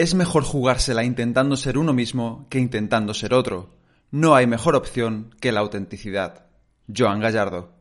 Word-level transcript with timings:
Es 0.00 0.14
mejor 0.14 0.44
jugársela 0.44 1.04
intentando 1.04 1.58
ser 1.58 1.76
uno 1.76 1.92
mismo 1.92 2.46
que 2.48 2.58
intentando 2.58 3.12
ser 3.12 3.34
otro. 3.34 3.68
No 4.10 4.34
hay 4.34 4.46
mejor 4.46 4.74
opción 4.74 5.34
que 5.42 5.52
la 5.52 5.60
autenticidad. 5.60 6.46
Joan 6.88 7.20
Gallardo. 7.20 7.74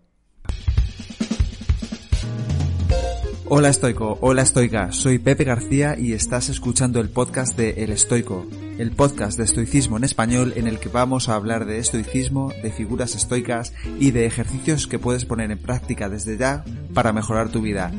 Hola 3.45 3.69
estoico, 3.69 4.17
hola 4.19 4.41
estoica, 4.41 4.91
soy 4.91 5.17
Pepe 5.17 5.45
García 5.45 5.95
y 5.97 6.11
estás 6.11 6.49
escuchando 6.49 6.99
el 6.99 7.07
podcast 7.07 7.55
de 7.55 7.85
El 7.85 7.89
Estoico, 7.89 8.45
el 8.77 8.91
podcast 8.91 9.37
de 9.37 9.45
estoicismo 9.45 9.95
en 9.95 10.03
español 10.03 10.51
en 10.57 10.67
el 10.67 10.77
que 10.77 10.89
vamos 10.89 11.29
a 11.29 11.35
hablar 11.35 11.65
de 11.65 11.79
estoicismo, 11.79 12.51
de 12.61 12.73
figuras 12.73 13.15
estoicas 13.15 13.71
y 13.97 14.11
de 14.11 14.25
ejercicios 14.25 14.87
que 14.87 14.99
puedes 14.99 15.23
poner 15.23 15.51
en 15.51 15.57
práctica 15.57 16.09
desde 16.09 16.37
ya 16.37 16.65
para 16.93 17.13
mejorar 17.13 17.47
tu 17.47 17.61
vida. 17.61 17.93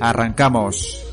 ¡Arrancamos! 0.00 1.09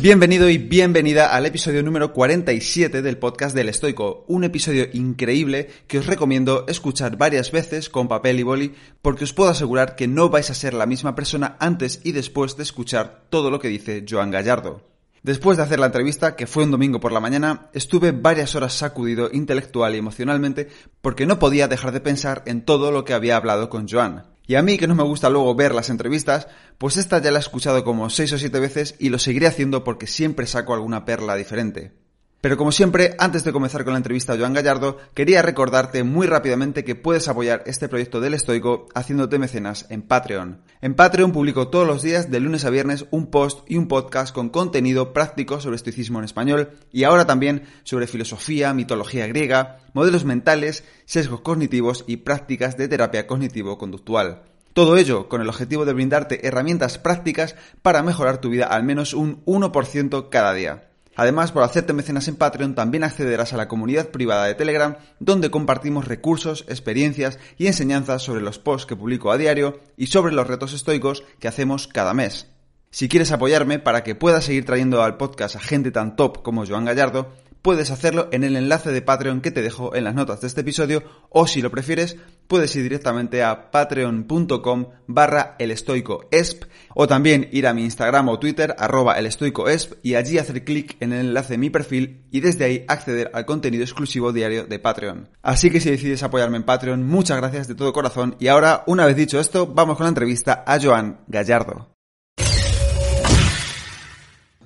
Bienvenido 0.00 0.48
y 0.48 0.58
bienvenida 0.58 1.34
al 1.34 1.46
episodio 1.46 1.82
número 1.82 2.12
47 2.12 3.02
del 3.02 3.18
podcast 3.18 3.52
del 3.52 3.68
Estoico, 3.68 4.24
un 4.28 4.44
episodio 4.44 4.86
increíble 4.92 5.68
que 5.88 5.98
os 5.98 6.06
recomiendo 6.06 6.66
escuchar 6.68 7.16
varias 7.16 7.50
veces 7.50 7.88
con 7.88 8.06
papel 8.06 8.38
y 8.38 8.44
boli 8.44 8.74
porque 9.02 9.24
os 9.24 9.32
puedo 9.32 9.50
asegurar 9.50 9.96
que 9.96 10.06
no 10.06 10.28
vais 10.28 10.50
a 10.50 10.54
ser 10.54 10.72
la 10.72 10.86
misma 10.86 11.16
persona 11.16 11.56
antes 11.58 12.00
y 12.04 12.12
después 12.12 12.56
de 12.56 12.62
escuchar 12.62 13.24
todo 13.28 13.50
lo 13.50 13.58
que 13.58 13.66
dice 13.66 14.06
Joan 14.08 14.30
Gallardo. 14.30 14.82
Después 15.24 15.56
de 15.56 15.64
hacer 15.64 15.80
la 15.80 15.86
entrevista, 15.86 16.36
que 16.36 16.46
fue 16.46 16.62
un 16.62 16.70
domingo 16.70 17.00
por 17.00 17.10
la 17.10 17.18
mañana, 17.18 17.68
estuve 17.72 18.12
varias 18.12 18.54
horas 18.54 18.74
sacudido 18.74 19.30
intelectual 19.32 19.96
y 19.96 19.98
emocionalmente 19.98 20.68
porque 21.00 21.26
no 21.26 21.40
podía 21.40 21.66
dejar 21.66 21.90
de 21.90 22.00
pensar 22.00 22.44
en 22.46 22.64
todo 22.64 22.92
lo 22.92 23.04
que 23.04 23.14
había 23.14 23.36
hablado 23.36 23.68
con 23.68 23.88
Joan. 23.88 24.26
Y 24.48 24.54
a 24.54 24.62
mí, 24.62 24.78
que 24.78 24.86
no 24.86 24.94
me 24.94 25.02
gusta 25.02 25.28
luego 25.28 25.54
ver 25.54 25.74
las 25.74 25.90
entrevistas, 25.90 26.48
pues 26.78 26.96
esta 26.96 27.20
ya 27.20 27.30
la 27.30 27.38
he 27.38 27.40
escuchado 27.40 27.84
como 27.84 28.08
seis 28.08 28.32
o 28.32 28.38
siete 28.38 28.58
veces 28.58 28.94
y 28.98 29.10
lo 29.10 29.18
seguiré 29.18 29.46
haciendo 29.46 29.84
porque 29.84 30.06
siempre 30.06 30.46
saco 30.46 30.72
alguna 30.72 31.04
perla 31.04 31.36
diferente. 31.36 31.92
Pero 32.40 32.56
como 32.56 32.70
siempre, 32.70 33.16
antes 33.18 33.42
de 33.42 33.52
comenzar 33.52 33.82
con 33.82 33.94
la 33.94 33.96
entrevista 33.96 34.34
a 34.34 34.38
Joan 34.38 34.52
Gallardo, 34.52 34.98
quería 35.12 35.42
recordarte 35.42 36.04
muy 36.04 36.28
rápidamente 36.28 36.84
que 36.84 36.94
puedes 36.94 37.26
apoyar 37.26 37.64
este 37.66 37.88
proyecto 37.88 38.20
del 38.20 38.34
Estoico 38.34 38.86
haciéndote 38.94 39.40
mecenas 39.40 39.86
en 39.88 40.02
Patreon. 40.02 40.62
En 40.80 40.94
Patreon 40.94 41.32
publico 41.32 41.66
todos 41.66 41.84
los 41.84 42.00
días 42.00 42.30
de 42.30 42.38
lunes 42.38 42.64
a 42.64 42.70
viernes 42.70 43.06
un 43.10 43.26
post 43.26 43.68
y 43.68 43.76
un 43.76 43.88
podcast 43.88 44.32
con 44.32 44.50
contenido 44.50 45.12
práctico 45.12 45.60
sobre 45.60 45.74
estoicismo 45.74 46.20
en 46.20 46.26
español 46.26 46.70
y 46.92 47.02
ahora 47.02 47.26
también 47.26 47.64
sobre 47.82 48.06
filosofía, 48.06 48.72
mitología 48.72 49.26
griega, 49.26 49.78
modelos 49.92 50.24
mentales, 50.24 50.84
sesgos 51.06 51.40
cognitivos 51.40 52.04
y 52.06 52.18
prácticas 52.18 52.76
de 52.76 52.86
terapia 52.86 53.26
cognitivo-conductual. 53.26 54.42
Todo 54.74 54.96
ello 54.96 55.28
con 55.28 55.40
el 55.40 55.48
objetivo 55.48 55.84
de 55.84 55.92
brindarte 55.92 56.46
herramientas 56.46 56.98
prácticas 56.98 57.56
para 57.82 58.04
mejorar 58.04 58.40
tu 58.40 58.48
vida 58.48 58.66
al 58.66 58.84
menos 58.84 59.12
un 59.12 59.44
1% 59.44 60.28
cada 60.28 60.54
día. 60.54 60.84
Además, 61.18 61.50
por 61.50 61.64
hacerte 61.64 61.92
mecenas 61.92 62.28
en 62.28 62.36
Patreon, 62.36 62.76
también 62.76 63.02
accederás 63.02 63.52
a 63.52 63.56
la 63.56 63.66
comunidad 63.66 64.10
privada 64.10 64.44
de 64.44 64.54
Telegram, 64.54 64.98
donde 65.18 65.50
compartimos 65.50 66.06
recursos, 66.06 66.64
experiencias 66.68 67.40
y 67.56 67.66
enseñanzas 67.66 68.22
sobre 68.22 68.40
los 68.40 68.60
posts 68.60 68.86
que 68.86 68.94
publico 68.94 69.32
a 69.32 69.36
diario 69.36 69.80
y 69.96 70.06
sobre 70.06 70.32
los 70.32 70.46
retos 70.46 70.74
estoicos 70.74 71.24
que 71.40 71.48
hacemos 71.48 71.88
cada 71.88 72.14
mes. 72.14 72.46
Si 72.92 73.08
quieres 73.08 73.32
apoyarme 73.32 73.80
para 73.80 74.04
que 74.04 74.14
pueda 74.14 74.40
seguir 74.40 74.64
trayendo 74.64 75.02
al 75.02 75.16
podcast 75.16 75.56
a 75.56 75.60
gente 75.60 75.90
tan 75.90 76.14
top 76.14 76.40
como 76.42 76.64
Joan 76.64 76.84
Gallardo, 76.84 77.32
puedes 77.68 77.90
hacerlo 77.90 78.28
en 78.32 78.44
el 78.44 78.56
enlace 78.56 78.92
de 78.92 79.02
Patreon 79.02 79.42
que 79.42 79.50
te 79.50 79.60
dejo 79.60 79.94
en 79.94 80.04
las 80.04 80.14
notas 80.14 80.40
de 80.40 80.46
este 80.46 80.62
episodio 80.62 81.02
o 81.28 81.46
si 81.46 81.60
lo 81.60 81.70
prefieres 81.70 82.16
puedes 82.46 82.74
ir 82.76 82.82
directamente 82.82 83.42
a 83.42 83.70
patreon.com 83.70 84.86
barra 85.06 85.54
elestoicoesp 85.58 86.64
o 86.94 87.06
también 87.06 87.46
ir 87.52 87.66
a 87.66 87.74
mi 87.74 87.84
Instagram 87.84 88.30
o 88.30 88.38
Twitter 88.38 88.74
arroba 88.78 89.18
elestoicoesp 89.18 89.98
y 90.02 90.14
allí 90.14 90.38
hacer 90.38 90.64
clic 90.64 90.96
en 91.00 91.12
el 91.12 91.26
enlace 91.26 91.52
de 91.52 91.58
mi 91.58 91.68
perfil 91.68 92.24
y 92.30 92.40
desde 92.40 92.64
ahí 92.64 92.86
acceder 92.88 93.30
al 93.34 93.44
contenido 93.44 93.84
exclusivo 93.84 94.32
diario 94.32 94.64
de 94.64 94.78
Patreon. 94.78 95.28
Así 95.42 95.68
que 95.70 95.80
si 95.80 95.90
decides 95.90 96.22
apoyarme 96.22 96.56
en 96.56 96.62
Patreon, 96.62 97.06
muchas 97.06 97.36
gracias 97.36 97.68
de 97.68 97.74
todo 97.74 97.92
corazón 97.92 98.36
y 98.40 98.48
ahora, 98.48 98.82
una 98.86 99.04
vez 99.04 99.14
dicho 99.14 99.38
esto, 99.38 99.66
vamos 99.66 99.98
con 99.98 100.04
la 100.04 100.08
entrevista 100.08 100.64
a 100.66 100.80
Joan 100.80 101.20
Gallardo. 101.26 101.94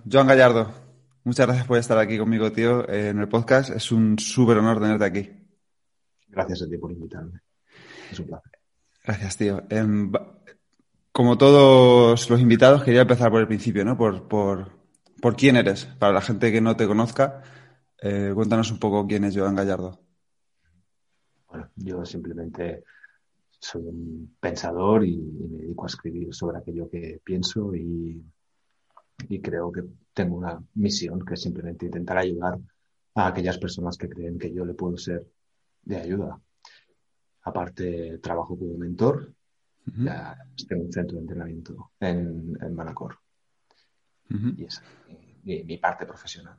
Joan 0.09 0.27
Gallardo, 0.29 0.82
Muchas 1.25 1.47
gracias 1.47 1.67
por 1.69 1.79
estar 1.79 1.99
aquí 1.99 2.19
conmigo, 2.19 2.51
tío, 2.51 2.89
en 2.89 3.21
el 3.21 3.29
podcast. 3.29 3.71
Es 3.71 3.93
un 3.93 4.19
súper 4.19 4.59
honor 4.59 4.81
tenerte 4.81 5.05
aquí. 5.05 5.31
Gracias 6.27 6.63
a 6.63 6.69
ti 6.69 6.77
por 6.79 6.91
invitarme. 6.91 7.41
Es 8.11 8.19
un 8.19 8.27
placer. 8.27 8.53
Gracias, 9.05 9.37
tío. 9.37 9.63
Em, 9.71 10.11
como 11.13 11.39
todos 11.39 12.29
los 12.29 12.41
invitados, 12.41 12.83
quería 12.83 13.03
empezar 13.03 13.31
por 13.31 13.41
el 13.41 13.47
principio, 13.47 13.85
¿no? 13.85 13.97
Por, 13.97 14.27
por, 14.27 14.73
por 15.21 15.37
quién 15.37 15.55
eres. 15.55 15.85
Para 15.85 16.13
la 16.13 16.23
gente 16.23 16.51
que 16.51 16.61
no 16.61 16.75
te 16.75 16.89
conozca, 16.89 17.43
eh, 18.01 18.33
cuéntanos 18.35 18.73
un 18.73 18.81
poco 18.81 19.07
quién 19.07 19.23
es 19.23 19.37
Joan 19.37 19.55
Gallardo. 19.55 20.01
Bueno, 21.49 21.69
yo 21.77 22.05
simplemente 22.05 22.83
soy 23.61 23.83
un 23.83 24.37
pensador 24.41 25.05
y, 25.05 25.15
y 25.15 25.49
me 25.49 25.59
dedico 25.63 25.85
a 25.85 25.87
escribir 25.87 26.35
sobre 26.35 26.59
aquello 26.59 26.91
que 26.91 27.21
pienso 27.23 27.77
y 27.77 28.25
y 29.29 29.41
creo 29.41 29.73
que 29.73 29.83
tengo 30.13 30.37
una 30.37 30.63
misión 30.75 31.25
que 31.25 31.35
es 31.35 31.43
simplemente 31.43 31.87
intentar 31.87 32.19
ayudar 32.19 32.59
a 33.15 33.27
aquellas 33.27 33.59
personas 33.59 33.97
que 33.97 34.09
creen 34.09 34.39
que 34.39 34.53
yo 34.53 34.65
le 34.65 34.75
puedo 34.75 34.97
ser 34.97 35.27
de 35.83 35.97
ayuda. 35.97 36.41
Aparte, 37.43 38.19
trabajo 38.19 38.57
como 38.59 38.77
mentor, 38.79 39.33
estoy 40.57 40.79
en 40.79 40.87
un 40.87 40.93
centro 40.93 41.17
de 41.17 41.23
entrenamiento 41.23 41.91
en, 41.99 42.75
Manacor. 42.75 43.19
Y 44.57 44.65
esa 44.65 44.83
es 45.09 45.65
mi, 45.67 45.77
parte 45.79 46.07
profesional. 46.07 46.57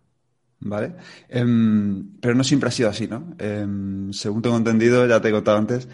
Vale. 0.59 0.95
Em, 1.27 2.17
pero 2.19 2.35
no 2.35 2.43
siempre 2.43 2.69
ha 2.69 2.71
sido 2.71 2.89
así, 2.89 3.07
¿no? 3.07 3.35
Em, 3.37 4.11
según 4.13 4.41
tengo 4.41 4.57
entendido, 4.57 5.07
ya 5.07 5.21
te 5.21 5.29
he 5.29 5.31
contado 5.31 5.57
antes, 5.57 5.87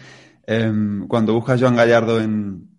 em, 0.46 1.06
cuando 1.08 1.34
buscas 1.34 1.60
Joan 1.60 1.76
Gallardo 1.76 2.20
en, 2.20 2.69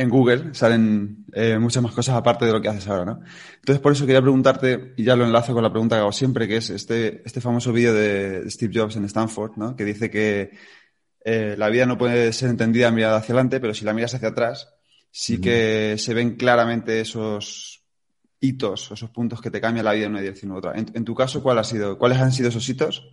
en 0.00 0.08
Google 0.08 0.54
salen 0.54 1.26
eh, 1.34 1.58
muchas 1.58 1.82
más 1.82 1.92
cosas 1.92 2.16
aparte 2.16 2.46
de 2.46 2.52
lo 2.52 2.60
que 2.62 2.68
haces 2.68 2.88
ahora, 2.88 3.04
¿no? 3.04 3.20
Entonces, 3.56 3.82
por 3.82 3.92
eso 3.92 4.06
quería 4.06 4.22
preguntarte, 4.22 4.94
y 4.96 5.04
ya 5.04 5.14
lo 5.14 5.26
enlazo 5.26 5.52
con 5.52 5.62
la 5.62 5.70
pregunta 5.70 5.96
que 5.96 6.00
hago 6.00 6.12
siempre, 6.12 6.48
que 6.48 6.56
es 6.56 6.70
este, 6.70 7.20
este 7.26 7.42
famoso 7.42 7.70
vídeo 7.70 7.92
de 7.92 8.50
Steve 8.50 8.72
Jobs 8.74 8.96
en 8.96 9.04
Stanford, 9.04 9.52
¿no? 9.56 9.76
Que 9.76 9.84
dice 9.84 10.10
que 10.10 10.52
eh, 11.22 11.54
la 11.58 11.68
vida 11.68 11.84
no 11.84 11.98
puede 11.98 12.32
ser 12.32 12.48
entendida 12.48 12.90
mirada 12.90 13.18
hacia 13.18 13.34
adelante, 13.34 13.60
pero 13.60 13.74
si 13.74 13.84
la 13.84 13.92
miras 13.92 14.14
hacia 14.14 14.28
atrás, 14.28 14.72
sí 15.10 15.38
que 15.38 15.96
se 15.98 16.14
ven 16.14 16.36
claramente 16.36 17.00
esos 17.00 17.84
hitos, 18.40 18.90
esos 18.90 19.10
puntos 19.10 19.42
que 19.42 19.50
te 19.50 19.60
cambian 19.60 19.84
la 19.84 19.92
vida 19.92 20.06
en 20.06 20.12
una 20.12 20.22
dirección 20.22 20.52
u 20.52 20.56
otra. 20.56 20.72
En, 20.74 21.04
tu 21.04 21.14
caso, 21.14 21.42
¿cuál 21.42 21.58
ha 21.58 21.64
sido, 21.64 21.98
¿cuáles 21.98 22.18
han 22.18 22.32
sido 22.32 22.48
esos 22.48 22.66
hitos? 22.66 23.06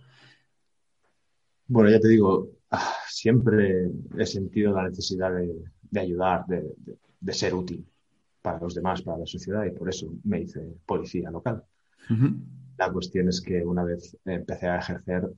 Bueno, 1.66 1.90
ya 1.90 2.00
te 2.00 2.08
digo, 2.08 2.48
ah, 2.70 2.94
siempre 3.06 3.90
he 4.18 4.24
sentido 4.24 4.72
la 4.72 4.88
necesidad 4.88 5.30
de, 5.34 5.52
de 5.90 6.00
ayudar, 6.00 6.46
de, 6.46 6.74
de, 7.20 7.32
ser 7.32 7.54
útil 7.54 7.86
para 8.42 8.60
los 8.60 8.74
demás, 8.74 9.02
para 9.02 9.18
la 9.18 9.26
sociedad, 9.26 9.64
y 9.64 9.70
por 9.70 9.88
eso 9.88 10.12
me 10.24 10.40
hice 10.40 10.60
policía 10.86 11.30
local. 11.30 11.64
La 12.78 12.92
cuestión 12.92 13.28
es 13.28 13.40
que 13.40 13.64
una 13.64 13.84
vez 13.84 14.16
empecé 14.24 14.68
a 14.68 14.78
ejercer, 14.78 15.28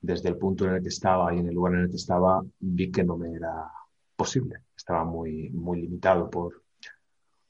desde 0.00 0.28
el 0.28 0.36
punto 0.36 0.66
en 0.66 0.74
el 0.74 0.82
que 0.82 0.88
estaba 0.88 1.34
y 1.34 1.38
en 1.38 1.48
el 1.48 1.54
lugar 1.54 1.74
en 1.74 1.80
el 1.80 1.90
que 1.90 1.96
estaba, 1.96 2.42
vi 2.60 2.90
que 2.90 3.04
no 3.04 3.16
me 3.16 3.32
era 3.32 3.70
posible. 4.14 4.60
Estaba 4.76 5.04
muy, 5.04 5.50
muy 5.50 5.80
limitado 5.82 6.30
por, 6.30 6.62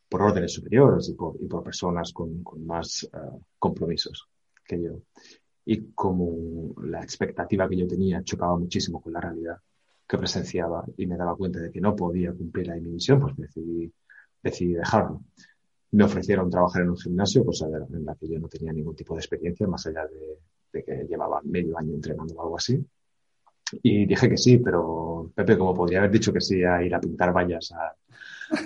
por 0.09 0.23
órdenes 0.23 0.53
superiores 0.53 1.09
y 1.09 1.15
por, 1.15 1.37
y 1.41 1.47
por 1.47 1.63
personas 1.63 2.13
con, 2.13 2.43
con 2.43 2.67
más 2.67 3.05
eh, 3.05 3.39
compromisos 3.59 4.29
que 4.65 4.83
yo. 4.83 5.01
Y 5.65 5.93
como 5.93 6.75
la 6.83 7.03
expectativa 7.03 7.69
que 7.69 7.77
yo 7.77 7.87
tenía 7.87 8.23
chocaba 8.23 8.57
muchísimo 8.59 9.01
con 9.01 9.13
la 9.13 9.21
realidad, 9.21 9.59
que 10.07 10.19
presenciaba 10.19 10.85
y 10.97 11.07
me 11.07 11.17
daba 11.17 11.37
cuenta 11.37 11.61
de 11.61 11.71
que 11.71 11.81
no 11.81 11.97
podía 11.97 12.33
cumplir 12.33 12.71
ahí 12.71 12.81
mi 12.81 12.91
misión, 12.91 13.21
pues 13.21 13.37
decidí, 13.37 13.93
decidí 14.43 14.75
dejarlo. 14.75 15.23
Me 15.93 16.05
ofrecieron 16.05 16.51
trabajar 16.51 16.83
en 16.83 16.91
un 16.91 16.97
gimnasio, 16.97 17.45
cosa 17.45 17.67
en 17.67 18.05
la 18.05 18.15
que 18.15 18.29
yo 18.29 18.39
no 18.39 18.49
tenía 18.49 18.73
ningún 18.73 18.95
tipo 18.95 19.15
de 19.15 19.21
experiencia, 19.21 19.67
más 19.67 19.87
allá 19.87 20.07
de, 20.07 20.85
que 20.85 21.07
llevaba 21.09 21.41
medio 21.45 21.79
año 21.79 21.95
entrenando 21.95 22.35
o 22.35 22.43
algo 22.43 22.57
así. 22.57 22.85
Y 23.83 24.07
dije 24.07 24.29
que 24.29 24.37
sí, 24.37 24.59
pero 24.59 25.33
Pepe, 25.35 25.59
como 25.59 25.75
podría 25.75 25.99
haber 25.99 26.13
dicho 26.13 26.33
que 26.33 26.41
sí 26.41 26.63
a 26.63 26.83
ir 26.83 26.95
a 26.95 27.01
pintar 27.01 27.33
vallas 27.33 27.73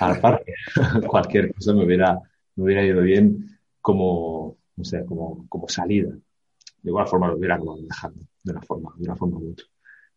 al 0.00 0.20
parque, 0.20 0.52
cualquier 1.06 1.54
cosa 1.54 1.72
me 1.72 1.84
hubiera, 1.84 2.18
me 2.56 2.64
hubiera 2.64 2.84
ido 2.84 3.00
bien 3.00 3.58
como, 3.80 4.58
no 4.76 4.84
sé, 4.84 5.04
como, 5.06 5.46
como 5.48 5.68
salida. 5.68 6.10
De 6.10 6.90
igual 6.90 7.06
forma 7.06 7.28
lo 7.28 7.36
hubiera 7.36 7.54
acabado 7.54 7.80
dejando, 7.80 8.20
de 8.42 8.52
una 8.52 8.62
forma, 8.62 8.92
de 8.96 9.04
una 9.04 9.16
forma 9.16 9.38
mucho 9.38 9.66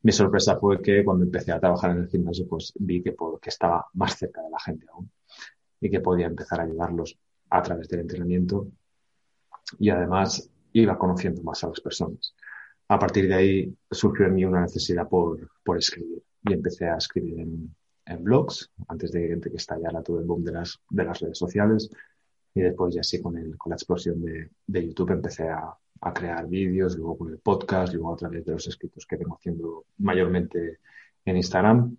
mi 0.03 0.11
sorpresa 0.11 0.57
fue 0.57 0.81
que 0.81 1.03
cuando 1.03 1.23
empecé 1.23 1.53
a 1.53 1.59
trabajar 1.59 1.91
en 1.91 1.99
el 1.99 2.09
gimnasio, 2.09 2.45
pues 2.47 2.73
vi 2.75 3.01
que, 3.01 3.15
estaba 3.45 3.87
más 3.93 4.17
cerca 4.17 4.41
de 4.41 4.49
la 4.49 4.59
gente 4.59 4.85
aún 4.91 5.09
y 5.79 5.89
que 5.89 6.01
podía 6.01 6.27
empezar 6.27 6.59
a 6.59 6.63
ayudarlos 6.63 7.17
a 7.49 7.61
través 7.61 7.87
del 7.87 8.01
entrenamiento 8.01 8.67
y 9.79 9.89
además 9.89 10.49
iba 10.73 10.97
conociendo 10.97 11.41
más 11.43 11.63
a 11.63 11.69
las 11.69 11.79
personas. 11.79 12.35
A 12.89 12.99
partir 12.99 13.29
de 13.29 13.33
ahí 13.33 13.77
surgió 13.89 14.25
en 14.25 14.35
mí 14.35 14.43
una 14.43 14.61
necesidad 14.61 15.07
por, 15.07 15.49
escribir 15.77 16.21
y 16.41 16.53
empecé 16.53 16.89
a 16.89 16.97
escribir 16.97 17.39
en, 17.39 17.73
blogs 18.23 18.71
antes 18.89 19.11
de, 19.11 19.39
que 19.39 19.55
estallara 19.55 20.03
todo 20.03 20.19
el 20.19 20.25
boom 20.25 20.43
de 20.43 20.51
las, 20.51 20.81
de 20.89 21.05
las 21.05 21.19
redes 21.21 21.37
sociales. 21.37 21.89
Y 22.53 22.61
después 22.61 22.93
ya 22.93 23.03
sí, 23.03 23.21
con, 23.21 23.35
la 23.35 23.75
explosión 23.75 24.21
de 24.21 24.85
YouTube 24.85 25.11
empecé 25.11 25.47
a, 25.47 25.73
a 26.01 26.13
crear 26.13 26.47
vídeos, 26.47 26.97
luego 26.97 27.17
con 27.17 27.29
el 27.29 27.39
podcast, 27.39 27.93
luego 27.93 28.13
a 28.13 28.17
través 28.17 28.45
de 28.45 28.51
los 28.51 28.67
escritos 28.67 29.05
que 29.05 29.17
vengo 29.17 29.35
haciendo 29.35 29.85
mayormente 29.97 30.79
en 31.25 31.37
Instagram. 31.37 31.97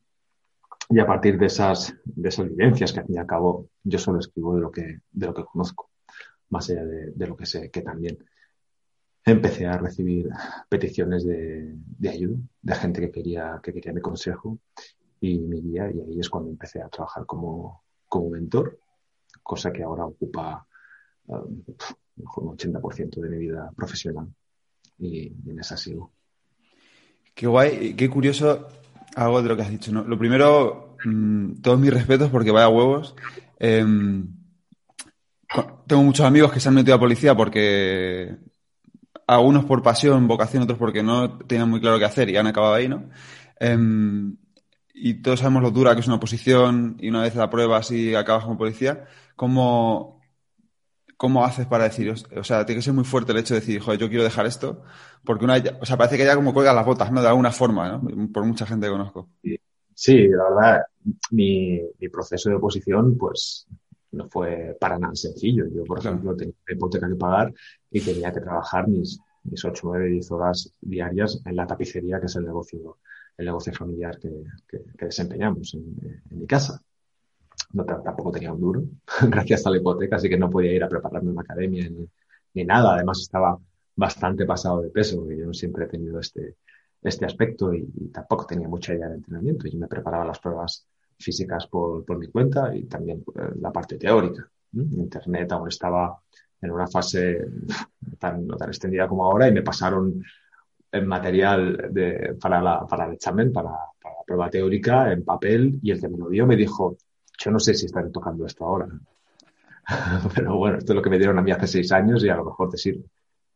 Y 0.91 0.99
a 0.99 1.07
partir 1.07 1.39
de 1.39 1.47
esas, 1.47 1.95
de 2.05 2.29
esas 2.29 2.49
vivencias 2.49 2.93
que 2.93 3.01
al 3.01 3.07
fin 3.07 3.17
y 3.17 3.19
al 3.19 3.27
cabo 3.27 3.71
yo 3.83 3.99
solo 3.99 4.19
escribo 4.19 4.55
de 4.55 4.61
lo 4.61 4.71
que, 4.71 5.01
de 5.11 5.27
lo 5.27 5.33
que 5.33 5.45
conozco, 5.45 5.91
más 6.51 6.69
allá 6.69 6.85
de, 6.85 7.13
de 7.13 7.27
lo 7.27 7.37
que 7.37 7.47
sé, 7.47 7.71
que 7.71 7.81
también 7.81 8.19
empecé 9.25 9.67
a 9.67 9.79
recibir 9.79 10.29
peticiones 10.69 11.25
de, 11.25 11.75
de, 11.75 12.09
ayuda, 12.09 12.37
de 12.61 12.75
gente 12.75 13.01
que 13.01 13.11
quería, 13.11 13.61
que 13.63 13.73
quería 13.73 13.93
mi 13.93 14.01
consejo 14.01 14.59
y 15.21 15.39
mi 15.39 15.63
guía, 15.63 15.91
y 15.91 16.01
ahí 16.01 16.21
es 16.21 16.29
cuando 16.29 16.51
empecé 16.51 16.83
a 16.83 16.89
trabajar 16.89 17.25
como, 17.25 17.85
como 18.07 18.31
mentor, 18.31 18.79
cosa 19.43 19.73
que 19.73 19.83
ahora 19.83 20.05
ocupa 20.05 20.67
um, 21.27 21.63
un 22.17 22.57
80% 22.57 23.21
de 23.21 23.29
mi 23.29 23.39
vida 23.39 23.71
profesional 23.77 24.29
y, 24.99 25.33
y 25.45 25.51
en 25.51 25.59
esa 25.59 25.77
sigo. 25.77 26.13
Qué 27.35 27.47
guay, 27.47 27.95
qué 27.95 28.09
curioso 28.09 28.69
algo 29.17 29.43
de 29.43 29.49
lo 29.49 29.57
que 29.57 29.63
has 29.63 29.71
dicho. 29.71 29.93
¿no? 29.93 30.05
Lo 30.05 30.19
primero, 30.19 30.97
mmm, 31.05 31.55
todos 31.63 31.79
mis 31.79 31.93
respetos 31.93 32.31
porque 32.31 32.51
vaya 32.51 32.69
huevos. 32.69 33.15
Eh, 33.59 33.85
tengo 35.87 36.03
muchos 36.03 36.27
amigos 36.27 36.53
que 36.53 36.61
se 36.61 36.69
han 36.69 36.75
metido 36.75 36.97
a 36.97 37.01
policía 37.01 37.35
porque 37.35 38.37
algunos 39.27 39.65
por 39.65 39.83
pasión, 39.83 40.27
vocación, 40.27 40.63
otros 40.63 40.79
porque 40.79 41.03
no 41.03 41.39
tenían 41.39 41.71
muy 41.71 41.81
claro 41.81 41.99
qué 41.99 42.05
hacer 42.05 42.29
y 42.29 42.37
han 42.37 42.47
acabado 42.47 42.75
ahí, 42.75 42.89
¿no? 42.89 43.09
Eh, 43.61 43.77
y 44.97 45.15
todos 45.15 45.41
sabemos 45.41 45.63
lo 45.63 45.71
dura 45.71 45.95
que 45.95 46.01
es 46.01 46.07
una 46.07 46.17
oposición 46.17 46.97
y 47.01 47.09
una 47.09 47.23
vez 47.23 47.35
la 47.35 47.51
pruebas 47.51 47.91
y 47.91 48.15
acabas 48.15 48.45
como 48.45 48.57
policía. 48.57 49.05
¿Cómo, 49.35 50.14
¿Cómo 51.17 51.45
haces 51.45 51.67
para 51.67 51.85
decir, 51.85 52.11
o 52.11 52.45
sea, 52.45 52.67
tiene 52.67 52.79
que 52.79 52.85
ser 52.85 52.95
muy 52.95 53.05
fuerte 53.05 53.33
el 53.33 53.39
hecho 53.39 53.55
de 53.55 53.61
decir, 53.61 53.81
joder, 53.81 54.01
yo 54.01 54.09
quiero 54.09 54.25
dejar 54.25 54.47
esto? 54.47 54.83
Porque 55.25 55.45
una, 55.45 55.63
o 55.81 55.87
sea, 55.87 55.97
parece 55.97 56.17
que 56.17 56.25
ya 56.25 56.35
como 56.35 56.53
cuelga 56.53 56.73
las 56.73 56.85
botas, 56.85 57.13
¿no? 57.13 57.23
De 57.23 57.29
alguna 57.29 57.53
forma, 57.53 57.89
¿no? 57.89 58.29
Por 58.33 58.45
mucha 58.45 58.67
gente 58.67 58.87
que 58.87 58.93
conozco. 58.93 59.29
Sí, 59.95 60.29
la 60.29 60.45
verdad, 60.51 60.83
mi, 61.31 61.81
mi 61.99 62.09
proceso 62.09 62.51
de 62.51 62.57
oposición, 62.57 63.17
pues, 63.17 63.67
no 64.13 64.29
fue 64.29 64.77
para 64.81 64.99
nada 64.99 65.15
sencillo. 65.15 65.67
Yo, 65.73 65.85
por 65.85 66.01
claro. 66.01 66.17
ejemplo, 66.17 66.37
tenía 66.37 66.55
una 66.67 66.77
hipoteca 66.77 67.09
que 67.09 67.15
pagar 67.15 67.55
y 67.91 68.01
tenía 68.01 68.33
que 68.33 68.41
trabajar 68.41 68.89
mis, 68.89 69.21
mis 69.45 69.65
8, 69.65 69.83
9, 69.85 70.09
10 70.09 70.31
horas 70.33 70.73
diarias 70.81 71.41
en 71.45 71.57
la 71.57 71.67
tapicería, 71.67 72.19
que 72.21 72.27
es 72.27 72.37
el 72.37 72.45
negocio, 72.45 72.99
el 73.37 73.47
negocio 73.47 73.73
familiar 73.73 74.19
que, 74.19 74.31
que, 74.69 74.83
que 74.97 75.07
desempeñamos 75.07 75.75
en, 75.75 76.23
en 76.31 76.39
mi 76.39 76.47
casa 76.47 76.83
no, 77.75 77.85
tampoco 77.85 78.33
tenía 78.33 78.53
un 78.53 78.61
duro, 78.61 78.83
gracias 79.29 79.67
a 79.67 79.71
la 79.71 79.79
hipoteca, 79.79 80.17
así 80.17 80.29
que 80.29 80.39
no 80.39 80.51
podía 80.51 80.73
ir 80.73 80.83
a 80.85 80.89
prepararme 80.89 81.31
una 81.31 81.43
academia 81.43 81.89
ni, 82.55 82.65
nada. 82.65 82.95
Además 82.95 83.21
estaba 83.21 83.59
bastante 83.97 84.47
pasado 84.47 84.81
de 84.81 84.91
peso, 84.91 85.19
porque 85.19 85.37
yo 85.39 85.47
no 85.47 85.55
siempre 85.55 85.85
he 85.85 85.89
tenido 85.89 86.21
este, 86.21 86.57
este 87.03 87.27
aspecto 87.27 87.75
y, 87.75 87.89
y, 87.97 88.09
tampoco 88.09 88.47
tenía 88.47 88.69
mucha 88.69 88.95
idea 88.95 89.09
de 89.09 89.17
entrenamiento. 89.17 89.69
Yo 89.69 89.79
me 89.79 89.89
preparaba 89.89 90.25
las 90.25 90.39
pruebas 90.39 90.87
físicas 91.19 91.67
por, 91.67 92.05
por 92.05 92.19
mi 92.19 92.29
cuenta 92.29 92.75
y 92.75 92.85
también 92.85 93.25
eh, 93.35 93.53
la 93.61 93.73
parte 93.73 93.97
teórica. 93.99 94.49
Internet 94.73 95.53
aún 95.53 95.69
estaba 95.69 96.19
en 96.61 96.71
una 96.71 96.87
fase 96.87 97.45
tan, 98.19 98.47
no 98.47 98.57
tan 98.57 98.69
extendida 98.69 99.09
como 99.09 99.25
ahora 99.25 99.49
y 99.49 99.53
me 99.53 99.63
pasaron 99.63 100.23
el 100.91 101.07
material 101.07 101.89
de, 101.91 102.37
para, 102.41 102.63
la, 102.63 102.87
para 102.87 103.07
el 103.07 103.15
examen, 103.15 103.53
para, 103.53 103.71
para 104.01 104.15
la 104.15 104.23
prueba 104.25 104.51
teórica 104.51 105.13
en 105.13 105.25
papel 105.25 105.81
y 105.83 105.91
el 105.91 106.01
que 106.01 106.09
me 106.09 106.19
lo 106.19 106.29
dio 106.29 106.47
me 106.47 106.57
dijo, 106.57 106.97
yo 107.39 107.51
no 107.51 107.59
sé 107.59 107.75
si 107.75 107.87
están 107.87 108.11
tocando 108.13 108.47
esto 108.47 108.65
ahora. 108.65 108.89
Pero 110.35 110.57
bueno, 110.57 110.79
esto 110.79 110.93
es 110.93 110.97
lo 110.97 111.03
que 111.03 111.11
me 111.11 111.19
dieron 111.19 111.39
a 111.39 111.43
mí 111.43 111.51
hace 111.51 111.67
seis 111.67 111.93
años 111.93 112.25
y 112.25 112.29
a 112.29 112.37
lo 112.37 112.45
mejor 112.45 112.71
te 112.71 112.79
sirve. 112.79 113.05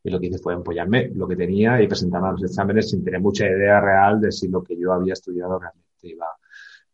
Y 0.03 0.09
lo 0.09 0.19
que 0.19 0.27
hice 0.27 0.39
fue 0.39 0.53
empollarme 0.53 1.09
lo 1.13 1.27
que 1.27 1.35
tenía 1.35 1.81
y 1.81 1.87
presentarme 1.87 2.29
a 2.29 2.31
los 2.31 2.43
exámenes 2.43 2.89
sin 2.89 3.03
tener 3.03 3.19
mucha 3.19 3.45
idea 3.45 3.81
real 3.81 4.21
de 4.21 4.31
si 4.31 4.47
lo 4.47 4.63
que 4.63 4.77
yo 4.79 4.93
había 4.93 5.13
estudiado 5.13 5.59
realmente 5.59 6.07
iba, 6.07 6.27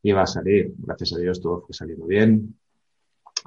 iba 0.03 0.21
a 0.21 0.27
salir. 0.27 0.73
Gracias 0.77 1.13
a 1.13 1.17
Dios 1.17 1.41
todo 1.41 1.61
fue 1.61 1.73
saliendo 1.73 2.05
bien. 2.05 2.55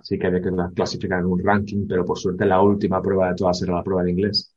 Sí 0.02 0.18
que 0.18 0.28
había 0.28 0.40
que 0.40 0.50
clasificar 0.74 1.20
en 1.20 1.26
un 1.26 1.42
ranking, 1.42 1.86
pero 1.88 2.04
por 2.04 2.18
suerte 2.18 2.46
la 2.46 2.60
última 2.62 3.02
prueba 3.02 3.30
de 3.30 3.34
todas 3.34 3.60
era 3.62 3.74
la 3.74 3.82
prueba 3.82 4.04
de 4.04 4.12
inglés. 4.12 4.54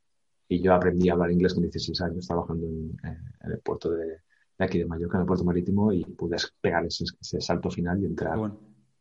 Y 0.48 0.60
yo 0.60 0.74
aprendí 0.74 1.08
a 1.08 1.14
hablar 1.14 1.32
inglés 1.32 1.54
con 1.54 1.62
16 1.62 2.00
años 2.02 2.26
trabajando 2.26 2.66
en, 2.66 2.96
en 3.02 3.50
el 3.50 3.58
puerto 3.58 3.90
de, 3.90 4.18
aquí 4.62 4.78
de 4.78 4.86
Mallorca, 4.86 5.16
en 5.16 5.22
el 5.22 5.26
puerto 5.26 5.44
marítimo, 5.44 5.92
y 5.92 6.04
pude 6.04 6.36
pegar 6.60 6.84
ese, 6.86 7.04
salto 7.40 7.70
final 7.70 8.00
y 8.00 8.06
entrar. 8.06 8.38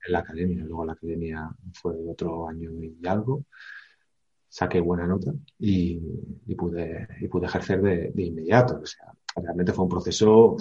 En 0.05 0.13
la 0.13 0.19
academia. 0.19 0.63
Luego 0.63 0.85
la 0.85 0.93
academia 0.93 1.49
fue 1.73 1.93
otro 2.07 2.47
año 2.47 2.71
y 2.83 3.05
algo. 3.07 3.45
Saqué 4.47 4.81
buena 4.81 5.07
nota 5.07 5.31
y, 5.59 5.97
pude, 6.57 7.07
y 7.21 7.27
pude 7.27 7.45
ejercer 7.45 7.81
de, 7.81 8.11
de, 8.13 8.23
inmediato. 8.23 8.79
O 8.81 8.85
sea, 8.85 9.13
realmente 9.35 9.71
fue 9.71 9.85
un 9.85 9.89
proceso 9.89 10.57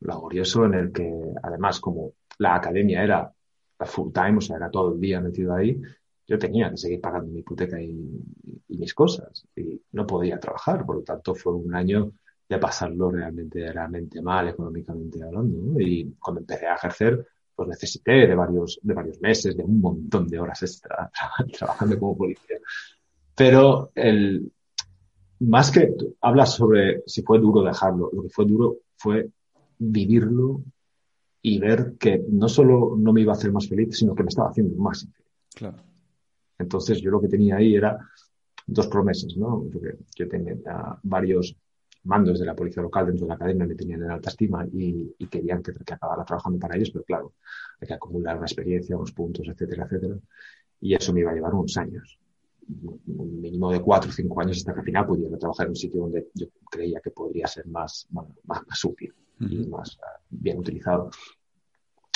laborioso 0.00 0.64
en 0.64 0.74
el 0.74 0.92
que, 0.92 1.12
además, 1.42 1.80
como 1.80 2.14
la 2.38 2.54
academia 2.54 3.02
era 3.02 3.32
full 3.86 4.12
time, 4.12 4.38
o 4.38 4.40
sea, 4.40 4.56
era 4.56 4.70
todo 4.70 4.94
el 4.94 5.00
día 5.00 5.20
metido 5.20 5.54
ahí, 5.54 5.80
yo 6.26 6.38
tenía 6.38 6.70
que 6.70 6.76
seguir 6.76 7.00
pagando 7.00 7.32
mi 7.32 7.40
hipoteca 7.40 7.80
y, 7.80 8.22
y, 8.68 8.78
mis 8.78 8.94
cosas 8.94 9.46
y 9.56 9.82
no 9.92 10.06
podía 10.06 10.38
trabajar. 10.38 10.86
Por 10.86 10.96
lo 10.96 11.02
tanto, 11.02 11.34
fue 11.34 11.52
un 11.54 11.74
año 11.74 12.12
de 12.48 12.58
pasarlo 12.58 13.10
realmente, 13.10 13.72
realmente 13.72 14.22
mal 14.22 14.48
económicamente 14.48 15.22
hablando. 15.22 15.58
¿no? 15.60 15.80
Y 15.80 16.14
cuando 16.20 16.40
empecé 16.40 16.66
a 16.66 16.76
ejercer, 16.76 17.26
pues 17.60 17.68
necesité 17.68 18.26
de 18.26 18.34
varios, 18.34 18.80
de 18.82 18.94
varios 18.94 19.20
meses, 19.20 19.54
de 19.54 19.62
un 19.62 19.82
montón 19.82 20.26
de 20.26 20.40
horas 20.40 20.62
extra 20.62 21.10
trabajando 21.58 21.98
como 21.98 22.16
policía. 22.16 22.56
Pero 23.36 23.92
el, 23.94 24.50
más 25.40 25.70
que 25.70 25.94
hablas 26.22 26.54
sobre 26.54 27.02
si 27.04 27.20
fue 27.20 27.38
duro 27.38 27.62
dejarlo, 27.62 28.08
lo 28.14 28.22
que 28.22 28.30
fue 28.30 28.46
duro 28.46 28.78
fue 28.96 29.28
vivirlo 29.76 30.62
y 31.42 31.58
ver 31.58 31.96
que 31.98 32.24
no 32.30 32.48
solo 32.48 32.96
no 32.96 33.12
me 33.12 33.20
iba 33.20 33.34
a 33.34 33.36
hacer 33.36 33.52
más 33.52 33.68
feliz, 33.68 33.98
sino 33.98 34.14
que 34.14 34.22
me 34.22 34.30
estaba 34.30 34.48
haciendo 34.48 34.74
más 34.76 35.02
infeliz. 35.02 35.30
Claro. 35.54 35.76
Entonces 36.58 36.98
yo 37.02 37.10
lo 37.10 37.20
que 37.20 37.28
tenía 37.28 37.56
ahí 37.56 37.74
era 37.74 37.98
dos 38.66 38.88
promesas, 38.88 39.36
¿no? 39.36 39.66
Porque 39.70 39.98
yo 40.16 40.26
tenía 40.30 40.56
varios 41.02 41.54
mandos 42.04 42.38
de 42.38 42.46
la 42.46 42.54
policía 42.54 42.82
local 42.82 43.06
dentro 43.06 43.26
de 43.26 43.28
la 43.28 43.34
academia 43.34 43.66
me 43.66 43.74
tenían 43.74 44.02
en 44.02 44.10
alta 44.10 44.30
estima 44.30 44.66
y, 44.72 45.14
y 45.18 45.26
querían 45.26 45.62
que, 45.62 45.72
que, 45.72 45.94
acabara 45.94 46.24
trabajando 46.24 46.58
para 46.58 46.76
ellos, 46.76 46.90
pero 46.90 47.04
claro, 47.04 47.34
hay 47.80 47.88
que 47.88 47.94
acumular 47.94 48.36
una 48.36 48.46
experiencia, 48.46 48.96
unos 48.96 49.12
puntos, 49.12 49.46
etcétera, 49.48 49.84
etcétera. 49.84 50.16
Y 50.80 50.94
eso 50.94 51.12
me 51.12 51.20
iba 51.20 51.30
a 51.30 51.34
llevar 51.34 51.54
unos 51.54 51.76
años, 51.76 52.18
un 52.82 53.40
mínimo 53.40 53.70
de 53.70 53.80
cuatro 53.80 54.10
o 54.10 54.12
cinco 54.12 54.40
años 54.40 54.58
hasta 54.58 54.72
que 54.72 54.80
al 54.80 54.86
final 54.86 55.06
pudiera 55.06 55.36
trabajar 55.36 55.66
en 55.66 55.70
un 55.70 55.76
sitio 55.76 56.00
donde 56.00 56.28
yo 56.34 56.46
creía 56.70 57.00
que 57.00 57.10
podría 57.10 57.46
ser 57.46 57.66
más, 57.66 58.06
más, 58.10 58.26
más 58.44 58.84
útil 58.84 59.12
uh 59.40 59.44
-huh. 59.44 59.52
y 59.52 59.68
más 59.68 59.96
uh, 59.96 60.00
bien 60.30 60.58
utilizado. 60.58 61.10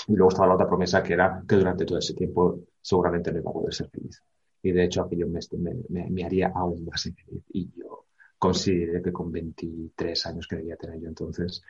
Y 0.07 0.15
luego 0.17 0.31
estaba 0.31 0.49
la 0.49 0.55
otra 0.55 0.69
promesa 0.69 1.03
que 1.03 1.15
era 1.15 1.43
que 1.47 1.57
durante 1.57 1.85
todo 1.85 1.99
ese 1.99 2.15
tiempo 2.15 2.61
seguramente 2.81 3.33
no 3.33 3.39
iba 3.39 3.51
a 3.51 3.55
poder 3.55 3.75
ser 3.75 3.89
feliz. 3.89 4.23
Y 4.63 4.73
de 4.73 4.85
hecho 4.85 5.03
aquello 5.03 5.27
me, 5.29 5.41
me, 5.89 6.11
me 6.11 6.25
haría 6.25 6.53
aún 6.55 6.85
más 6.85 7.05
infeliz. 7.07 7.43
Y 7.53 7.71
yo 7.77 8.04
consideré 8.45 9.01
que 9.01 9.11
con 9.11 9.33
23 9.33 10.27
años 10.27 10.47
que 10.47 10.57
debía 10.57 10.77
tener 10.77 11.01
yo 11.01 11.09
entonces, 11.09 11.63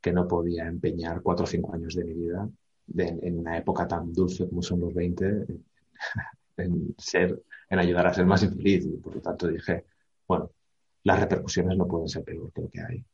que 0.00 0.12
no 0.12 0.28
podía 0.28 0.68
empeñar 0.68 1.20
4 1.20 1.42
o 1.42 1.46
5 1.48 1.74
años 1.74 1.96
de 1.96 2.04
mi 2.04 2.14
vida 2.14 2.48
en 2.96 3.38
una 3.40 3.58
época 3.58 3.88
tan 3.88 4.12
dulce 4.12 4.48
como 4.48 4.62
son 4.62 4.78
los 4.78 4.94
20 4.94 5.24
en, 5.24 5.64
en, 6.58 6.94
ser, 6.96 7.42
en 7.68 7.78
ayudar 7.80 8.06
a 8.06 8.14
ser 8.14 8.24
más 8.24 8.44
infeliz. 8.44 8.86
Y 8.86 8.98
por 8.98 9.16
lo 9.16 9.20
tanto 9.20 9.48
dije, 9.48 9.84
bueno, 10.28 10.52
las 11.02 11.18
repercusiones 11.18 11.76
no 11.76 11.88
pueden 11.88 12.06
ser 12.06 12.22
peor 12.22 12.52
que 12.52 12.62
lo 12.62 12.70
que 12.70 12.80
hay. 12.80 13.04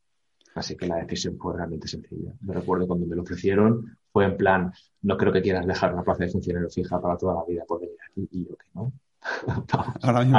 Así 0.54 0.76
que 0.76 0.86
la 0.86 0.96
decisión 0.96 1.38
fue 1.38 1.56
realmente 1.56 1.88
sencilla. 1.88 2.34
Me 2.42 2.52
recuerdo 2.52 2.86
cuando 2.86 3.06
me 3.06 3.16
lo 3.16 3.22
ofrecieron, 3.22 3.96
fue 4.12 4.26
en 4.26 4.36
plan, 4.36 4.70
no 5.00 5.16
creo 5.16 5.32
que 5.32 5.40
quieras 5.40 5.66
dejar 5.66 5.94
una 5.94 6.02
plaza 6.02 6.24
de 6.24 6.30
funcionario 6.30 6.68
fija 6.68 7.00
para 7.00 7.16
toda 7.16 7.36
la 7.36 7.44
vida 7.46 7.64
por 7.66 7.80
venir 7.80 7.96
aquí. 8.10 8.28
Y 8.32 8.48
yo 8.48 8.54
que 8.54 8.66
no. 8.74 8.92
Ahora 10.02 10.24
mismo. 10.24 10.38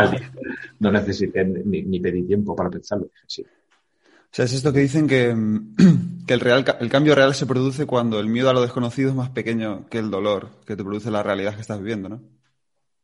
No 0.79 0.91
necesité 0.91 1.43
ni, 1.43 1.83
ni, 1.83 1.99
pedí 1.99 2.23
tiempo 2.23 2.55
para 2.55 2.69
pensarlo. 2.69 3.09
Sí. 3.27 3.43
O 3.43 4.31
sea, 4.31 4.45
es 4.45 4.53
esto 4.53 4.71
que 4.71 4.79
dicen 4.79 5.07
que, 5.07 5.35
que 6.27 6.33
el, 6.33 6.39
real, 6.39 6.65
el 6.79 6.89
cambio 6.89 7.15
real 7.15 7.33
se 7.33 7.45
produce 7.45 7.85
cuando 7.85 8.19
el 8.19 8.27
miedo 8.27 8.49
a 8.49 8.53
lo 8.53 8.61
desconocido 8.61 9.09
es 9.09 9.15
más 9.15 9.29
pequeño 9.29 9.87
que 9.89 9.97
el 9.97 10.11
dolor 10.11 10.49
que 10.65 10.75
te 10.75 10.83
produce 10.83 11.11
la 11.11 11.23
realidad 11.23 11.55
que 11.55 11.61
estás 11.61 11.79
viviendo, 11.79 12.09
¿no? 12.09 12.21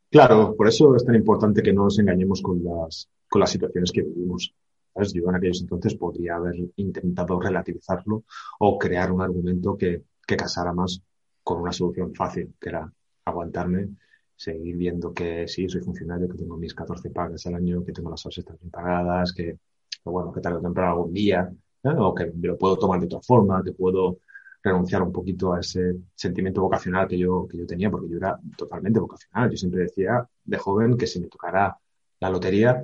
Claro, 0.09 0.55
por 0.55 0.67
eso 0.67 0.95
es 0.95 1.03
tan 1.03 1.15
importante 1.15 1.61
que 1.61 1.73
no 1.73 1.85
nos 1.85 1.99
engañemos 1.99 2.41
con 2.41 2.63
las, 2.63 3.09
con 3.27 3.41
las 3.41 3.49
situaciones 3.49 3.91
que 3.91 4.03
vivimos. 4.03 4.53
¿Sabes? 4.93 5.11
Yo 5.11 5.27
en 5.27 5.35
aquellos 5.35 5.61
entonces 5.61 5.95
podría 5.95 6.37
haber 6.37 6.55
intentado 6.77 7.37
relativizarlo 7.37 8.23
o 8.59 8.79
crear 8.79 9.11
un 9.11 9.21
argumento 9.21 9.75
que, 9.75 10.03
que 10.25 10.37
casara 10.37 10.71
más 10.71 11.01
con 11.43 11.61
una 11.61 11.73
solución 11.73 12.13
fácil, 12.15 12.53
que 12.59 12.69
era 12.69 12.89
aguantarme 13.25 13.89
seguir 14.35 14.75
viendo 14.75 15.13
que 15.13 15.47
sí, 15.47 15.69
soy 15.69 15.81
funcionario, 15.81 16.27
que 16.29 16.37
tengo 16.37 16.57
mis 16.57 16.73
14 16.73 17.09
pagas 17.09 17.45
al 17.47 17.55
año, 17.55 17.83
que 17.83 17.91
tengo 17.91 18.09
las 18.09 18.25
horas 18.25 18.43
también 18.45 18.69
pagadas, 18.69 19.33
que, 19.33 19.57
que, 20.03 20.09
bueno, 20.09 20.31
que 20.31 20.41
tarde 20.41 20.57
o 20.57 20.61
temprano 20.61 20.91
algún 20.91 21.13
día, 21.13 21.49
¿no? 21.83 22.09
o 22.09 22.15
que 22.15 22.25
me 22.27 22.47
lo 22.47 22.57
puedo 22.57 22.77
tomar 22.77 22.99
de 22.99 23.05
otra 23.05 23.21
forma, 23.21 23.63
que 23.63 23.71
puedo 23.71 24.19
renunciar 24.65 25.03
un 25.03 25.11
poquito 25.11 25.53
a 25.53 25.59
ese 25.59 25.95
sentimiento 26.15 26.61
vocacional 26.61 27.07
que 27.07 27.17
yo, 27.17 27.47
que 27.47 27.57
yo 27.57 27.67
tenía, 27.67 27.91
porque 27.91 28.09
yo 28.09 28.17
era 28.17 28.37
totalmente 28.57 28.99
vocacional. 28.99 29.51
Yo 29.51 29.57
siempre 29.57 29.83
decía, 29.83 30.27
de 30.43 30.57
joven 30.57 30.97
que 30.97 31.05
si 31.05 31.19
me 31.19 31.27
tocara 31.27 31.77
la 32.19 32.29
lotería, 32.29 32.81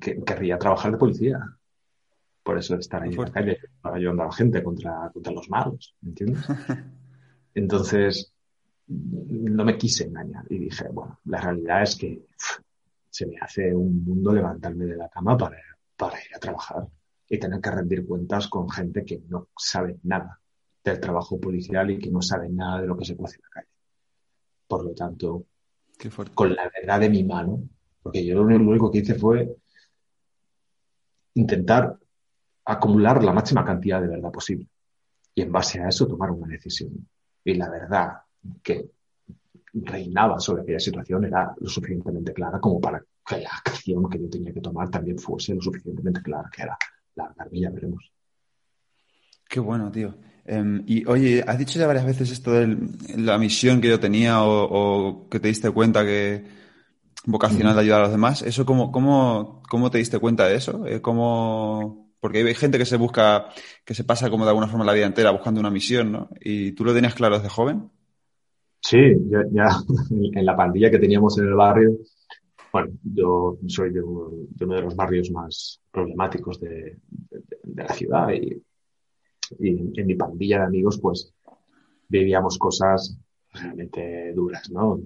que, 0.00 0.22
querría 0.22 0.58
trabajar 0.58 0.92
de 0.92 0.98
policía. 0.98 1.40
Por 2.44 2.58
eso 2.58 2.76
estar 2.76 3.02
ahí 3.02 3.10
en 3.10 3.20
la 3.20 3.32
calle, 3.32 3.58
ayudando 3.82 4.22
a 4.22 4.26
la 4.26 4.32
gente 4.32 4.62
contra, 4.62 5.10
contra 5.12 5.32
los 5.32 5.50
malos, 5.50 5.96
¿me 6.00 6.10
entiendes? 6.10 6.44
Entonces, 7.54 8.32
no 8.88 9.64
me 9.64 9.76
quise 9.76 10.04
engañar 10.04 10.44
y 10.50 10.58
dije, 10.58 10.88
bueno, 10.88 11.20
la 11.24 11.40
realidad 11.40 11.82
es 11.82 11.96
que 11.96 12.22
se 13.10 13.26
me 13.26 13.38
hace 13.40 13.74
un 13.74 14.04
mundo 14.04 14.32
levantarme 14.32 14.84
de 14.84 14.96
la 14.96 15.08
cama 15.08 15.36
para, 15.36 15.56
para 15.96 16.18
ir 16.22 16.34
a 16.34 16.38
trabajar 16.38 16.86
y 17.28 17.38
tener 17.38 17.60
que 17.60 17.70
rendir 17.70 18.06
cuentas 18.06 18.48
con 18.48 18.68
gente 18.70 19.04
que 19.04 19.22
no 19.28 19.48
sabe 19.56 19.98
nada 20.04 20.38
del 20.84 21.00
trabajo 21.00 21.40
policial 21.40 21.90
y 21.90 21.98
que 21.98 22.10
no 22.10 22.22
sabe 22.22 22.48
nada 22.48 22.80
de 22.80 22.86
lo 22.86 22.96
que 22.96 23.04
se 23.04 23.16
puede 23.16 23.34
en 23.34 23.40
la 23.42 23.48
calle. 23.50 23.68
Por 24.68 24.84
lo 24.84 24.94
tanto, 24.94 25.46
con 26.34 26.54
la 26.54 26.70
verdad 26.70 27.00
de 27.00 27.10
mi 27.10 27.24
mano, 27.24 27.62
porque 28.02 28.24
yo 28.24 28.34
lo 28.34 28.42
único 28.42 28.90
que 28.90 28.98
hice 28.98 29.14
fue 29.14 29.56
intentar 31.34 31.98
acumular 32.64 33.22
la 33.22 33.32
máxima 33.32 33.64
cantidad 33.64 34.00
de 34.00 34.08
verdad 34.08 34.30
posible 34.30 34.68
y 35.34 35.42
en 35.42 35.52
base 35.52 35.80
a 35.80 35.88
eso 35.88 36.06
tomar 36.06 36.30
una 36.30 36.46
decisión. 36.46 37.08
Y 37.44 37.54
la 37.54 37.68
verdad 37.68 38.25
que 38.62 38.90
reinaba 39.74 40.40
sobre 40.40 40.62
aquella 40.62 40.80
situación 40.80 41.24
era 41.24 41.54
lo 41.58 41.68
suficientemente 41.68 42.32
clara 42.32 42.58
como 42.58 42.80
para 42.80 43.02
que 43.26 43.40
la 43.40 43.50
acción 43.64 44.08
que 44.08 44.20
yo 44.20 44.30
tenía 44.30 44.52
que 44.52 44.60
tomar 44.60 44.88
también 44.90 45.18
fuese 45.18 45.54
lo 45.54 45.60
suficientemente 45.60 46.22
clara, 46.22 46.48
que 46.54 46.62
era 46.62 46.78
la 47.16 47.34
ya 47.52 47.70
veremos. 47.70 48.10
Qué 49.48 49.60
bueno, 49.60 49.90
tío. 49.90 50.14
Em, 50.44 50.84
y 50.86 51.04
oye, 51.06 51.42
has 51.46 51.58
dicho 51.58 51.78
ya 51.78 51.86
varias 51.86 52.06
veces 52.06 52.30
esto 52.30 52.52
de 52.52 52.76
la 53.16 53.38
misión 53.38 53.80
que 53.80 53.88
yo 53.88 53.98
tenía 53.98 54.42
o, 54.44 55.28
que 55.28 55.40
te 55.40 55.48
diste 55.48 55.70
cuenta 55.70 56.04
que 56.04 56.44
vocacional 57.24 57.74
de 57.74 57.80
ayudar 57.80 58.00
a 58.00 58.04
los 58.04 58.12
demás. 58.12 58.42
¿Eso 58.42 58.64
cómo, 58.64 58.92
cómo, 58.92 59.62
cómo 59.68 59.90
te 59.90 59.98
diste 59.98 60.18
cuenta 60.18 60.46
de 60.46 60.56
eso? 60.56 60.86
Eh, 60.86 61.00
¿Cómo... 61.00 62.06
Porque 62.20 62.38
hay 62.38 62.54
gente 62.54 62.78
que 62.78 62.86
se 62.86 62.96
busca, 62.96 63.48
que 63.84 63.94
se 63.94 64.04
pasa 64.04 64.30
como 64.30 64.44
de 64.44 64.50
alguna 64.50 64.68
forma 64.68 64.84
la 64.84 64.92
vida 64.92 65.06
entera 65.06 65.30
buscando 65.30 65.60
una 65.60 65.70
misión, 65.70 66.12
¿no? 66.12 66.28
¿Y 66.40 66.72
tú 66.72 66.84
lo 66.84 66.94
tenías 66.94 67.14
claro 67.14 67.36
desde 67.36 67.50
joven? 67.50 67.90
Sí, 68.88 68.98
ya 69.50 69.68
en 70.10 70.46
la 70.46 70.56
pandilla 70.56 70.92
que 70.92 71.00
teníamos 71.00 71.36
en 71.38 71.48
el 71.48 71.54
barrio, 71.54 71.98
bueno, 72.72 72.92
yo 73.02 73.58
soy 73.66 73.90
de, 73.90 74.00
uno 74.00 74.46
de 74.56 74.82
los 74.82 74.94
barrios 74.94 75.28
más 75.32 75.80
problemáticos 75.90 76.60
de, 76.60 76.96
la 77.74 77.88
ciudad 77.88 78.28
y, 78.32 78.62
en 79.58 80.06
mi 80.06 80.14
pandilla 80.14 80.58
de 80.60 80.64
amigos 80.66 81.00
pues 81.00 81.32
vivíamos 82.08 82.58
cosas 82.58 83.18
realmente 83.52 84.32
duras, 84.34 84.70
¿no? 84.70 85.00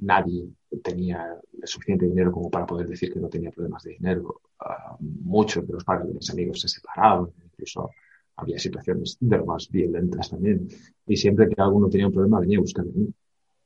nadie 0.00 0.48
tenía 0.84 1.40
suficiente 1.64 2.06
dinero 2.06 2.30
como 2.30 2.50
para 2.50 2.66
poder 2.66 2.86
decir 2.86 3.12
que 3.12 3.18
no 3.18 3.28
tenía 3.28 3.50
problemas 3.50 3.82
de 3.82 3.94
dinero. 3.94 4.42
Ah, 4.60 4.96
muchos 5.00 5.66
de 5.66 5.72
los 5.72 5.84
padres 5.84 6.08
de 6.08 6.14
mis 6.14 6.30
amigos 6.30 6.60
se 6.60 6.68
separaban, 6.68 7.28
incluso 7.44 7.90
había 8.38 8.58
situaciones 8.58 9.16
de 9.20 9.36
lo 9.36 9.46
más 9.46 9.68
violentas 9.68 10.30
también. 10.30 10.68
Y 11.06 11.16
siempre 11.16 11.48
que 11.48 11.60
alguno 11.60 11.88
tenía 11.88 12.06
un 12.06 12.12
problema 12.12 12.40
venía 12.40 12.58
a 12.58 12.60
buscarme 12.60 13.08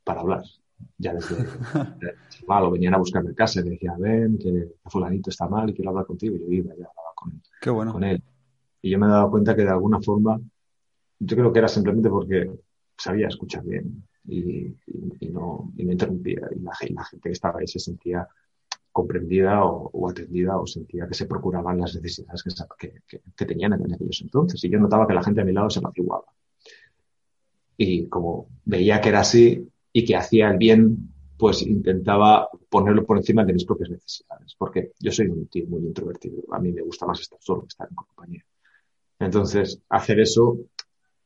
para 0.02 0.20
hablar 0.22 0.42
ya 0.98 1.14
desde 1.14 1.36
malo, 2.46 2.70
venían 2.72 2.94
a 2.94 2.98
buscarme 2.98 3.30
en 3.30 3.34
casa 3.36 3.60
y 3.60 3.64
me 3.64 3.70
decían, 3.70 4.00
ven, 4.00 4.38
que 4.38 4.68
fulanito 4.86 5.30
está 5.30 5.48
mal 5.48 5.70
y 5.70 5.74
quiero 5.74 5.90
hablar 5.90 6.06
contigo. 6.06 6.36
Y 6.36 6.40
yo 6.40 6.46
iba 6.50 6.70
y 6.70 6.82
hablaba 6.82 7.12
con, 7.14 7.40
Qué 7.60 7.70
bueno. 7.70 7.92
con 7.92 8.04
él. 8.04 8.22
Y 8.80 8.90
yo 8.90 8.98
me 8.98 9.06
he 9.06 9.10
dado 9.10 9.30
cuenta 9.30 9.54
que 9.54 9.62
de 9.62 9.70
alguna 9.70 10.00
forma, 10.00 10.40
yo 11.18 11.36
creo 11.36 11.52
que 11.52 11.58
era 11.58 11.68
simplemente 11.68 12.08
porque 12.08 12.50
sabía 12.96 13.28
escuchar 13.28 13.62
bien 13.64 14.02
y, 14.26 14.66
y, 15.20 15.28
no, 15.30 15.72
y 15.76 15.84
no, 15.84 15.92
interrumpía. 15.92 16.48
Y 16.56 16.60
la, 16.60 16.74
gente 16.74 17.28
que 17.28 17.32
estaba 17.32 17.60
ahí 17.60 17.66
se 17.66 17.78
sentía 17.78 18.26
comprendida 18.92 19.64
o, 19.64 20.08
atendida 20.08 20.58
o 20.58 20.66
sentía 20.66 21.08
que 21.08 21.14
se 21.14 21.26
procuraban 21.26 21.80
las 21.80 21.94
necesidades 21.94 22.42
que, 22.78 22.92
que, 23.08 23.46
tenían 23.46 23.72
en 23.72 23.94
aquellos 23.94 24.20
entonces. 24.20 24.62
Y 24.62 24.70
yo 24.70 24.78
notaba 24.78 25.06
que 25.06 25.14
la 25.14 25.22
gente 25.22 25.40
a 25.40 25.44
mi 25.44 25.52
lado 25.52 25.70
se 25.70 25.78
apaciguaba. 25.78 26.26
Y 27.76 28.06
como 28.08 28.48
veía 28.64 29.00
que 29.00 29.08
era 29.08 29.20
así, 29.20 29.66
y 29.92 30.04
que 30.04 30.16
hacía 30.16 30.50
el 30.50 30.58
bien, 30.58 31.12
pues 31.38 31.62
intentaba 31.62 32.48
ponerlo 32.68 33.04
por 33.04 33.16
encima 33.16 33.44
de 33.44 33.52
mis 33.52 33.64
propias 33.64 33.90
necesidades, 33.90 34.54
porque 34.56 34.92
yo 35.00 35.10
soy 35.10 35.26
un 35.26 35.46
tío 35.48 35.66
muy 35.66 35.80
introvertido, 35.80 36.42
a 36.52 36.60
mí 36.60 36.72
me 36.72 36.82
gusta 36.82 37.06
más 37.06 37.20
estar 37.20 37.38
solo 37.42 37.62
que 37.62 37.68
estar 37.68 37.88
en 37.88 37.96
compañía. 37.96 38.44
Entonces, 39.18 39.80
hacer 39.88 40.20
eso, 40.20 40.58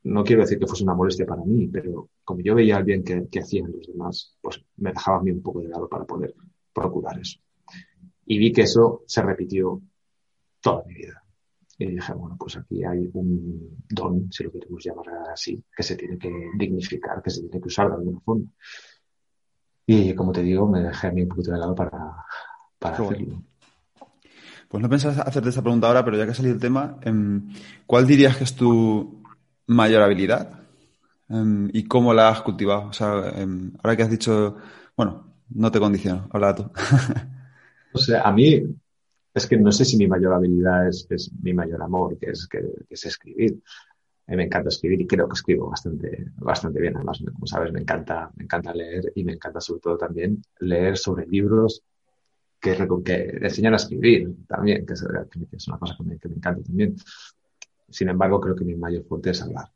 no 0.05 0.25
quiero 0.25 0.43
decir 0.43 0.59
que 0.59 0.67
fuese 0.67 0.85
una 0.85 0.95
molestia 0.95 1.27
para 1.27 1.45
mí, 1.45 1.69
pero 1.69 2.09
como 2.25 2.41
yo 2.41 2.55
veía 2.55 2.79
el 2.79 2.85
bien 2.85 3.05
que, 3.05 3.27
que 3.29 3.41
hacían 3.41 3.73
los 3.73 3.87
demás, 3.87 4.37
pues 4.41 4.63
me 4.77 4.93
dejaba 4.93 5.19
a 5.19 5.23
mí 5.23 5.31
un 5.31 5.43
poco 5.43 5.61
de 5.61 5.69
lado 5.69 5.89
para 5.89 6.05
poder 6.05 6.35
procurar 6.73 7.19
eso. 7.19 7.39
Y 8.27 8.39
vi 8.39 8.53
que 8.53 8.63
eso 8.63 9.05
se 9.07 9.23
repitió 9.23 9.81
toda 10.61 10.85
mi 10.85 10.95
vida. 10.95 11.23
Y 11.79 11.87
dije, 11.87 12.13
bueno, 12.15 12.37
pues 12.39 12.57
aquí 12.57 12.83
hay 12.85 13.09
un 13.13 13.85
don, 13.89 14.33
si 14.33 14.45
lo 14.45 14.51
queremos 14.51 14.83
llamar 14.83 15.07
así, 15.33 15.63
que 15.75 15.83
se 15.83 15.95
tiene 15.95 16.19
que 16.19 16.51
dignificar, 16.57 17.23
que 17.23 17.31
se 17.31 17.43
tiene 17.43 17.61
que 17.61 17.69
usar 17.69 17.89
de 17.89 17.95
alguna 17.95 18.21
forma. 18.21 18.47
Y 19.87 20.15
como 20.15 20.33
te 20.33 20.43
digo, 20.43 20.67
me 20.67 20.81
dejé 20.81 21.09
a 21.09 21.13
mí 21.13 21.23
un 21.23 21.29
poquito 21.29 21.53
de 21.53 21.59
lado 21.59 21.75
para, 21.75 22.25
para 22.79 22.97
hacerlo. 22.97 23.43
Pues 24.69 24.83
no 24.83 24.89
pensaba 24.89 25.23
hacerte 25.23 25.51
esta 25.51 25.63
pregunta 25.63 25.87
ahora, 25.87 26.05
pero 26.05 26.17
ya 26.17 26.25
que 26.25 26.33
ha 26.33 26.35
salido 26.35 26.55
el 26.55 26.61
tema, 26.61 26.99
em, 27.03 27.53
¿cuál 27.87 28.07
dirías 28.07 28.37
que 28.37 28.45
es 28.45 28.57
tu 28.57 29.23
mayor 29.67 30.03
habilidad? 30.03 30.61
Em, 31.29 31.69
¿Y 31.73 31.85
cómo 31.85 32.13
la 32.15 32.31
has 32.31 32.43
cultivado? 32.43 32.89
O 32.89 32.93
sea, 32.93 33.33
em, 33.37 33.73
ahora 33.83 33.97
que 33.97 34.03
has 34.03 34.11
dicho, 34.11 34.57
bueno, 34.97 35.35
no 35.51 35.71
te 35.71 35.79
condiciono, 35.79 36.29
habla 36.33 36.55
tú. 36.55 36.71
o 37.97 37.99
sea, 37.99 38.23
a 38.23 38.33
mí 38.33 38.63
es 39.33 39.47
que 39.47 39.57
no 39.57 39.73
sé 39.73 39.85
si 39.85 39.97
mi 39.97 40.07
mayor 40.07 40.35
habilidad 40.35 40.87
es, 40.87 41.31
mi 41.43 41.55
mayor 41.55 41.83
amor, 41.83 42.19
que 42.19 42.31
es, 42.31 42.47
que, 42.47 42.63
es 42.89 43.07
escribir. 43.07 43.59
A 44.27 44.33
mí 44.33 44.37
me 44.37 44.45
encanta 44.45 44.69
escribir 44.69 45.01
y 45.01 45.07
creo 45.07 45.27
que 45.29 45.35
escribo 45.35 45.71
bastante, 45.71 46.27
bastante 46.37 46.81
bien. 46.81 46.97
Además, 46.97 47.23
como 47.33 47.47
sabes, 47.47 47.73
me 47.73 47.81
encanta, 47.81 48.31
me 48.37 48.45
encanta 48.45 48.75
leer 48.75 49.13
y 49.15 49.25
me 49.25 49.33
encanta 49.33 49.61
sobre 49.61 49.81
todo 49.81 49.97
también 49.97 50.43
leer 50.61 50.99
sobre 50.99 51.27
libros 51.27 51.83
que, 52.61 52.77
que 53.05 53.39
enseñan 53.41 53.75
a 53.75 53.77
escribir 53.77 54.35
también, 54.47 54.85
que 54.85 54.93
es, 54.93 55.03
una 55.69 55.79
cosa 55.79 55.97
que 55.97 56.05
me, 56.05 56.35
encanta 56.35 56.63
también. 56.63 56.97
Sin 57.89 58.09
embargo, 58.09 58.41
creo 58.41 58.57
que 58.57 58.65
mi 58.65 58.75
mayor 58.75 59.05
fuerte 59.05 59.31
es 59.31 59.41
hablar. 59.41 59.71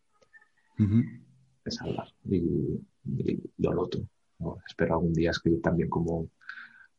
Es 1.65 1.81
hablar. 1.81 2.09
Y, 2.29 2.81
lo 3.59 3.75
noto. 3.75 4.07
Espero 4.67 4.95
algún 4.95 5.13
día 5.13 5.31
escribir 5.31 5.63
también 5.63 5.89
como, 5.89 6.29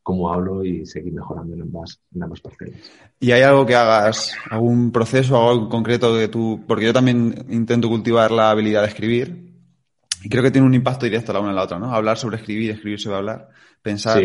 cómo 0.04 0.32
hablo 0.34 0.64
y 0.64 0.86
seguir 0.86 1.14
mejorando 1.14 1.56
en 1.56 1.62
ambas, 1.62 2.02
en 2.14 2.24
ambas 2.24 2.42
parcelas. 2.42 2.80
¿Y 3.20 3.32
hay 3.32 3.44
algo 3.44 3.66
que 3.66 3.76
hagas, 3.76 4.34
algún 4.50 4.92
proceso 4.92 5.40
o 5.40 5.50
algo 5.50 5.70
concreto 5.70 6.18
que 6.18 6.28
tú, 6.28 6.64
porque 6.68 6.86
yo 6.86 6.94
también 6.94 7.46
intento 7.50 7.88
cultivar 7.88 8.32
la 8.32 8.50
habilidad 8.50 8.82
de 8.82 8.88
escribir 8.88 9.52
y 10.24 10.30
creo 10.30 10.44
que 10.44 10.52
tiene 10.52 10.68
un 10.68 10.74
impacto 10.74 11.06
directo 11.06 11.34
la 11.34 11.40
una 11.40 11.50
en 11.50 11.56
la 11.56 11.64
otra, 11.64 11.80
¿no? 11.80 11.92
Hablar 11.92 12.18
sobre 12.18 12.38
escribir, 12.38 12.72
escribir 12.72 13.00
sobre 13.00 13.18
hablar, 13.18 13.50
pensar. 13.82 14.22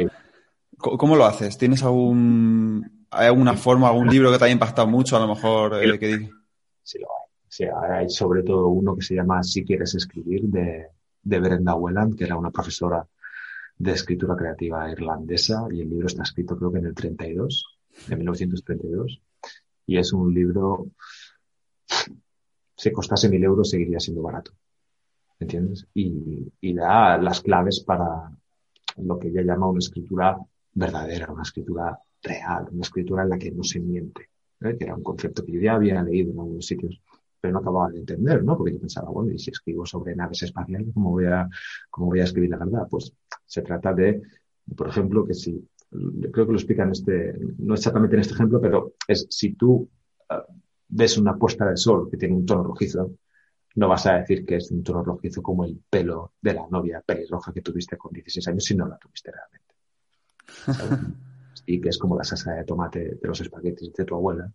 ¿Cómo 0.79 1.17
lo 1.17 1.25
haces? 1.25 1.57
¿Tienes 1.57 1.83
algún, 1.83 3.07
hay 3.11 3.29
alguna 3.29 3.55
forma, 3.55 3.89
algún 3.89 4.09
libro 4.09 4.31
que 4.31 4.39
te 4.39 4.45
haya 4.45 4.53
impactado 4.53 4.87
mucho 4.87 5.17
a 5.17 5.21
lo 5.21 5.29
mejor? 5.29 5.83
Eh, 5.83 5.99
que... 5.99 6.29
Sí, 6.83 6.99
lo 6.99 7.07
hay. 7.07 7.27
Sí, 7.49 7.65
hay 7.65 8.11
sobre 8.11 8.43
todo 8.43 8.69
uno 8.69 8.95
que 8.95 9.03
se 9.03 9.15
llama 9.15 9.43
Si 9.43 9.65
quieres 9.65 9.95
escribir 9.95 10.43
de, 10.43 10.89
de 11.23 11.41
Brenda 11.41 11.75
Welland, 11.75 12.15
que 12.15 12.25
era 12.25 12.37
una 12.37 12.51
profesora 12.51 13.07
de 13.79 13.93
escritura 13.93 14.37
creativa 14.37 14.91
irlandesa 14.91 15.67
y 15.71 15.81
el 15.83 15.91
libro 15.91 16.07
está 16.07 16.23
escrito 16.23 16.57
creo 16.57 16.73
que 16.73 16.79
en 16.79 16.87
el 16.87 16.95
32, 16.95 17.79
en 18.09 18.19
1932. 18.19 19.23
Y 19.87 19.99
es 19.99 20.13
un 20.13 20.35
libro, 20.35 20.89
si 22.77 22.91
costase 22.91 23.29
mil 23.29 23.45
euros 23.45 23.71
seguiría 23.71 24.01
siendo 24.01 24.23
barato. 24.23 24.53
¿Entiendes? 25.39 25.87
Y, 25.95 26.51
y 26.61 26.75
da 26.75 27.19
las 27.19 27.43
claves 27.43 27.81
para 27.81 28.31
lo 28.97 29.19
que 29.19 29.29
ella 29.29 29.43
llama 29.43 29.69
una 29.69 29.79
escritura 29.79 30.39
verdadera, 30.73 31.31
una 31.31 31.43
escritura 31.43 31.99
real, 32.23 32.69
una 32.73 32.83
escritura 32.83 33.23
en 33.23 33.29
la 33.31 33.39
que 33.39 33.51
no 33.51 33.63
se 33.63 33.81
miente, 33.81 34.31
¿eh? 34.61 34.77
que 34.77 34.85
era 34.85 34.95
un 34.95 35.03
concepto 35.03 35.45
que 35.45 35.53
yo 35.53 35.61
ya 35.61 35.75
había 35.75 36.03
leído 36.03 36.33
en 36.33 36.39
algunos 36.39 36.67
sitios 36.67 37.01
pero 37.47 37.53
no 37.53 37.61
acababa 37.61 37.91
de 37.91 38.01
entender, 38.01 38.43
¿no? 38.43 38.57
Porque 38.57 38.73
yo 38.73 38.81
pensaba, 38.81 39.09
bueno, 39.11 39.31
y 39.31 39.39
si 39.39 39.51
escribo 39.51 39.87
sobre 39.87 40.17
naves 40.17 40.43
espaciales, 40.43 40.89
¿cómo 40.93 41.13
voy 41.13 41.27
a, 41.27 41.49
cómo 41.89 42.09
voy 42.09 42.21
a 42.21 42.25
escribir 42.25 42.51
la 42.51 42.59
verdad? 42.59 42.89
Pues 42.91 43.13
se 43.45 43.63
trata 43.63 43.95
de, 43.95 44.21
por 44.77 44.89
ejemplo, 44.89 45.25
que 45.25 45.35
si, 45.35 45.65
creo 46.33 46.47
que 46.47 46.53
lo 46.53 46.59
explica 46.59 46.83
en 46.83 46.91
este, 46.91 47.39
no 47.59 47.75
exactamente 47.75 48.17
en 48.17 48.21
este 48.21 48.35
ejemplo, 48.35 48.61
pero 48.61 48.95
es 49.07 49.29
si 49.31 49.55
tú 49.55 49.89
eh, 50.29 50.35
ves 50.89 51.19
una 51.19 51.37
puesta 51.37 51.71
de 51.71 51.77
sol 51.77 52.09
que 52.11 52.17
tiene 52.17 52.35
un 52.35 52.45
tono 52.45 52.65
rojizo, 52.65 53.13
no 53.77 53.89
vas 53.89 54.07
a 54.07 54.15
decir 54.15 54.45
que 54.45 54.57
es 54.57 54.71
un 54.73 54.83
tono 54.83 55.05
rojizo 55.05 55.41
como 55.41 55.65
el 55.65 55.81
pelo 55.89 56.33
de 56.41 56.55
la 56.55 56.67
novia 56.69 57.01
pelirroja 57.01 57.53
que 57.53 57.61
tuviste 57.61 57.97
con 57.97 58.13
16 58.13 58.49
años 58.49 58.65
si 58.65 58.75
no 58.75 58.89
la 58.89 58.99
tuviste 58.99 59.31
realmente. 59.31 59.75
y 61.67 61.81
que 61.81 61.91
es 61.91 61.99
como 61.99 62.17
la 62.17 62.25
salsa 62.25 62.55
de 62.55 62.65
tomate 62.65 63.19
de 63.23 63.29
los 63.29 63.41
espaguetis 63.41 63.93
de 63.93 64.05
tu 64.05 64.17
abuela, 64.17 64.51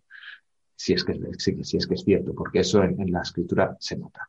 si 0.82 0.94
es 0.94 1.04
que, 1.04 1.14
si, 1.38 1.76
es, 1.76 1.86
que 1.86 1.94
es 1.94 2.02
cierto, 2.02 2.34
porque 2.34 2.58
eso 2.58 2.82
en, 2.82 3.12
la 3.12 3.20
escritura 3.20 3.76
se 3.78 3.96
nota. 3.96 4.28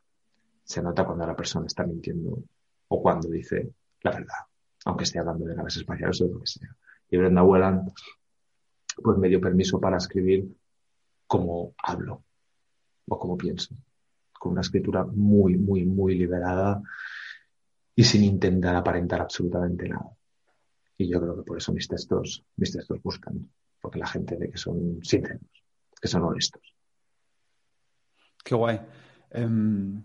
Se 0.62 0.80
nota 0.80 1.04
cuando 1.04 1.26
la 1.26 1.34
persona 1.34 1.66
está 1.66 1.84
mintiendo 1.84 2.44
o 2.86 3.02
cuando 3.02 3.28
dice 3.28 3.72
la 4.02 4.12
verdad. 4.12 4.46
aunque 4.84 5.02
esté 5.02 5.18
hablando 5.18 5.46
de 5.46 5.56
naves 5.56 5.78
espaciales 5.78 6.20
o 6.20 6.26
de 6.28 6.34
lo 6.34 6.38
que 6.38 6.46
sea. 6.46 6.76
Y 7.10 7.16
Brenda 7.16 7.42
Welland, 7.42 7.90
pues 9.02 9.18
me 9.18 9.28
dio 9.28 9.40
permiso 9.40 9.80
para 9.80 9.96
escribir 9.96 10.46
como 11.26 11.74
hablo 11.76 12.22
o 13.08 13.18
como 13.18 13.36
pienso, 13.36 13.74
con 14.38 14.52
una 14.52 14.60
escritura 14.60 15.04
muy, 15.04 15.56
muy, 15.56 15.84
muy 15.84 16.14
liberada 16.14 16.80
y 17.96 18.04
sin 18.04 18.22
intentar 18.22 18.76
aparentar 18.76 19.22
absolutamente 19.22 19.88
nada. 19.88 20.08
Y 20.98 21.08
yo 21.08 21.20
creo 21.20 21.34
que 21.34 21.42
por 21.42 21.58
eso 21.58 21.72
mis 21.72 21.88
textos, 21.88 22.44
mis 22.54 22.70
textos 22.70 23.02
buscan, 23.02 23.50
porque 23.80 23.98
la 23.98 24.06
gente 24.06 24.36
ve 24.36 24.50
que 24.52 24.56
son 24.56 25.02
sinceros, 25.02 25.63
que 26.00 26.08
son 26.08 26.22
honestos. 26.22 26.62
Qué 28.44 28.54
guay. 28.54 28.80
Em, 29.30 30.02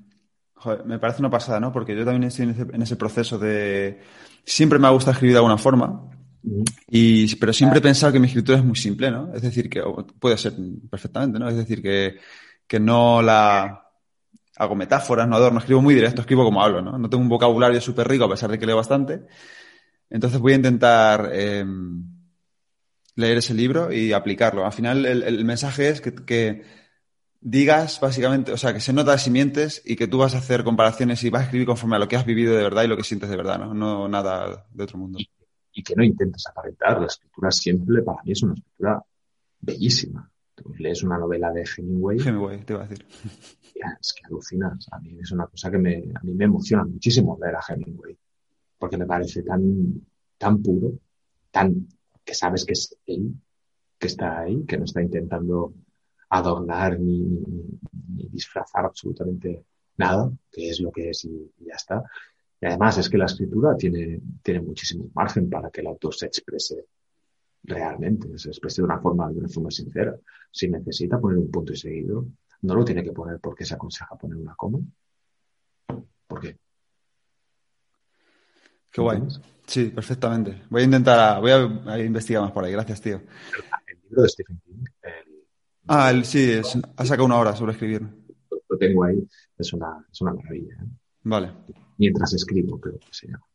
me 0.85 0.99
parece 0.99 1.21
una 1.21 1.29
pasada, 1.29 1.59
¿no? 1.59 1.71
Porque 1.71 1.95
yo 1.95 2.03
también 2.03 2.23
estoy 2.23 2.45
en 2.45 2.81
ese, 2.81 2.95
proceso 2.95 3.37
de... 3.37 4.01
Siempre 4.43 4.79
me 4.79 4.87
ha 4.87 4.91
gustado 4.91 5.13
escribir 5.13 5.33
de 5.33 5.39
alguna 5.39 5.57
forma, 5.57 6.09
y, 6.87 7.35
pero 7.35 7.53
siempre 7.53 7.79
he 7.79 7.81
pensado 7.81 8.13
que 8.13 8.19
mi 8.19 8.27
escritura 8.27 8.57
es 8.57 8.63
muy 8.63 8.75
simple, 8.75 9.11
¿no? 9.11 9.33
Es 9.33 9.41
decir, 9.41 9.69
que 9.69 9.83
puede 10.19 10.37
ser 10.37 10.53
perfectamente, 10.89 11.37
¿no? 11.37 11.49
Es 11.49 11.55
decir, 11.55 11.81
que, 11.81 12.17
que 12.65 12.79
no 12.79 13.21
la 13.21 13.85
hago 14.57 14.75
metáforas, 14.75 15.27
no 15.27 15.35
adorno, 15.35 15.59
escribo 15.59 15.81
muy 15.81 15.95
directo, 15.95 16.21
escribo 16.21 16.43
como 16.43 16.63
hablo, 16.63 16.81
¿no? 16.81 16.97
No 16.97 17.09
tengo 17.09 17.23
un 17.23 17.29
vocabulario 17.29 17.79
súper 17.81 18.07
rico 18.07 18.25
a 18.25 18.29
pesar 18.29 18.49
de 18.51 18.59
que 18.59 18.65
leo 18.65 18.77
bastante. 18.77 19.25
Entonces 20.09 20.39
voy 20.39 20.53
a 20.53 20.57
intentar 20.57 21.29
em, 21.33 22.18
leer 23.15 23.37
ese 23.37 23.53
libro 23.53 23.91
y 23.91 24.13
aplicarlo. 24.13 24.65
Al 24.65 24.73
final 24.73 25.05
el, 25.05 25.45
mensaje 25.45 25.89
es 25.89 26.01
que, 26.01 26.63
digas 27.41 27.99
básicamente, 28.01 28.51
o 28.51 28.57
sea, 28.57 28.73
que 28.73 28.79
se 28.79 28.93
nota 28.93 29.13
de 29.13 29.17
simientes 29.19 29.81
y 29.85 29.95
que 29.95 30.07
tú 30.07 30.17
vas 30.17 30.35
a 30.35 30.39
hacer 30.39 30.63
comparaciones 30.63 31.23
y 31.23 31.29
vas 31.29 31.41
a 31.41 31.45
escribir 31.45 31.67
conforme 31.67 31.95
a 31.95 31.99
lo 31.99 32.07
que 32.07 32.15
has 32.15 32.25
vivido 32.25 32.55
de 32.55 32.63
verdad 32.63 32.83
y 32.83 32.87
lo 32.87 32.97
que 32.97 33.03
sientes 33.03 33.29
de 33.29 33.37
verdad, 33.37 33.59
¿no? 33.59 33.73
No 33.73 34.07
nada 34.07 34.65
de 34.71 34.83
otro 34.83 34.97
mundo. 34.97 35.19
Y, 35.19 35.83
que 35.83 35.95
no 35.95 36.03
intentes 36.03 36.45
aparentar. 36.47 36.99
La 36.99 37.07
escritura 37.07 37.51
simple 37.51 38.01
para 38.01 38.21
mí 38.23 38.33
es 38.33 38.43
una 38.43 38.53
escritura 38.53 39.01
bellísima. 39.61 40.29
Tú 40.53 40.73
lees 40.77 41.03
una 41.03 41.17
novela 41.17 41.51
de 41.51 41.63
Hemingway. 41.63 42.19
Hemingway, 42.19 42.65
te 42.65 42.73
iba 42.73 42.83
a 42.83 42.87
decir. 42.87 43.05
es 44.01 44.13
que 44.13 44.25
alucinas. 44.25 44.87
A 44.91 44.99
mí 44.99 45.17
es 45.21 45.31
una 45.31 45.47
cosa 45.47 45.71
que 45.71 45.77
me, 45.77 46.03
a 46.13 46.19
mí 46.21 46.33
me 46.33 46.45
emociona 46.45 46.83
muchísimo 46.83 47.37
leer 47.41 47.55
a 47.55 47.61
Hemingway 47.65 48.17
porque 48.79 48.97
me 48.97 49.05
parece 49.05 49.43
tan, 49.43 50.01
tan 50.37 50.63
puro, 50.63 50.93
tan 51.51 51.87
que 52.29 52.35
sabes 52.35 52.63
que 52.63 52.73
es 52.73 52.95
él, 53.07 53.33
que 53.97 54.05
está 54.05 54.41
ahí, 54.41 54.63
que 54.67 54.77
no 54.77 54.83
está 54.83 55.01
intentando 55.01 55.73
adornar 56.29 56.99
ni, 56.99 57.25
disfrazar 58.37 58.85
absolutamente 58.85 59.65
nada, 59.97 60.31
que 60.51 60.69
es 60.69 60.79
lo 60.79 60.91
que 60.91 61.09
es 61.09 61.25
y, 61.25 61.51
ya 61.57 61.73
está. 61.73 62.03
Y 62.61 62.67
además 62.67 62.99
es 62.99 63.09
que 63.09 63.17
la 63.17 63.25
escritura 63.25 63.75
tiene, 63.75 64.21
tiene 64.43 64.61
muchísimo 64.61 65.09
margen 65.15 65.49
para 65.49 65.71
que 65.71 65.81
el 65.81 65.87
autor 65.87 66.13
se 66.13 66.27
exprese 66.27 66.85
realmente, 67.63 68.37
se 68.37 68.49
exprese 68.49 68.83
de 68.83 68.85
una 68.85 68.99
forma, 68.99 69.31
de 69.31 69.39
una 69.39 69.49
forma 69.49 69.71
sincera. 69.71 70.15
Si 70.51 70.69
necesita 70.69 71.19
poner 71.19 71.39
un 71.39 71.49
punto 71.49 71.73
y 71.73 71.77
seguido, 71.77 72.27
no 72.61 72.75
lo 72.75 72.85
tiene 72.85 73.03
que 73.03 73.11
poner 73.11 73.39
porque 73.39 73.65
se 73.65 73.73
aconseja 73.73 74.15
poner 74.15 74.37
una 74.37 74.53
coma. 74.53 74.77
¿Por 76.27 76.41
qué? 76.41 76.59
Qué 78.91 79.01
guay. 79.01 79.21
Sí, 79.65 79.85
perfectamente. 79.85 80.63
Voy 80.69 80.81
a 80.81 80.85
intentar, 80.85 81.39
voy 81.39 81.51
a, 81.51 81.99
investigar 81.99 82.41
más 82.41 82.51
por 82.51 82.63
ahí. 82.63 82.71
Gracias, 82.71 82.99
tío. 83.01 83.21
El 83.87 83.99
libro 84.03 84.23
de 84.23 84.29
Stephen 84.29 84.59
King. 84.65 84.83
ah, 85.87 86.09
el, 86.09 86.25
sí, 86.25 86.59
ha 86.97 87.05
sacado 87.05 87.25
una 87.25 87.37
hora 87.37 87.55
sobre 87.55 87.73
escribir. 87.73 88.01
Lo 88.67 88.77
tengo 88.77 89.03
ahí. 89.03 89.27
Es 89.57 89.71
una, 89.73 90.05
es 90.11 90.21
una 90.21 90.33
maravilla. 90.33 90.73
¿eh? 90.73 90.87
Vale. 91.23 91.51
Mientras 91.97 92.33
escribo, 92.33 92.79
creo 92.79 92.97
que 92.97 93.07
se 93.11 93.27
llama. 93.27 93.45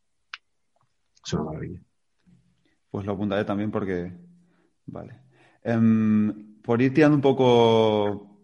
Es 1.25 1.33
una 1.33 1.43
maravilla. 1.45 1.81
Pues 2.91 3.07
lo 3.07 3.13
apuntaré 3.13 3.45
también 3.45 3.73
porque. 3.73 4.13
Vale. 4.87 5.21
Em, 5.65 6.61
por 6.63 6.81
ir 6.81 6.95
tirando 6.95 7.17
un 7.17 7.23
poco 7.23 8.39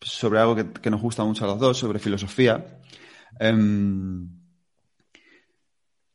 sobre 0.00 0.40
algo 0.40 0.56
que, 0.56 0.90
nos 0.90 1.00
gusta 1.00 1.22
mucho 1.24 1.44
a 1.44 1.48
los 1.48 1.60
dos, 1.60 1.78
sobre 1.78 2.00
filosofía. 2.00 2.80
Em, 3.38 4.28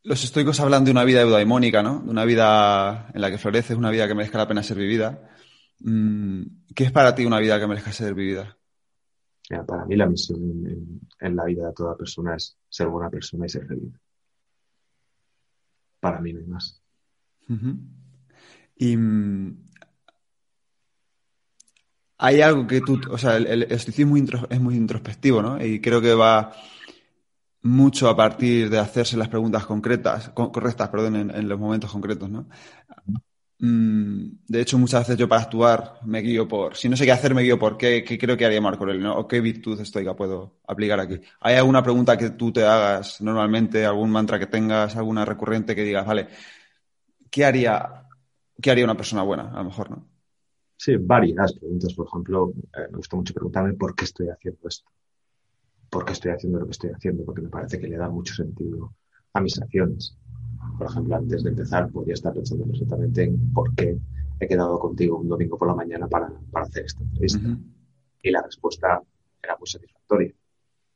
los 0.03 0.23
estoicos 0.23 0.59
hablan 0.59 0.85
de 0.85 0.91
una 0.91 1.03
vida 1.03 1.21
eudaimónica, 1.21 1.83
¿no? 1.83 2.01
De 2.01 2.09
una 2.09 2.25
vida 2.25 3.09
en 3.13 3.21
la 3.21 3.29
que 3.29 3.37
floreces, 3.37 3.77
una 3.77 3.91
vida 3.91 4.07
que 4.07 4.15
merezca 4.15 4.37
la 4.37 4.47
pena 4.47 4.63
ser 4.63 4.77
vivida. 4.77 5.29
Mm, 5.79 6.43
¿Qué 6.73 6.85
es 6.85 6.91
para 6.91 7.13
ti 7.15 7.25
una 7.25 7.39
vida 7.39 7.59
que 7.59 7.67
merezca 7.67 7.91
ser 7.91 8.13
vivida? 8.13 8.55
para 9.65 9.83
mí 9.85 9.95
la 9.95 10.05
misión 10.05 10.39
en, 11.19 11.35
la 11.35 11.45
vida 11.45 11.65
de 11.65 11.73
toda 11.73 11.97
persona 11.97 12.35
es 12.35 12.55
ser 12.69 12.87
buena 12.87 13.09
persona 13.09 13.47
y 13.47 13.49
ser 13.49 13.65
feliz. 13.65 13.91
Para 15.99 16.21
mí 16.21 16.33
no 16.33 16.39
hay 16.39 16.45
más. 16.45 16.79
Y 18.75 18.95
mm, 18.95 19.65
hay 22.19 22.41
algo 22.41 22.67
que 22.67 22.81
tú, 22.81 23.01
o 23.09 23.17
sea, 23.17 23.37
el, 23.37 23.47
el 23.47 23.63
estoicismo 23.63 24.17
es 24.17 24.61
muy 24.61 24.75
introspectivo, 24.75 25.41
¿no? 25.41 25.63
Y 25.65 25.81
creo 25.81 25.99
que 25.99 26.13
va 26.13 26.53
mucho 27.61 28.07
a 28.09 28.15
partir 28.15 28.69
de 28.69 28.79
hacerse 28.79 29.17
las 29.17 29.27
preguntas 29.27 29.65
concretas, 29.65 30.29
correctas, 30.29 30.89
perdón, 30.89 31.31
en, 31.31 31.49
los 31.49 31.59
momentos 31.59 31.91
concretos, 31.91 32.29
¿no? 32.29 32.47
Mm, 33.61 34.37
de 34.47 34.61
hecho, 34.61 34.77
muchas 34.77 35.01
veces 35.01 35.17
yo 35.17 35.27
para 35.27 35.41
actuar 35.41 35.99
me 36.05 36.21
guío 36.21 36.47
por, 36.47 36.77
si 36.77 36.87
no 36.87 36.95
sé 36.95 37.03
qué 37.03 37.11
hacer, 37.11 37.35
me 37.35 37.41
guío 37.41 37.59
por 37.59 37.77
qué, 37.77 38.05
creo 38.19 38.37
que 38.37 38.45
haría 38.45 38.61
Marco 38.61 38.83
Aurelio, 38.83 39.03
¿no? 39.03 39.17
O 39.17 39.27
qué 39.27 39.41
virtud 39.41 39.79
estoica 39.81 40.15
puedo 40.15 40.59
aplicar 40.67 40.99
aquí. 40.99 41.19
¿Hay 41.41 41.55
alguna 41.55 41.83
pregunta 41.83 42.17
que 42.17 42.29
tú 42.31 42.53
te 42.53 42.65
hagas 42.65 43.19
normalmente, 43.19 43.85
algún 43.85 44.11
mantra 44.11 44.39
que 44.39 44.47
tengas, 44.47 44.95
alguna 44.95 45.25
recurrente 45.25 45.75
que 45.75 45.83
digas, 45.83 46.05
vale, 46.05 46.27
¿qué 47.29 47.43
haría, 47.43 48.07
qué 48.61 48.71
haría 48.71 48.85
una 48.85 48.95
persona 48.95 49.23
buena? 49.23 49.49
A 49.51 49.57
lo 49.57 49.65
mejor, 49.65 49.91
¿no? 49.91 50.07
Sí, 50.77 50.95
varias 50.95 51.53
preguntas. 51.59 51.93
Por 51.93 52.07
ejemplo, 52.07 52.53
eh, 52.73 52.87
me 52.91 52.97
gusta 52.97 53.17
mucho 53.17 53.33
preguntarme 53.33 53.73
por 53.73 53.93
qué 53.95 54.05
estoy 54.05 54.29
haciendo 54.29 54.69
esto 54.69 54.89
por 55.89 56.05
qué 56.05 56.13
estoy 56.13 56.31
haciendo 56.31 56.59
lo 56.59 56.65
que 56.65 56.71
estoy 56.71 56.91
haciendo, 56.91 57.23
porque 57.25 57.41
me 57.41 57.49
parece 57.49 57.79
que 57.79 57.87
le 57.87 57.97
da 57.97 58.09
mucho 58.09 58.33
sentido 58.33 58.93
a 59.33 59.41
mis 59.41 59.59
acciones. 59.61 60.17
Por 60.77 60.87
ejemplo, 60.87 61.15
antes 61.15 61.43
de 61.43 61.49
empezar, 61.49 61.91
podría 61.91 62.13
estar 62.13 62.33
pensando 62.33 62.65
perfectamente 62.65 63.23
en 63.23 63.53
por 63.53 63.73
qué 63.75 63.97
he 64.39 64.47
quedado 64.47 64.79
contigo 64.79 65.17
un 65.17 65.27
domingo 65.27 65.57
por 65.57 65.67
la 65.67 65.75
mañana 65.75 66.07
para, 66.07 66.31
para 66.51 66.65
hacer 66.65 66.85
esta 66.85 67.03
entrevista. 67.03 67.57
Y 68.21 68.31
la 68.31 68.41
respuesta 68.41 69.01
era 69.41 69.57
muy 69.57 69.67
satisfactoria. 69.67 70.33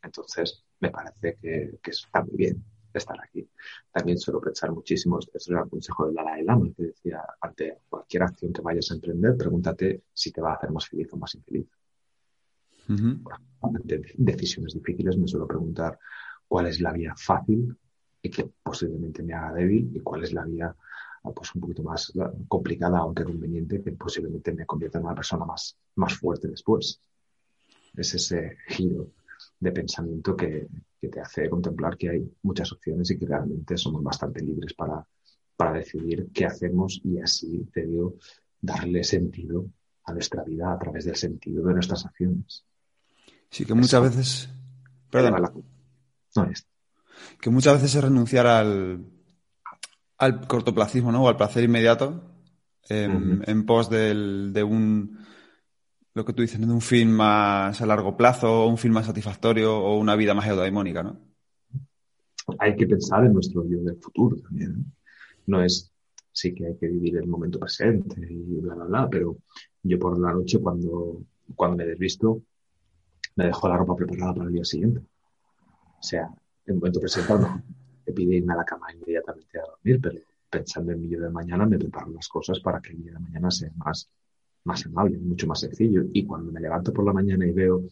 Entonces, 0.01 0.63
me 0.79 0.89
parece 0.89 1.37
que, 1.41 1.79
que, 1.81 1.91
está 1.91 2.23
muy 2.23 2.35
bien 2.35 2.63
estar 2.93 3.17
aquí. 3.21 3.49
También 3.91 4.17
suelo 4.19 4.39
pensar 4.39 4.71
muchísimo, 4.71 5.17
esto 5.19 5.39
era 5.51 5.63
el 5.63 5.69
consejo 5.69 6.05
del 6.05 6.15
Dalai 6.15 6.43
Lama, 6.43 6.69
que 6.75 6.83
decía, 6.83 7.23
ante 7.41 7.79
cualquier 7.89 8.23
acción 8.23 8.53
que 8.53 8.61
vayas 8.61 8.91
a 8.91 8.95
emprender, 8.95 9.35
pregúntate 9.37 10.03
si 10.13 10.31
te 10.31 10.41
va 10.41 10.51
a 10.51 10.55
hacer 10.55 10.71
más 10.71 10.87
feliz 10.87 11.11
o 11.11 11.17
más 11.17 11.33
infeliz 11.33 11.67
decisiones 14.17 14.73
difíciles 14.73 15.17
me 15.17 15.27
suelo 15.27 15.47
preguntar 15.47 15.97
cuál 16.47 16.67
es 16.67 16.81
la 16.81 16.91
vía 16.91 17.13
fácil 17.15 17.75
y 18.21 18.29
que 18.29 18.49
posiblemente 18.61 19.23
me 19.23 19.33
haga 19.33 19.53
débil 19.53 19.91
y 19.93 19.99
cuál 19.99 20.23
es 20.23 20.33
la 20.33 20.43
vía 20.45 20.75
pues 21.31 21.55
un 21.55 21.61
poquito 21.61 21.83
más 21.83 22.11
ah, 22.19 22.31
complicada 22.47 22.99
aunque 22.99 23.23
conveniente 23.23 23.81
que 23.81 23.91
posiblemente 23.93 24.53
me 24.53 24.65
convierta 24.65 24.99
en 24.99 25.05
una 25.05 25.15
persona 25.15 25.45
más, 25.45 25.77
más 25.95 26.13
fuerte 26.15 26.49
después. 26.49 26.99
Es 27.95 28.13
ese 28.13 28.57
giro 28.67 29.11
de 29.59 29.71
pensamiento 29.71 30.35
que, 30.35 30.67
que 30.99 31.07
te 31.07 31.21
hace 31.21 31.49
contemplar 31.49 31.97
que 31.97 32.09
hay 32.09 32.31
muchas 32.41 32.71
opciones 32.73 33.09
y 33.11 33.17
que 33.17 33.25
realmente 33.25 33.77
somos 33.77 34.03
bastante 34.03 34.41
libres 34.41 34.73
para, 34.73 35.05
para 35.55 35.73
decidir 35.73 36.29
qué 36.33 36.45
hacemos 36.45 36.99
y 37.03 37.19
así, 37.19 37.65
te 37.71 37.85
digo, 37.85 38.15
darle 38.59 39.03
sentido 39.03 39.65
a 40.05 40.13
nuestra 40.13 40.43
vida 40.43 40.73
a 40.73 40.79
través 40.79 41.05
del 41.05 41.15
sentido 41.15 41.65
de 41.65 41.73
nuestras 41.73 42.05
acciones. 42.05 42.65
Sí, 43.53 43.65
que 43.65 43.75
muchas 43.75 44.01
veces. 44.01 44.49
Perdón. 45.11 45.43
No, 46.35 46.49
que 47.39 47.49
muchas 47.51 47.75
veces 47.75 47.93
es 47.93 48.03
renunciar 48.03 48.47
al, 48.47 49.05
al 50.17 50.47
cortoplacismo, 50.47 51.11
¿no? 51.11 51.23
O 51.23 51.29
al 51.29 51.37
placer 51.37 51.63
inmediato 51.63 52.31
en, 52.89 53.65
pos 53.67 53.91
de 53.91 54.63
un. 54.63 55.19
Lo 56.15 56.25
que 56.25 56.33
tú 56.33 56.41
dices, 56.41 56.59
de 56.59 56.65
un 56.65 56.81
fin 56.81 57.11
más 57.11 57.79
a 57.79 57.85
largo 57.85 58.17
plazo, 58.17 58.65
un 58.65 58.79
fin 58.79 58.91
más 58.91 59.05
satisfactorio 59.05 59.77
o 59.77 59.99
una 59.99 60.15
vida 60.15 60.33
más 60.33 60.47
eudaimónica, 60.47 61.03
¿no? 61.03 61.19
Hay 62.57 62.75
que 62.75 62.87
pensar 62.87 63.23
en 63.23 63.33
nuestro 63.33 63.63
yo 63.69 63.83
del 63.83 63.97
futuro 63.97 64.35
también. 64.37 64.83
No 65.45 65.61
es. 65.61 65.91
Sí 66.31 66.55
que 66.55 66.65
hay 66.65 66.75
que 66.77 66.87
vivir 66.87 67.17
el 67.17 67.27
momento 67.27 67.59
presente 67.59 68.19
y 68.27 68.61
bla, 68.61 68.73
bla, 68.73 68.85
bla, 68.85 69.09
pero 69.11 69.37
yo 69.83 69.99
por 69.99 70.19
la 70.19 70.33
noche 70.33 70.57
cuando, 70.57 71.21
cuando 71.55 71.77
me 71.77 71.85
desvisto 71.85 72.41
me 73.35 73.45
dejo 73.45 73.67
la 73.67 73.77
ropa 73.77 73.95
preparada 73.95 74.33
para 74.33 74.47
el 74.47 74.53
día 74.53 74.65
siguiente. 74.65 74.99
O 74.99 76.03
sea, 76.03 76.29
en 76.65 76.75
momento 76.75 76.99
presente 76.99 77.33
no 77.33 77.61
me 78.05 78.13
pide 78.13 78.35
irme 78.35 78.53
a 78.53 78.57
la 78.57 78.65
cama 78.65 78.91
inmediatamente 78.93 79.59
a 79.59 79.63
dormir, 79.63 79.99
pero 80.01 80.19
pensando 80.49 80.91
en 80.91 81.01
mi 81.01 81.07
día 81.07 81.19
de 81.19 81.29
mañana 81.29 81.65
me 81.65 81.79
preparo 81.79 82.11
las 82.11 82.27
cosas 82.27 82.59
para 82.59 82.79
que 82.79 82.91
el 82.91 83.01
día 83.01 83.13
de 83.13 83.19
mañana 83.19 83.49
sea 83.49 83.71
más, 83.77 84.09
más 84.65 84.85
amable, 84.85 85.17
mucho 85.17 85.47
más 85.47 85.61
sencillo. 85.61 86.03
Y 86.13 86.25
cuando 86.25 86.51
me 86.51 86.59
levanto 86.59 86.93
por 86.93 87.05
la 87.05 87.13
mañana 87.13 87.45
y 87.45 87.51
veo 87.51 87.83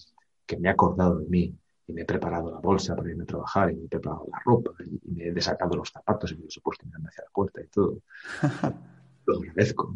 que 0.45 0.57
me 0.57 0.67
he 0.67 0.71
acordado 0.71 1.19
de 1.19 1.27
mí 1.27 1.55
y 1.87 1.93
me 1.93 2.01
he 2.01 2.05
preparado 2.05 2.51
la 2.51 2.59
bolsa 2.59 2.95
para 2.95 3.09
irme 3.09 3.23
a 3.23 3.27
trabajar 3.27 3.71
y 3.71 3.75
me 3.75 3.85
he 3.85 3.89
preparado 3.89 4.27
la 4.31 4.39
ropa 4.45 4.71
y 4.83 5.11
me 5.11 5.27
he 5.27 5.31
desatado 5.31 5.75
los 5.75 5.89
zapatos 5.89 6.31
y 6.31 6.35
me 6.35 6.45
los 6.45 6.57
he 6.57 6.61
puesto 6.61 6.85
mirando 6.85 7.09
hacia 7.09 7.23
la 7.23 7.29
puerta 7.31 7.61
y 7.61 7.67
todo. 7.67 7.97
Lo 9.25 9.37
agradezco. 9.37 9.95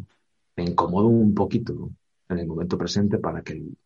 Me 0.56 0.64
incomodo 0.64 1.08
un 1.08 1.34
poquito 1.34 1.90
en 2.28 2.38
el 2.38 2.46
momento 2.46 2.78
presente 2.78 3.18
para 3.18 3.42
que 3.42 3.52
el 3.52 3.76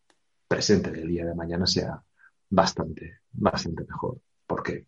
presente 0.51 0.91
del 0.91 1.07
día 1.07 1.25
de 1.25 1.33
mañana 1.33 1.65
sea 1.65 2.03
bastante, 2.49 3.19
bastante 3.31 3.85
mejor. 3.85 4.19
Porque 4.45 4.87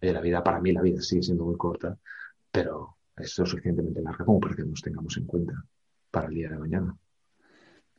la 0.00 0.20
vida, 0.20 0.42
para 0.42 0.60
mí 0.60 0.72
la 0.72 0.82
vida 0.82 1.00
sigue 1.00 1.22
siendo 1.22 1.44
muy 1.44 1.56
corta, 1.56 1.96
pero 2.50 2.96
es 3.16 3.38
lo 3.38 3.46
suficientemente 3.46 4.02
larga 4.02 4.24
como 4.24 4.40
para 4.40 4.56
que 4.56 4.64
nos 4.64 4.82
tengamos 4.82 5.16
en 5.16 5.26
cuenta 5.26 5.64
para 6.10 6.26
el 6.26 6.34
día 6.34 6.48
de 6.48 6.58
mañana. 6.58 6.96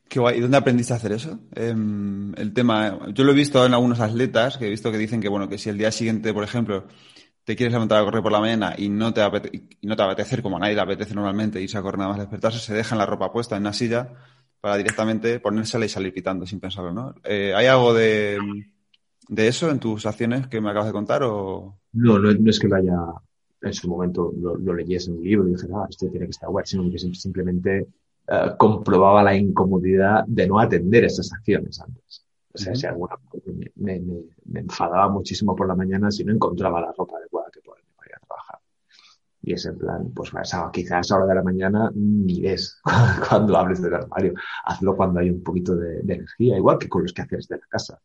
Qué 0.09 0.19
guay. 0.19 0.38
¿Y 0.38 0.41
dónde 0.41 0.57
aprendiste 0.57 0.91
a 0.91 0.97
hacer 0.97 1.13
eso? 1.13 1.39
Em, 1.53 2.33
el 2.35 2.53
tema, 2.53 3.07
yo 3.13 3.23
lo 3.23 3.31
he 3.31 3.35
visto 3.35 3.65
en 3.65 3.73
algunos 3.73 4.01
atletas 4.01 4.57
que 4.57 4.67
he 4.67 4.69
visto 4.69 4.91
que 4.91 4.97
dicen 4.97 5.21
que, 5.21 5.29
bueno, 5.29 5.47
que 5.47 5.57
si 5.57 5.69
el 5.69 5.77
día 5.77 5.93
siguiente, 5.93 6.33
por 6.33 6.43
ejemplo, 6.43 6.88
te 7.45 7.55
quieres 7.55 7.71
levantar 7.71 8.01
a 8.01 8.05
correr 8.05 8.21
por 8.21 8.33
la 8.33 8.41
mañana 8.41 8.75
y 8.77 8.89
no 8.89 9.13
te, 9.13 9.21
no 9.81 9.95
te 9.95 10.03
apetece, 10.03 10.41
como 10.41 10.57
a 10.57 10.59
nadie 10.59 10.75
le 10.75 10.81
apetece 10.81 11.15
normalmente, 11.15 11.61
irse 11.61 11.77
a 11.77 11.81
correr 11.81 11.99
nada 11.99 12.09
más 12.09 12.19
despertarse, 12.19 12.59
se 12.59 12.73
dejan 12.73 12.97
la 12.97 13.05
ropa 13.05 13.31
puesta 13.31 13.55
en 13.55 13.63
una 13.63 13.71
silla 13.71 14.11
para 14.65 14.78
directamente 14.78 15.39
ponérsela 15.39 15.86
y 15.86 15.89
salir 15.89 16.12
pitando 16.12 16.43
sin 16.43 16.60
pensarlo, 16.60 16.91
¿no? 16.91 17.13
Eh, 17.23 17.54
¿Hay 17.56 17.67
algo 17.67 17.93
de, 17.93 18.39
de, 19.28 19.47
eso 19.47 19.69
en 19.69 19.80
tus 19.80 20.08
acciones 20.08 20.47
que 20.47 20.60
me 20.60 20.71
acabas 20.71 20.88
de 20.88 20.91
contar 20.91 21.21
o...? 21.21 21.78
No, 21.93 22.17
no, 22.17 22.32
es 22.49 22.60
que 22.60 22.67
vaya 22.67 22.97
en 23.62 23.73
su 23.75 23.88
momento 23.88 24.34
lo, 24.36 24.58
lo 24.58 24.73
leyes 24.73 25.08
en 25.08 25.17
un 25.17 25.23
libro 25.23 25.47
y 25.47 25.51
dije, 25.51 25.67
ah, 25.71 25.86
esto 25.88 26.10
tiene 26.10 26.25
que 26.25 26.32
estar 26.32 26.49
guay, 26.49 26.65
sino 26.65 26.89
que 26.89 26.97
simplemente 26.97 27.89
eh, 28.28 28.51
comprobaba 28.58 29.21
la 29.21 29.36
incomodidad 29.36 30.23
de 30.25 30.47
no 30.47 30.60
atender 30.60 31.06
esas 31.06 31.32
acciones 31.32 31.80
antes. 31.80 32.25
O 32.51 32.58
sea, 32.58 32.73
si 32.73 32.88
alguna, 32.88 33.17
me, 33.75 33.99
me, 33.99 34.23
me, 34.45 34.60
enfadaba 34.62 35.10
muchísimo 35.10 35.56
por 35.56 35.67
la 35.67 35.75
mañana 35.75 36.10
si 36.10 36.23
no 36.23 36.34
encontraba 36.34 36.82
la 36.82 36.91
ropa 36.91 37.17
adecuada 37.17 37.51
que 37.54 37.62
poderme 37.62 37.91
para 37.95 38.10
ir 38.10 38.15
a 38.15 38.25
trabajar. 38.25 38.60
Y 39.47 39.53
es 39.53 39.65
en 39.67 39.77
plan, 39.77 40.12
pues 40.15 40.31
quizás 40.73 41.12
a 41.12 41.17
hora 41.17 41.27
de 41.27 41.36
la 41.36 41.43
mañana 41.43 41.91
ni 41.93 42.41
ves 42.41 42.81
cuando 43.29 43.55
hables 43.55 43.79
del 43.79 43.93
armario. 43.93 44.34
Hazlo 44.65 44.95
cuando 44.95 45.19
hay 45.19 45.29
un 45.29 45.43
poquito 45.43 45.75
de, 45.75 46.01
de 46.01 46.13
energía, 46.15 46.58
igual 46.58 46.79
que 46.79 46.89
con 46.89 47.03
los 47.03 47.13
quehaceres 47.13 47.47
de 47.47 47.58
la 47.58 47.67
casa. 47.67 48.01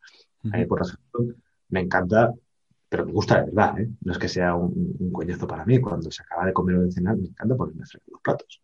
A 0.52 0.58
mí, 0.58 0.66
por 0.66 0.82
ejemplo, 0.82 1.34
me 1.70 1.80
encanta, 1.80 2.34
pero 2.90 3.06
me 3.06 3.12
gusta 3.12 3.40
de 3.40 3.46
verdad, 3.46 3.80
¿eh? 3.80 3.88
No 4.02 4.12
es 4.12 4.18
que 4.18 4.28
sea 4.28 4.54
un, 4.54 4.96
un 4.98 5.12
coñazo 5.12 5.46
para 5.46 5.64
mí. 5.64 5.80
Cuando 5.80 6.10
se 6.10 6.22
acaba 6.22 6.44
de 6.44 6.52
comer 6.52 6.76
o 6.76 6.82
de 6.82 6.92
cenar, 6.92 7.16
me 7.16 7.28
encanta 7.28 7.56
ponerme 7.56 7.84
a 7.84 7.98
los 8.10 8.20
platos 8.20 8.60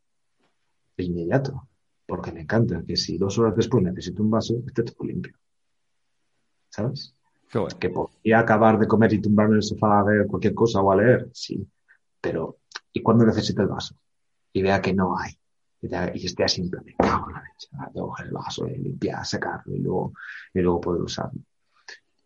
de 0.99 1.05
inmediato, 1.05 1.67
porque 2.07 2.31
me 2.31 2.43
encanta 2.43 2.83
que 2.87 2.97
si 2.97 3.17
dos 3.17 3.39
horas 3.39 3.57
después 3.57 3.83
necesito 3.83 4.23
un 4.23 4.31
vaso, 4.31 4.55
esté 4.67 4.83
todo 4.83 5.07
limpio. 5.07 5.35
¿Sabes? 6.69 7.15
Que 7.79 7.91
podría 7.91 8.41
acabar 8.41 8.79
de 8.79 8.87
comer 8.87 9.13
y 9.15 9.21
tumbarme 9.21 9.53
en 9.53 9.57
el 9.57 9.63
sofá 9.63 10.01
a 10.01 10.05
ver 10.05 10.27
cualquier 10.27 10.55
cosa 10.55 10.81
o 10.83 10.91
a 10.91 10.97
leer, 10.97 11.31
sí. 11.33 11.67
Pero, 12.21 12.59
¿y 12.97 13.03
cuando 13.03 13.27
necesite 13.27 13.61
el 13.61 13.69
vaso? 13.69 13.95
Y 14.55 14.63
vea 14.63 14.81
que 14.81 14.95
no 14.95 15.19
hay. 15.19 15.33
Y 15.83 16.25
esté 16.25 16.45
así 16.45 16.63
en 16.63 16.71
plan, 16.71 16.85
la 16.99 17.43
leche. 17.43 17.69
Tengo 17.93 18.15
el 18.19 18.31
vaso, 18.31 18.67
y 18.67 18.79
limpiar, 18.79 19.25
secarlo 19.27 19.75
y 19.75 19.81
luego, 19.81 20.15
y 20.55 20.61
luego 20.61 20.81
poder 20.81 21.03
usarlo. 21.03 21.43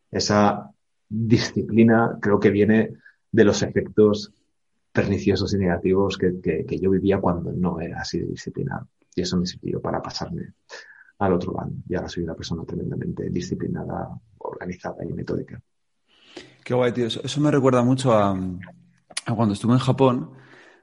Esa 0.08 0.70
disciplina 1.08 2.18
creo 2.20 2.38
que 2.38 2.50
viene 2.50 2.92
de 3.32 3.44
los 3.44 3.62
efectos 3.62 4.32
perniciosos 4.92 5.52
y 5.54 5.58
negativos 5.58 6.16
que, 6.16 6.40
que, 6.40 6.78
yo 6.78 6.90
vivía 6.90 7.20
cuando 7.20 7.52
no 7.52 7.80
era 7.80 8.00
así 8.00 8.20
de 8.20 8.26
disciplinado. 8.26 8.86
Y 9.16 9.22
eso 9.22 9.36
me 9.36 9.46
sirvió 9.46 9.80
para 9.80 10.00
pasarme 10.00 10.54
al 11.18 11.32
otro 11.32 11.52
lado. 11.52 11.72
Y 11.88 11.96
ahora 11.96 12.08
soy 12.08 12.22
una 12.22 12.34
persona 12.34 12.64
tremendamente 12.64 13.28
disciplinada, 13.28 14.08
organizada 14.38 15.04
y 15.04 15.12
metódica. 15.12 15.60
Qué 16.62 16.74
guay, 16.74 16.92
tío. 16.92 17.06
Eso, 17.06 17.40
me 17.40 17.50
recuerda 17.50 17.82
mucho 17.82 18.12
a, 18.12 18.30
a, 18.30 19.34
cuando 19.34 19.54
estuve 19.54 19.72
en 19.72 19.80
Japón, 19.80 20.39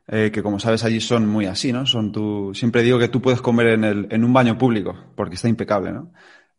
eh, 0.08 0.32
que 0.32 0.41
como 0.41 0.60
sabes 0.60 0.84
allí 0.84 1.02
son 1.02 1.28
muy 1.28 1.46
así, 1.46 1.74
¿no? 1.74 1.86
Son 1.86 2.12
tu... 2.12 2.54
Siempre 2.54 2.84
digo 2.84 2.98
que 2.98 3.10
tú 3.10 3.22
puedes 3.22 3.41
comer 3.41 3.67
en, 3.67 3.84
el, 3.84 4.08
en 4.10 4.24
un 4.24 4.32
baño 4.32 4.58
público, 4.58 4.96
porque 5.15 5.36
está 5.36 5.50
impecable, 5.50 5.91
¿no? 5.91 6.12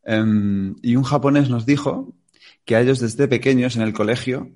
Um, 0.05 0.75
y 0.81 0.95
un 0.95 1.03
japonés 1.03 1.49
nos 1.49 1.65
dijo 1.65 2.13
que 2.63 2.75
a 2.75 2.81
ellos 2.81 2.99
desde 2.99 3.27
pequeños 3.27 3.75
en 3.75 3.81
el 3.81 3.93
colegio 3.93 4.51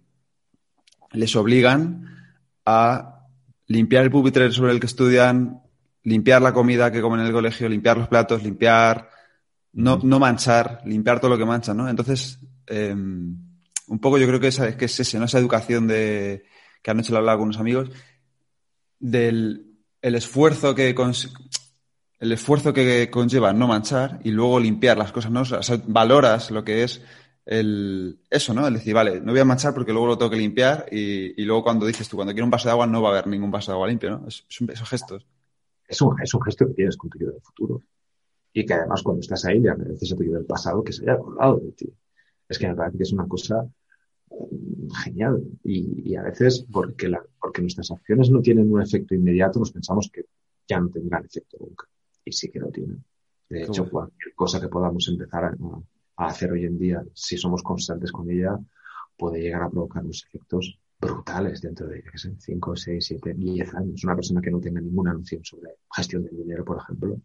les 1.12 1.36
obligan 1.36 2.38
a 2.66 3.28
limpiar 3.68 4.04
el 4.04 4.12
pupitre 4.12 4.52
sobre 4.52 4.72
el 4.72 4.80
que 4.80 4.86
estudian, 4.86 5.62
limpiar 6.04 6.42
la 6.42 6.54
comida 6.54 6.92
que 6.92 7.02
comen 7.02 7.22
en 7.22 7.28
el 7.28 7.34
colegio, 7.34 7.68
limpiar 7.70 7.98
los 7.98 8.08
platos, 8.08 8.44
limpiar, 8.44 9.10
no, 9.74 10.00
no 10.04 10.20
manchar, 10.20 10.82
limpiar 10.86 11.20
todo 11.20 11.32
lo 11.32 11.38
que 11.38 11.46
mancha, 11.46 11.74
¿no? 11.74 11.90
Entonces, 11.90 12.40
eh, 12.68 12.94
un 12.94 14.00
poco 14.00 14.18
yo 14.18 14.28
creo 14.28 14.40
que, 14.40 14.48
esa, 14.48 14.78
que 14.78 14.86
es 14.86 15.00
ese, 15.00 15.20
¿no? 15.20 15.26
Esa 15.26 15.40
educación 15.40 15.88
de, 15.88 16.46
que 16.82 16.92
anoche 16.92 17.12
lo 17.12 17.18
hablaba 17.18 17.38
con 17.38 17.48
unos 17.48 17.60
amigos, 17.60 17.90
del 19.04 19.66
el 20.02 20.16
esfuerzo 20.16 20.74
que 20.74 20.96
el 22.20 22.32
esfuerzo 22.32 22.74
que 22.74 23.10
conlleva 23.12 23.52
no 23.52 23.68
manchar 23.68 24.22
y 24.24 24.32
luego 24.32 24.60
limpiar 24.60 24.98
las 24.98 25.12
cosas, 25.12 25.30
¿no? 25.30 25.42
O 25.42 25.46
sea, 25.46 25.60
valoras 25.88 26.52
lo 26.52 26.64
que 26.64 26.84
es 26.84 27.02
el, 27.46 28.20
eso, 28.30 28.54
¿no? 28.54 28.66
El 28.66 28.76
decir, 28.76 28.94
vale, 28.94 29.20
no 29.20 29.34
voy 29.34 29.42
a 29.42 29.46
manchar 29.46 29.74
porque 29.74 29.92
luego 29.92 30.08
lo 30.08 30.18
tengo 30.18 30.32
que 30.32 30.38
limpiar 30.38 30.86
y, 30.90 31.42
y, 31.42 31.46
luego 31.46 31.64
cuando 31.64 31.86
dices 31.86 32.08
tú, 32.08 32.16
cuando 32.16 32.34
quiero 32.34 32.46
un 32.46 32.52
vaso 32.52 32.70
de 32.70 32.72
agua 32.72 32.88
no 32.88 33.02
va 33.02 33.10
a 33.10 33.12
haber 33.12 33.28
ningún 33.28 33.52
vaso 33.52 33.72
de 33.72 33.76
agua 33.76 33.90
limpio, 33.90 34.12
¿no? 34.12 34.28
Es, 34.28 34.46
un, 34.62 34.70
esos 34.72 34.88
gestos. 34.88 35.28
Es 35.86 36.02
un, 36.02 36.16
es 36.22 36.34
un 36.34 36.42
gesto 36.42 36.66
que 36.68 36.74
tienes 36.74 36.96
con 36.96 37.10
tu 37.10 37.20
yo 37.20 37.30
del 37.30 37.42
futuro. 37.42 37.82
Y 38.54 38.66
que 38.66 38.74
además 38.74 39.04
cuando 39.04 39.20
estás 39.20 39.44
ahí 39.44 39.60
le 39.60 39.70
agradeces 39.70 40.14
a 40.14 40.16
tu 40.16 40.24
del 40.24 40.46
pasado 40.46 40.82
que 40.82 40.94
se 40.94 41.04
haya 41.04 41.14
acordado 41.14 41.58
de 41.58 41.72
ti. 41.74 41.94
Es 42.48 42.58
que 42.58 42.68
me 42.70 42.76
parece 42.76 42.98
que 42.98 43.04
es 43.04 43.12
una 43.12 43.28
cosa 43.28 43.68
genial. 45.04 45.44
Y, 45.64 46.12
y 46.12 46.16
a 46.16 46.24
veces 46.24 46.66
porque, 46.72 47.10
la, 47.10 47.22
porque 47.40 47.62
nuestras 47.62 47.92
acciones 47.92 48.30
no 48.30 48.42
tienen 48.42 48.72
un 48.72 48.82
efecto 48.82 49.16
inmediato, 49.16 49.60
nos 49.60 49.72
pensamos 49.72 50.10
que 50.12 50.26
ya 50.68 50.80
no 50.80 50.90
tendrán 50.90 51.26
efecto 51.26 51.58
nunca. 51.60 51.88
Y 52.26 52.32
sí 52.32 52.50
que 52.50 52.60
lo 52.60 52.70
tienen. 52.70 53.04
De 53.50 53.64
hecho, 53.64 53.90
cualquier 53.90 54.34
cosa 54.34 54.60
que 54.60 54.68
podamos 54.68 55.08
empezar 55.10 55.46
a, 55.46 55.56
a 56.18 56.26
hacer 56.28 56.52
hoy 56.52 56.66
en 56.66 56.78
día, 56.78 57.04
si 57.14 57.38
somos 57.38 57.62
constantes 57.62 58.12
con 58.12 58.30
ella, 58.30 58.58
puede 59.18 59.42
llegar 59.42 59.64
a 59.64 59.70
provocar 59.70 60.04
unos 60.04 60.26
efectos 60.26 60.80
brutales 61.00 61.62
dentro 61.62 61.88
de, 61.88 62.02
qué 62.02 62.18
sé, 62.18 62.34
5, 62.40 62.76
6, 62.76 63.06
7, 63.06 63.34
10 63.34 63.76
años. 63.76 64.04
Una 64.04 64.16
persona 64.16 64.42
que 64.42 64.52
no 64.52 64.60
tenga 64.60 64.82
ninguna 64.82 65.14
noción 65.14 65.44
sobre 65.44 65.78
gestión 65.94 66.24
del 66.24 66.38
dinero, 66.38 66.64
por 66.64 66.78
ejemplo, 66.78 67.22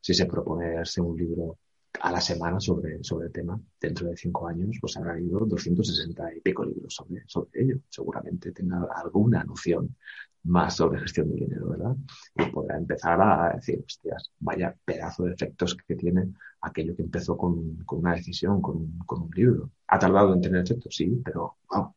si 0.00 0.14
se 0.14 0.26
propone 0.26 0.70
leerse 0.70 1.00
un 1.00 1.16
libro 1.16 1.58
a 2.00 2.12
la 2.12 2.20
semana 2.20 2.60
sobre, 2.60 3.02
sobre 3.02 3.26
el 3.26 3.32
tema, 3.32 3.60
dentro 3.80 4.08
de 4.08 4.16
5 4.16 4.48
años, 4.48 4.76
pues 4.80 4.96
habrá 4.96 5.20
ido 5.20 5.40
260 5.40 6.34
y 6.34 6.40
pico 6.40 6.64
libros 6.64 6.94
sobre, 6.94 7.22
sobre 7.26 7.62
ello. 7.62 7.78
Seguramente 7.88 8.52
tenga 8.52 8.86
alguna 8.94 9.44
noción 9.44 9.96
más 10.44 10.76
sobre 10.76 11.00
gestión 11.00 11.28
de 11.30 11.36
dinero, 11.36 11.68
¿verdad? 11.68 11.96
Y 12.34 12.46
podrá 12.46 12.76
empezar 12.76 13.20
a 13.20 13.54
decir, 13.54 13.82
hostias, 13.84 14.30
vaya 14.38 14.74
pedazo 14.84 15.24
de 15.24 15.32
efectos 15.32 15.76
que 15.76 15.96
tiene 15.96 16.32
aquello 16.60 16.94
que 16.94 17.02
empezó 17.02 17.36
con, 17.36 17.76
con 17.84 18.00
una 18.00 18.14
decisión, 18.14 18.60
con, 18.60 18.98
con, 18.98 19.22
un 19.22 19.30
libro. 19.34 19.70
¿Ha 19.88 19.98
tardado 19.98 20.34
en 20.34 20.40
tener 20.40 20.62
efectos? 20.62 20.94
Sí, 20.94 21.20
pero 21.24 21.56
wow, 21.70 21.94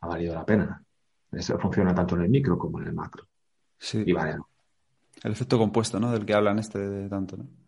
ha 0.00 0.06
valido 0.06 0.34
la 0.34 0.44
pena. 0.44 0.82
Eso 1.32 1.58
funciona 1.58 1.94
tanto 1.94 2.16
en 2.16 2.22
el 2.22 2.28
micro 2.28 2.58
como 2.58 2.80
en 2.80 2.88
el 2.88 2.94
macro. 2.94 3.26
Sí. 3.78 4.02
Y 4.06 4.12
vale. 4.12 4.36
El 5.22 5.32
efecto 5.32 5.58
compuesto, 5.58 6.00
¿no? 6.00 6.12
Del 6.12 6.24
que 6.24 6.34
hablan 6.34 6.58
este 6.58 6.78
de 6.78 7.08
tanto, 7.08 7.36
¿no? 7.36 7.59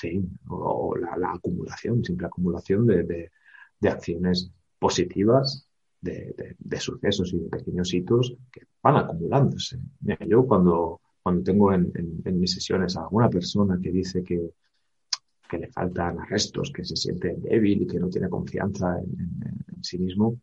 Sí, 0.00 0.18
o, 0.48 0.96
la, 0.96 1.14
la, 1.18 1.32
acumulación, 1.32 2.02
simple 2.02 2.26
acumulación 2.26 2.86
de, 2.86 3.02
de, 3.02 3.30
de 3.78 3.88
acciones 3.90 4.50
positivas 4.78 5.68
de, 6.00 6.56
de, 6.58 6.80
sucesos 6.80 7.34
y 7.34 7.38
de 7.38 7.48
pequeños 7.50 7.92
hitos 7.92 8.34
que 8.50 8.62
van 8.82 8.96
acumulándose. 8.96 9.78
Mira, 10.00 10.24
yo 10.26 10.46
cuando, 10.46 11.02
cuando 11.22 11.42
tengo 11.42 11.70
en, 11.74 11.92
en, 11.94 12.22
en, 12.24 12.40
mis 12.40 12.54
sesiones 12.54 12.96
a 12.96 13.02
alguna 13.02 13.28
persona 13.28 13.78
que 13.82 13.90
dice 13.90 14.24
que, 14.24 14.54
que 15.46 15.58
le 15.58 15.70
faltan 15.70 16.18
arrestos, 16.18 16.72
que 16.74 16.82
se 16.82 16.96
siente 16.96 17.36
débil 17.36 17.82
y 17.82 17.86
que 17.86 18.00
no 18.00 18.08
tiene 18.08 18.30
confianza 18.30 18.98
en, 18.98 19.68
en 19.76 19.84
sí 19.84 19.98
mismo, 19.98 20.40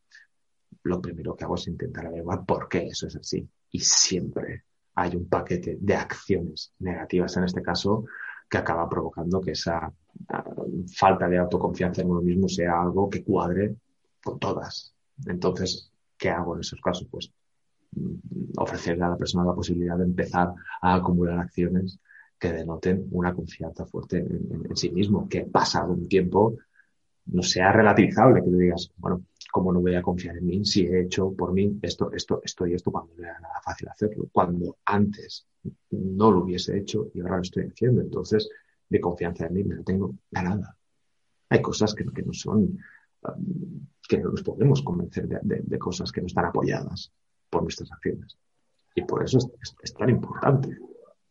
lo 0.84 1.02
primero 1.02 1.36
que 1.36 1.46
hago 1.46 1.56
es 1.56 1.68
intentar 1.68 2.06
averiguar 2.06 2.46
por 2.46 2.70
qué 2.70 2.86
eso 2.86 3.08
es 3.08 3.16
así. 3.16 3.50
Y 3.72 3.80
siempre 3.80 4.66
hay 4.94 5.16
un 5.16 5.28
paquete 5.28 5.80
de 5.82 5.96
acciones 5.96 6.74
negativas 6.78 7.36
en 7.38 7.46
este 7.46 7.64
caso 7.64 8.06
que 8.50 8.58
acaba 8.58 8.88
provocando 8.90 9.42
que 9.42 9.52
esa 9.52 9.88
uh, 9.88 10.86
falta 10.96 11.28
de 11.28 11.38
autoconfianza 11.38 12.02
en 12.02 12.10
uno 12.10 12.22
mismo 12.22 12.48
sea 12.48 12.82
algo 12.82 13.10
que 13.10 13.24
cuadre 13.24 13.76
con 14.24 14.40
todas. 14.40 14.94
Entonces, 15.26 15.92
¿qué 16.18 16.30
hago 16.30 16.56
en 16.56 16.62
esos 16.62 16.80
casos? 16.82 17.08
Pues 17.10 17.32
mm, 17.92 18.58
ofrecerle 18.58 19.04
a 19.04 19.10
la 19.10 19.18
persona 19.18 19.46
la 19.46 19.56
posibilidad 19.56 19.98
de 19.98 20.06
empezar 20.06 20.54
a 20.82 20.96
acumular 20.96 21.40
acciones 21.40 22.00
que 22.40 22.54
denoten 22.54 23.08
una 23.12 23.34
confianza 23.34 23.86
fuerte 23.86 24.18
en, 24.18 24.48
en, 24.52 24.66
en 24.70 24.76
sí 24.76 24.90
mismo, 24.92 25.28
que 25.28 25.42
pasado 25.42 25.94
un 25.94 26.08
tiempo 26.08 26.56
no 27.28 27.44
sea 27.44 27.72
relativizable, 27.72 28.42
que 28.42 28.50
tú 28.50 28.58
digas, 28.58 28.92
bueno, 28.98 29.24
¿cómo 29.52 29.72
no 29.72 29.82
voy 29.82 29.96
a 29.96 30.02
confiar 30.02 30.38
en 30.38 30.46
mí 30.46 30.66
si 30.66 30.86
he 30.86 31.02
hecho 31.02 31.34
por 31.34 31.54
mí 31.54 31.78
esto, 31.82 32.12
esto, 32.12 32.42
esto 32.44 32.68
y 32.68 32.74
esto 32.74 32.92
cuando 32.92 33.14
no 33.16 33.24
era 33.24 33.40
nada 33.40 33.62
fácil 33.64 33.90
hacerlo? 33.90 34.28
Cuando 34.32 34.78
antes 34.86 35.48
no 35.92 36.32
lo 36.32 36.44
hubiese 36.44 36.78
hecho 36.78 37.10
y 37.14 37.22
ahora 37.22 37.38
lo 37.38 37.42
estoy 37.42 37.66
haciendo. 37.66 38.02
Entonces, 38.02 38.50
de 38.90 39.00
confianza 39.00 39.48
en 39.48 39.54
mí 39.54 39.64
lo 39.64 39.84
tengo 39.84 40.16
ganada. 40.32 40.78
Hay 41.50 41.62
cosas 41.62 41.94
que, 41.94 42.06
que 42.06 42.24
no 42.24 42.34
son 42.34 42.78
um, 43.24 43.88
que 44.08 44.18
no 44.18 44.30
nos 44.30 44.42
podemos 44.42 44.82
convencer 44.82 45.28
de, 45.28 45.80
cosas 45.80 46.12
que 46.12 46.22
no 46.22 46.28
están 46.28 46.46
apoyadas 46.46 47.12
por 47.50 47.62
nuestras 47.62 47.92
acciones. 47.92 48.38
Y 48.96 49.04
por 49.04 49.24
eso 49.24 49.38
es, 49.84 49.94
tan 49.94 50.10
importante 50.10 50.78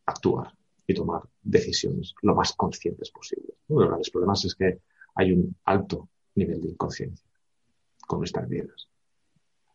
actuar 0.05 0.53
y 0.87 0.95
tomar 0.95 1.23
decisiones 1.43 2.15
lo 2.23 2.35
más 2.35 2.53
conscientes 2.53 3.11
posible. 3.11 3.55
Uno 3.69 3.81
de 3.81 3.85
los 3.85 3.91
grandes 3.91 4.11
problemas 4.11 4.45
es 4.45 4.55
que 4.55 4.81
hay 5.17 5.33
un 5.33 5.57
alto 5.65 6.09
nivel 6.35 6.61
de 6.61 6.69
inconsciencia 6.71 7.27
con 8.07 8.21
nuestras 8.21 8.49
vidas. 8.49 8.89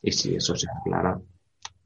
Y 0.01 0.11
si 0.11 0.35
eso 0.35 0.55
se 0.55 0.67
aclara, 0.69 1.19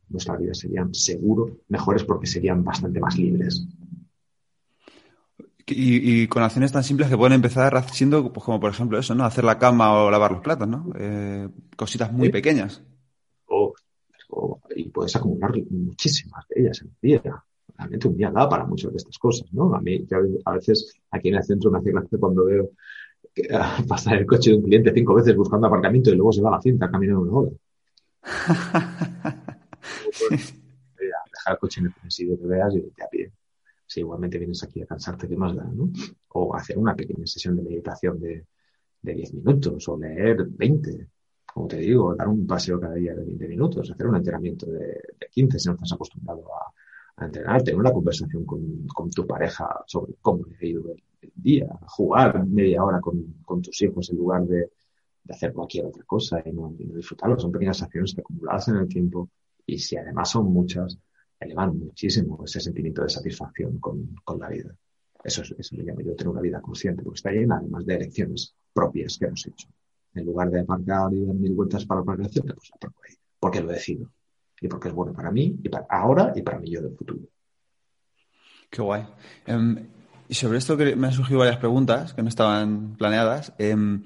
nuestras 0.10 0.40
vidas 0.40 0.60
serían 0.60 0.94
seguro 0.94 1.58
mejores 1.70 2.04
porque 2.04 2.28
serían 2.28 2.64
bastante 2.64 3.00
más 3.00 3.18
libres. 3.18 3.66
Y, 5.68 6.28
con 6.28 6.44
acciones 6.44 6.72
tan 6.72 6.84
simples 6.84 7.10
que 7.10 7.18
pueden 7.18 7.34
empezar 7.34 7.90
siendo, 7.92 8.32
pues 8.32 8.46
como 8.46 8.60
por 8.60 8.70
ejemplo 8.70 9.00
eso, 9.00 9.16
¿no? 9.16 9.26
Hacer 9.26 9.44
la 9.44 9.58
cama 9.58 10.04
o 10.04 10.12
lavar 10.12 10.32
los 10.32 10.42
platos, 10.42 10.68
¿no? 10.68 10.92
Eh, 10.96 11.50
cositas 11.76 12.12
muy 12.12 12.30
pequeñas. 12.30 12.84
y 14.76 14.90
puedes 14.90 15.16
acumular 15.16 15.54
muchísimas 15.72 16.46
de 16.50 16.62
ellas 16.62 16.82
en 16.82 16.88
el 16.90 16.98
día. 17.02 17.44
Realmente 17.78 18.08
un 18.08 18.18
día 18.18 18.30
da 18.30 18.48
para 18.48 18.66
muchas 18.66 18.92
de 18.92 18.98
estas 18.98 19.18
cosas, 19.18 19.52
¿no? 19.54 19.74
A 19.74 19.82
mí, 19.82 20.06
a 20.46 20.52
veces 20.52 20.94
aquí 21.10 21.30
en 21.30 21.36
el 21.36 21.44
centro 21.44 21.72
me 21.72 21.80
hace 21.80 21.92
gracia 21.92 22.18
cuando 22.20 22.46
veo 22.46 22.70
pasar 23.88 24.18
el 24.18 24.26
coche 24.26 24.52
de 24.52 24.58
un 24.58 24.64
cliente 24.64 24.94
cinco 24.94 25.16
veces 25.16 25.36
buscando 25.36 25.68
aparcamiento 25.68 26.10
y 26.10 26.16
luego 26.16 26.32
se 26.32 26.42
va 26.42 26.50
a 26.50 26.54
la 26.54 26.62
cinta 26.62 26.90
caminando 26.90 27.22
una 27.22 27.34
hora. 27.34 27.52
dejar 31.00 31.54
el 31.54 31.60
coche 31.60 31.82
en 31.82 31.88
el 31.88 32.12
sitio 32.12 32.40
que 32.40 32.48
veas 32.48 32.74
y 32.74 32.78
irte 32.78 33.04
a 33.04 33.08
pie 33.08 33.32
si 33.88 34.00
igualmente 34.00 34.38
vienes 34.38 34.64
aquí 34.64 34.82
a 34.82 34.86
cansarte, 34.86 35.28
de 35.28 35.38
más 35.38 35.56
da? 35.56 35.64
¿no? 35.64 35.90
O 36.30 36.56
hacer 36.56 36.78
una 36.78 36.96
pequeña 36.96 37.26
sesión 37.26 37.56
de 37.56 37.64
meditación 37.64 38.20
de, 38.20 38.46
de 39.02 39.14
10 39.14 39.34
minutos 39.36 39.88
o 39.88 39.98
leer 39.98 40.46
20. 40.48 41.08
Como 41.54 41.68
te 41.68 41.78
digo, 41.78 42.16
dar 42.16 42.28
un 42.28 42.46
paseo 42.46 42.80
cada 42.80 42.96
día 42.96 43.14
de 43.14 43.24
20 43.24 43.48
minutos, 43.48 43.90
hacer 43.90 44.08
un 44.08 44.16
entrenamiento 44.16 44.66
de, 44.66 44.88
de 44.88 45.28
15 45.32 45.60
si 45.60 45.68
no 45.68 45.76
estás 45.76 45.94
acostumbrado 45.94 46.44
a, 46.54 47.22
a, 47.22 47.26
entrenar, 47.26 47.64
tener 47.64 47.80
una 47.80 47.92
conversación 47.92 48.44
con, 48.44 48.86
con, 48.88 49.10
tu 49.12 49.26
pareja 49.26 49.84
sobre 49.86 50.16
cómo 50.22 50.46
le 50.46 50.58
ha 50.58 50.66
ido 50.66 50.92
el, 50.92 51.02
día, 51.34 51.68
jugar 51.88 52.46
media 52.46 52.84
hora 52.84 53.00
con, 53.02 53.62
tus 53.62 53.82
hijos 53.82 54.10
en 54.10 54.18
lugar 54.18 54.46
de, 54.46 54.70
de, 55.24 55.34
hacer 55.34 55.54
cualquier 55.54 55.86
otra 55.86 56.04
cosa 56.04 56.42
y 56.46 56.52
no, 56.52 56.76
y 56.78 56.86
no 56.86 56.96
disfrutarlo. 56.96 57.40
Son 57.40 57.52
pequeñas 57.52 57.82
acciones 57.82 58.18
acumuladas 58.18 58.68
en 58.68 58.76
el 58.78 58.88
tiempo 58.88 59.30
y 59.66 59.80
si 59.80 59.98
además 59.98 60.30
son 60.30 60.52
muchas, 60.52 60.98
elevan 61.40 61.78
muchísimo 61.78 62.44
ese 62.44 62.60
sentimiento 62.60 63.02
de 63.04 63.10
satisfacción 63.10 63.80
con, 63.80 64.16
la 64.40 64.50
vida. 64.50 64.76
Eso, 65.24 65.42
es, 65.42 65.56
eso 65.58 65.76
le 65.76 65.84
llamo 65.84 66.02
yo 66.02 66.16
tener 66.16 66.30
una 66.30 66.42
vida 66.42 66.62
consciente, 66.62 67.04
porque 67.04 67.18
está 67.18 67.32
llena 67.32 67.58
además 67.58 67.86
de 67.86 67.96
elecciones 67.96 68.56
propias 68.74 69.18
que 69.18 69.26
hemos 69.26 69.46
hecho. 69.48 69.68
En 70.14 70.26
lugar 70.26 70.50
de 70.50 70.62
aparcar 70.62 71.14
y 71.14 71.26
dar 71.26 71.36
mil 71.36 71.54
vueltas 71.54 71.86
para 71.86 72.02
aparcar 72.02 72.30
cerca, 72.30 72.54
pues 72.54 72.72
aparco 72.74 73.02
ahí, 73.08 73.16
porque 73.40 73.62
lo 73.62 73.68
decido. 73.68 74.12
Y 74.62 74.68
porque 74.68 74.88
es 74.88 74.94
bueno 74.94 75.14
para 75.14 75.32
mí, 75.32 75.60
y 75.62 75.70
para 75.70 75.86
ahora 75.90 76.32
y 76.36 76.42
para 76.42 76.60
mí 76.60 76.70
yo 76.70 76.82
del 76.82 76.96
futuro. 76.96 77.28
Qué 78.70 78.82
guay. 78.82 79.06
Um, 79.48 79.78
y 80.28 80.34
sobre 80.36 80.58
esto 80.58 80.78
que 80.78 80.96
me 80.96 81.08
han 81.08 81.14
surgido 81.14 81.40
varias 81.40 81.58
preguntas 81.58 82.14
que 82.14 82.24
no 82.24 82.30
estaban 82.30 82.96
planeadas. 82.96 83.54
Um, 83.60 84.04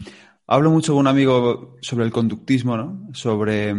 hablo 0.48 0.72
mucho 0.72 0.94
con 0.94 1.02
un 1.02 1.08
amigo 1.08 1.78
sobre 1.82 2.06
el 2.06 2.12
conductismo, 2.12 2.76
¿no? 2.76 3.10
Sobre 3.14 3.76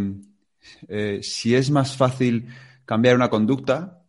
eh, 0.88 1.20
si 1.22 1.54
es 1.54 1.70
más 1.70 1.96
fácil 1.96 2.48
cambiar 2.84 3.16
una 3.16 3.30
conducta 3.30 4.02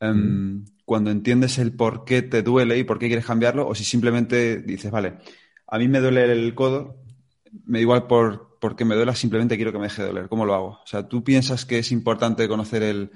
em, 0.00 0.64
cuando 0.84 1.10
entiendes 1.10 1.58
el 1.58 1.72
por 1.72 2.04
qué 2.04 2.22
te 2.22 2.42
duele 2.42 2.78
y 2.78 2.84
por 2.84 2.98
qué 2.98 3.06
quieres 3.06 3.26
cambiarlo, 3.26 3.66
o 3.66 3.74
si 3.74 3.84
simplemente 3.84 4.58
dices, 4.58 4.90
vale, 4.90 5.18
a 5.66 5.78
mí 5.78 5.88
me 5.88 6.00
duele 6.00 6.30
el 6.30 6.54
codo, 6.54 6.96
me 7.66 7.78
da 7.78 7.82
igual 7.82 8.06
por, 8.06 8.58
por 8.58 8.76
qué 8.76 8.84
me 8.84 8.94
duela, 8.94 9.14
simplemente 9.14 9.56
quiero 9.56 9.72
que 9.72 9.78
me 9.78 9.84
deje 9.84 10.02
de 10.02 10.08
doler. 10.08 10.28
¿Cómo 10.28 10.44
lo 10.46 10.54
hago? 10.54 10.68
O 10.82 10.86
sea, 10.86 11.08
¿tú 11.08 11.22
piensas 11.24 11.64
que 11.64 11.78
es 11.78 11.92
importante 11.92 12.48
conocer 12.48 12.82
el 12.82 13.10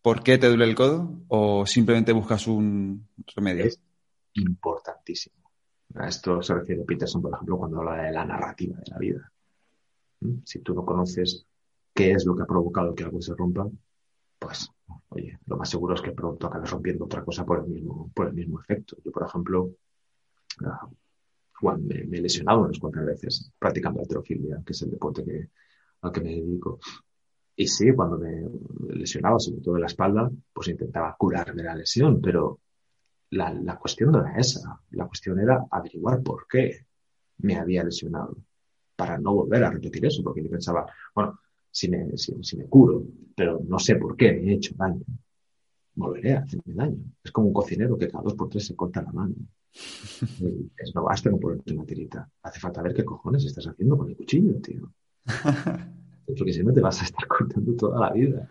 por 0.00 0.22
qué 0.22 0.38
te 0.38 0.48
duele 0.48 0.64
el 0.64 0.74
codo 0.74 1.22
o 1.28 1.66
simplemente 1.66 2.12
buscas 2.12 2.46
un 2.46 3.06
remedio? 3.36 3.64
Es 3.64 3.80
importantísimo. 4.34 5.50
A 5.94 6.08
esto 6.08 6.42
se 6.42 6.54
refiere 6.54 6.84
Peterson, 6.84 7.20
por 7.20 7.34
ejemplo, 7.34 7.58
cuando 7.58 7.78
habla 7.78 8.02
de 8.02 8.12
la 8.12 8.24
narrativa 8.24 8.76
de 8.78 8.90
la 8.90 8.98
vida. 8.98 9.32
¿Mm? 10.20 10.38
Si 10.44 10.60
tú 10.60 10.74
no 10.74 10.84
conoces 10.84 11.46
qué 11.94 12.12
es 12.12 12.24
lo 12.24 12.34
que 12.34 12.42
ha 12.42 12.46
provocado 12.46 12.94
que 12.94 13.04
algo 13.04 13.20
se 13.20 13.34
rompa, 13.34 13.68
pues, 14.38 14.70
oye, 15.10 15.38
lo 15.46 15.56
más 15.56 15.70
seguro 15.70 15.94
es 15.94 16.00
que 16.00 16.12
pronto 16.12 16.46
acabes 16.46 16.70
rompiendo 16.70 17.04
otra 17.04 17.24
cosa 17.24 17.44
por 17.44 17.60
el 17.60 17.66
mismo, 17.66 18.10
por 18.14 18.28
el 18.28 18.34
mismo 18.34 18.60
efecto. 18.60 18.96
Yo, 19.04 19.12
por 19.12 19.24
ejemplo, 19.24 19.70
uh, 20.62 21.78
me, 21.78 22.00
he 22.00 22.20
lesionado 22.20 22.62
unas 22.62 22.78
cuantas 22.78 23.06
veces 23.06 23.52
practicando 23.58 24.00
alterofilia, 24.00 24.62
que 24.64 24.72
es 24.72 24.82
el 24.82 24.90
deporte 24.90 25.24
que, 25.24 25.50
al 26.00 26.12
que 26.12 26.20
me 26.20 26.30
dedico. 26.30 26.80
Y 27.54 27.66
sí, 27.68 27.92
cuando 27.92 28.18
me 28.18 28.42
lesionaba, 28.94 29.38
sobre 29.38 29.60
todo 29.60 29.78
la 29.78 29.86
espalda, 29.86 30.30
pues 30.52 30.68
intentaba 30.68 31.14
curarme 31.16 31.62
la 31.62 31.74
lesión, 31.74 32.20
pero 32.20 32.60
la, 33.32 33.52
la 33.52 33.78
cuestión 33.78 34.12
no 34.12 34.20
era 34.20 34.36
esa. 34.36 34.80
La 34.90 35.06
cuestión 35.06 35.40
era 35.40 35.64
averiguar 35.70 36.22
por 36.22 36.46
qué 36.46 36.86
me 37.38 37.56
había 37.56 37.82
lesionado, 37.82 38.36
para 38.94 39.18
no 39.18 39.34
volver 39.34 39.64
a 39.64 39.70
repetir 39.70 40.04
eso, 40.06 40.22
porque 40.22 40.42
yo 40.42 40.50
pensaba, 40.50 40.86
bueno, 41.14 41.40
si 41.70 41.88
me, 41.88 42.16
si, 42.16 42.56
me 42.56 42.66
curo, 42.66 43.04
pero 43.34 43.60
no 43.66 43.78
sé 43.78 43.96
por 43.96 44.16
qué 44.16 44.32
me 44.32 44.50
he 44.50 44.54
hecho 44.54 44.74
daño, 44.76 45.02
volveré 45.94 46.34
a 46.34 46.40
hacerme 46.40 46.74
daño. 46.74 46.98
Es 47.24 47.32
como 47.32 47.48
un 47.48 47.54
cocinero 47.54 47.96
que 47.96 48.08
cada 48.08 48.22
dos 48.22 48.34
por 48.34 48.50
tres 48.50 48.66
se 48.66 48.76
corta 48.76 49.02
la 49.02 49.12
mano. 49.12 49.34
es, 49.72 50.94
no 50.94 51.02
basta 51.02 51.30
con 51.30 51.40
ponerte 51.40 51.72
una 51.72 51.86
tirita. 51.86 52.28
Hace 52.42 52.60
falta 52.60 52.82
ver 52.82 52.94
qué 52.94 53.04
cojones 53.04 53.44
estás 53.44 53.66
haciendo 53.66 53.96
con 53.96 54.10
el 54.10 54.16
cuchillo, 54.16 54.60
tío. 54.60 54.92
Porque 56.26 56.52
si 56.52 56.62
no 56.62 56.72
te 56.72 56.80
vas 56.80 57.00
a 57.00 57.04
estar 57.06 57.26
cortando 57.28 57.74
toda 57.74 57.98
la 57.98 58.12
vida. 58.12 58.48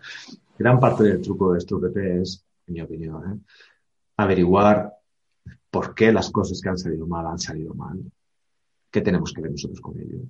Gran 0.58 0.80
parte 0.80 1.04
del 1.04 1.20
truco 1.22 1.52
de 1.52 1.58
esto, 1.58 1.80
Pepe, 1.80 2.20
es, 2.20 2.44
en 2.66 2.74
mi 2.74 2.80
opinión, 2.80 3.32
¿eh? 3.32 3.40
Averiguar 4.16 4.92
por 5.70 5.94
qué 5.94 6.12
las 6.12 6.30
cosas 6.30 6.60
que 6.60 6.68
han 6.68 6.78
salido 6.78 7.06
mal 7.06 7.26
han 7.26 7.38
salido 7.38 7.74
mal. 7.74 8.00
¿Qué 8.90 9.00
tenemos 9.00 9.32
que 9.32 9.40
ver 9.40 9.50
nosotros 9.50 9.80
con 9.80 9.98
ello? 9.98 10.20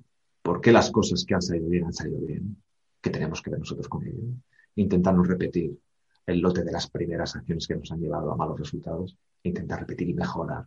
¿Por 0.42 0.60
qué 0.60 0.72
las 0.72 0.90
cosas 0.90 1.24
que 1.24 1.34
han 1.34 1.42
salido 1.42 1.68
bien 1.68 1.84
han 1.84 1.92
salido 1.92 2.20
bien? 2.20 2.56
que 3.02 3.10
tenemos 3.10 3.42
que 3.42 3.50
ver 3.50 3.58
nosotros 3.58 3.88
con 3.88 4.06
ello. 4.06 4.22
Intentar 4.76 5.14
no 5.14 5.24
repetir 5.24 5.76
el 6.24 6.38
lote 6.38 6.62
de 6.62 6.70
las 6.70 6.88
primeras 6.88 7.34
acciones 7.34 7.66
que 7.66 7.74
nos 7.74 7.90
han 7.90 8.00
llevado 8.00 8.32
a 8.32 8.36
malos 8.36 8.58
resultados, 8.58 9.18
intentar 9.42 9.80
repetir 9.80 10.08
y 10.08 10.14
mejorar 10.14 10.64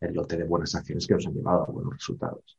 el 0.00 0.14
lote 0.14 0.38
de 0.38 0.44
buenas 0.44 0.74
acciones 0.74 1.06
que 1.06 1.14
nos 1.14 1.26
han 1.26 1.34
llevado 1.34 1.64
a 1.64 1.70
buenos 1.70 1.92
resultados. 1.92 2.58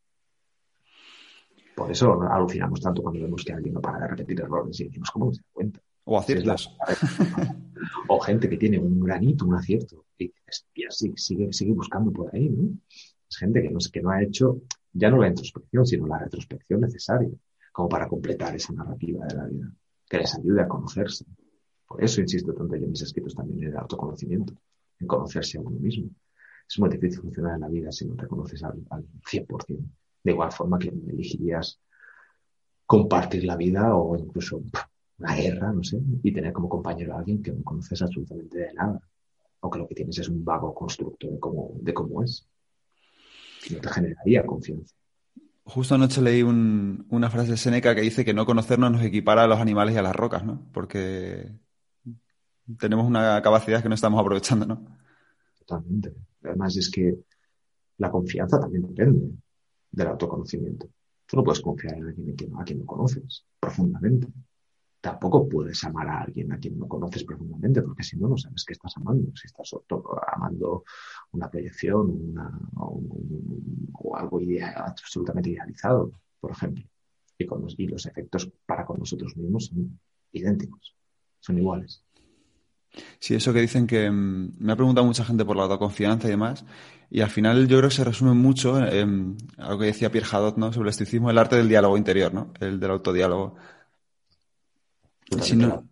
Por 1.76 1.92
eso 1.92 2.22
alucinamos 2.22 2.80
tanto 2.80 3.02
cuando 3.02 3.22
vemos 3.22 3.44
que 3.44 3.54
alguien 3.54 3.74
no 3.74 3.82
para 3.82 4.00
de 4.00 4.08
repetir 4.08 4.40
errores 4.42 4.80
y 4.80 4.86
decimos, 4.86 5.12
¿cómo 5.12 5.34
se 5.34 5.42
da 5.42 5.48
cuenta? 5.52 5.80
O 6.10 6.18
aciertos. 6.18 6.76
o 8.08 8.20
gente 8.20 8.50
que 8.50 8.58
tiene 8.58 8.80
un 8.80 9.00
granito, 9.00 9.46
un 9.46 9.56
acierto, 9.56 10.06
y 10.18 10.32
sigue, 11.18 11.52
sigue 11.54 11.74
buscando 11.74 12.12
por 12.12 12.34
ahí, 12.34 12.50
¿no? 12.50 12.70
Es 13.30 13.38
gente 13.38 13.62
que 13.62 13.70
no, 13.70 13.80
que 13.92 14.02
no 14.02 14.10
ha 14.10 14.24
hecho 14.24 14.62
ya 14.94 15.10
no 15.10 15.18
la 15.18 15.28
introspección, 15.28 15.86
sino 15.86 16.08
la 16.08 16.18
retrospección 16.18 16.82
necesaria 16.82 17.30
como 17.72 17.90
para 17.90 18.08
completar 18.08 18.56
esa 18.56 18.74
narrativa 18.74 19.26
de 19.28 19.36
la 19.36 19.46
vida, 19.46 19.72
que 20.10 20.18
les 20.18 20.34
ayude 20.36 20.62
a 20.62 20.68
conocerse. 20.68 21.26
Por 21.86 22.04
eso 22.04 22.22
insisto 22.22 22.54
tanto 22.54 22.76
yo 22.76 22.86
en 22.86 22.92
mis 22.92 23.02
escritos 23.02 23.36
también 23.36 23.64
en 23.64 23.70
el 23.70 23.78
autoconocimiento, 23.78 24.54
en 25.00 25.08
conocerse 25.08 25.58
a 25.58 25.62
uno 25.62 25.78
mismo. 25.80 26.10
Es 26.68 26.80
muy 26.80 26.90
difícil 26.90 27.22
funcionar 27.22 27.56
en 27.56 27.62
la 27.62 27.68
vida 27.68 27.92
si 27.92 28.06
no 28.06 28.16
te 28.16 28.28
conoces 28.28 28.64
al, 28.64 28.82
al 28.90 29.06
100%. 29.30 29.78
De 30.24 30.32
igual 30.32 30.52
forma 30.52 30.80
que 30.80 30.88
elegirías 30.88 31.80
compartir 32.86 33.44
la 33.44 33.56
vida 33.56 33.96
o 33.96 34.18
incluso 34.18 34.64
una 35.20 35.36
guerra, 35.36 35.74
no 35.74 35.84
sé, 35.84 36.00
y 36.24 36.32
tener 36.32 36.54
como 36.54 36.70
compañero 36.70 37.16
a 37.16 37.20
alguien 37.20 37.42
que 37.42 37.52
no 37.52 37.64
conoces 37.64 38.02
absolutamente 38.02 38.60
de 38.60 38.74
nada, 38.74 39.02
o 39.60 39.70
que 39.70 39.80
lo 39.80 39.88
que 39.88 39.96
tienes 39.96 40.18
es 40.20 40.30
un 40.30 40.44
vago 40.46 40.74
constructo 40.74 41.28
de 41.28 41.40
cómo, 41.40 41.72
de 41.82 41.94
cómo 41.94 42.24
es. 42.24 42.48
No 43.72 43.80
te 43.80 43.90
generaría 43.90 44.46
confianza. 44.46 44.96
Justo 45.64 45.96
anoche 45.96 46.22
leí 46.22 46.44
una 46.44 47.30
frase 47.30 47.52
de 47.52 47.58
Seneca 47.58 47.94
que 47.94 48.02
dice 48.02 48.24
que 48.24 48.34
no 48.34 48.46
conocernos 48.46 48.92
nos 48.92 49.04
equipara 49.04 49.44
a 49.44 49.48
los 49.48 49.60
animales 49.60 49.96
y 49.96 49.98
a 49.98 50.02
las 50.02 50.16
rocas, 50.16 50.46
¿no? 50.46 50.70
Porque 50.72 51.52
tenemos 52.80 53.06
una 53.06 53.42
capacidad 53.42 53.82
que 53.82 53.90
no 53.90 53.96
estamos 53.96 54.22
aprovechando, 54.22 54.66
¿no? 54.66 54.98
Totalmente. 55.60 56.14
Además 56.44 56.78
es 56.78 56.90
que 56.90 57.18
la 57.98 58.10
confianza 58.10 58.60
también 58.60 58.84
depende 58.84 59.32
del 59.92 60.08
autoconocimiento. 60.08 60.88
Tú 61.26 61.36
no 61.36 61.44
puedes 61.44 61.60
confiar 61.60 61.98
en 61.98 62.06
alguien 62.06 62.36
a 62.58 62.64
quien 62.64 62.80
no 62.80 62.86
conoces 62.86 63.46
profundamente 63.60 64.28
tampoco 65.02 65.48
puedes 65.48 65.84
amar 65.84 66.08
a 66.08 66.22
alguien 66.22 66.52
a 66.52 66.58
quien 66.58 66.78
no 66.78 66.88
conoces 66.88 67.24
profundamente, 67.24 67.82
porque 67.82 68.04
si 68.04 68.18
no, 68.18 68.28
no 68.28 68.38
sabes 68.38 68.64
qué 68.66 68.74
estás 68.74 68.96
amando. 68.98 69.32
Si 69.36 69.48
estás 69.48 69.72
amando 70.34 70.84
una 71.32 71.50
proyección 71.50 72.36
o, 72.76 74.16
algo 74.16 74.40
absolutamente 74.76 75.52
idealizado, 75.52 76.12
por 76.40 76.52
ejemplo. 76.52 76.84
Y, 77.38 77.46
con 77.46 77.62
los, 77.62 77.76
y 77.78 77.88
los 77.88 78.06
efectos 78.08 78.52
para 78.66 78.86
con 78.86 79.00
nosotros 79.00 79.38
mismos 79.38 79.68
son 79.68 80.00
idénticos, 80.32 80.96
son 81.40 81.58
iguales. 81.60 82.04
Sí, 83.20 83.36
eso 83.36 83.54
que 83.54 83.62
dicen 83.62 83.86
que 83.86 84.10
mm, 84.10 84.56
me 84.58 84.74
ha 84.74 84.76
preguntado 84.76 85.06
mucha 85.06 85.24
gente 85.24 85.46
por 85.46 85.56
la 85.56 85.64
autoconfianza 85.64 86.28
y 86.28 86.32
demás, 86.32 86.66
y 87.10 87.22
al 87.22 87.30
final 87.30 87.68
yo 87.68 87.78
creo 87.78 87.90
que 87.90 87.96
se 87.96 88.04
resume 88.04 88.34
mucho 88.34 88.84
en, 88.86 89.38
a 89.58 89.70
lo 89.70 89.80
que 89.80 89.86
decía 89.86 90.12
Pierre 90.12 90.28
Hadot, 90.32 90.58
¿no? 90.58 90.74
Sobre 90.74 90.88
el 90.88 90.92
estoicismo, 90.92 91.30
el 91.30 91.38
arte 91.38 91.56
del 91.56 91.70
diálogo 91.70 91.98
interior, 91.98 92.34
¿no? 92.34 92.54
El 92.60 92.80
del 92.80 92.92
autodiálogo. 92.92 93.56
Si 95.42 95.56
no, 95.56 95.88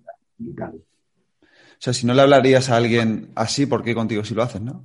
o 1.76 1.78
sea, 1.78 1.94
si 1.94 2.06
no 2.06 2.14
le 2.14 2.22
hablarías 2.22 2.70
a 2.70 2.78
alguien 2.78 3.32
así, 3.36 3.66
¿por 3.66 3.84
qué 3.84 3.94
contigo 3.94 4.24
si 4.24 4.34
lo 4.34 4.44
haces, 4.44 4.62
no? 4.62 4.84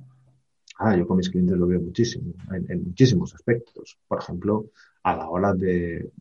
Ah, 0.77 0.95
yo 0.97 1.07
con 1.07 1.17
mis 1.17 1.29
clientes 1.29 1.57
lo 1.57 1.67
veo 1.67 1.79
muchísimo, 1.79 2.33
en, 2.51 2.83
muchísimos 2.83 3.33
aspectos. 3.33 3.97
Por 4.07 4.19
ejemplo, 4.19 4.71
a 5.03 5.15
la 5.15 5.29
hora 5.29 5.53
de, 5.53 6.11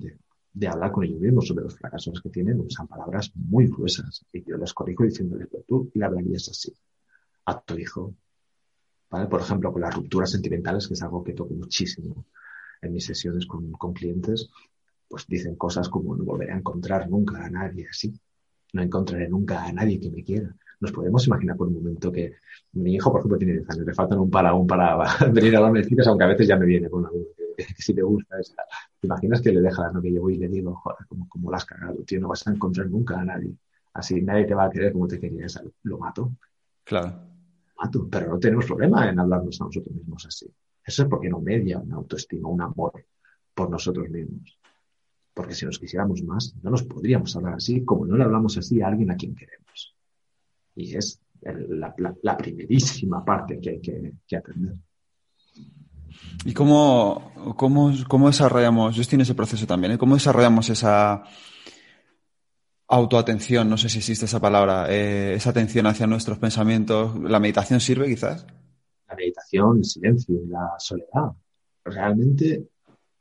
de, 0.53 0.69
hablar 0.69 0.93
con 0.93 1.05
ellos 1.05 1.21
mismos 1.21 1.49
sobre 1.49 1.65
los 1.65 1.77
fracasos 1.77 2.21
que 2.21 2.29
tienen, 2.29 2.61
usan 2.61 2.87
palabras 2.87 3.33
muy 3.35 3.67
gruesas. 3.69 4.25
Y 4.33 4.45
yo 4.45 4.57
les 4.59 4.73
corrijo 4.75 5.05
diciéndoles, 5.05 5.49
pero 5.51 5.65
tú 5.67 5.91
le 5.95 6.05
hablarías 6.05 6.49
así 6.51 6.73
a 7.47 7.61
tu 7.61 7.79
hijo. 7.79 8.15
¿Vale? 9.11 9.27
Por 9.27 9.41
ejemplo, 9.41 9.73
con 9.73 9.83
las 9.83 9.95
rupturas 9.95 10.31
sentimentales, 10.31 10.87
que 10.87 10.95
es 10.95 11.03
algo 11.03 11.25
que 11.25 11.33
toco 11.33 11.55
muchísimo 11.55 12.27
en 12.83 12.93
mis 12.93 13.07
sesiones 13.07 13.47
con, 13.47 13.73
con 13.73 13.93
clientes, 13.93 14.51
pues 15.11 15.27
dicen 15.27 15.57
cosas 15.57 15.89
como 15.91 16.17
no 16.17 16.25
volveré 16.25 16.53
a 16.53 16.59
encontrar 16.59 17.11
nunca 17.11 17.45
a 17.45 17.51
nadie 17.51 17.89
así 17.91 18.15
no 18.73 18.83
encontraré 18.83 19.29
nunca 19.29 19.65
a 19.65 19.73
nadie 19.73 20.01
que 20.01 20.11
me 20.11 20.23
quiera. 20.23 20.55
Nos 20.81 20.93
podemos 20.93 21.27
imaginar 21.27 21.57
por 21.57 21.69
un 21.69 21.75
momento 21.75 22.11
que 22.11 22.37
mi 22.73 22.95
hijo, 22.95 23.11
por 23.11 23.21
ejemplo, 23.21 23.39
tiene 23.39 23.55
10 23.55 23.71
años, 23.71 23.87
le 23.87 23.95
faltan 23.95 24.19
un 24.19 24.31
para 24.31 24.55
un 24.55 24.67
para 24.67 25.07
venir 25.33 25.57
a 25.57 25.61
darme 25.61 25.85
citas, 25.85 26.07
aunque 26.07 26.25
a 26.25 26.29
veces 26.29 26.47
ya 26.47 26.57
me 26.57 26.67
viene 26.67 26.89
con 26.89 27.05
algo 27.05 27.27
que, 27.57 27.65
si 27.79 27.95
te 27.95 28.03
gusta. 28.03 28.37
¿Te 29.01 29.07
imaginas 29.07 29.41
que 29.43 29.53
le 29.53 29.61
deja 29.61 29.83
la 29.83 29.93
novia 29.93 30.11
y 30.11 30.35
y 30.35 30.39
le 30.39 30.49
digo, 30.49 30.75
joder, 30.77 31.07
como, 31.09 31.29
como 31.29 31.51
la 31.51 31.59
has 31.59 31.65
cagado, 31.65 32.03
tío, 32.05 32.21
no 32.21 32.29
vas 32.29 32.47
a 32.47 32.53
encontrar 32.53 32.89
nunca 32.89 33.21
a 33.21 33.25
nadie. 33.25 33.55
Así 33.93 34.23
nadie 34.23 34.45
te 34.47 34.55
va 34.55 34.65
a 34.65 34.71
querer 34.71 34.93
como 34.93 35.09
te 35.09 35.19
querías. 35.19 35.61
Lo 35.83 35.99
mato. 35.99 36.33
Claro. 36.85 37.13
mato, 37.77 38.09
pero 38.11 38.29
no 38.29 38.39
tenemos 38.39 38.67
problema 38.67 39.09
en 39.09 39.19
hablarnos 39.19 39.61
a 39.61 39.65
nosotros 39.65 39.95
mismos 39.95 40.25
así. 40.27 40.47
Eso 40.83 41.03
es 41.03 41.09
porque 41.09 41.29
no 41.29 41.41
media 41.41 41.79
una 41.79 41.97
autoestima, 41.97 42.49
un 42.49 42.63
amor 42.63 43.05
por 43.55 43.69
nosotros 43.69 44.09
mismos. 44.09 44.60
Porque 45.35 45.55
si 45.55 45.65
nos 45.65 45.79
quisiéramos 45.79 46.23
más, 46.23 46.55
no 46.63 46.71
nos 46.71 46.83
podríamos 46.83 47.35
hablar 47.37 47.55
así 47.55 47.85
como 47.85 48.07
no 48.07 48.17
le 48.17 48.25
hablamos 48.25 48.57
así 48.59 48.83
a 48.83 48.89
alguien 48.89 49.11
a 49.11 49.17
quien 49.17 49.35
queremos. 49.35 49.97
Y 50.75 50.97
es 50.97 51.21
la, 51.43 52.37
primerísima 52.37 53.25
parte 53.25 53.61
que 53.61 53.71
hay 53.71 53.81
que, 53.81 54.37
atender. 54.37 54.75
¿Y 56.45 56.53
cómo, 56.53 57.55
cómo, 57.57 57.93
cómo, 58.09 58.27
desarrollamos, 58.27 58.95
yo 58.95 59.03
estoy 59.03 59.17
en 59.17 59.23
ese 59.23 59.35
proceso 59.35 59.67
también, 59.67 59.93
¿eh? 59.93 59.99
cómo 59.99 60.15
desarrollamos 60.15 60.69
esa 60.71 61.23
autoatención, 62.89 63.71
no 63.71 63.77
sé 63.77 63.89
si 63.89 63.99
existe 63.99 64.25
esa 64.25 64.41
palabra, 64.41 64.87
eh, 64.89 65.35
esa 65.35 65.51
atención 65.51 65.87
hacia 65.87 66.07
nuestros 66.07 66.39
pensamientos? 66.39 67.19
¿La 67.21 67.39
meditación 67.39 67.81
sirve 67.81 68.09
quizás? 68.09 68.47
La 69.09 69.15
meditación, 69.15 69.79
el 69.79 69.85
silencio, 69.85 70.41
la 70.49 70.75
soledad. 70.79 71.31
Realmente, 71.85 72.69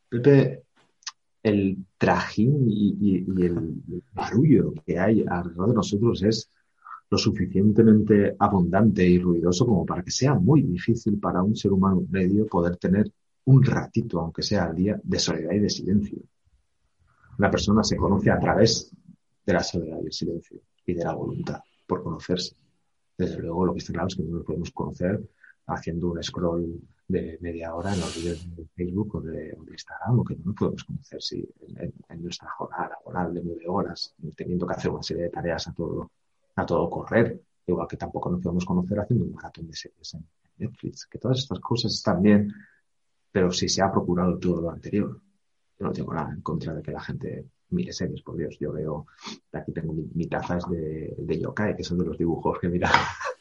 Pepe, 0.09 0.63
el 1.43 1.77
trajín 1.97 2.65
y, 2.67 3.17
el 3.43 4.03
barullo 4.13 4.73
que 4.85 4.99
hay 4.99 5.23
alrededor 5.27 5.69
de 5.69 5.75
nosotros 5.75 6.23
es 6.23 6.49
lo 7.09 7.17
suficientemente 7.17 8.35
abundante 8.37 9.07
y 9.07 9.19
ruidoso 9.19 9.65
como 9.65 9.85
para 9.85 10.03
que 10.03 10.11
sea 10.11 10.35
muy 10.35 10.61
difícil 10.61 11.19
para 11.19 11.41
un 11.41 11.55
ser 11.55 11.71
humano 11.71 12.03
medio 12.09 12.45
poder 12.45 12.77
tener 12.77 13.11
un 13.45 13.63
ratito, 13.63 14.19
aunque 14.19 14.43
sea 14.43 14.65
al 14.65 14.75
día, 14.75 14.99
de 15.03 15.19
soledad 15.19 15.53
y 15.53 15.59
de 15.59 15.69
silencio. 15.69 16.19
Una 17.39 17.49
persona 17.49 17.83
se 17.83 17.95
conoce 17.95 18.29
a 18.29 18.39
través 18.39 18.91
de 19.45 19.53
la 19.53 19.63
soledad 19.63 19.99
y 20.03 20.07
el 20.07 20.13
silencio 20.13 20.59
y 20.85 20.93
de 20.93 21.03
la 21.03 21.15
voluntad 21.15 21.59
por 21.87 22.03
conocerse. 22.03 22.55
Desde 23.17 23.39
luego, 23.39 23.65
lo 23.65 23.73
que 23.73 23.79
está 23.79 23.93
claro 23.93 24.07
es 24.07 24.15
que 24.15 24.23
no 24.23 24.37
nos 24.37 24.45
podemos 24.45 24.71
conocer 24.71 25.27
haciendo 25.65 26.11
un 26.11 26.23
scroll 26.23 26.79
de 27.09 27.39
media 27.41 27.73
hora 27.73 27.91
en 27.91 27.99
los 27.99 28.15
vídeos 28.15 28.55
de 28.55 28.65
Facebook 28.67 29.15
o 29.15 29.21
de, 29.21 29.57
Instagram, 29.71 30.19
o 30.19 30.23
que 30.23 30.35
no 30.35 30.53
podemos 30.53 30.83
conocer 30.83 31.19
si 31.21 31.43
en, 31.77 32.21
nuestra 32.21 32.49
jornada 32.51 32.89
laboral 32.89 33.33
de 33.33 33.41
nueve 33.43 33.67
horas, 33.67 34.13
teniendo 34.35 34.67
que 34.67 34.73
hacer 34.73 34.91
una 34.91 35.01
serie 35.01 35.23
de 35.23 35.29
tareas 35.29 35.67
a 35.67 35.73
todo, 35.73 36.11
a 36.55 36.65
todo 36.65 36.87
correr, 36.87 37.41
igual 37.65 37.87
que 37.87 37.97
tampoco 37.97 38.29
nos 38.29 38.41
podemos 38.41 38.63
conocer 38.63 38.99
haciendo 38.99 39.25
un 39.25 39.33
maratón 39.33 39.67
de 39.67 39.75
series 39.75 40.13
en 40.13 40.25
Netflix, 40.59 41.07
que 41.07 41.17
todas 41.17 41.39
estas 41.39 41.59
cosas 41.59 41.91
están 41.93 42.21
bien, 42.21 42.53
pero 43.31 43.51
si 43.51 43.67
se 43.67 43.81
ha 43.81 43.91
procurado 43.91 44.37
todo 44.37 44.61
lo 44.61 44.69
anterior, 44.69 45.19
yo 45.79 45.85
no 45.85 45.91
tengo 45.91 46.13
nada 46.13 46.31
en 46.31 46.41
contra 46.41 46.75
de 46.75 46.83
que 46.83 46.91
la 46.91 47.01
gente 47.01 47.45
mire 47.71 47.91
series, 47.91 48.21
por 48.21 48.37
Dios, 48.37 48.55
yo 48.59 48.71
veo, 48.71 49.07
aquí 49.51 49.71
tengo 49.71 49.93
mi, 49.93 50.27
tazas 50.27 50.69
de, 50.69 51.15
de 51.17 51.39
yokai, 51.39 51.75
que 51.75 51.83
son 51.83 51.97
de 51.97 52.05
los 52.05 52.17
dibujos 52.19 52.59
que 52.59 52.69
mira 52.69 52.91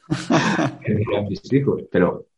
que 0.85 1.04
mis 1.28 1.52
hijos, 1.52 1.83
pero 1.90 2.28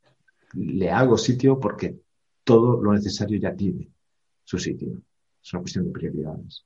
le 0.55 0.91
hago 0.91 1.17
sitio 1.17 1.59
porque 1.59 2.01
todo 2.45 2.83
lo 2.83 2.93
necesario 2.93 3.39
ya 3.39 3.55
tiene 3.55 3.89
su 4.45 4.59
sitio. 4.59 5.03
Es 5.43 5.53
una 5.53 5.63
cuestión 5.63 5.87
de 5.87 5.91
prioridades. 5.93 6.65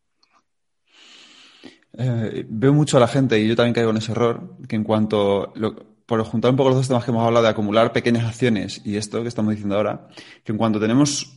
Eh, 1.97 2.45
veo 2.49 2.73
mucho 2.73 2.97
a 2.97 3.01
la 3.01 3.09
gente, 3.09 3.39
y 3.39 3.47
yo 3.47 3.55
también 3.55 3.75
caigo 3.75 3.91
en 3.91 3.99
ese 3.99 4.13
error, 4.13 4.57
que 4.67 4.77
en 4.77 4.85
cuanto, 4.85 5.53
por 6.07 6.23
juntar 6.25 6.51
un 6.51 6.57
poco 6.57 6.71
los 6.71 6.79
dos 6.79 6.89
temas 6.89 7.05
que 7.05 7.11
hemos 7.11 7.25
hablado 7.25 7.45
de 7.45 7.51
acumular 7.51 7.93
pequeñas 7.93 8.25
acciones 8.25 8.81
y 8.85 8.97
esto 8.97 9.23
que 9.23 9.29
estamos 9.29 9.53
diciendo 9.53 9.77
ahora, 9.77 10.09
que 10.43 10.53
en 10.53 10.59
cuanto 10.59 10.81
tenemos 10.81 11.37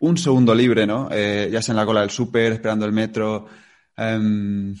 un 0.00 0.16
segundo 0.16 0.54
libre, 0.54 0.86
¿no? 0.86 1.08
Eh, 1.12 1.48
ya 1.52 1.62
sea 1.62 1.72
en 1.72 1.76
la 1.76 1.86
cola 1.86 2.00
del 2.00 2.10
súper, 2.10 2.52
esperando 2.52 2.86
el 2.86 2.92
metro, 2.92 3.46
em, 3.96 4.74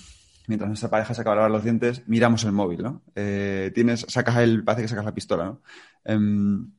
mientras 0.50 0.68
nuestra 0.68 0.90
pareja 0.90 1.14
se 1.14 1.20
acaba 1.20 1.36
de 1.36 1.38
lavar 1.38 1.50
los 1.52 1.62
dientes, 1.62 2.02
miramos 2.08 2.42
el 2.42 2.50
móvil, 2.50 2.82
¿no? 2.82 3.02
Eh, 3.14 3.70
tienes, 3.72 4.04
sacas 4.08 4.38
el, 4.38 4.64
parece 4.64 4.82
que 4.82 4.88
sacas 4.88 5.04
la 5.04 5.14
pistola, 5.14 5.44
¿no? 5.44 5.62
Em, 6.04 6.72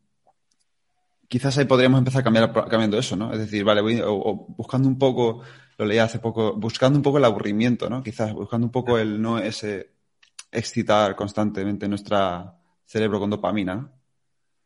quizás 1.30 1.58
ahí 1.58 1.64
podríamos 1.64 2.00
empezar 2.00 2.22
cambiando 2.22 2.98
eso, 2.98 3.16
¿no? 3.16 3.32
Es 3.32 3.40
decir, 3.40 3.64
vale, 3.64 3.80
voy, 3.80 4.02
o, 4.04 4.46
buscando 4.58 4.90
un 4.90 5.00
poco, 5.00 5.42
lo 5.78 5.86
leí 5.86 6.00
hace 6.00 6.20
poco, 6.20 6.54
buscando 6.54 7.00
un 7.00 7.04
poco 7.04 7.18
el 7.18 7.24
aburrimiento, 7.24 7.90
¿no? 7.90 8.04
Quizás 8.04 8.34
buscando 8.34 8.68
un 8.68 8.72
poco 8.72 8.98
el 8.98 9.22
no 9.22 9.40
ese 9.40 9.94
excitar 10.52 11.16
constantemente 11.16 11.88
nuestro 11.88 12.54
cerebro 12.84 13.22
con 13.22 13.30
dopamina. 13.30 13.90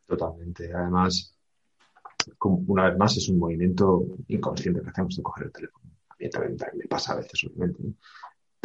Totalmente. 0.08 0.74
Además, 0.74 1.38
una 2.42 2.90
vez 2.90 2.98
más, 2.98 3.18
es 3.18 3.30
un 3.30 3.38
movimiento 3.38 4.04
inconsciente 4.30 4.82
que 4.82 4.90
hacemos 4.90 5.16
de 5.16 5.22
coger 5.22 5.46
el 5.46 5.52
teléfono. 5.52 5.92
A 6.10 6.16
mí 6.18 6.30
también, 6.32 6.58
me 6.74 6.88
pasa 6.88 7.14
a 7.14 7.18
veces, 7.18 7.44
obviamente. 7.44 7.84
¿no? 7.84 7.94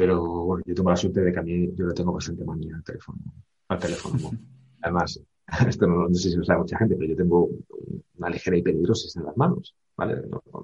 Pero 0.01 0.45
bueno, 0.47 0.63
yo 0.67 0.75
tengo 0.75 0.89
la 0.89 0.97
suerte 0.97 1.21
de 1.21 1.31
que 1.31 1.39
a 1.39 1.43
mí 1.43 1.75
yo 1.75 1.87
le 1.87 1.93
tengo 1.93 2.11
bastante 2.11 2.43
manía 2.43 2.75
al 2.75 2.83
teléfono. 2.83 3.19
Al 3.69 3.79
teléfono. 3.79 4.31
Además, 4.81 5.21
esto 5.69 5.87
no, 5.87 6.09
sé 6.15 6.31
si 6.31 6.37
lo 6.39 6.43
sabe 6.43 6.61
mucha 6.61 6.79
gente, 6.79 6.97
pero 6.97 7.11
yo 7.11 7.17
tengo 7.17 7.51
una 8.17 8.31
ligera 8.31 8.57
hiperhidrosis 8.57 9.15
en 9.17 9.27
las 9.27 9.37
manos. 9.37 9.77
¿vale? 9.99 10.23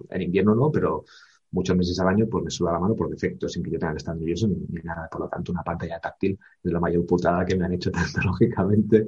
en 0.08 0.22
invierno 0.22 0.54
no, 0.54 0.72
pero 0.72 1.04
muchos 1.50 1.76
meses 1.76 2.00
al 2.00 2.08
año 2.08 2.26
pues 2.26 2.44
me 2.44 2.50
suda 2.50 2.72
la 2.72 2.78
mano 2.78 2.96
por 2.96 3.10
defecto, 3.10 3.46
sin 3.46 3.62
que 3.62 3.72
yo 3.72 3.78
tenga 3.78 3.92
que 3.92 3.98
estar 3.98 4.16
nervioso 4.16 4.48
ni, 4.48 4.80
nada. 4.82 5.06
Por 5.12 5.20
lo 5.20 5.28
tanto, 5.28 5.52
una 5.52 5.62
pantalla 5.62 6.00
táctil 6.00 6.38
es 6.64 6.72
la 6.72 6.80
mayor 6.80 7.04
putada 7.04 7.44
que 7.44 7.56
me 7.56 7.66
han 7.66 7.74
hecho 7.74 7.90
tecnológicamente 8.14 9.06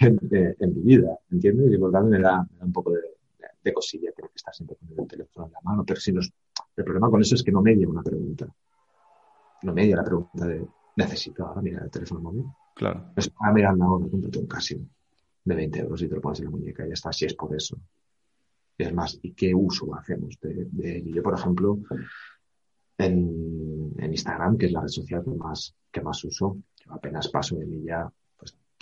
en, 0.00 0.18
en, 0.30 0.74
mi 0.74 0.82
vida, 0.82 1.18
¿entiendes? 1.30 1.72
Y 1.72 1.78
por 1.78 1.88
lo 1.88 1.92
tanto 1.92 2.10
me 2.10 2.18
da, 2.18 2.46
un 2.60 2.72
poco 2.74 2.90
de, 2.90 3.00
de, 3.64 3.72
cosilla 3.72 4.12
tener 4.12 4.30
que 4.32 4.36
estar 4.36 4.54
siempre 4.54 4.76
con 4.76 5.00
el 5.02 5.08
teléfono 5.08 5.46
en 5.46 5.52
la 5.52 5.60
mano. 5.62 5.82
Pero 5.86 5.98
si 5.98 6.12
nos, 6.12 6.30
el 6.76 6.84
problema 6.84 7.08
con 7.08 7.22
eso 7.22 7.36
es 7.36 7.42
que 7.42 7.52
no 7.52 7.62
me 7.62 7.74
lleva 7.74 7.92
una 7.92 8.02
pregunta 8.02 8.46
no 9.62 9.72
media 9.72 9.96
la 9.96 10.04
pregunta 10.04 10.46
de 10.46 10.66
¿necesito 10.96 11.46
ahora 11.46 11.62
mirar 11.62 11.84
el 11.84 11.90
teléfono 11.90 12.20
móvil? 12.20 12.44
Claro. 12.74 13.12
Es 13.16 13.28
para 13.30 13.52
mirar 13.52 13.76
la 13.76 13.88
hora, 13.88 14.08
cómprate 14.10 14.38
un 14.38 14.46
Casio 14.46 14.80
de 15.44 15.54
20 15.54 15.80
euros 15.80 16.02
y 16.02 16.08
te 16.08 16.14
lo 16.14 16.20
pones 16.20 16.40
en 16.40 16.46
la 16.46 16.50
muñeca 16.50 16.84
y 16.84 16.88
ya 16.88 16.94
está, 16.94 17.12
si 17.12 17.26
es 17.26 17.34
por 17.34 17.54
eso. 17.54 17.78
Y 18.78 18.84
es 18.84 18.94
más, 18.94 19.18
¿y 19.22 19.32
qué 19.32 19.54
uso 19.54 19.94
hacemos 19.94 20.38
de, 20.40 20.96
ello? 20.96 21.14
Yo, 21.16 21.22
por 21.22 21.34
ejemplo, 21.34 21.78
en, 22.98 23.92
en, 23.98 24.10
Instagram, 24.10 24.56
que 24.56 24.66
es 24.66 24.72
la 24.72 24.80
red 24.80 24.88
social 24.88 25.22
que 25.24 25.30
más, 25.30 25.74
que 25.90 26.00
más 26.00 26.24
uso, 26.24 26.58
yo 26.76 26.92
apenas 26.92 27.28
paso 27.28 27.56
de 27.56 27.66
mí 27.66 27.82
ya 27.84 28.10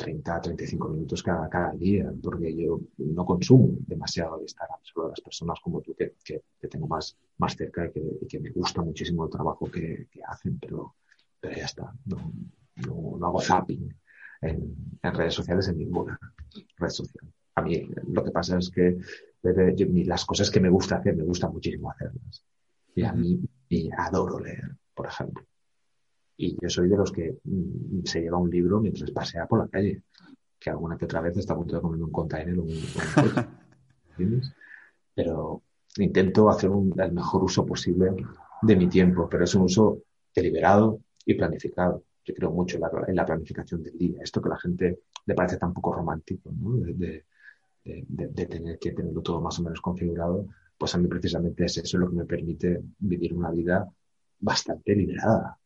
30, 0.00 0.40
35 0.40 0.88
minutos 0.88 1.22
cada, 1.22 1.48
cada 1.48 1.72
día, 1.72 2.10
porque 2.22 2.56
yo 2.56 2.80
no 2.98 3.24
consumo 3.26 3.74
demasiado 3.86 4.38
de 4.38 4.44
Instagram, 4.44 4.78
solo 4.82 5.10
las 5.10 5.20
personas 5.20 5.58
como 5.62 5.82
tú 5.82 5.94
que, 5.94 6.14
que, 6.24 6.68
tengo 6.68 6.86
más, 6.86 7.16
más 7.36 7.54
cerca 7.54 7.86
y 7.86 7.90
que, 7.92 8.02
y 8.22 8.26
que, 8.26 8.40
me 8.40 8.50
gusta 8.50 8.80
muchísimo 8.80 9.24
el 9.24 9.30
trabajo 9.30 9.70
que, 9.70 10.08
hacen, 10.26 10.58
pero, 10.58 10.94
pero 11.38 11.54
ya 11.54 11.66
está, 11.66 11.92
no, 12.06 12.32
no, 12.76 13.26
hago 13.26 13.40
zapping 13.42 13.94
en, 14.40 14.74
en, 15.02 15.14
redes 15.14 15.34
sociales 15.34 15.68
en 15.68 15.78
ninguna 15.78 16.18
red 16.78 16.88
social. 16.88 17.30
A 17.56 17.62
mí 17.62 17.86
lo 18.08 18.24
que 18.24 18.30
pasa 18.30 18.56
es 18.56 18.70
que 18.70 18.96
las 19.42 20.24
cosas 20.24 20.50
que 20.50 20.60
me 20.60 20.70
gusta 20.70 20.96
hacer, 20.96 21.14
me 21.14 21.24
gusta 21.24 21.48
muchísimo 21.48 21.90
hacerlas. 21.90 22.42
Y 22.94 23.02
a 23.02 23.12
mí 23.12 23.38
y 23.68 23.90
adoro 23.96 24.38
leer, 24.38 24.76
por 24.94 25.06
ejemplo. 25.06 25.44
Y 26.42 26.56
yo 26.58 26.70
soy 26.70 26.88
de 26.88 26.96
los 26.96 27.12
que 27.12 27.38
mm, 27.44 28.04
se 28.04 28.22
lleva 28.22 28.38
un 28.38 28.48
libro 28.48 28.80
mientras 28.80 29.10
pasea 29.10 29.46
por 29.46 29.58
la 29.58 29.68
calle, 29.68 30.04
que 30.58 30.70
alguna 30.70 30.96
que 30.96 31.04
otra 31.04 31.20
vez 31.20 31.36
está 31.36 31.52
a 31.52 31.56
punto 31.56 31.76
de 31.76 31.82
comer 31.82 32.02
un 32.02 32.10
container 32.10 32.58
o 32.58 32.62
un, 32.62 32.80
Pero 35.14 35.62
intento 35.98 36.48
hacer 36.48 36.70
el 36.70 37.12
mejor 37.12 37.44
uso 37.44 37.66
posible 37.66 38.12
de 38.62 38.76
mi 38.76 38.88
tiempo, 38.88 39.28
pero 39.28 39.44
es 39.44 39.54
un 39.54 39.62
uso 39.62 40.02
deliberado 40.34 41.00
y 41.26 41.34
planificado. 41.34 42.04
Yo 42.24 42.34
creo 42.34 42.50
mucho 42.50 42.78
en 42.78 43.16
la, 43.16 43.26
planificación 43.26 43.82
del 43.82 43.98
día. 43.98 44.22
Esto 44.22 44.40
que 44.40 44.48
a 44.48 44.52
la 44.52 44.58
gente 44.58 45.00
le 45.26 45.34
parece 45.34 45.58
tan 45.58 45.74
poco 45.74 45.92
romántico, 45.92 46.50
¿no? 46.52 46.76
de, 46.76 47.24
de, 47.84 48.46
tener 48.46 48.78
que 48.78 48.92
tenerlo 48.92 49.20
todo 49.20 49.42
más 49.42 49.58
o 49.58 49.62
menos 49.62 49.82
configurado, 49.82 50.46
pues 50.78 50.94
a 50.94 50.98
mí 50.98 51.06
precisamente 51.06 51.66
es 51.66 51.76
eso 51.76 51.98
lo 51.98 52.08
que 52.08 52.16
me 52.16 52.24
permite 52.24 52.82
vivir 52.98 53.34
una 53.34 53.50
vida 53.50 53.86
bastante 54.38 54.94
liberada. 54.94 55.59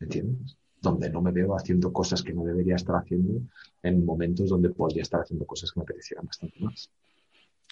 ¿Entiendes? 0.00 0.56
Donde 0.80 1.10
no 1.10 1.22
me 1.22 1.32
veo 1.32 1.56
haciendo 1.56 1.92
cosas 1.92 2.22
que 2.22 2.32
no 2.32 2.44
debería 2.44 2.76
estar 2.76 2.96
haciendo 2.96 3.40
en 3.82 4.04
momentos 4.04 4.50
donde 4.50 4.70
podría 4.70 5.02
estar 5.02 5.20
haciendo 5.20 5.46
cosas 5.46 5.72
que 5.72 5.80
me 5.80 5.84
apetecieran 5.84 6.26
bastante 6.26 6.60
más. 6.60 6.90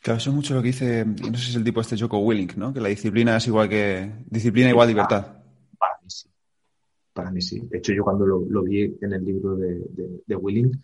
Claro, 0.03 0.19
eso 0.19 0.31
es 0.31 0.37
mucho 0.37 0.55
lo 0.55 0.63
que 0.63 0.69
dice, 0.69 1.05
no 1.05 1.39
sé 1.39 1.45
si 1.45 1.51
es 1.51 1.57
el 1.57 1.65
tipo 1.65 1.81
este 1.81 1.97
Joko 1.97 2.19
Willink, 2.19 2.57
¿no? 2.57 2.73
Que 2.73 2.81
la 2.81 2.89
disciplina 2.89 3.37
es 3.37 3.47
igual 3.47 3.69
que, 3.69 4.11
disciplina 4.27 4.71
igual 4.71 4.89
libertad. 4.89 5.43
Para 5.79 5.95
mí 6.03 6.11
sí. 6.11 6.29
Para 7.13 7.31
mí 7.31 7.41
sí. 7.41 7.61
De 7.61 7.79
hecho, 7.79 7.93
yo 7.93 8.03
cuando 8.03 8.27
lo, 8.27 8.63
vi 8.63 8.97
en 9.01 9.13
el 9.13 9.25
libro 9.25 9.55
de, 9.55 9.81
de, 10.27 10.37
Willink, 10.37 10.77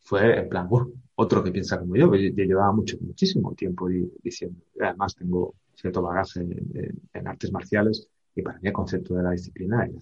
fue 0.00 0.40
en 0.40 0.48
plan, 0.50 0.68
otro 1.14 1.42
que 1.42 1.50
piensa 1.50 1.78
como 1.78 1.96
yo. 1.96 2.14
Yo, 2.14 2.44
llevaba 2.44 2.70
mucho, 2.72 2.98
muchísimo 3.00 3.54
tiempo 3.54 3.88
diciendo, 4.22 4.60
además 4.80 5.14
tengo 5.14 5.54
cierto 5.74 6.02
bagaje 6.02 6.40
en, 6.40 7.26
artes 7.26 7.50
marciales 7.50 8.06
y 8.34 8.42
para 8.42 8.58
mí 8.58 8.68
el 8.68 8.72
concepto 8.74 9.14
de 9.14 9.22
la 9.22 9.30
disciplina 9.30 9.84
era, 9.84 9.98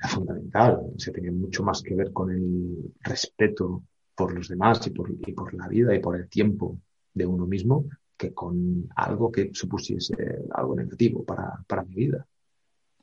fundamental. 0.00 0.80
O 0.94 0.98
sea, 0.98 1.12
tenía 1.12 1.32
mucho 1.32 1.62
más 1.62 1.82
que 1.82 1.94
ver 1.94 2.12
con 2.12 2.30
el 2.30 2.92
respeto 3.00 3.82
por 4.14 4.32
los 4.32 4.48
demás 4.48 4.86
y 4.86 4.90
por, 4.90 5.10
y 5.10 5.32
por 5.32 5.54
la 5.54 5.68
vida 5.68 5.94
y 5.94 6.00
por 6.00 6.16
el 6.16 6.28
tiempo 6.28 6.78
de 7.14 7.26
uno 7.26 7.46
mismo 7.46 7.86
que 8.16 8.34
con 8.34 8.88
algo 8.96 9.30
que 9.30 9.50
supusiese 9.52 10.14
algo 10.52 10.74
negativo 10.74 11.24
para, 11.24 11.64
para 11.66 11.84
mi 11.84 11.94
vida. 11.94 12.26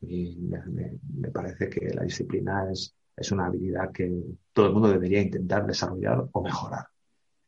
Y 0.02 0.36
me, 0.36 1.00
me, 1.18 1.30
parece 1.32 1.70
que 1.70 1.90
la 1.94 2.04
disciplina 2.04 2.70
es, 2.70 2.94
es 3.16 3.32
una 3.32 3.46
habilidad 3.46 3.92
que 3.92 4.12
todo 4.52 4.68
el 4.68 4.74
mundo 4.74 4.90
debería 4.90 5.22
intentar 5.22 5.66
desarrollar 5.66 6.28
o 6.32 6.44
mejorar. 6.44 6.88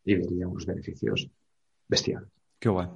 Y 0.05 0.15
vería 0.15 0.47
unos 0.47 0.65
beneficios 0.65 1.29
bestiales. 1.87 2.29
Qué 2.57 2.69
guay. 2.69 2.87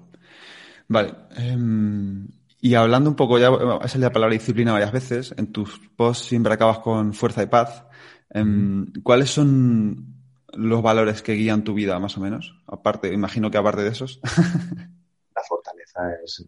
Vale. 0.87 1.13
Em, 1.35 2.27
y 2.63 2.75
hablando 2.75 3.09
un 3.09 3.15
poco, 3.15 3.39
ya 3.39 3.49
has 3.49 3.91
salido 3.91 4.09
la 4.09 4.13
palabra 4.13 4.33
disciplina 4.33 4.71
varias 4.71 4.91
veces, 4.91 5.33
en 5.35 5.51
tus 5.51 5.79
posts 5.95 6.27
siempre 6.27 6.53
acabas 6.53 6.77
con 6.79 7.15
fuerza 7.15 7.41
y 7.41 7.47
paz. 7.47 7.87
Em, 8.29 8.93
¿Cuáles 9.01 9.31
son 9.31 10.15
los 10.53 10.83
valores 10.83 11.23
que 11.23 11.33
guían 11.33 11.63
tu 11.63 11.73
vida, 11.73 11.97
más 11.97 12.17
o 12.17 12.21
menos? 12.21 12.55
Aparte, 12.67 13.11
imagino 13.11 13.49
que 13.49 13.57
aparte 13.57 13.81
de 13.81 13.89
esos. 13.89 14.21
la 15.35 15.41
fortaleza 15.41 16.01
es, 16.23 16.39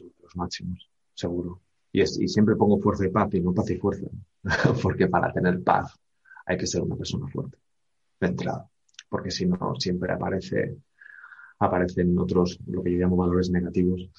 uno 0.00 0.10
de 0.10 0.22
los 0.24 0.36
máximos, 0.36 0.90
seguro. 1.14 1.60
Y, 1.92 2.02
y 2.02 2.28
siempre 2.28 2.56
pongo 2.56 2.80
fuerza 2.80 3.06
y 3.06 3.10
paz 3.10 3.32
y 3.34 3.40
no 3.40 3.54
paz 3.54 3.70
y 3.70 3.76
fuerza. 3.76 4.06
Porque 4.82 5.06
para 5.06 5.32
tener 5.32 5.62
paz 5.62 5.96
hay 6.46 6.56
que 6.56 6.66
ser 6.66 6.82
una 6.82 6.96
persona 6.96 7.28
fuerte, 7.28 7.58
de 8.18 8.26
entrada. 8.26 8.68
Porque 9.08 9.30
si 9.30 9.46
no, 9.46 9.76
siempre 9.78 10.12
aparece, 10.12 10.78
aparecen 11.60 12.18
otros, 12.18 12.58
lo 12.66 12.82
que 12.82 12.90
yo 12.90 12.98
llamo 12.98 13.16
valores 13.16 13.50
negativos 13.50 14.10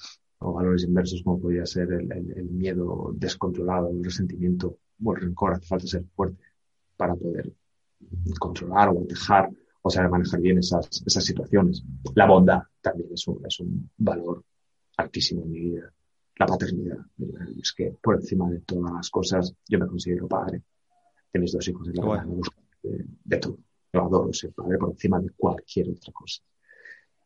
o 0.42 0.52
valores 0.52 0.84
inversos, 0.84 1.22
como 1.22 1.40
podría 1.40 1.66
ser 1.66 1.92
el, 1.92 2.50
miedo 2.50 3.12
descontrolado, 3.14 3.90
el 3.90 4.04
resentimiento 4.04 4.78
o 5.02 5.14
el 5.14 5.22
rencor. 5.22 5.54
Hace 5.54 5.66
falta 5.66 5.86
ser 5.86 6.04
fuerte 6.14 6.44
para 6.96 7.14
poder 7.14 7.52
controlar 8.38 8.90
o 8.90 9.04
dejar 9.08 9.50
o 9.82 9.90
saber 9.90 10.10
manejar 10.10 10.40
bien 10.40 10.58
esas, 10.58 11.02
esas 11.04 11.24
situaciones. 11.24 11.82
La 12.14 12.26
bondad 12.26 12.62
también 12.80 13.10
es 13.12 13.26
un, 13.26 13.44
es 13.46 13.60
un 13.60 13.90
valor 13.96 14.44
altísimo 14.96 15.42
en 15.42 15.50
mi 15.50 15.60
vida. 15.60 15.92
La 16.36 16.46
paternidad. 16.46 16.98
Es 17.60 17.72
que 17.72 17.94
por 18.02 18.16
encima 18.16 18.50
de 18.50 18.60
todas 18.60 18.92
las 18.92 19.10
cosas 19.10 19.54
yo 19.68 19.78
me 19.78 19.86
considero 19.86 20.28
padre 20.28 20.62
de 21.32 21.40
mis 21.40 21.52
dos 21.52 21.66
hijos. 21.68 21.88
la 21.92 22.04
verdad, 22.04 22.26
me 22.26 22.34
gusta 22.34 22.56
de, 22.82 23.36
todo. 23.38 23.58
Yo 23.92 24.00
adoro 24.02 24.32
ser 24.32 24.52
padre 24.52 24.78
por 24.78 24.90
encima 24.90 25.20
de 25.20 25.30
cualquier 25.30 25.90
otra 25.90 26.12
cosa. 26.12 26.42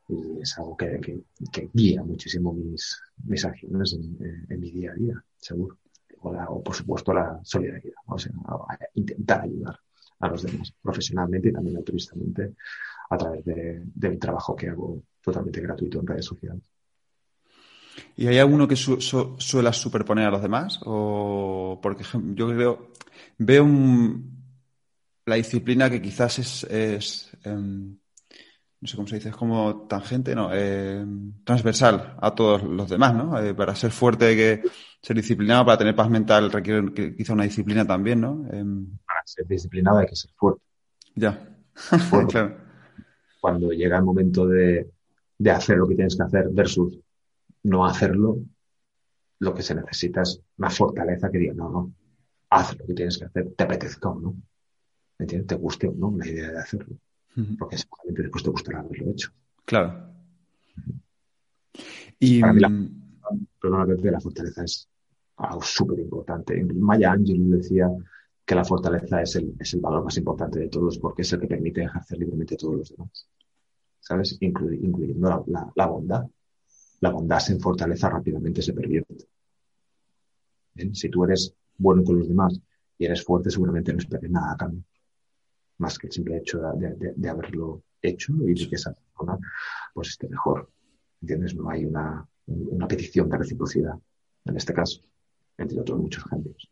Y 0.08 0.40
es 0.40 0.56
algo 0.58 0.76
que, 0.76 1.00
que, 1.52 1.70
guía 1.72 2.02
muchísimo 2.02 2.52
mis, 2.52 3.00
mis 3.24 3.44
acciones 3.44 3.92
en, 3.94 4.60
mi 4.60 4.70
día 4.70 4.92
a 4.92 4.94
día, 4.94 5.24
seguro. 5.36 5.78
O, 6.20 6.62
por 6.62 6.74
supuesto 6.74 7.12
la 7.12 7.40
solidaridad, 7.42 7.94
o 8.06 8.18
sea, 8.18 8.32
intentar 8.94 9.42
ayudar 9.42 9.78
a 10.20 10.28
los 10.28 10.42
demás, 10.42 10.72
profesionalmente 10.82 11.48
y 11.48 11.52
también 11.52 11.76
altruistamente, 11.76 12.54
a 13.10 13.16
través 13.16 13.44
de, 13.44 13.82
mi 13.94 14.16
trabajo 14.18 14.56
que 14.56 14.68
hago 14.68 15.02
totalmente 15.20 15.60
gratuito 15.60 16.00
en 16.00 16.06
redes 16.06 16.24
sociales. 16.24 16.62
¿Y 18.16 18.26
hay 18.26 18.38
alguno 18.38 18.68
que 18.68 18.76
su, 18.76 19.00
suela 19.00 19.72
superponer 19.72 20.26
a 20.26 20.30
los 20.30 20.42
demás? 20.42 20.80
O 20.84 21.78
porque 21.82 22.04
yo 22.34 22.48
creo, 22.48 22.92
veo 23.38 23.66
la 25.26 25.34
disciplina 25.36 25.90
que 25.90 26.00
quizás 26.00 26.64
es, 26.68 27.30
em, 27.44 27.98
no 28.80 28.88
sé 28.88 28.96
cómo 28.96 29.08
se 29.08 29.16
dice, 29.16 29.30
es 29.30 29.36
como 29.36 29.86
tangente, 29.88 30.34
no, 30.34 30.52
em, 30.52 31.32
transversal 31.44 32.16
a 32.20 32.34
todos 32.34 32.62
los 32.62 32.88
demás, 32.88 33.14
¿no? 33.14 33.40
Eh, 33.40 33.54
para 33.54 33.74
ser 33.74 33.90
fuerte 33.90 34.26
hay 34.26 34.36
que 34.36 34.62
ser 35.00 35.16
disciplinado, 35.16 35.64
para 35.64 35.78
tener 35.78 35.94
paz 35.94 36.10
mental 36.10 36.52
requiere 36.52 36.92
quizá 37.16 37.32
una 37.32 37.44
disciplina 37.44 37.86
también, 37.86 38.20
¿no? 38.20 38.46
Em, 38.50 38.86
ser 39.26 39.46
disciplinado 39.46 39.98
hay 39.98 40.06
que 40.06 40.16
ser 40.16 40.30
fuerte. 40.34 40.62
Ya. 41.14 41.56
Cuando 43.40 43.70
llega 43.70 43.98
el 43.98 44.04
momento 44.04 44.46
de, 44.46 44.90
hacer 45.50 45.76
lo 45.76 45.86
que 45.86 45.94
tienes 45.94 46.16
que 46.16 46.22
hacer 46.22 46.48
versus 46.50 46.98
no 47.64 47.84
hacerlo, 47.84 48.38
lo 49.40 49.54
que 49.54 49.62
se 49.62 49.74
necesita 49.74 50.22
es 50.22 50.40
una 50.56 50.70
fortaleza 50.70 51.30
que 51.30 51.38
diga, 51.38 51.54
no, 51.54 51.68
no, 51.68 51.92
haz 52.50 52.78
lo 52.78 52.86
que 52.86 52.94
tienes 52.94 53.18
que 53.18 53.26
hacer, 53.26 53.52
te 53.56 53.64
apetezca 53.64 54.08
o 54.08 54.18
no. 54.18 54.34
¿Me 55.18 55.24
entiendes? 55.24 55.48
Te 55.48 55.54
guste 55.56 55.88
o 55.88 55.92
no 55.92 56.14
la 56.16 56.26
idea 56.26 56.50
de 56.50 56.58
hacerlo. 56.58 56.96
Porque 57.58 57.76
seguramente 57.76 58.22
después 58.22 58.44
te 58.44 58.50
gustará 58.50 58.80
haberlo 58.80 59.10
hecho. 59.10 59.30
Claro. 59.64 60.10
Y... 62.18 62.40
Para 62.40 62.52
mí 62.52 62.60
la, 62.60 62.70
la 64.10 64.20
fortaleza 64.20 64.64
es 64.64 64.88
algo 65.36 65.62
súper 65.62 65.98
importante. 66.00 66.62
Maya 66.74 67.12
Angelou 67.12 67.50
decía 67.50 67.90
que 68.44 68.54
la 68.54 68.64
fortaleza 68.64 69.20
es 69.20 69.36
el, 69.36 69.54
es 69.58 69.74
el 69.74 69.80
valor 69.80 70.04
más 70.04 70.16
importante 70.16 70.60
de 70.60 70.68
todos 70.68 70.98
porque 70.98 71.22
es 71.22 71.32
el 71.32 71.40
que 71.40 71.48
permite 71.48 71.82
ejercer 71.82 72.18
libremente 72.18 72.54
a 72.54 72.58
todos 72.58 72.76
los 72.76 72.90
demás. 72.90 73.28
¿Sabes? 74.00 74.38
incluyendo 74.40 75.44
la, 75.48 75.70
la, 75.74 75.86
bondad. 75.86 76.24
La 77.00 77.10
bondad 77.10 77.40
sin 77.40 77.60
fortaleza 77.60 78.08
rápidamente 78.08 78.62
se 78.62 78.72
pervierte. 78.72 79.16
Si 80.92 81.08
tú 81.08 81.24
eres 81.24 81.52
bueno 81.76 82.04
con 82.04 82.18
los 82.18 82.28
demás 82.28 82.58
y 82.98 83.04
eres 83.04 83.24
fuerte, 83.24 83.50
seguramente 83.50 83.92
no 83.92 83.98
esperes 83.98 84.30
nada 84.30 84.52
a 84.52 84.56
cambio. 84.56 84.84
Más 85.78 85.98
que 85.98 86.06
el 86.06 86.12
simple 86.12 86.38
hecho 86.38 86.58
de, 86.58 87.12
de, 87.14 87.28
haberlo 87.28 87.82
hecho 88.00 88.32
y 88.46 88.54
de 88.54 88.68
que 88.68 88.76
esa 88.76 88.92
persona 88.92 89.38
pues 89.92 90.08
esté 90.08 90.28
mejor. 90.28 90.70
¿Entiendes? 91.20 91.54
No 91.54 91.68
hay 91.70 91.84
una, 91.84 92.26
una 92.46 92.88
petición 92.88 93.28
de 93.28 93.38
reciprocidad 93.38 93.94
en 94.44 94.56
este 94.56 94.72
caso, 94.72 95.00
entre 95.58 95.80
otros 95.80 95.98
muchos 95.98 96.24
ejemplos. 96.26 96.70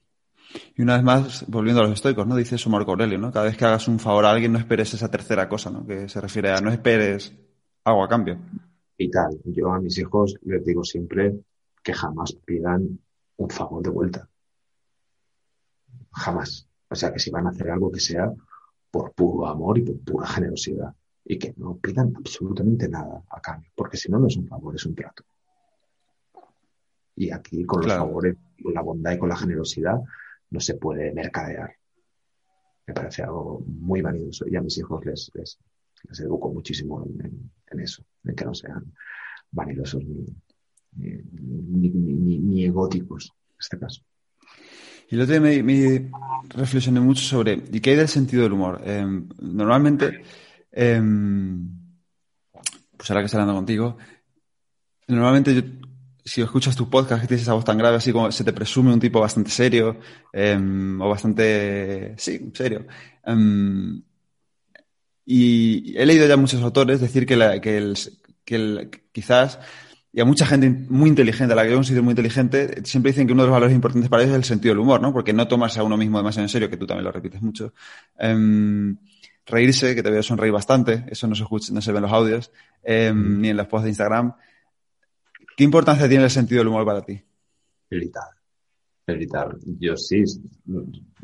Y 0.77 0.83
una 0.83 0.95
vez 0.95 1.05
más, 1.05 1.45
volviendo 1.49 1.81
a 1.81 1.85
los 1.85 1.95
estoicos, 1.95 2.27
¿no? 2.27 2.37
Dice 2.37 2.55
eso 2.57 2.71
Marco 2.71 2.93
Aurelio, 2.93 3.19
¿no? 3.19 3.33
Cada 3.33 3.47
vez 3.47 3.57
que 3.57 3.65
hagas 3.65 3.89
un 3.89 3.99
favor 3.99 4.25
a 4.25 4.31
alguien, 4.31 4.53
no 4.53 4.59
esperes 4.59 4.95
esa 4.95 5.11
tercera 5.11 5.49
cosa, 5.49 5.71
¿no? 5.71 5.87
Que 5.87 6.09
se 6.09 6.21
refiere 6.21 6.51
a 6.51 6.61
no 6.61 6.71
esperes 6.71 7.35
algo 7.85 8.05
a 8.05 8.09
cambio. 8.09 8.39
Y 8.97 9.11
tal. 9.11 9.41
Yo 9.45 9.73
a 9.73 9.81
mis 9.81 9.99
hijos 9.99 10.37
les 10.43 10.65
digo 10.65 10.85
siempre 10.85 11.35
que 11.83 11.93
jamás 11.93 12.33
pidan 12.45 13.01
un 13.37 13.51
favor 13.51 13.83
de 13.83 13.91
vuelta. 13.91 14.29
Jamás. 16.13 16.69
O 16.89 16.95
sea, 16.95 17.13
que 17.13 17.19
si 17.19 17.31
van 17.31 17.47
a 17.47 17.51
hacer 17.51 17.71
algo 17.71 17.91
que 17.91 18.01
sea 18.01 18.33
por 18.95 19.13
puro 19.13 19.49
amor 19.49 19.77
y 19.77 19.83
por 19.83 19.99
pura 19.99 20.27
generosidad. 20.29 20.95
Y 21.25 21.37
que 21.37 21.53
no 21.57 21.77
pidan 21.79 22.13
absolutamente 22.17 22.89
nada 22.89 23.25
a 23.29 23.41
cambio. 23.41 23.73
Porque 23.75 23.97
si 23.97 24.09
no, 24.09 24.21
no 24.21 24.29
es 24.29 24.37
un 24.37 24.47
favor, 24.47 24.73
es 24.77 24.87
un 24.87 24.95
trato. 24.95 25.25
Y 27.17 27.33
aquí 27.33 27.65
con 27.65 27.83
los 27.83 27.93
favores, 27.93 28.37
con 28.63 28.73
la 28.73 28.83
bondad 28.83 29.13
y 29.13 29.19
con 29.19 29.29
la 29.29 29.37
generosidad, 29.37 30.01
no 30.51 30.61
se 30.61 30.75
puede 30.75 31.13
mercadear. 31.13 31.75
Me 32.87 32.95
parece 32.95 33.25
algo 33.25 33.65
muy 33.67 34.01
vanidoso 34.01 34.47
y 34.47 34.55
a 34.55 34.63
mis 34.63 34.79
hijos 34.79 35.05
les, 35.05 35.33
les, 35.35 35.59
educo 36.21 36.53
muchísimo 36.53 37.05
en, 37.05 37.81
eso, 37.81 38.05
en 38.23 38.37
que 38.37 38.45
no 38.45 38.55
sean 38.55 38.95
vanidosos 39.51 40.05
ni, 40.05 40.25
ni, 40.93 42.65
egóticos 42.65 43.33
en 43.51 43.57
este 43.59 43.77
caso. 43.77 44.03
Y 45.11 45.17
lo 45.17 45.25
otro 45.25 45.41
me, 45.41 45.63
me, 45.63 46.11
reflexioné 46.51 47.01
mucho 47.01 47.23
sobre, 47.23 47.63
¿y 47.73 47.81
qué 47.81 47.91
hay 47.91 47.97
del 47.97 48.09
sentido 48.09 48.43
del 48.43 48.53
humor? 48.53 48.81
Em, 48.85 49.29
normalmente, 49.41 50.23
em, 50.73 51.69
pues 52.97 53.11
ahora 53.11 53.23
que 53.23 53.27
estoy 53.27 53.41
hablando 53.41 53.59
contigo, 53.59 53.97
normalmente 55.09 55.55
yo 55.55 55.63
si 56.25 56.41
escuchas 56.41 56.75
tu 56.75 56.89
podcast 56.89 57.21
que 57.21 57.29
tienes 57.29 57.43
esa 57.43 57.53
voz 57.53 57.65
tan 57.65 57.77
grave, 57.77 57.97
así 57.97 58.11
como 58.13 58.33
se 58.33 58.45
te 58.45 58.53
presume 58.53 58.93
un 58.93 59.01
tipo 59.01 59.21
bastante 59.21 59.51
serio, 59.51 59.99
em, 60.33 61.01
o 61.01 61.09
bastante, 61.09 62.15
sí, 62.17 62.51
serio. 62.55 62.87
Em, 63.25 64.03
y 65.27 65.97
he 65.99 66.07
leído 66.07 66.27
ya 66.27 66.37
muchos 66.37 66.63
autores 66.63 67.01
decir 67.01 67.27
que, 67.27 67.35
el, 67.35 67.61
que 68.45 68.55
el, 68.57 68.91
quizás 69.13 69.59
y 70.17 70.21
a 70.21 70.25
mucha 70.25 70.47
gente 70.47 70.71
muy 70.71 71.09
inteligente, 71.09 71.55
a 71.55 71.57
la 71.57 71.65
que 71.65 71.71
yo 71.71 71.77
considero 71.77 72.05
muy 72.05 72.13
inteligente, 72.13 72.85
siempre 72.85 73.11
dicen 73.11 73.27
que 73.27 73.33
uno 73.33 73.43
de 73.43 73.49
los 73.49 73.53
valores 73.53 73.75
importantes 73.75 74.09
para 74.09 74.23
ellos 74.23 74.35
es 74.35 74.39
el 74.39 74.45
sentido 74.45 74.73
del 74.73 74.79
humor, 74.79 75.01
¿no? 75.01 75.13
Porque 75.13 75.33
no 75.33 75.49
tomarse 75.49 75.81
a 75.81 75.83
uno 75.83 75.97
mismo 75.97 76.19
demasiado 76.19 76.45
en 76.45 76.51
serio, 76.51 76.71
que 76.71 76.77
tú 76.77 76.87
también 76.87 77.05
lo 77.05 77.11
repites 77.11 77.43
mucho. 77.43 77.75
Em, 78.17 78.97
reírse, 79.45 79.93
que 79.97 80.05
te 80.05 80.11
veo 80.13 80.23
sonreír 80.23 80.53
bastante, 80.53 81.05
eso 81.09 81.27
no 81.27 81.35
se 81.35 81.43
escucha, 81.43 81.73
no 81.73 81.81
se 81.81 81.91
ve 81.91 81.99
en 81.99 82.03
los 82.03 82.13
audios, 82.13 82.53
em, 82.85 83.41
ni 83.41 83.49
en 83.49 83.57
los 83.57 83.67
posts 83.67 83.85
de 83.85 83.91
Instagram. 83.91 84.35
¿Qué 85.57 85.65
importancia 85.65 86.09
tiene 86.09 86.23
el 86.23 86.31
sentido 86.31 86.61
del 86.61 86.69
humor 86.69 86.85
para 86.85 87.03
ti? 87.03 87.21
Es 89.09 89.19
vital. 89.19 89.59
Yo 89.81 89.97
sí 89.97 90.23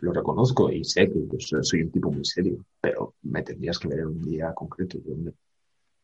lo 0.00 0.12
reconozco 0.12 0.68
y 0.68 0.82
sé 0.82 1.08
que 1.08 1.28
yo 1.30 1.62
soy 1.62 1.82
un 1.82 1.92
tipo 1.92 2.10
muy 2.10 2.24
serio, 2.24 2.64
pero 2.80 3.14
me 3.22 3.44
tendrías 3.44 3.78
que 3.78 3.86
ver 3.86 4.00
en 4.00 4.06
un 4.08 4.22
día 4.22 4.52
concreto. 4.52 4.98
Yo 4.98 5.14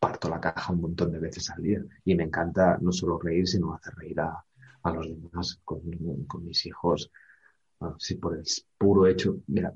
parto 0.06 0.28
la 0.28 0.40
caja 0.40 0.72
un 0.72 0.82
montón 0.82 1.10
de 1.10 1.18
veces 1.18 1.50
al 1.50 1.62
día 1.62 1.84
y 2.04 2.14
me 2.14 2.22
encanta 2.22 2.78
no 2.80 2.92
solo 2.92 3.18
reír, 3.18 3.46
sino 3.48 3.74
hacer 3.74 3.92
reír 3.96 4.20
a, 4.20 4.44
los 4.84 5.08
demás, 5.08 5.58
con, 5.64 5.80
mis 6.44 6.64
hijos, 6.66 7.10
si 7.98 8.14
por 8.14 8.36
el 8.36 8.44
puro 8.78 9.08
hecho, 9.08 9.38
mira, 9.48 9.74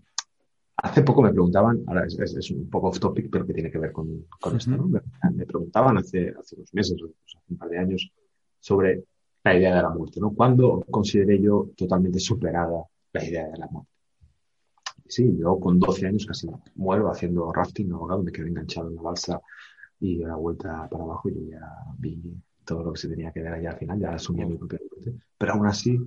hace 0.76 1.02
poco 1.02 1.20
me 1.22 1.32
preguntaban, 1.32 1.82
ahora 1.88 2.06
es, 2.06 2.50
un 2.52 2.70
poco 2.70 2.90
off 2.90 3.00
topic, 3.00 3.28
pero 3.28 3.44
que 3.44 3.54
tiene 3.54 3.72
que 3.72 3.78
ver 3.78 3.90
con, 3.90 4.24
esto, 4.56 4.70
¿no? 4.70 4.86
Me, 4.86 5.46
preguntaban 5.46 5.98
hace, 5.98 6.32
hace 6.38 6.54
unos 6.54 6.72
meses, 6.72 6.94
hace 6.94 7.38
un 7.48 7.58
par 7.58 7.68
de 7.68 7.78
años, 7.78 8.12
sobre 8.60 9.02
la 9.42 9.56
idea 9.56 9.74
de 9.74 9.82
la 9.82 9.90
muerte, 9.90 10.20
¿no? 10.20 10.30
¿Cuándo 10.30 10.84
consideré 10.88 11.40
yo 11.40 11.70
totalmente 11.76 12.20
superada 12.20 12.84
la 13.12 13.24
idea 13.24 13.48
de 13.48 13.58
la 13.58 13.66
muerte? 13.66 13.90
Sí, 15.08 15.36
yo 15.36 15.58
con 15.58 15.80
12 15.80 16.06
años 16.06 16.24
casi 16.24 16.48
muero 16.76 17.10
haciendo 17.10 17.52
rafting, 17.52 17.90
ahogado, 17.90 18.22
me 18.22 18.30
quedé 18.30 18.46
enganchado 18.46 18.90
en 18.90 18.94
la 18.94 19.02
balsa 19.02 19.40
y 20.00 20.22
a 20.24 20.28
la 20.28 20.36
vuelta 20.36 20.88
para 20.88 21.04
abajo 21.04 21.28
yo 21.28 21.42
ya 21.50 21.60
vi 21.98 22.34
todo 22.64 22.82
lo 22.82 22.92
que 22.92 23.00
se 23.00 23.08
tenía 23.08 23.30
que 23.32 23.42
ver 23.42 23.52
allá 23.52 23.70
al 23.70 23.78
final, 23.78 23.98
ya 24.00 24.14
asumí 24.14 24.44
mi 24.44 24.56
propia 24.56 24.78
muerte. 24.90 25.22
Pero 25.36 25.52
aún 25.52 25.66
así 25.66 25.98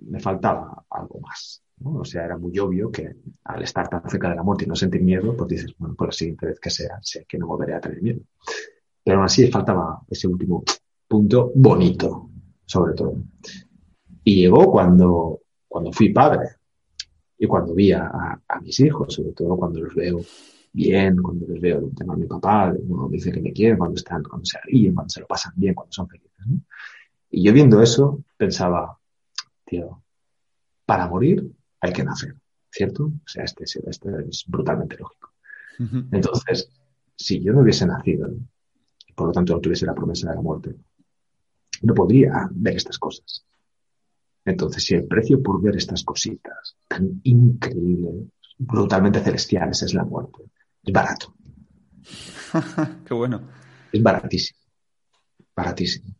me 0.00 0.20
faltaba 0.20 0.84
algo 0.90 1.20
más. 1.20 1.62
¿no? 1.78 2.00
O 2.00 2.04
sea, 2.04 2.24
era 2.24 2.36
muy 2.36 2.58
obvio 2.58 2.90
que 2.90 3.16
al 3.44 3.62
estar 3.62 3.88
tan 3.88 4.08
cerca 4.08 4.30
de 4.30 4.36
la 4.36 4.42
muerte 4.42 4.64
y 4.64 4.68
no 4.68 4.76
sentir 4.76 5.02
miedo, 5.02 5.36
pues 5.36 5.48
dices, 5.48 5.74
bueno, 5.78 5.94
por 5.94 6.08
la 6.08 6.12
siguiente 6.12 6.46
vez 6.46 6.60
que 6.60 6.70
sea, 6.70 6.98
sé 7.00 7.24
que 7.26 7.38
no 7.38 7.46
volveré 7.46 7.74
a 7.74 7.80
tener 7.80 8.02
miedo. 8.02 8.20
Pero 9.02 9.18
aún 9.18 9.26
así 9.26 9.50
faltaba 9.50 10.02
ese 10.08 10.28
último 10.28 10.62
punto 11.06 11.50
bonito, 11.54 12.28
sobre 12.66 12.94
todo. 12.94 13.14
Y 14.24 14.42
llegó 14.42 14.70
cuando, 14.70 15.40
cuando 15.66 15.92
fui 15.92 16.12
padre 16.12 16.48
y 17.38 17.46
cuando 17.46 17.74
vi 17.74 17.92
a, 17.92 18.42
a 18.46 18.60
mis 18.60 18.78
hijos, 18.80 19.14
sobre 19.14 19.32
todo 19.32 19.56
cuando 19.56 19.80
los 19.80 19.94
veo 19.94 20.20
bien, 20.78 21.16
cuando 21.20 21.46
les 21.48 21.60
veo, 21.60 21.90
tengo 21.96 22.12
a 22.12 22.16
mi 22.16 22.26
papá, 22.26 22.72
uno 22.78 23.08
dice 23.08 23.32
que 23.32 23.40
me 23.40 23.52
quieren, 23.52 23.76
cuando 23.76 23.96
están, 23.96 24.22
cuando 24.22 24.44
se 24.44 24.58
ríen, 24.62 24.94
cuando 24.94 25.10
se 25.10 25.20
lo 25.20 25.26
pasan 25.26 25.52
bien, 25.56 25.74
cuando 25.74 25.92
son 25.92 26.08
felices. 26.08 26.30
Y 27.30 27.42
yo 27.42 27.52
viendo 27.52 27.82
eso 27.82 28.22
pensaba, 28.36 28.96
tío, 29.64 30.02
para 30.86 31.08
morir 31.08 31.50
hay 31.80 31.92
que 31.92 32.04
nacer, 32.04 32.36
¿cierto? 32.70 33.06
O 33.06 33.28
sea, 33.28 33.42
este, 33.44 33.64
este 33.64 34.08
es 34.28 34.44
brutalmente 34.46 34.96
lógico. 34.96 35.32
Entonces, 36.12 36.70
si 37.16 37.40
yo 37.40 37.52
no 37.52 37.60
hubiese 37.62 37.84
nacido, 37.86 38.30
y 39.08 39.12
por 39.14 39.28
lo 39.28 39.32
tanto 39.32 39.54
no 39.54 39.60
tuviese 39.60 39.86
la 39.86 39.94
promesa 39.94 40.28
de 40.28 40.36
la 40.36 40.42
muerte, 40.42 40.76
no 41.82 41.94
podría 41.94 42.48
ver 42.52 42.76
estas 42.76 42.98
cosas. 42.98 43.44
Entonces, 44.44 44.84
si 44.84 44.94
el 44.94 45.06
precio 45.06 45.42
por 45.42 45.60
ver 45.60 45.76
estas 45.76 46.04
cositas 46.04 46.76
tan 46.86 47.20
increíbles, 47.24 48.28
brutalmente 48.58 49.20
celestiales, 49.20 49.82
es 49.82 49.94
la 49.94 50.04
muerte, 50.04 50.44
es 50.84 50.92
barato. 50.92 51.34
Qué 53.06 53.14
bueno. 53.14 53.48
Es 53.92 54.02
baratísimo. 54.02 54.58
Baratísimo. 55.54 56.14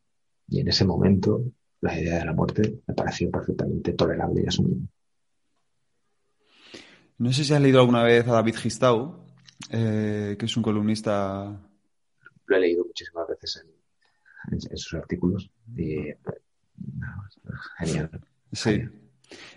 Y 0.48 0.60
en 0.60 0.68
ese 0.68 0.84
momento 0.84 1.44
la 1.80 1.98
idea 1.98 2.18
de 2.18 2.24
la 2.24 2.32
muerte 2.32 2.82
me 2.86 2.94
pareció 2.94 3.30
perfectamente 3.30 3.92
tolerable 3.92 4.42
y 4.42 4.48
asumible. 4.48 4.88
No 7.18 7.32
sé 7.32 7.44
si 7.44 7.52
has 7.52 7.60
leído 7.60 7.80
alguna 7.80 8.02
vez 8.02 8.26
a 8.28 8.32
David 8.32 8.56
Gistau, 8.56 9.26
eh, 9.70 10.36
que 10.38 10.46
es 10.46 10.56
un 10.56 10.62
columnista. 10.62 11.60
Lo 12.46 12.56
he 12.56 12.60
leído 12.60 12.84
muchísimas 12.84 13.28
veces 13.28 13.64
en, 14.50 14.60
sus 14.78 14.94
artículos 14.94 15.50
y 15.76 15.96
genial. 17.78 18.10
Sí. 18.52 18.82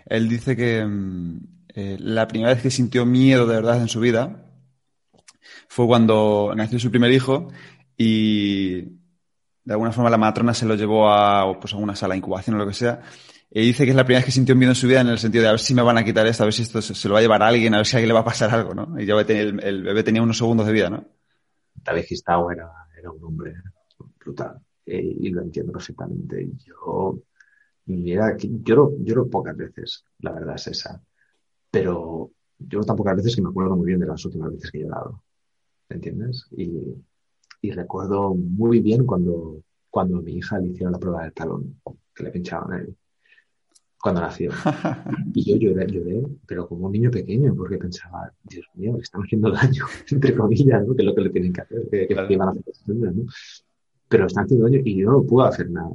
Él 0.06 0.28
dice 0.28 0.56
que 0.56 0.84
mm, 0.84 1.40
eh, 1.68 1.96
la 2.00 2.28
primera 2.28 2.52
vez 2.52 2.62
que 2.62 2.70
sintió 2.70 3.06
miedo 3.06 3.46
de 3.46 3.54
verdad 3.54 3.80
en 3.80 3.88
su 3.88 4.00
vida 4.00 4.51
fue 5.72 5.86
cuando 5.86 6.52
nació 6.54 6.78
su 6.78 6.90
primer 6.90 7.10
hijo 7.10 7.48
y 7.96 8.82
de 8.82 9.72
alguna 9.72 9.90
forma 9.90 10.10
la 10.10 10.18
matrona 10.18 10.52
se 10.52 10.66
lo 10.66 10.74
llevó 10.74 11.08
a, 11.08 11.58
pues, 11.58 11.72
a 11.72 11.78
una 11.78 11.96
sala 11.96 12.12
de 12.12 12.18
incubación 12.18 12.56
o 12.56 12.58
lo 12.58 12.66
que 12.66 12.74
sea. 12.74 13.00
Y 13.50 13.62
dice 13.62 13.84
que 13.84 13.90
es 13.92 13.96
la 13.96 14.04
primera 14.04 14.18
vez 14.18 14.26
que 14.26 14.32
sintió 14.32 14.54
miedo 14.54 14.72
en 14.72 14.76
su 14.76 14.86
vida 14.86 15.00
en 15.00 15.08
el 15.08 15.18
sentido 15.18 15.40
de 15.40 15.48
a 15.48 15.52
ver 15.52 15.60
si 15.60 15.74
me 15.74 15.80
van 15.80 15.96
a 15.96 16.04
quitar 16.04 16.26
esto, 16.26 16.42
a 16.42 16.46
ver 16.46 16.52
si 16.52 16.60
esto 16.60 16.82
se, 16.82 17.08
lo 17.08 17.14
va 17.14 17.20
a 17.20 17.22
llevar 17.22 17.42
a 17.42 17.46
alguien, 17.46 17.72
a 17.72 17.78
ver 17.78 17.86
si 17.86 17.96
a 17.96 17.98
alguien 17.98 18.08
le 18.08 18.12
va 18.12 18.20
a 18.20 18.24
pasar 18.24 18.50
algo, 18.50 18.74
¿no? 18.74 19.00
Y 19.00 19.06
ya 19.06 19.14
el, 19.18 19.60
el 19.64 19.82
bebé 19.82 20.02
tenía 20.02 20.22
unos 20.22 20.36
segundos 20.36 20.66
de 20.66 20.72
vida, 20.74 20.90
¿no? 20.90 21.06
David 21.74 22.04
Gistau 22.04 22.50
era, 22.50 22.70
era 22.98 23.10
un 23.10 23.24
hombre 23.24 23.54
brutal 24.22 24.60
eh, 24.84 25.16
y 25.20 25.30
lo 25.30 25.40
entiendo 25.40 25.72
perfectamente. 25.72 26.50
Yo, 26.66 27.18
mira, 27.86 28.36
lloro, 28.38 28.92
lloro 28.98 29.26
pocas 29.26 29.56
veces, 29.56 30.04
la 30.18 30.32
verdad 30.32 30.56
es 30.56 30.66
esa, 30.66 31.02
pero 31.70 32.30
lloro 32.58 32.84
tan 32.84 32.96
pocas 32.96 33.16
veces 33.16 33.36
que 33.36 33.40
me 33.40 33.48
acuerdo 33.48 33.74
muy 33.74 33.86
bien 33.86 34.00
de 34.00 34.06
las 34.06 34.22
últimas 34.26 34.52
veces 34.52 34.70
que 34.70 34.76
he 34.76 34.82
llorado. 34.82 35.22
¿Entiendes? 35.92 36.46
Y, 36.56 36.94
recuerdo 37.70 38.34
muy 38.34 38.80
bien 38.80 39.06
cuando, 39.06 39.62
cuando 39.88 40.18
a 40.18 40.22
mi 40.22 40.32
hija 40.38 40.58
le 40.58 40.68
hicieron 40.68 40.92
la 40.92 40.98
prueba 40.98 41.22
del 41.22 41.32
talón, 41.32 41.80
que 42.14 42.24
le 42.24 42.30
pinchaban 42.30 42.80
él, 42.80 42.96
cuando 44.00 44.20
nació. 44.20 44.50
Y 45.34 45.44
yo 45.44 45.56
lloré, 45.56 45.86
lloré, 45.86 46.22
pero 46.46 46.66
como 46.68 46.86
un 46.86 46.92
niño 46.92 47.10
pequeño, 47.10 47.54
porque 47.54 47.78
pensaba, 47.78 48.32
Dios 48.42 48.66
mío, 48.74 48.94
le 48.96 49.02
están 49.02 49.22
haciendo 49.22 49.50
daño, 49.50 49.86
entre 50.10 50.34
comillas, 50.34 50.86
¿no? 50.86 50.94
que 50.94 51.02
es 51.02 51.06
lo 51.06 51.14
que 51.14 51.20
le 51.20 51.30
tienen 51.30 51.52
que 51.52 51.60
hacer, 51.60 51.88
que, 51.90 52.08
que 52.08 52.18
a 52.18 52.22
hacer, 52.22 52.36
¿no? 52.36 53.24
Pero 54.08 54.26
están 54.26 54.44
haciendo 54.44 54.66
daño 54.66 54.80
y 54.84 54.96
yo 54.96 55.10
no 55.10 55.22
puedo 55.22 55.46
hacer 55.46 55.70
nada. 55.70 55.92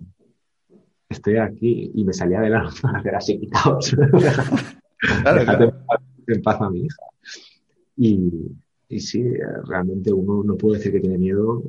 Estoy 1.09 1.37
aquí 1.37 1.91
y 1.93 2.03
me 2.03 2.13
salía 2.13 2.41
de 2.41 2.49
la 2.49 2.69
para 2.81 2.99
hacer 2.99 3.15
así 3.15 3.39
quitados. 3.39 3.95
Claro, 5.21 5.75
en 6.25 6.41
paz 6.41 6.59
a 6.59 6.71
mi 6.71 6.81
hija. 6.81 7.03
Y, 7.95 8.51
y 8.89 8.99
sí, 8.99 9.23
realmente 9.65 10.11
uno 10.13 10.43
no 10.43 10.55
puede 10.55 10.77
decir 10.77 10.93
que 10.93 10.99
tiene 10.99 11.17
miedo 11.17 11.63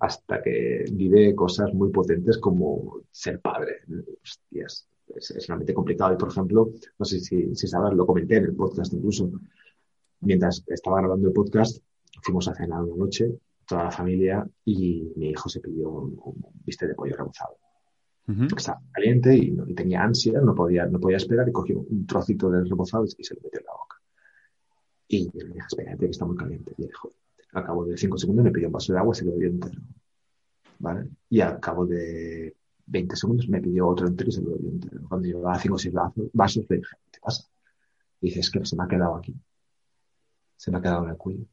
hasta 0.00 0.42
que 0.42 0.84
vive 0.92 1.34
cosas 1.34 1.72
muy 1.74 1.90
potentes 1.90 2.38
como 2.38 3.02
ser 3.10 3.40
padre. 3.40 3.80
Hostias, 4.22 4.88
es, 5.14 5.46
realmente 5.46 5.74
complicado. 5.74 6.14
Y 6.14 6.16
por 6.16 6.30
ejemplo, 6.30 6.72
no 6.98 7.04
sé 7.04 7.20
si, 7.20 7.54
si 7.54 7.66
sabes, 7.66 7.94
lo 7.94 8.06
comenté 8.06 8.36
en 8.36 8.44
el 8.44 8.54
podcast 8.54 8.92
incluso. 8.92 9.30
Mientras 10.20 10.64
estaba 10.66 11.00
grabando 11.00 11.28
el 11.28 11.34
podcast, 11.34 11.78
fuimos 12.22 12.48
a 12.48 12.54
cenar 12.54 12.82
una 12.82 12.96
noche, 12.96 13.38
toda 13.66 13.84
la 13.84 13.90
familia, 13.90 14.48
y 14.64 15.12
mi 15.16 15.30
hijo 15.30 15.48
se 15.48 15.60
pidió 15.60 15.90
un, 15.90 16.16
bistec 16.64 16.88
de 16.88 16.94
pollo 16.94 17.14
rebozado. 17.16 17.56
Estaba 18.56 18.80
caliente 18.90 19.36
y, 19.36 19.54
y, 19.66 19.74
tenía 19.74 20.02
ansia, 20.02 20.40
no 20.40 20.54
podía, 20.54 20.86
no 20.86 20.98
podía 20.98 21.18
esperar 21.18 21.46
y 21.46 21.52
cogió 21.52 21.80
un 21.80 22.06
trocito 22.06 22.50
del 22.50 22.68
rebozado 22.68 23.04
y 23.04 23.22
se 23.22 23.34
lo 23.34 23.42
metió 23.42 23.60
en 23.60 23.66
la 23.66 23.72
boca. 23.72 23.93
Y 25.08 25.26
yo 25.26 25.46
le 25.46 25.54
dije, 25.54 25.66
espérate 25.66 26.04
que 26.04 26.10
está 26.10 26.24
muy 26.24 26.36
caliente. 26.36 26.72
Y 26.76 26.86
dijo, 26.86 27.10
al 27.52 27.64
cabo 27.64 27.84
de 27.84 27.96
cinco 27.96 28.18
segundos 28.18 28.44
me 28.44 28.50
pidió 28.50 28.68
un 28.68 28.72
vaso 28.72 28.92
de 28.92 28.98
agua 28.98 29.14
y 29.14 29.18
se 29.18 29.24
lo 29.24 29.32
bebió 29.32 29.48
entero. 29.48 29.80
¿Vale? 30.78 31.08
Y 31.30 31.40
al 31.40 31.60
cabo 31.60 31.86
de 31.86 32.56
20 32.86 33.16
segundos 33.16 33.48
me 33.48 33.60
pidió 33.60 33.88
otro 33.88 34.06
entero 34.06 34.28
y 34.28 34.32
se 34.32 34.42
lo 34.42 34.50
bebió 34.50 34.70
entero. 34.70 35.00
Cuando 35.08 35.26
llevaba 35.26 35.58
cinco 35.58 35.76
o 35.76 35.78
seis 35.78 35.94
vasos, 36.32 36.64
le 36.68 36.76
dije, 36.76 36.96
¿qué 37.12 37.20
pasa? 37.20 37.44
Y 38.20 38.26
dice, 38.28 38.40
es 38.40 38.50
que 38.50 38.64
se 38.64 38.76
me 38.76 38.84
ha 38.84 38.88
quedado 38.88 39.16
aquí. 39.16 39.34
Se 40.56 40.70
me 40.70 40.78
ha 40.78 40.80
quedado 40.80 41.04
en 41.04 41.10
el 41.10 41.16
cuello. 41.16 41.44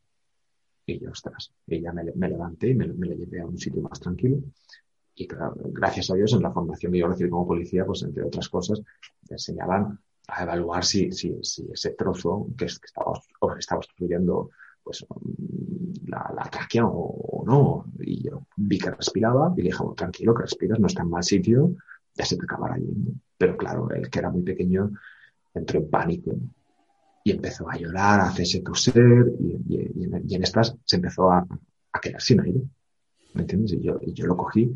Y 0.86 0.99
yo, 0.99 1.12
ostras. 1.12 1.54
Y 1.68 1.82
ya 1.82 1.91
me, 1.93 2.04
levanté 2.04 2.70
y 2.70 2.76
me, 2.76 2.88
me 2.88 3.08
lo 3.08 3.16
llevé 3.16 3.41
a 3.41 3.45
un 3.45 3.58
sitio 3.58 3.82
más 3.82 3.99
tranquilo. 3.99 4.39
Y 5.16 5.28
claro, 5.28 5.56
gracias 5.58 6.10
a 6.10 6.16
Dios, 6.16 6.34
en 6.34 6.41
la 6.41 6.52
formación 6.52 6.91
que 6.91 6.99
yo 6.99 7.08
recibí 7.08 7.30
como 7.30 7.47
policía, 7.47 7.86
pues 7.86 8.02
entre 8.04 8.24
otras 8.24 8.49
cosas, 8.49 8.80
me 8.80 9.36
enseñaban 9.36 9.99
a 10.28 10.43
evaluar 10.43 10.86
si, 10.86 11.12
si, 11.12 11.38
si 11.43 11.70
ese 11.72 11.91
trozo 11.91 12.47
que, 12.58 12.66
que 12.66 12.86
estaba, 12.86 13.22
estaba 13.58 13.80
obstruyendo 13.80 14.52
pues, 14.84 15.06
la, 16.08 16.32
la 16.36 16.43
tráquea 16.43 16.86
o, 16.86 17.43
no. 17.45 17.86
Y 17.99 18.24
yo 18.24 18.45
vi 18.56 18.80
que 18.80 18.91
respiraba 18.91 19.54
y 19.56 19.62
le 19.62 19.70
dije, 19.70 19.84
tranquilo, 19.95 20.34
que 20.34 20.43
respiras, 20.43 20.80
no 20.80 20.88
está 20.88 21.04
en 21.04 21.10
mal 21.10 21.24
sitio, 21.24 21.76
ya 22.14 22.26
se 22.26 22.38
te 22.38 22.43
acabará 22.43 22.78
yendo. 22.78 23.12
Pero 23.38 23.58
claro, 23.58 23.89
él 23.91 24.10
que 24.10 24.20
era 24.20 24.30
muy 24.30 24.43
pequeño 24.43 24.91
entró 25.54 25.80
en 25.80 25.89
pánico 25.89 26.32
y 27.24 27.32
empezó 27.32 27.70
a 27.70 27.78
llorar, 27.78 28.20
a 28.20 28.30
hacerse 28.30 28.62
toser 28.62 29.32
y, 29.39 29.58
y, 29.68 29.91
y, 29.95 30.36
en, 30.36 30.43
estas 30.43 30.76
se 30.84 30.95
empezó 30.95 31.32
a, 31.32 31.45
a, 31.91 31.99
quedar 31.99 32.22
sin 32.22 32.41
aire. 32.41 32.62
¿Me 33.34 33.41
entiendes? 33.41 33.74
Y 33.74 33.82
yo, 33.82 33.99
y 34.02 34.14
yo 34.14 34.26
lo 34.26 34.36
cogí 34.36 34.74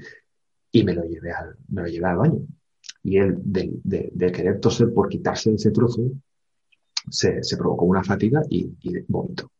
y 0.71 0.83
me 0.83 0.93
lo 0.93 1.03
llevé 1.03 1.31
al, 1.31 1.55
me 1.69 1.81
lo 1.81 1.87
llevé 1.87 2.05
al 2.05 2.17
baño 2.17 2.39
y 3.05 3.17
él, 3.17 3.35
de, 3.43 4.31
querer 4.31 4.59
toser 4.59 4.91
por 4.91 5.09
quitarse 5.09 5.53
ese 5.53 5.69
trozo, 5.69 6.09
se, 7.09 7.41
provocó 7.57 7.85
una 7.85 8.03
fatiga 8.03 8.41
y, 8.49 8.69
y 8.81 8.99
vomitó. 9.07 9.51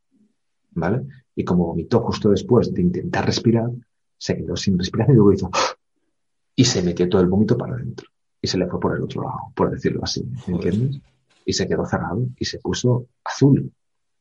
¿Vale? 0.71 1.01
Y 1.35 1.43
como 1.43 1.67
vomitó 1.67 2.01
justo 2.01 2.29
después 2.29 2.73
de 2.73 2.81
intentar 2.81 3.25
respirar, 3.25 3.69
se 4.17 4.35
quedó 4.35 4.55
sin 4.55 4.77
respirar 4.77 5.09
y 5.09 5.13
luego 5.13 5.33
hizo 5.33 5.49
y 6.55 6.63
se 6.63 6.81
metió 6.81 7.07
todo 7.09 7.21
el 7.21 7.27
vómito 7.27 7.57
para 7.57 7.75
adentro 7.75 8.07
y 8.41 8.47
se 8.47 8.57
le 8.57 8.67
fue 8.67 8.79
por 8.79 8.95
el 8.95 9.03
otro 9.03 9.23
lado, 9.23 9.39
por 9.55 9.71
decirlo 9.71 10.01
así, 10.03 10.23
¿entiendes? 10.47 11.01
Y 11.45 11.53
se 11.53 11.67
quedó 11.67 11.85
cerrado 11.85 12.25
y 12.37 12.45
se 12.45 12.59
puso 12.59 13.07
azul. 13.23 13.71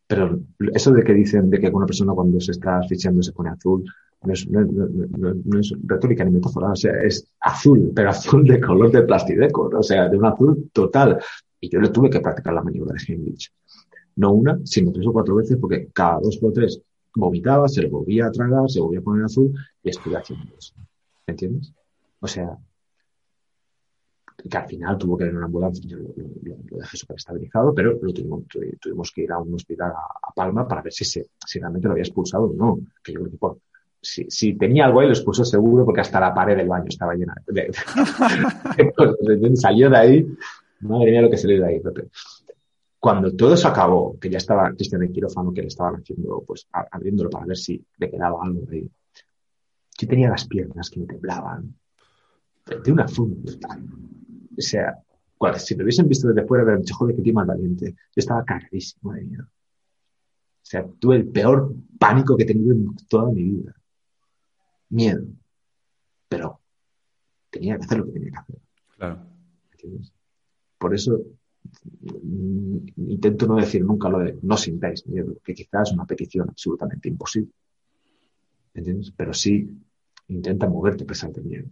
Pero 0.06 0.40
eso 0.72 0.92
de 0.92 1.02
que 1.02 1.14
dicen 1.14 1.48
de 1.50 1.60
que 1.60 1.68
una 1.68 1.86
persona 1.86 2.12
cuando 2.12 2.40
se 2.40 2.52
está 2.52 2.78
asfixiando 2.78 3.22
se 3.22 3.32
pone 3.32 3.50
azul, 3.50 3.84
no 4.22 4.32
es, 4.32 4.48
no, 4.48 5.60
es, 5.60 5.74
retórica 5.84 6.24
ni 6.24 6.32
metáfora, 6.32 6.72
o 6.72 6.76
sea, 6.76 6.92
es 7.02 7.26
azul, 7.40 7.92
pero 7.94 8.10
azul 8.10 8.46
de 8.46 8.60
color 8.60 8.90
de 8.90 9.02
plastideco, 9.02 9.70
o 9.74 9.82
sea, 9.82 10.08
de 10.08 10.16
un 10.16 10.24
azul 10.24 10.70
total. 10.72 11.18
Y 11.64 11.70
yo 11.70 11.80
le 11.80 11.88
tuve 11.88 12.10
que 12.10 12.20
practicar 12.20 12.52
la 12.52 12.62
maniobra 12.62 12.92
de 12.92 13.00
Heimlich. 13.08 13.50
No 14.16 14.32
una, 14.32 14.60
sino 14.64 14.92
tres 14.92 15.06
o 15.06 15.12
cuatro 15.12 15.34
veces, 15.36 15.56
porque 15.58 15.88
cada 15.94 16.20
dos 16.20 16.38
o 16.42 16.52
tres 16.52 16.78
vomitaba, 17.14 17.68
se 17.68 17.80
le 17.80 17.88
volvía 17.88 18.26
a 18.26 18.30
tragar, 18.30 18.68
se 18.68 18.80
volvía 18.80 18.98
a 19.00 19.02
poner 19.02 19.24
azul 19.24 19.54
y 19.82 19.88
estuve 19.88 20.16
haciendo 20.16 20.52
eso. 20.58 20.74
¿Entiendes? 21.26 21.72
O 22.20 22.26
sea, 22.26 22.58
que 24.50 24.56
al 24.58 24.68
final 24.68 24.98
tuvo 24.98 25.16
que 25.16 25.24
ir 25.24 25.30
en 25.30 25.36
una 25.38 25.46
ambulancia, 25.46 25.82
yo 25.88 25.96
lo, 25.96 26.78
dejé 26.78 26.96
súper 26.98 27.16
estabilizado, 27.16 27.74
pero 27.74 27.98
lo 28.02 28.12
tuvimos, 28.12 29.12
que 29.14 29.22
ir 29.22 29.32
a 29.32 29.38
un 29.38 29.54
hospital 29.54 29.92
a, 29.92 30.34
Palma 30.34 30.68
para 30.68 30.82
ver 30.82 30.92
si, 30.92 31.06
se, 31.06 31.26
realmente 31.54 31.88
lo 31.88 31.92
había 31.92 32.04
expulsado 32.04 32.44
o 32.44 32.52
no. 32.52 32.78
Que 33.02 33.14
yo 33.14 33.20
creo 33.20 33.30
que 33.30 33.38
por, 33.38 33.58
si, 34.02 34.54
tenía 34.54 34.84
algo 34.84 35.00
ahí, 35.00 35.06
lo 35.06 35.14
expulsó 35.14 35.46
seguro 35.46 35.86
porque 35.86 36.02
hasta 36.02 36.20
la 36.20 36.34
pared 36.34 36.56
del 36.56 36.68
baño 36.68 36.88
estaba 36.88 37.14
llena 37.14 37.34
salió 39.54 39.88
de 39.88 39.96
ahí, 39.96 40.26
madre 40.80 41.10
mía 41.10 41.22
lo 41.22 41.30
que 41.30 41.36
salió 41.36 41.60
de 41.60 41.66
ahí, 41.66 41.82
Cuando 42.98 43.34
todo 43.34 43.54
eso 43.54 43.68
acabó, 43.68 44.18
que 44.18 44.30
ya 44.30 44.38
estaba 44.38 44.72
Cristian 44.72 45.02
en 45.02 45.12
quirófano, 45.12 45.52
que 45.52 45.62
le 45.62 45.68
estaban 45.68 45.96
haciendo, 45.96 46.42
pues 46.46 46.68
abriéndolo 46.72 47.30
para 47.30 47.46
ver 47.46 47.56
si 47.56 47.84
le 47.98 48.10
quedaba 48.10 48.42
algo 48.42 48.62
ahí. 48.70 48.90
Yo 49.98 50.08
tenía 50.08 50.28
las 50.28 50.46
piernas 50.46 50.90
que 50.90 51.00
me 51.00 51.06
temblaban, 51.06 51.74
de 52.66 52.92
una 52.92 53.06
forma 53.06 53.36
O 54.56 54.60
sea, 54.60 54.98
si 55.58 55.76
me 55.76 55.84
hubiesen 55.84 56.08
visto 56.08 56.28
desde 56.28 56.46
fuera, 56.46 56.64
me 56.64 56.78
dicho, 56.78 56.94
joder, 56.94 57.16
qué 57.16 57.22
tío 57.22 57.34
más 57.34 57.46
valiente. 57.46 57.92
Yo 57.92 58.16
estaba 58.16 58.44
cagadísimo 58.44 59.12
de 59.12 59.22
miedo. 59.22 59.44
O 59.44 60.66
sea, 60.66 60.86
tuve 60.98 61.16
el 61.16 61.28
peor 61.28 61.74
pánico 61.98 62.36
que 62.36 62.44
he 62.44 62.46
tenido 62.46 62.72
en 62.72 62.96
toda 63.08 63.30
mi 63.30 63.42
vida. 63.42 63.74
Miedo. 64.88 65.26
Pero 66.28 66.60
tenía 67.50 67.76
que 67.76 67.84
hacer 67.84 67.98
lo 67.98 68.06
que 68.06 68.12
tenía 68.12 68.30
que 68.30 68.38
hacer. 68.38 68.56
Claro. 68.96 69.26
Por 70.84 70.94
eso 70.94 71.18
mm, 72.22 72.76
intento 73.08 73.46
no 73.46 73.56
decir 73.56 73.82
nunca 73.82 74.10
lo 74.10 74.18
de 74.18 74.38
no 74.42 74.54
sintáis 74.54 75.06
miedo, 75.06 75.34
que 75.42 75.54
quizás 75.54 75.88
es 75.88 75.94
una 75.94 76.04
petición 76.04 76.50
absolutamente 76.50 77.08
imposible. 77.08 77.52
¿Entiendes? 78.74 79.10
Pero 79.16 79.32
sí 79.32 79.66
intenta 80.28 80.68
moverte 80.68 81.04
a 81.04 81.06
pesar 81.06 81.32
del 81.32 81.44
miedo. 81.44 81.68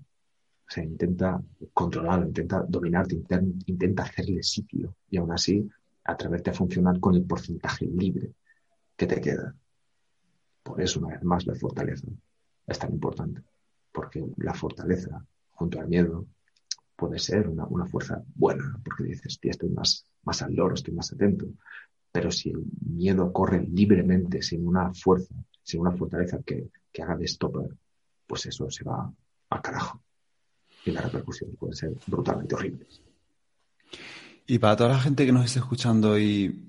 O 0.67 0.71
sea, 0.71 0.83
intenta 0.83 1.43
controlarlo, 1.75 2.25
intenta 2.25 2.65
dominarte, 2.67 3.21
intenta, 3.67 4.05
hacerle 4.05 4.43
sitio 4.43 4.97
y 5.11 5.19
aún 5.19 5.31
así 5.31 5.69
atreverte 6.05 6.49
a 6.49 6.55
funcionar 6.55 6.99
con 6.99 7.15
el 7.15 7.25
porcentaje 7.25 7.85
libre 7.85 8.33
que 8.97 9.07
te 9.07 9.21
queda. 9.21 9.55
Por 10.63 10.81
eso, 10.81 11.01
una 11.01 11.11
vez 11.17 11.23
más, 11.23 11.47
la 11.47 11.55
fortaleza 11.55 12.09
es 12.67 12.79
tan 12.79 12.91
importante, 12.95 13.43
porque 13.93 14.25
la 14.39 14.55
fortaleza 14.55 15.23
junto 15.51 15.79
al 15.79 15.89
miedo 15.89 16.25
puede 17.03 17.19
ser 17.19 17.49
una, 17.49 17.87
fuerza 17.87 18.23
buena, 18.37 18.79
porque 18.85 19.03
dices, 19.03 19.41
tío, 19.41 19.51
estoy 19.51 19.71
más, 19.71 20.07
más 20.23 20.41
al 20.43 20.55
loro, 20.55 20.75
estoy 20.75 20.95
más 20.95 21.13
atento. 21.13 21.47
Pero 22.13 22.31
si 22.31 22.51
el 22.51 22.63
miedo 22.87 23.33
corre 23.33 23.67
libremente, 23.67 24.41
sin 24.41 24.65
una 24.67 24.95
fuerza, 24.95 25.35
sin 25.65 25.81
una 25.81 25.91
fortaleza 25.91 26.39
que, 26.47 26.69
que 26.93 27.03
haga 27.03 27.17
de 27.17 27.27
stopper, 27.27 27.77
pues 28.25 28.47
eso 28.47 28.71
se 28.71 28.85
va 28.85 29.13
al 29.51 29.63
carajo 29.63 30.01
y 30.85 30.93
las 30.93 31.05
repercusiones 31.05 31.57
pueden 31.57 31.75
ser 31.75 31.93
brutalmente 32.07 32.55
horribles. 32.55 33.03
Y 34.47 34.61
para 34.61 34.77
toda 34.77 34.91
la 34.91 35.01
gente 35.01 35.27
que 35.27 35.33
nos 35.33 35.45
esté 35.45 35.59
escuchando 35.59 36.17
y 36.17 36.69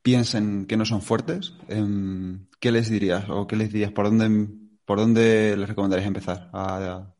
piensen 0.00 0.64
que 0.64 0.78
no 0.78 0.86
son 0.86 1.02
fuertes, 1.02 1.54
em, 1.68 2.46
¿qué 2.60 2.72
les 2.72 2.88
dirías? 2.88 3.28
¿O 3.28 3.46
qué 3.46 3.56
les 3.56 3.70
dirías? 3.70 3.92
¿Por 3.92 4.06
dónde, 4.06 4.48
por 4.86 4.98
dónde 4.98 5.54
les 5.54 5.68
recomendarías 5.68 6.08
empezar 6.08 6.48
a, 6.54 7.14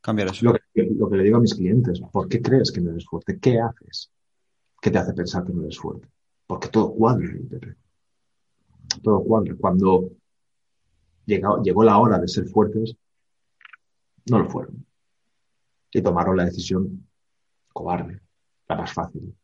cambiar 0.00 0.28
eso? 0.28 0.46
Lo 0.46 0.54
que, 0.54 0.83
lo 0.96 1.08
que, 1.08 1.16
le 1.16 1.24
digo 1.24 1.36
a 1.36 1.40
mis 1.40 1.54
clientes, 1.54 2.00
¿por 2.12 2.28
qué 2.28 2.40
crees 2.40 2.72
que 2.72 2.80
no 2.80 2.90
eres 2.90 3.06
fuerte? 3.06 3.38
¿Qué 3.38 3.60
haces? 3.60 4.10
¿Qué 4.80 4.90
te 4.90 4.98
hace 4.98 5.12
pensar 5.12 5.44
que 5.44 5.52
no 5.52 5.62
eres 5.62 5.78
fuerte? 5.78 6.08
Porque 6.46 6.68
todo 6.68 6.92
cuadra, 6.94 7.28
Pepe. 7.48 7.76
Todo 9.02 9.22
cuadra. 9.22 9.54
Cuando 9.58 10.10
llegó, 11.26 11.62
llegó 11.62 11.84
la 11.84 11.98
hora 11.98 12.18
de 12.18 12.28
ser 12.28 12.46
fuertes, 12.46 12.96
no 14.26 14.38
lo 14.38 14.48
fueron 14.48 14.84
y 15.94 16.02
tomaron 16.02 16.36
la 16.36 16.44
decisión 16.44 17.06
cobarde, 17.72 18.20
la 18.68 18.76
más 18.76 18.92
fácil. 18.92 19.34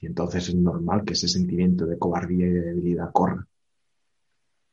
Y 0.00 0.06
entonces 0.06 0.48
es 0.48 0.54
normal 0.54 1.02
que 1.04 1.14
ese 1.14 1.28
sentimiento 1.28 1.86
de 1.86 1.98
cobardía 1.98 2.46
y 2.46 2.50
de 2.50 2.60
debilidad 2.60 3.10
corra. 3.10 3.46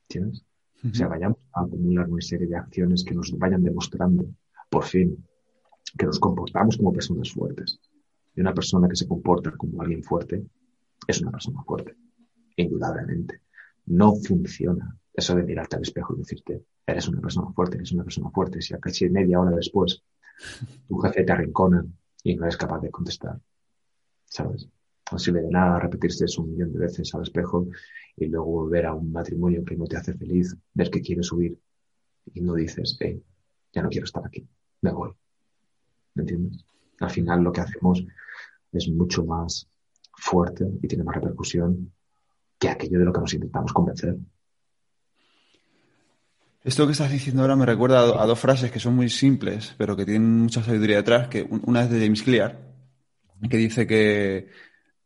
¿Entiendes? 0.04 0.46
O 0.84 0.94
sea, 0.94 1.08
vayamos 1.08 1.40
a 1.54 1.62
acumular 1.62 2.08
una 2.08 2.22
serie 2.22 2.48
de 2.48 2.58
acciones 2.58 3.04
que 3.04 3.16
nos 3.16 3.36
vayan 3.40 3.64
demostrando, 3.64 4.26
por 4.70 4.84
fin, 4.84 5.26
que 5.98 6.06
nos 6.06 6.20
comportamos 6.20 6.78
como 6.78 6.94
personas 6.94 7.32
fuertes. 7.32 7.80
Y 8.36 8.42
una 8.42 8.54
persona 8.54 8.88
que 8.88 8.96
se 8.96 9.08
comporta 9.08 9.52
como 9.52 9.82
alguien 9.82 10.04
fuerte 10.04 10.46
es 11.08 11.22
una 11.22 11.32
persona 11.32 11.64
fuerte, 11.64 11.96
indudablemente. 12.56 13.42
No 13.86 14.16
funciona 14.16 14.98
eso 15.14 15.36
de 15.36 15.44
mirarte 15.44 15.78
al 15.78 15.84
espejo 15.84 16.16
y 16.16 16.20
decirte, 16.20 16.64
eres 16.86 17.08
una 17.08 17.22
persona 17.22 17.52
fuerte, 17.54 17.78
eres 17.78 17.92
una 17.94 18.04
persona 18.04 18.30
fuerte. 18.32 18.62
Si 18.62 18.74
a 18.74 18.80
casi 18.80 19.10
media 19.10 19.40
hora 19.40 19.56
después 19.56 20.04
tu 20.88 20.98
jefe 20.98 21.24
te 21.24 21.32
arrincona 21.32 21.86
y 22.24 22.36
no 22.36 22.44
eres 22.44 22.58
capaz 22.58 22.82
de 22.82 22.92
contestar. 22.92 23.40
¿Sabes? 24.26 24.68
No 25.12 25.20
sirve 25.20 25.42
de 25.42 25.50
nada 25.50 25.80
repetirse 25.80 26.26
eso 26.26 26.42
un 26.42 26.52
millón 26.52 26.74
de 26.74 26.80
veces 26.80 27.14
al 27.14 27.22
espejo 27.22 27.68
y 28.18 28.26
luego 28.26 28.46
volver 28.46 28.88
a 28.88 28.94
un 28.94 29.12
matrimonio 29.12 29.64
que 29.64 29.78
no 29.78 29.86
te 29.86 29.98
hace 29.98 30.14
feliz, 30.14 30.56
ver 30.74 30.90
que 30.90 31.02
quieres 31.02 31.28
subir 31.28 31.60
y 32.34 32.42
no 32.42 32.56
dices, 32.56 32.98
hey, 33.00 33.24
ya 33.72 33.84
no 33.84 33.90
quiero 33.90 34.06
estar 34.06 34.26
aquí, 34.26 34.48
me 34.82 34.92
voy. 34.92 35.12
¿Me 36.16 36.24
entiendes? 36.24 36.66
Al 37.00 37.10
final 37.10 37.42
lo 37.42 37.52
que 37.52 37.62
hacemos 37.62 38.04
es 38.72 38.90
mucho 38.90 39.26
más 39.26 39.68
fuerte 40.14 40.66
y 40.82 40.88
tiene 40.88 41.04
más 41.04 41.16
repercusión 41.16 41.92
que 42.58 42.70
aquello 42.70 43.00
de 43.00 43.06
lo 43.06 43.14
que 43.14 43.20
nos 43.20 43.34
intentamos 43.34 43.74
convencer. 43.74 44.18
Esto 46.64 46.88
que 46.88 46.94
estás 46.94 47.12
diciendo 47.12 47.44
ahora 47.44 47.56
me 47.56 47.66
recuerda 47.66 48.00
a, 48.00 48.26
dos 48.26 48.40
frases 48.40 48.72
que 48.72 48.80
son 48.80 48.96
muy 48.96 49.10
simples, 49.10 49.76
pero 49.78 49.96
que 49.96 50.06
tienen 50.06 50.40
mucha 50.40 50.64
sabiduría 50.64 50.96
detrás, 50.96 51.28
que 51.28 51.44
una 51.44 51.84
es 51.84 51.92
de 51.92 52.00
James 52.00 52.24
Clear, 52.24 52.60
que 53.48 53.58
dice 53.58 53.86
que 53.86 54.50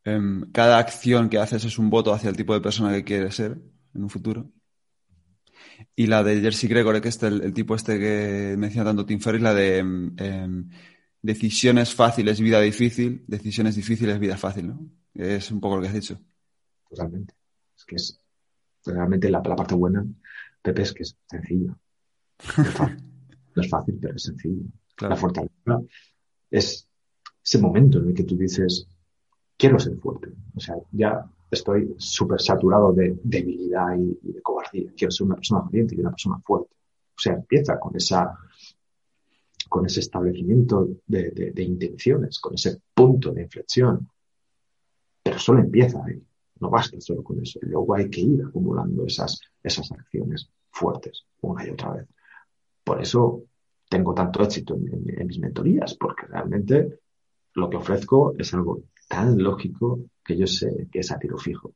em, 0.05 0.49
cada 0.53 0.77
acción 0.77 1.27
que 1.27 1.37
haces 1.37 1.65
es 1.65 1.77
un 1.77 1.89
voto 1.89 2.13
hacia 2.13 2.29
el 2.29 2.37
tipo 2.37 2.53
de 2.53 2.61
persona 2.61 2.93
que 2.93 3.03
quieres 3.03 3.35
ser 3.35 3.57
en 3.93 4.03
un 4.03 4.09
futuro. 4.09 4.49
Y 5.95 6.07
la 6.07 6.23
de 6.23 6.39
Jersey 6.39 6.69
Gregor, 6.69 7.01
que 7.01 7.09
es 7.09 7.21
el, 7.23 7.53
tipo 7.53 7.75
este 7.75 7.99
que 7.99 8.55
menciona 8.57 8.89
tanto 8.89 9.05
Tim 9.05 9.19
Ferriss, 9.19 9.41
la 9.41 9.53
de 9.53 9.79
em, 9.79 10.13
em, 10.17 10.69
decisiones 11.21 11.93
fáciles, 11.93 12.39
vida 12.39 12.61
difícil, 12.61 13.23
decisiones 13.27 13.75
difíciles, 13.75 14.19
vida 14.19 14.37
fácil, 14.37 14.67
¿no? 14.67 14.79
Es 15.13 15.51
un 15.51 15.59
poco 15.59 15.75
lo 15.75 15.81
que 15.81 15.87
has 15.89 15.93
dicho. 15.93 16.19
Totalmente. 16.89 17.33
Es 17.77 17.85
que 17.85 17.95
es 17.95 18.19
realmente 18.85 19.29
la 19.29 19.41
parte 19.41 19.75
buena 19.75 20.05
Pepe, 20.61 20.81
es 20.81 20.93
que 20.93 21.03
es 21.03 21.17
sencillo. 21.25 21.75
No 23.55 23.61
es 23.61 23.69
fácil, 23.69 23.97
pero 24.01 24.15
es 24.15 24.23
sencillo. 24.23 24.65
La 24.99 25.15
fortaleza 25.15 25.81
es 26.51 26.87
ese 27.43 27.59
momento 27.59 27.99
en 27.99 28.09
el 28.09 28.13
que 28.13 28.23
tú 28.23 28.35
dices, 28.37 28.87
quiero 29.57 29.79
ser 29.79 29.95
fuerte. 29.97 30.29
O 30.55 30.59
sea, 30.59 30.75
ya 30.91 31.25
estoy 31.49 31.95
súper 31.97 32.41
saturado 32.41 32.91
de 32.93 33.17
debilidad 33.23 33.95
y, 33.97 34.31
de 34.31 34.41
cobardía. 34.41 34.91
Quiero 34.95 35.11
ser 35.11 35.27
una 35.27 35.35
persona 35.35 35.61
valiente 35.61 35.95
y 35.95 35.99
una 35.99 36.11
persona 36.11 36.39
fuerte. 36.39 36.75
O 37.15 37.21
sea, 37.21 37.33
empieza 37.33 37.79
con 37.79 37.95
esa 37.95 38.37
con 39.69 39.85
ese 39.85 40.01
establecimiento 40.01 40.89
de, 41.05 41.31
de 41.53 41.63
intenciones, 41.63 42.39
con 42.39 42.55
ese 42.55 42.81
punto 42.93 43.31
de 43.31 43.43
inflexión. 43.43 44.09
Pero 45.23 45.39
solo 45.39 45.59
empieza 45.59 46.03
ahí. 46.03 46.21
No 46.59 46.69
basta 46.69 46.99
solo 46.99 47.23
con 47.23 47.41
eso. 47.41 47.59
Luego 47.61 47.95
hay 47.95 48.09
que 48.09 48.21
ir 48.21 48.43
acumulando 48.43 49.05
esas, 49.05 49.39
esas 49.63 49.91
acciones 49.91 50.49
fuertes 50.71 51.25
una 51.41 51.65
y 51.65 51.69
otra 51.69 51.93
vez. 51.93 52.07
Por 52.83 53.01
eso 53.01 53.43
tengo 53.87 54.13
tanto 54.13 54.43
éxito 54.43 54.75
en, 54.75 55.27
mis 55.27 55.39
mentorías, 55.39 55.95
porque 55.95 56.27
realmente 56.27 56.99
lo 57.53 57.69
que 57.69 57.77
ofrezco 57.77 58.35
es 58.37 58.53
algo 58.53 58.83
tan 59.07 59.41
lógico 59.41 59.99
que 60.23 60.37
yo 60.37 60.47
sé 60.47 60.87
que 60.91 60.99
es 60.99 61.11
a 61.11 61.19
tiro 61.19 61.37
fijo. 61.37 61.73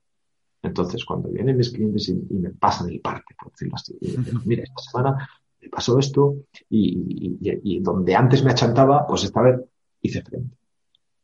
Entonces, 0.61 1.03
cuando 1.03 1.29
vienen 1.29 1.57
mis 1.57 1.71
clientes 1.71 2.07
y, 2.09 2.13
me 2.13 2.51
pasan 2.51 2.89
el 2.89 3.01
parque, 3.01 3.35
por 3.37 3.51
decirlo 3.51 3.75
así, 3.75 3.97
y 3.99 4.11
digo, 4.11 4.41
mira, 4.45 4.63
esta 4.63 4.81
semana 4.81 5.29
me 5.63 5.69
pasó 5.69 5.97
esto 5.97 6.35
y, 6.69 7.79
donde 7.79 8.15
antes 8.15 8.43
me 8.43 8.51
achantaba, 8.51 9.07
pues 9.07 9.23
esta 9.23 9.41
vez 9.41 9.61
hice 10.01 10.21
frente. 10.21 10.55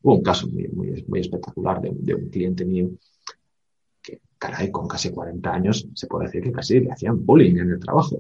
Hubo 0.02 0.16
un 0.16 0.24
caso 0.24 0.48
muy, 0.48 1.20
espectacular 1.20 1.82
de, 1.82 2.16
un 2.16 2.30
cliente 2.30 2.66
mío 2.66 2.90
caray, 4.38 4.72
con 4.72 4.88
casi 4.88 5.12
40 5.12 5.54
años 5.54 5.88
se 5.94 6.08
puede 6.08 6.28
decir 6.28 6.42
que 6.42 6.54
casi 6.54 6.80
le 6.80 6.92
hacían 6.92 7.26
bullying 7.26 7.58
en 7.58 7.72
el 7.72 7.80
trabajo. 7.80 8.18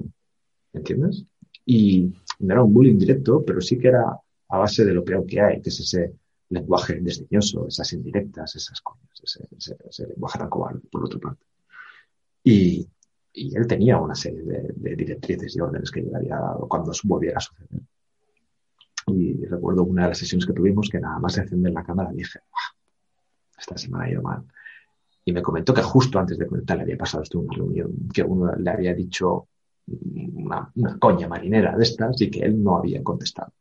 ¿Entiendes? 0.73 1.25
Y 1.65 2.13
no 2.39 2.53
era 2.53 2.63
un 2.63 2.73
bullying 2.73 2.97
directo, 2.97 3.43
pero 3.45 3.61
sí 3.61 3.77
que 3.77 3.87
era 3.87 4.03
a 4.49 4.57
base 4.57 4.83
de 4.83 4.93
lo 4.93 5.03
peor 5.03 5.25
que 5.25 5.39
hay, 5.39 5.61
que 5.61 5.69
es 5.69 5.79
ese 5.79 6.13
lenguaje 6.49 6.99
desdeñoso, 6.99 7.67
esas 7.67 7.93
indirectas, 7.93 8.55
esas 8.55 8.81
cosas, 8.81 9.07
ese, 9.23 9.77
ese, 9.87 10.07
lenguaje 10.07 10.39
tan 10.39 10.49
cobarde, 10.49 10.81
por 10.91 11.05
otra 11.05 11.19
parte. 11.19 11.45
Y, 12.43 12.87
y 13.39 13.55
él 13.55 13.65
tenía 13.67 13.97
una 13.97 14.15
serie 14.15 14.43
de, 14.43 14.95
directrices 14.95 15.55
y 15.55 15.61
órdenes 15.61 15.89
que 15.91 16.01
le 16.01 16.13
había 16.13 16.35
dado 16.35 16.67
cuando 16.67 16.91
volviera 17.03 17.37
a 17.37 17.41
suceder. 17.41 17.81
Y 19.07 19.45
recuerdo 19.45 19.83
una 19.83 20.03
de 20.03 20.09
las 20.09 20.17
sesiones 20.17 20.45
que 20.45 20.53
tuvimos 20.53 20.89
que 20.89 20.99
nada 20.99 21.19
más 21.19 21.37
encender 21.37 21.71
la 21.71 21.83
cámara 21.83 22.11
dije, 22.11 22.39
esta 23.57 23.77
semana 23.77 24.05
ha 24.05 24.11
ido 24.11 24.21
mal. 24.21 24.43
Y 25.23 25.31
me 25.31 25.41
comentó 25.41 25.73
que 25.73 25.81
justo 25.81 26.19
antes 26.19 26.37
de 26.37 26.47
comentar 26.47 26.77
le 26.77 26.83
había 26.83 26.97
pasado 26.97 27.23
esto 27.23 27.39
una 27.39 27.55
reunión, 27.55 28.09
que 28.13 28.23
uno 28.23 28.53
le 28.55 28.69
había 28.69 28.93
dicho 28.93 29.47
una, 29.87 30.69
una 30.75 30.99
coña 30.99 31.29
marinera 31.29 31.77
de 31.77 31.83
estas 31.83 32.21
y 32.21 32.29
que 32.29 32.41
él 32.41 32.61
no 32.61 32.77
había 32.77 33.01
contestado. 33.03 33.53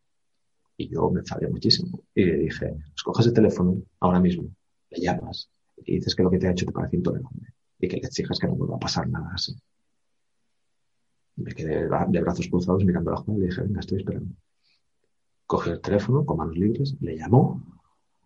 Y 0.76 0.89
yo 0.89 1.09
me 1.11 1.20
enfadé 1.20 1.49
muchísimo. 1.49 2.01
Y 2.14 2.24
le 2.24 2.37
dije, 2.37 2.74
pues 2.91 3.03
coges 3.05 3.26
el 3.26 3.33
teléfono 3.33 3.76
ahora 4.01 4.18
mismo, 4.18 4.49
le 4.91 5.01
llamas 5.01 5.49
y 5.76 5.97
dices 5.97 6.16
que 6.16 6.24
lo 6.24 6.31
que 6.31 6.39
te 6.39 6.49
ha 6.49 6.51
hecho 6.51 6.66
te 6.66 6.72
parece 6.72 6.97
intolerable 6.97 7.55
y 7.79 7.89
que 7.89 7.97
le 7.97 8.07
exijas 8.07 8.39
que 8.39 8.47
no 8.47 8.55
vuelva 8.55 8.76
a 8.76 8.81
pasar 8.81 9.09
nada 9.09 9.31
así. 9.35 9.57
Me 11.37 11.53
quedé 11.55 11.89
de 12.09 12.20
brazos 12.20 12.49
cruzados 12.49 12.85
mirando 12.85 13.11
a 13.11 13.14
la 13.14 13.20
Juana 13.20 13.39
y 13.39 13.43
le 13.43 13.49
dije, 13.49 13.62
venga, 13.62 13.81
estoy 13.81 13.99
esperando. 13.99 14.35
Cogió 15.47 15.72
el 15.72 15.81
teléfono 15.81 16.24
con 16.24 16.39
manos 16.39 16.57
libres, 16.57 16.97
le 17.01 17.16
llamó 17.16 17.62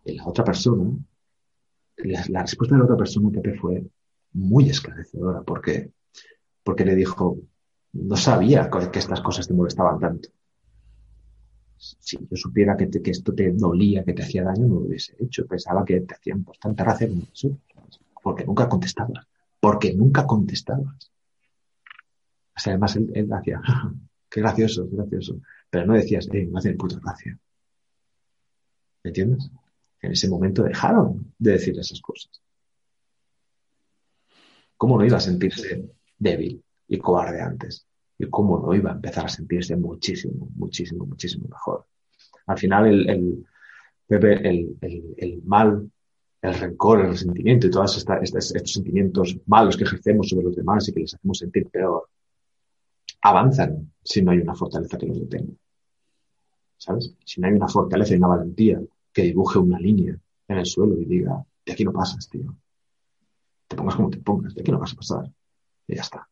y 0.03 0.15
la 0.15 0.25
otra 0.27 0.43
persona, 0.43 0.91
la, 1.97 2.41
respuesta 2.41 2.75
de 2.75 2.79
la 2.79 2.85
otra 2.85 2.97
persona, 2.97 3.29
Pepe, 3.29 3.53
fue 3.53 3.85
muy 4.33 4.69
esclarecedora 4.69 5.43
porque, 5.43 5.91
porque 6.63 6.85
le 6.85 6.95
dijo, 6.95 7.37
no 7.93 8.17
sabía 8.17 8.69
que 8.69 8.99
estas 8.99 9.21
cosas 9.21 9.47
te 9.47 9.53
molestaban 9.53 9.99
tanto 9.99 10.29
si 11.99 12.17
yo 12.17 12.37
supiera 12.37 12.77
que, 12.77 12.89
que, 12.89 13.11
esto 13.11 13.33
te 13.33 13.51
dolía, 13.51 14.03
que 14.03 14.13
te 14.13 14.23
hacía 14.23 14.43
daño, 14.43 14.67
no 14.67 14.75
lo 14.75 14.81
hubiese 14.81 15.15
hecho. 15.19 15.45
Pensaba 15.45 15.83
que 15.83 16.01
te 16.01 16.15
hacían 16.15 16.43
bastante 16.43 16.83
gracia 16.83 17.09
eso, 17.33 17.57
porque 18.21 18.45
nunca 18.45 18.69
contestabas, 18.69 19.27
porque 19.63 19.93
nunca 19.93 20.27
contestabas. 20.27 21.09
O 22.53 22.59
sea, 22.59 22.73
además 22.73 22.97
él, 22.97 23.31
hacía, 23.31 23.61
qué 24.29 24.41
gracioso, 24.41 24.89
qué 24.89 24.97
gracioso. 24.97 25.39
Pero 25.69 25.85
no 25.85 25.93
decías, 25.93 26.27
eh, 26.33 26.45
me 26.51 26.59
hace 26.59 26.73
puta 26.73 26.99
gracia. 27.01 27.39
¿Me 29.03 29.11
entiendes? 29.11 29.49
En 30.01 30.11
ese 30.11 30.27
momento 30.27 30.63
dejaron 30.63 31.33
de 31.39 31.51
decir 31.53 31.79
esas 31.79 32.01
cosas. 32.01 32.41
¿Cómo 34.75 34.97
no 34.97 35.05
iba 35.05 35.15
a 35.15 35.21
sentirse 35.21 35.81
débil 36.17 36.61
y 36.89 36.97
cobarde 36.97 37.41
antes? 37.41 37.87
y 38.19 38.29
cómo 38.29 38.59
no 38.59 38.75
iba 38.75 38.91
a 38.91 38.95
empezar 38.95 39.25
a 39.25 39.29
sentirse 39.29 39.77
muchísimo, 39.77 40.49
muchísimo, 40.55 41.05
muchísimo 41.05 41.47
mejor. 41.47 41.87
Al 42.47 42.57
final, 42.57 42.85
el, 42.87 43.45
el, 44.09 44.77
el 45.17 45.41
mal, 45.43 45.89
el 46.43 46.53
rencor, 46.53 47.01
el 47.01 47.07
resentimiento 47.07 47.67
y 47.67 47.71
todos 47.71 47.97
estos 47.97 48.71
sentimientos 48.71 49.37
malos 49.47 49.75
que 49.75 49.85
ejercemos 49.85 50.29
sobre 50.29 50.45
los 50.45 50.55
demás 50.55 50.87
y 50.87 50.93
que 50.93 50.99
les 50.99 51.15
hacemos 51.15 51.39
sentir 51.39 51.67
peor, 51.69 52.09
avanzan 53.21 53.91
si 54.03 54.21
no 54.21 54.31
hay 54.31 54.39
una 54.39 54.53
fortaleza 54.53 54.97
que 54.97 55.07
los 55.07 55.19
detenga. 55.19 55.53
¿Sabes? 56.77 57.15
Si 57.23 57.41
no 57.41 57.47
hay 57.47 57.53
una 57.53 57.67
fortaleza 57.67 58.13
y 58.13 58.17
una 58.17 58.27
valentía 58.27 58.79
que 59.11 59.23
dibuje 59.23 59.57
una 59.57 59.79
línea 59.79 60.15
en 60.47 60.57
el 60.57 60.65
suelo 60.65 60.99
y 60.99 61.05
diga, 61.05 61.43
de 61.65 61.73
aquí 61.73 61.83
no 61.83 61.93
pasas, 61.93 62.29
tío. 62.29 62.53
Te 63.67 63.75
pongas 63.75 63.95
como 63.95 64.09
te 64.09 64.17
pongas, 64.17 64.53
de 64.53 64.61
aquí 64.61 64.71
no 64.71 64.79
vas 64.79 64.93
a 64.93 64.97
pasar. 64.97 65.31
Y 65.87 65.95
ya 65.95 66.01
está 66.01 66.27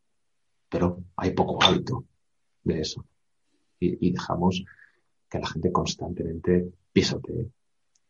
pero 0.72 1.03
hay 1.18 1.32
poco 1.34 1.62
hábito 1.62 2.05
de 2.64 2.80
eso. 2.80 3.05
Y, 3.78 4.12
dejamos 4.12 4.64
que 5.30 5.39
la 5.39 5.47
gente 5.47 5.72
constantemente 5.72 6.72
pisotee 6.93 7.51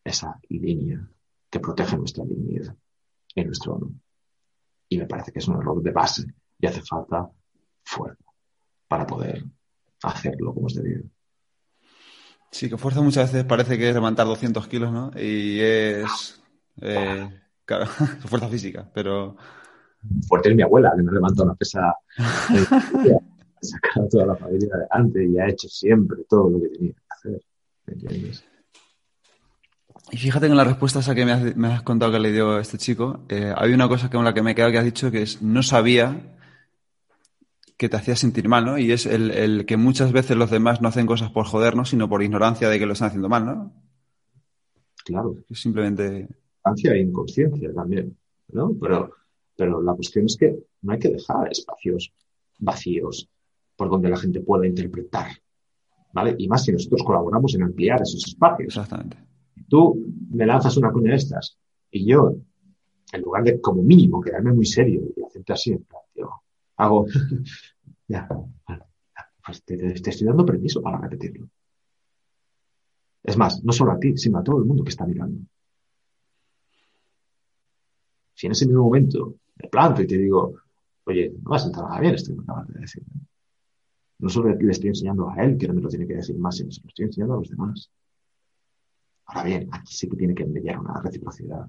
esa 0.04 0.38
línea 0.48 1.04
que 1.52 1.60
protege 1.60 1.98
nuestra 1.98 2.24
dignidad 2.24 2.74
y 3.34 3.44
nuestro 3.44 3.74
honor. 3.74 3.90
Y 4.88 4.96
me 4.96 5.06
parece 5.06 5.32
que 5.32 5.38
es 5.38 5.48
un 5.48 5.56
error 5.56 5.82
de 5.82 5.90
base 5.90 6.24
y 6.58 6.66
hace 6.66 6.80
falta 6.80 7.30
fuerza 7.84 8.24
para 8.88 9.06
poder 9.06 9.44
hacerlo 10.02 10.54
como 10.54 10.68
es 10.68 10.74
debido. 10.74 11.04
Sí, 12.50 12.70
que 12.70 12.78
fuerza 12.78 13.02
muchas 13.02 13.30
veces 13.30 13.44
parece 13.46 13.76
que 13.76 13.88
es 13.88 13.94
levantar 13.94 14.26
200 14.26 14.66
kilos, 14.66 14.92
¿no? 14.92 15.10
Y 15.14 15.60
es, 15.60 16.42
eh, 16.80 17.28
claro, 17.66 17.86
fuerza 18.26 18.48
física, 18.48 18.90
pero 18.94 19.36
fuerte 20.26 20.48
es 20.48 20.56
mi 20.56 20.62
abuela, 20.62 20.94
que 20.96 21.02
me 21.02 21.12
levantado 21.12 21.44
una 21.44 21.54
pesa, 21.54 21.90
ha 21.90 21.96
sacado 23.60 24.06
a 24.06 24.08
toda 24.08 24.26
la 24.26 24.36
familia 24.36 24.74
adelante 24.74 25.26
y 25.26 25.38
ha 25.38 25.48
hecho 25.48 25.68
siempre 25.68 26.24
todo 26.26 26.48
lo 26.48 26.62
que 26.62 26.68
tenía 26.68 26.92
que 26.94 27.00
hacer. 27.10 27.42
¿Me 27.86 27.92
entiendes? 27.92 28.51
Y 30.10 30.16
fíjate 30.16 30.46
en 30.46 30.56
la 30.56 30.64
respuesta 30.64 30.98
esa 30.98 31.14
que 31.14 31.24
me 31.24 31.68
has, 31.68 31.82
contado 31.82 32.12
que 32.12 32.18
le 32.18 32.32
dio 32.32 32.58
este 32.58 32.76
chico, 32.76 33.20
eh, 33.28 33.52
hay 33.56 33.72
una 33.72 33.88
cosa 33.88 34.10
con 34.10 34.24
la 34.24 34.34
que 34.34 34.42
me 34.42 34.50
he 34.50 34.54
quedado 34.54 34.72
que 34.72 34.78
has 34.78 34.84
dicho 34.84 35.10
que 35.10 35.22
es 35.22 35.40
no 35.40 35.62
sabía 35.62 36.36
que 37.78 37.88
te 37.88 37.96
hacía 37.96 38.14
sentir 38.14 38.48
mal, 38.48 38.64
¿no? 38.64 38.78
Y 38.78 38.92
es 38.92 39.06
el, 39.06 39.64
que 39.66 39.76
muchas 39.76 40.12
veces 40.12 40.36
los 40.36 40.50
demás 40.50 40.82
no 40.82 40.88
hacen 40.88 41.06
cosas 41.06 41.30
por 41.30 41.46
jodernos, 41.46 41.90
sino 41.90 42.08
por 42.08 42.22
ignorancia 42.22 42.68
de 42.68 42.78
que 42.78 42.86
lo 42.86 42.92
están 42.92 43.08
haciendo 43.08 43.28
mal, 43.28 43.46
¿no? 43.46 43.72
Claro. 45.04 45.36
Es 45.48 45.60
simplemente. 45.60 46.28
Ignorancia 46.58 46.92
e 46.92 47.00
inconsciencia 47.00 47.72
también, 47.72 48.16
¿no? 48.48 48.76
Pero 48.80 49.10
pero 49.56 49.82
la 49.82 49.94
cuestión 49.94 50.26
es 50.26 50.36
que 50.36 50.58
no 50.82 50.92
hay 50.92 50.98
que 50.98 51.10
dejar 51.10 51.50
espacios 51.50 52.12
vacíos 52.58 53.28
por 53.76 53.90
donde 53.90 54.08
la 54.08 54.16
gente 54.16 54.40
pueda 54.40 54.66
interpretar. 54.66 55.28
¿Vale? 56.12 56.34
Y 56.38 56.48
más 56.48 56.64
si 56.64 56.72
nosotros 56.72 57.02
colaboramos 57.04 57.54
en 57.54 57.62
ampliar 57.62 58.02
esos 58.02 58.26
espacios. 58.26 58.76
Exactamente. 58.76 59.16
Tú 59.72 60.04
me 60.28 60.44
lanzas 60.44 60.76
una 60.76 60.92
cuña 60.92 61.12
de 61.12 61.16
estas 61.16 61.56
y 61.90 62.04
yo, 62.04 62.36
en 63.10 63.22
lugar 63.22 63.42
de 63.42 63.58
como 63.58 63.82
mínimo 63.82 64.20
quedarme 64.20 64.52
muy 64.52 64.66
serio 64.66 65.00
y 65.16 65.22
hacerte 65.24 65.54
así, 65.54 65.74
tío, 66.12 66.30
hago, 66.76 67.06
ya, 68.06 68.28
pues 69.42 69.64
te, 69.64 69.94
estoy 69.94 70.26
dando 70.26 70.44
permiso 70.44 70.82
para 70.82 70.98
repetirlo. 70.98 71.48
Es 73.22 73.38
más, 73.38 73.64
no 73.64 73.72
solo 73.72 73.92
a 73.92 73.98
ti, 73.98 74.14
sino 74.18 74.40
a 74.40 74.44
todo 74.44 74.58
el 74.58 74.66
mundo 74.66 74.84
que 74.84 74.90
está 74.90 75.06
mirando. 75.06 75.40
Si 78.34 78.44
en 78.44 78.52
ese 78.52 78.66
mismo 78.66 78.82
momento 78.82 79.36
me 79.56 79.70
planto 79.70 80.02
y 80.02 80.06
te 80.06 80.18
digo, 80.18 80.52
oye, 81.04 81.32
no 81.42 81.48
vas 81.48 81.64
a 81.64 81.68
entrar 81.68 81.86
nada 81.86 81.98
bien 81.98 82.14
esto 82.14 82.34
que 82.34 82.42
me 82.42 82.74
de 82.74 82.80
decir. 82.80 83.02
No 84.18 84.28
solo 84.28 84.54
le 84.54 84.70
estoy 84.70 84.88
enseñando 84.88 85.30
a 85.30 85.42
él, 85.42 85.56
que 85.56 85.66
no 85.66 85.72
me 85.72 85.80
lo 85.80 85.88
tiene 85.88 86.06
que 86.06 86.16
decir 86.16 86.36
más, 86.36 86.58
sino 86.58 86.68
que 86.68 86.82
lo 86.82 86.88
estoy 86.88 87.06
enseñando 87.06 87.34
a 87.36 87.38
los 87.38 87.48
demás. 87.48 87.90
Ahora 89.32 89.44
bien, 89.44 89.68
aquí 89.72 89.94
sí 89.94 90.08
que 90.08 90.16
tiene 90.16 90.34
que 90.34 90.44
mediar 90.44 90.78
una 90.78 91.00
reciprocidad. 91.00 91.66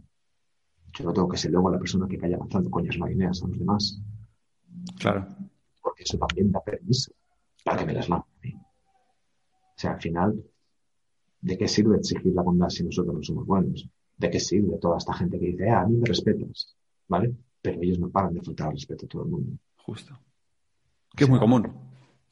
Yo 0.93 1.05
no 1.05 1.14
tengo 1.14 1.28
que 1.28 1.38
ser 1.38 1.51
luego 1.51 1.72
la 1.72 1.80
persona 1.80 2.07
que 2.07 2.18
vaya 2.18 2.38
lanzando 2.38 2.70
coñas 2.70 2.97
marineras 2.97 3.41
a 3.43 3.47
los 3.47 3.57
demás. 3.57 4.01
Claro. 4.99 5.28
Porque 5.82 6.03
eso 6.03 6.18
también 6.18 6.51
da 6.51 6.61
permiso 6.61 7.11
para 7.64 7.80
que 7.80 7.86
me 7.86 7.93
las 7.93 8.09
lance 8.09 8.30
a 8.30 8.45
mí. 8.45 8.53
O 8.53 9.78
sea, 9.78 9.93
al 9.93 10.01
final, 10.01 10.43
¿de 11.41 11.57
qué 11.57 11.68
sirve 11.68 11.97
exigir 11.97 12.34
la 12.34 12.43
bondad 12.43 12.70
si 12.70 12.84
nosotros 12.84 13.16
no 13.16 13.24
somos 13.24 13.45
buenos? 13.45 13.89
¿De 14.18 14.30
qué 14.30 14.39
sirve 14.39 14.78
toda 14.78 14.97
esta 14.97 15.14
gente 15.14 15.39
que 15.39 15.47
dice, 15.47 15.70
ah, 15.70 15.82
a 15.82 15.88
mí 15.88 15.97
me 15.97 16.05
respetas? 16.05 16.76
¿Vale? 17.07 17.34
pero 17.64 17.82
ellos 17.82 17.97
no 17.97 18.09
paran 18.09 18.34
de 18.34 18.41
faltar 18.41 18.68
al 18.68 18.74
respeto 18.74 19.05
a 19.05 19.09
todo 19.09 19.24
el 19.24 19.30
mundo. 19.30 19.57
Justo. 19.78 20.20
Que 21.16 21.24
es 21.24 21.30
muy 21.30 21.39
común. 21.39 21.66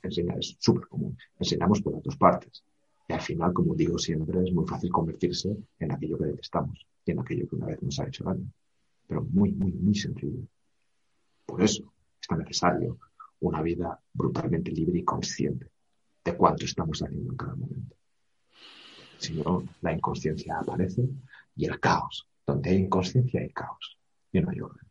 Enseñar 0.04 0.38
es 0.38 0.58
súper 0.60 0.88
común. 0.90 1.18
Enseñamos 1.40 1.82
por 1.82 1.94
las 1.94 2.04
dos 2.04 2.18
partes. 2.18 2.64
Y 3.12 3.14
al 3.14 3.20
final, 3.20 3.52
como 3.52 3.76
digo 3.76 3.98
siempre, 3.98 4.42
es 4.42 4.54
muy 4.54 4.66
fácil 4.66 4.90
convertirse 4.90 5.54
en 5.80 5.92
aquello 5.92 6.18
que 6.18 6.28
detestamos 6.28 6.88
y 7.04 7.12
en 7.12 7.20
aquello 7.20 7.46
que 7.46 7.58
una 7.58 7.66
vez 7.66 7.84
nos 7.84 8.00
ha 8.00 8.08
hecho 8.08 8.24
daño. 8.24 8.50
Pero 9.06 9.22
muy, 9.24 9.52
muy, 9.52 9.74
muy 9.74 9.94
sencillo. 9.94 10.48
Por 11.46 11.62
eso 11.62 11.92
es 12.22 12.28
tan 12.30 12.40
necesario 12.40 12.98
una 13.42 13.62
vida 13.62 14.00
brutalmente 14.14 14.72
libre 14.72 15.00
y 15.00 15.04
consciente 15.04 15.70
de 16.24 16.38
cuánto 16.38 16.64
estamos 16.64 17.04
haciendo 17.04 17.32
en 17.32 17.38
cada 17.38 17.56
momento. 17.56 17.98
Si 19.18 19.34
no, 19.34 19.62
la 19.82 19.92
inconsciencia 19.92 20.60
aparece 20.60 21.06
y 21.58 21.66
el 21.66 21.82
caos. 21.82 22.30
Donde 22.48 22.70
hay 22.70 22.78
inconsciencia 22.78 23.42
hay 23.42 23.50
caos 23.50 23.98
y 24.32 24.40
no 24.40 24.52
hay 24.52 24.62
orden. 24.62 24.88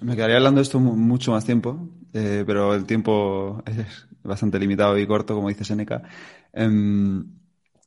Me 0.00 0.16
quedaría 0.16 0.36
hablando 0.36 0.58
de 0.58 0.62
esto 0.62 0.80
mucho 0.80 1.32
más 1.32 1.44
tiempo, 1.44 1.88
eh, 2.12 2.44
pero 2.46 2.74
el 2.74 2.84
tiempo 2.84 3.62
es 3.66 4.06
bastante 4.22 4.58
limitado 4.58 4.98
y 4.98 5.06
corto, 5.06 5.34
como 5.34 5.48
dice 5.48 5.64
Seneca. 5.64 6.02
Em, 6.52 7.24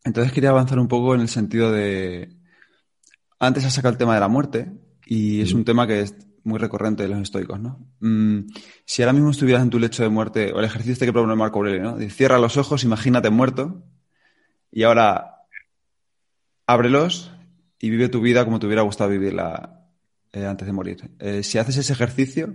entonces 0.03 0.31
quería 0.31 0.49
avanzar 0.49 0.79
un 0.79 0.87
poco 0.87 1.15
en 1.15 1.21
el 1.21 1.29
sentido 1.29 1.71
de... 1.71 2.29
Antes 3.39 3.65
has 3.65 3.73
sacado 3.73 3.91
el 3.91 3.97
tema 3.97 4.13
de 4.13 4.19
la 4.19 4.27
muerte 4.27 4.71
y 5.05 5.41
es 5.41 5.53
un 5.53 5.65
tema 5.65 5.87
que 5.87 6.01
es 6.01 6.15
muy 6.43 6.59
recurrente 6.59 7.03
de 7.03 7.09
los 7.09 7.19
estoicos, 7.19 7.59
¿no? 7.59 7.79
Mm, 7.99 8.47
si 8.85 9.01
ahora 9.01 9.13
mismo 9.13 9.31
estuvieras 9.31 9.63
en 9.63 9.71
tu 9.71 9.79
lecho 9.79 10.03
de 10.03 10.09
muerte, 10.09 10.53
o 10.53 10.59
el 10.59 10.65
ejercicio 10.65 10.93
este 10.93 11.05
que 11.05 11.13
propone 11.13 11.35
Marco 11.35 11.59
Aurelio, 11.59 11.83
¿no? 11.83 12.09
cierra 12.09 12.37
los 12.37 12.57
ojos, 12.57 12.83
imagínate 12.83 13.29
muerto 13.29 13.83
y 14.71 14.83
ahora 14.83 15.47
ábrelos 16.67 17.31
y 17.79 17.89
vive 17.89 18.09
tu 18.09 18.21
vida 18.21 18.45
como 18.45 18.59
te 18.59 18.65
hubiera 18.67 18.81
gustado 18.83 19.09
vivirla 19.09 19.74
eh, 20.35 20.45
antes 20.45 20.67
de 20.67 20.73
morir. 20.73 21.09
Eh, 21.19 21.43
si 21.43 21.57
haces 21.57 21.77
ese 21.77 21.93
ejercicio, 21.93 22.53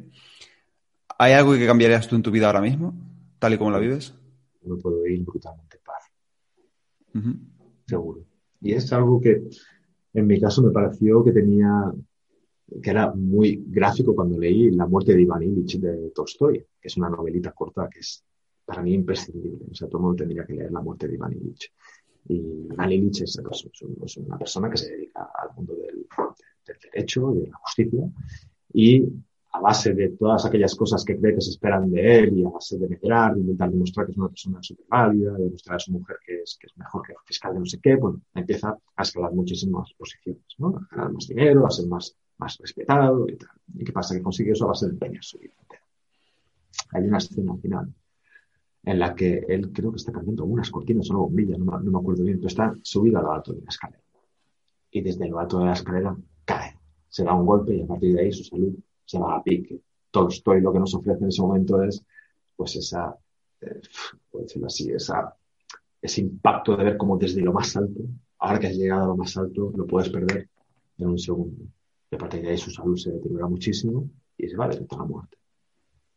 ¿hay 1.19 1.33
algo 1.33 1.55
que 1.55 1.67
cambiarías 1.67 2.07
tú 2.07 2.15
en 2.15 2.23
tu 2.23 2.31
vida 2.31 2.47
ahora 2.47 2.61
mismo, 2.61 2.95
tal 3.39 3.55
y 3.55 3.59
como 3.59 3.71
la 3.71 3.79
vives? 3.79 4.15
No 4.63 4.77
puedo 4.77 5.07
ir 5.07 5.25
brutalmente 5.25 5.79
paz. 5.79 6.05
seguro. 7.87 8.21
Y 8.61 8.75
es 8.75 8.93
algo 8.93 9.19
que 9.19 9.49
en 10.13 10.27
mi 10.27 10.39
caso 10.39 10.63
me 10.63 10.71
pareció 10.71 11.25
que 11.25 11.33
tenía, 11.33 11.91
que 12.83 12.91
era 12.91 13.15
muy 13.15 13.65
gráfico 13.67 14.15
cuando 14.15 14.39
leí 14.39 14.71
La 14.73 14.87
muerte 14.87 15.15
de 15.15 15.23
Iván 15.23 15.43
Illich 15.43 15.81
de 15.81 16.11
Tolstoy, 16.15 16.59
que 16.81 16.89
es 16.89 16.97
una 16.99 17.09
novelita 17.09 17.53
corta 17.53 17.89
que 17.89 18.01
es 18.01 18.23
para 18.67 18.83
mí 18.83 18.93
imprescindible. 18.93 19.65
O 19.71 19.75
sea, 19.75 19.89
todo 19.89 19.99
el 19.99 20.03
mundo 20.03 20.17
tendría 20.17 20.45
que 20.45 20.53
leer 20.53 20.71
La 20.71 20.83
muerte 20.83 21.09
de 21.09 21.15
Iván 21.15 21.33
Illich. 21.33 21.73
Y 22.29 22.67
Iván 22.71 22.93
Illich 22.93 23.23
es, 23.23 23.41
es, 23.41 24.17
una 24.19 24.37
persona 24.37 24.69
que 24.69 24.77
se 24.77 24.91
dedica 24.91 25.31
al 25.35 25.57
mundo 25.57 25.75
del, 25.77 26.07
del 26.73 26.91
derecho 26.93 27.35
y 27.35 27.41
de 27.41 27.49
la 27.49 27.57
justicia 27.59 28.11
y 28.73 29.05
a 29.53 29.61
base 29.61 29.95
de 29.95 30.11
todas 30.11 30.45
aquellas 30.47 30.75
cosas 30.77 31.05
que 31.05 31.19
cree 31.19 31.35
que 31.35 31.41
se 31.41 31.51
esperan 31.51 31.91
de 31.91 32.19
él 32.19 32.39
y 32.39 32.45
a 32.45 32.51
base 32.51 32.79
de 32.79 32.89
mejorar, 32.89 33.35
de 33.35 33.41
intentar 33.41 33.71
demostrar 33.71 34.07
que 34.07 34.13
es 34.13 34.19
una 34.19 34.29
persona 34.29 34.63
súper 34.63 34.87
válida, 34.89 35.33
de 35.33 35.45
demostrar 35.45 35.77
a 35.77 35.79
su 35.81 35.93
mujer 35.93 36.17
que 36.25 36.43
es, 36.43 36.57
que 36.61 36.69
es 36.69 36.77
mejor 36.77 37.03
que 37.05 37.13
el 37.13 37.19
fiscal 37.25 37.55
de 37.55 37.59
no 37.59 37.67
sé 37.67 37.81
qué, 37.81 37.97
bueno, 37.97 38.21
empieza 38.35 38.77
a 38.97 39.03
escalar 39.03 39.33
muchísimas 39.33 39.93
posiciones, 39.95 40.45
¿no? 40.59 40.69
A 40.69 40.95
ganar 40.95 41.13
más 41.13 41.27
dinero, 41.27 41.67
a 41.67 41.71
ser 41.71 41.89
más, 41.89 42.17
más 42.39 42.59
respetado 42.59 43.29
y 43.29 43.37
tal. 43.37 43.51
¿Y 43.75 43.85
qué 43.85 43.93
pasa? 43.93 44.15
Que 44.15 44.23
consigue 44.23 44.53
eso 44.53 44.67
a 44.67 44.69
base 44.69 44.87
de 44.87 44.93
empeñar 44.93 45.25
su 45.25 45.39
vida 45.39 45.55
entera. 45.61 45.83
Hay 46.93 47.03
una 47.03 47.19
escena 47.19 47.53
al 47.53 47.61
final 47.61 47.93
en 48.83 48.99
la 48.99 49.15
que 49.15 49.45
él 49.49 49.73
creo 49.73 49.91
que 49.91 49.97
está 49.97 50.13
cambiando 50.13 50.45
unas 50.45 50.71
cortinas 50.71 51.11
o 51.11 51.25
una 51.25 51.59
no, 51.59 51.81
no 51.81 51.91
me 51.91 51.99
acuerdo 51.99 52.25
bien, 52.25 52.39
pero 52.39 52.49
está 52.49 52.75
subido 52.83 53.19
a 53.19 53.23
lo 53.23 53.33
alto 53.33 53.53
de 53.53 53.63
la 53.63 53.69
escalera. 53.69 54.03
Y 54.91 55.03
desde 55.03 55.29
lo 55.29 55.39
alto 55.39 55.59
de 55.59 55.67
la 55.67 55.73
escalera 55.73 56.17
cae, 56.51 56.77
se 57.09 57.25
da 57.25 57.35
un 57.35 57.47
golpe 57.47 57.77
y 57.77 57.83
a 57.83 57.87
partir 57.87 58.15
de 58.15 58.21
ahí 58.23 58.33
su 58.33 58.45
salud 58.45 58.75
se 59.05 59.19
va 59.19 59.37
a 59.37 59.43
pique. 59.43 59.81
Tolstoy 60.11 60.61
lo 60.61 60.73
que 60.73 60.81
nos 60.81 60.95
ofrece 60.95 61.23
en 61.23 61.29
ese 61.29 61.43
momento 61.43 61.83
es, 61.83 62.03
pues, 62.57 62.77
esa, 62.77 63.17
eh, 63.61 63.81
decirlo 64.33 64.67
así, 64.67 64.91
esa, 64.91 65.35
ese 66.03 66.21
impacto 66.23 66.77
de 66.77 66.85
ver 66.85 66.97
cómo 66.97 67.17
desde 67.17 67.41
lo 67.41 67.53
más 67.53 67.77
alto, 67.77 68.01
ahora 68.39 68.59
que 68.59 68.67
has 68.69 68.77
llegado 68.77 69.05
a 69.05 69.09
lo 69.09 69.17
más 69.17 69.37
alto, 69.37 69.73
lo 69.77 69.87
puedes 69.87 70.11
perder 70.11 70.49
en 70.99 71.09
un 71.09 71.19
segundo. 71.19 71.65
Y 72.11 72.15
a 72.17 72.19
partir 72.19 72.43
de 72.43 72.51
ahí 72.51 72.59
su 72.59 72.71
salud 72.71 72.97
se 72.97 73.13
deteriora 73.13 73.47
muchísimo 73.47 74.11
y 74.37 74.49
se 74.49 74.57
va 74.57 74.65
a 74.65 74.69
la 74.69 75.05
muerte. 75.05 75.37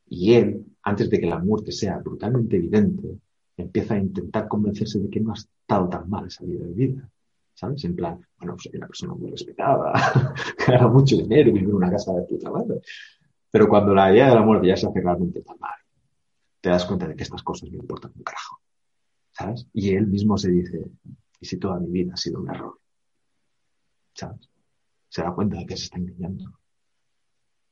Y 0.08 0.34
él, 0.34 0.66
antes 0.82 1.10
de 1.10 1.20
que 1.20 1.28
la 1.28 1.40
muerte 1.40 1.72
sea 1.72 1.98
brutalmente 2.00 2.58
evidente, 2.58 3.20
empieza 3.58 3.96
a 3.96 4.00
intentar 4.00 4.48
convencerse 4.48 5.00
de 5.00 5.10
que 5.10 5.20
no 5.20 5.32
ha 5.32 5.36
estado 5.36 5.90
tan 5.90 6.10
mal 6.10 6.28
esa 6.28 6.44
vida 6.44 6.66
de 6.66 6.74
vida. 6.74 7.10
¿Sabes? 7.54 7.84
En 7.86 7.96
plan, 7.96 8.20
bueno, 8.38 8.58
soy 8.58 8.76
una 8.76 8.88
persona 8.88 9.14
muy 9.14 9.32
respetada, 9.32 9.94
gana 10.68 10.88
mucho 10.88 11.16
dinero 11.16 11.50
y 11.50 11.54
vive 11.54 11.70
en 11.70 11.76
una 11.76 11.92
casa 11.92 12.14
de 12.14 12.24
puta 12.24 12.52
madre. 12.52 12.82
Pero 13.52 13.68
cuando 13.68 13.94
la 13.94 14.12
idea 14.12 14.30
de 14.30 14.36
la 14.36 14.42
muerte 14.42 14.68
ya 14.68 14.76
se 14.76 14.88
hace 14.88 15.00
realmente 15.00 15.42
tan 15.42 15.60
mal, 15.60 15.76
te 16.60 16.70
das 16.70 16.86
cuenta 16.86 17.08
de 17.08 17.16
que 17.16 17.24
estas 17.24 17.44
cosas 17.44 17.70
no 17.72 17.78
importan 17.78 18.12
un 18.16 18.24
carajo, 18.24 18.60
¿sabes? 19.32 19.68
Y 19.74 19.94
él 19.94 20.08
mismo 20.08 20.38
se 20.38 20.50
dice, 20.50 20.92
¿y 21.40 21.46
si 21.46 21.58
toda 21.58 21.80
mi 21.80 21.90
vida 21.90 22.14
ha 22.14 22.18
sido 22.18 22.40
un 22.40 22.50
error? 22.50 22.80
¿Sabes? 24.14 24.50
Se 25.10 25.22
da 25.22 25.34
cuenta 25.34 25.58
de 25.58 25.66
que 25.66 25.78
se 25.78 25.86
está 25.86 25.98
engañando. 25.98 26.60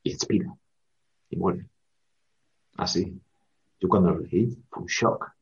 Y 0.04 0.12
expira. 0.12 0.54
Y 1.30 1.36
muere. 1.36 1.68
Así. 2.76 3.20
Yo 3.80 3.88
cuando 3.88 4.10
lo 4.10 4.20
leí, 4.20 4.56
fue 4.70 4.82
un 4.82 4.88
shock 4.88 5.32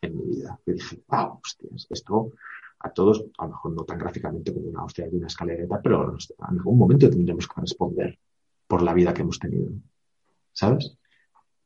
en 0.00 0.16
mi 0.16 0.36
vida. 0.36 0.58
Yo 0.64 0.72
dije, 0.72 1.02
wow, 1.08 1.40
hostias, 1.42 1.86
esto 1.90 2.32
a 2.80 2.90
todos, 2.90 3.24
a 3.38 3.44
lo 3.44 3.50
mejor 3.50 3.72
no 3.72 3.84
tan 3.84 3.98
gráficamente 3.98 4.52
como 4.52 4.68
una 4.68 4.84
hostia 4.84 5.08
de 5.08 5.16
una 5.16 5.26
escalereta, 5.26 5.80
pero 5.82 6.12
en 6.12 6.58
algún 6.58 6.78
momento 6.78 7.10
tendremos 7.10 7.48
que 7.48 7.60
responder 7.60 8.18
por 8.66 8.82
la 8.82 8.94
vida 8.94 9.12
que 9.12 9.22
hemos 9.22 9.38
tenido. 9.38 9.72
¿Sabes? 10.52 10.96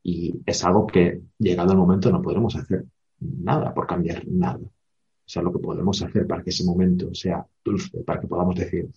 Y 0.01 0.41
es 0.45 0.63
algo 0.63 0.87
que, 0.87 1.21
llegado 1.37 1.71
el 1.71 1.77
momento, 1.77 2.11
no 2.11 2.21
podremos 2.21 2.55
hacer 2.55 2.85
nada 3.19 3.73
por 3.73 3.87
cambiar 3.87 4.27
nada. 4.27 4.59
O 4.59 5.29
sea, 5.29 5.41
lo 5.41 5.53
que 5.53 5.59
podemos 5.59 6.01
hacer 6.01 6.27
para 6.27 6.43
que 6.43 6.49
ese 6.49 6.65
momento 6.65 7.13
sea 7.13 7.45
dulce, 7.63 8.03
para 8.03 8.19
que 8.19 8.27
podamos 8.27 8.55
decir, 8.55 8.89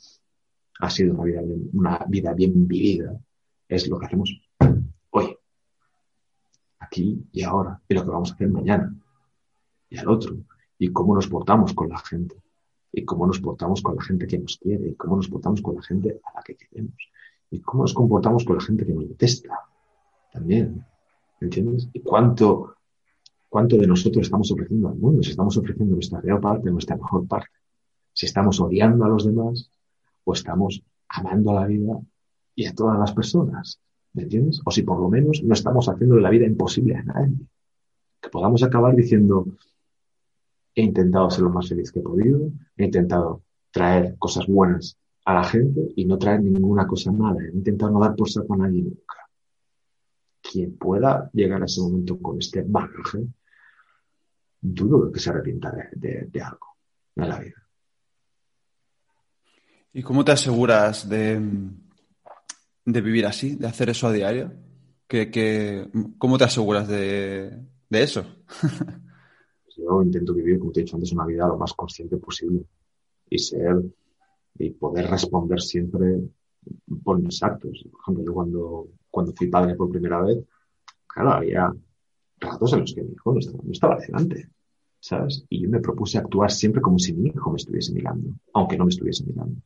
ha 0.81 0.91
sido 0.91 1.15
una 1.15 1.25
vida 1.25 1.41
una 1.73 2.05
vida 2.09 2.33
bien 2.35 2.67
vivida, 2.67 3.19
es 3.69 3.89
lo 3.89 3.99
que 3.99 4.07
hacemos 4.07 4.41
hoy, 5.11 5.37
aquí 6.81 7.25
y 7.33 7.43
ahora, 7.43 7.81
y 7.89 7.95
lo 7.95 8.05
que 8.05 8.11
vamos 8.11 8.33
a 8.33 8.35
hacer 8.35 8.49
mañana 8.49 8.95
y 9.89 9.97
al 9.97 10.09
otro 10.09 10.37
y 10.79 10.93
cómo 10.93 11.15
nos 11.15 11.29
portamos 11.29 11.75
con 11.75 11.89
la 11.89 11.99
gente, 11.99 12.37
y 12.93 13.05
cómo 13.05 13.27
nos 13.27 13.41
portamos 13.41 13.83
con 13.83 13.97
la 13.97 14.03
gente 14.03 14.27
que 14.27 14.39
nos 14.39 14.59
quiere, 14.59 14.89
y 14.89 14.95
cómo 14.95 15.17
nos 15.17 15.29
portamos 15.29 15.61
con 15.63 15.77
la 15.77 15.83
gente 15.83 16.21
a 16.25 16.37
la 16.37 16.43
que 16.43 16.57
queremos, 16.57 16.97
y 17.51 17.61
cómo 17.61 17.85
nos 17.85 17.95
comportamos 17.95 18.45
con 18.45 18.57
la 18.57 18.63
gente 18.63 18.85
que 18.87 18.93
nos 18.93 19.09
detesta, 19.09 19.59
también, 20.33 20.85
¿entiendes? 21.41 21.89
Y 21.93 22.01
cuánto, 22.01 22.75
cuánto 23.49 23.77
de 23.77 23.87
nosotros 23.87 24.27
estamos 24.27 24.51
ofreciendo 24.51 24.89
al 24.89 24.97
mundo, 24.97 25.23
si 25.23 25.31
estamos 25.31 25.57
ofreciendo 25.57 25.95
nuestra 25.95 26.21
real 26.21 26.41
parte, 26.41 26.71
nuestra 26.71 26.97
mejor 26.97 27.27
parte, 27.27 27.57
si 28.13 28.27
estamos 28.27 28.61
odiando 28.61 29.05
a 29.05 29.09
los 29.09 29.27
demás 29.27 29.71
o 30.25 30.33
estamos 30.33 30.83
amando 31.09 31.51
a 31.51 31.61
la 31.61 31.67
vida 31.67 32.01
y 32.55 32.67
a 32.67 32.75
todas 32.75 32.99
las 32.99 33.13
personas, 33.13 33.81
¿me 34.15 34.23
entiendes? 34.23 34.61
O 34.65 34.71
si 34.71 34.83
por 34.83 35.01
lo 35.01 35.09
menos 35.09 35.43
no 35.43 35.53
estamos 35.53 35.89
haciendo 35.89 36.17
la 36.17 36.31
vida 36.31 36.47
imposible 36.47 36.97
a 36.97 37.03
nadie. 37.03 37.37
Que 38.21 38.31
podamos 38.31 38.63
acabar 38.63 38.97
diciendo, 38.97 39.47
he 40.77 40.83
intentado 40.83 41.31
ser 41.31 41.43
lo 41.43 41.51
más 41.51 41.69
feliz 41.69 41.91
que 41.91 42.01
he 42.01 42.03
podido, 42.03 42.51
he 42.77 42.85
intentado 42.85 43.43
traer 43.71 44.17
cosas 44.19 44.47
buenas 44.47 44.97
a 45.25 45.35
la 45.35 45.45
gente 45.45 45.81
y 45.97 46.05
no 46.05 46.19
traer 46.19 46.43
ninguna 46.43 46.87
cosa 46.87 47.11
mala, 47.11 47.43
he 47.43 47.49
intentado 47.49 47.93
no 47.93 48.01
dar 48.01 48.15
por 48.15 48.29
saco 48.29 48.55
a 48.55 48.59
nadie 48.59 48.83
nunca. 48.83 49.17
Quien 50.43 50.77
pueda 50.77 51.31
llegar 51.33 51.63
a 51.63 51.65
ese 51.65 51.81
momento 51.81 52.19
con 52.21 52.39
este 52.39 52.63
bagaje, 52.63 53.27
dudo 54.61 55.11
que 55.11 55.19
se 55.19 55.31
arrepienta 55.31 55.73
de, 55.93 56.43
algo 56.43 56.77
en 57.17 57.29
la 57.29 57.41
vida. 57.41 57.67
¿Y 59.95 60.03
cómo 60.03 60.25
te 60.27 60.33
aseguras 60.33 61.09
de, 61.09 61.41
vivir 62.85 63.25
así, 63.25 63.57
de 63.57 63.67
hacer 63.67 63.89
eso 63.89 64.09
a 64.09 64.13
diario? 64.13 64.53
¿Qué, 65.09 65.89
cómo 66.19 66.37
te 66.37 66.45
aseguras 66.45 66.87
de 66.87 67.67
eso? 67.91 68.27
yo 69.77 70.03
intento 70.03 70.35
vivir, 70.35 70.59
como 70.59 70.73
te 70.73 70.81
he 70.81 70.83
dicho 70.85 70.97
antes, 70.97 71.13
una 71.13 71.27
vida 71.27 71.47
lo 71.47 71.59
más 71.59 71.73
consciente 71.75 72.17
posible 72.17 72.65
y 73.29 73.39
ser 73.39 73.83
y 74.59 74.71
poder 74.71 75.11
responder 75.11 75.61
siempre 75.61 76.21
por 77.03 77.21
mis 77.21 77.43
actos. 77.43 77.85
Por 77.91 78.01
ejemplo, 78.01 78.25
yo 78.25 78.35
cuando, 78.35 78.89
cuando 79.11 79.33
fui 79.33 79.49
padre 79.49 79.75
por 79.75 79.91
primera 79.91 80.23
vez, 80.23 80.39
claro, 81.07 81.33
había 81.33 81.73
ratos 82.39 82.73
en 82.73 82.81
los 82.81 82.95
que 82.95 83.03
mi 83.03 83.13
hijo 83.13 83.33
no 83.33 83.39
estaba, 83.39 83.59
no 83.63 83.73
estaba 83.73 83.97
delante, 83.99 84.51
¿sabes? 85.01 85.45
Y 85.49 85.63
yo 85.63 85.71
me 85.71 85.81
propuse 85.81 86.19
actuar 86.19 86.51
siempre 86.51 86.81
como 86.81 86.99
si 86.99 87.13
mi 87.13 87.29
hijo 87.29 87.51
me 87.51 87.57
estuviese 87.57 87.93
mirando, 87.93 88.31
aunque 88.55 88.77
no 88.77 88.85
me 88.85 88.91
estuviese 88.91 89.25
mirando. 89.25 89.61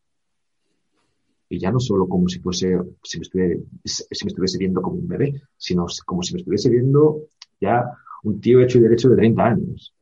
Y 1.48 1.58
ya 1.58 1.72
no 1.72 1.80
solo 1.80 2.06
como 2.06 2.28
si 2.28 2.38
fuese, 2.38 2.78
si 3.02 3.18
me, 3.18 3.22
estuviese, 3.22 3.64
si 3.84 4.24
me 4.24 4.28
estuviese 4.28 4.58
viendo 4.58 4.80
como 4.80 4.96
un 4.96 5.08
bebé, 5.08 5.42
sino 5.56 5.86
como 6.06 6.22
si 6.22 6.34
me 6.34 6.40
estuviese 6.40 6.70
viendo 6.70 7.26
ya 7.60 7.84
un 8.22 8.40
tío 8.40 8.60
hecho 8.60 8.78
y 8.78 8.82
derecho 8.82 9.08
de 9.08 9.16
30 9.16 9.44
años. 9.44 9.92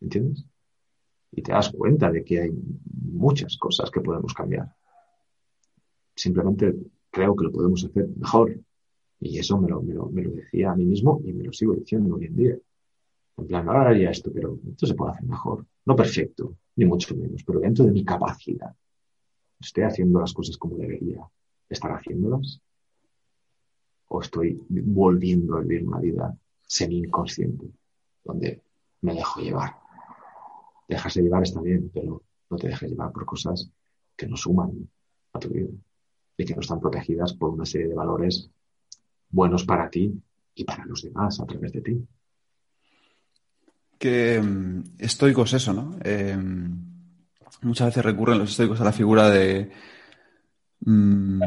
¿Entiendes? 0.00 0.44
Y 1.32 1.42
te 1.42 1.52
das 1.52 1.70
cuenta 1.70 2.10
de 2.10 2.24
que 2.24 2.40
hay 2.40 2.50
muchas 3.08 3.56
cosas 3.56 3.90
que 3.90 4.00
podemos 4.00 4.32
cambiar. 4.32 4.74
Simplemente 6.14 6.74
creo 7.10 7.36
que 7.36 7.44
lo 7.44 7.52
podemos 7.52 7.84
hacer 7.84 8.08
mejor. 8.16 8.58
Y 9.20 9.38
eso 9.38 9.58
me 9.58 9.68
lo, 9.68 9.82
me 9.82 9.94
lo, 9.94 10.06
me 10.06 10.22
lo 10.22 10.30
decía 10.30 10.70
a 10.70 10.76
mí 10.76 10.84
mismo 10.84 11.20
y 11.24 11.32
me 11.32 11.44
lo 11.44 11.52
sigo 11.52 11.74
diciendo 11.74 12.14
hoy 12.14 12.26
en 12.26 12.36
día. 12.36 12.56
En 13.36 13.46
plan, 13.46 13.68
ahora 13.68 13.90
haría 13.90 14.10
esto, 14.10 14.32
pero 14.32 14.58
esto 14.68 14.86
se 14.86 14.94
puede 14.94 15.12
hacer 15.12 15.24
mejor. 15.24 15.64
No 15.84 15.94
perfecto, 15.94 16.56
ni 16.76 16.84
mucho 16.84 17.16
menos, 17.16 17.42
pero 17.44 17.60
dentro 17.60 17.84
de 17.84 17.92
mi 17.92 18.04
capacidad. 18.04 18.74
¿Estoy 19.60 19.84
haciendo 19.84 20.20
las 20.20 20.32
cosas 20.32 20.56
como 20.56 20.76
debería 20.76 21.28
estar 21.68 21.92
haciéndolas? 21.92 22.60
¿O 24.08 24.20
estoy 24.20 24.60
volviendo 24.68 25.56
a 25.56 25.60
vivir 25.60 25.86
una 25.86 25.98
vida 25.98 26.38
semi-inconsciente, 26.62 27.66
donde 28.24 28.62
me 29.02 29.14
dejo 29.14 29.40
llevar? 29.40 29.87
Dejarse 30.88 31.22
llevar 31.22 31.42
está 31.42 31.60
bien, 31.60 31.90
pero 31.92 32.22
no 32.50 32.56
te 32.56 32.68
dejes 32.68 32.90
llevar 32.90 33.12
por 33.12 33.26
cosas 33.26 33.70
que 34.16 34.26
no 34.26 34.36
suman 34.36 34.88
a 35.34 35.38
tu 35.38 35.50
vida 35.50 35.68
y 36.36 36.44
que 36.44 36.54
no 36.54 36.60
están 36.60 36.80
protegidas 36.80 37.34
por 37.34 37.50
una 37.50 37.66
serie 37.66 37.88
de 37.88 37.94
valores 37.94 38.50
buenos 39.28 39.64
para 39.64 39.90
ti 39.90 40.12
y 40.54 40.64
para 40.64 40.84
los 40.86 41.02
demás 41.02 41.40
a 41.40 41.46
través 41.46 41.72
de 41.72 41.80
ti. 41.82 42.06
Que 43.98 44.40
mm, 44.40 44.82
estoicos 44.98 45.52
eso, 45.52 45.72
¿no? 45.72 45.96
Em, 46.02 46.80
muchas 47.62 47.88
veces 47.88 48.04
recurren 48.04 48.38
los 48.38 48.50
estoicos 48.50 48.80
a 48.80 48.84
la 48.84 48.92
figura 48.92 49.28
de, 49.28 49.70
mm, 50.80 51.42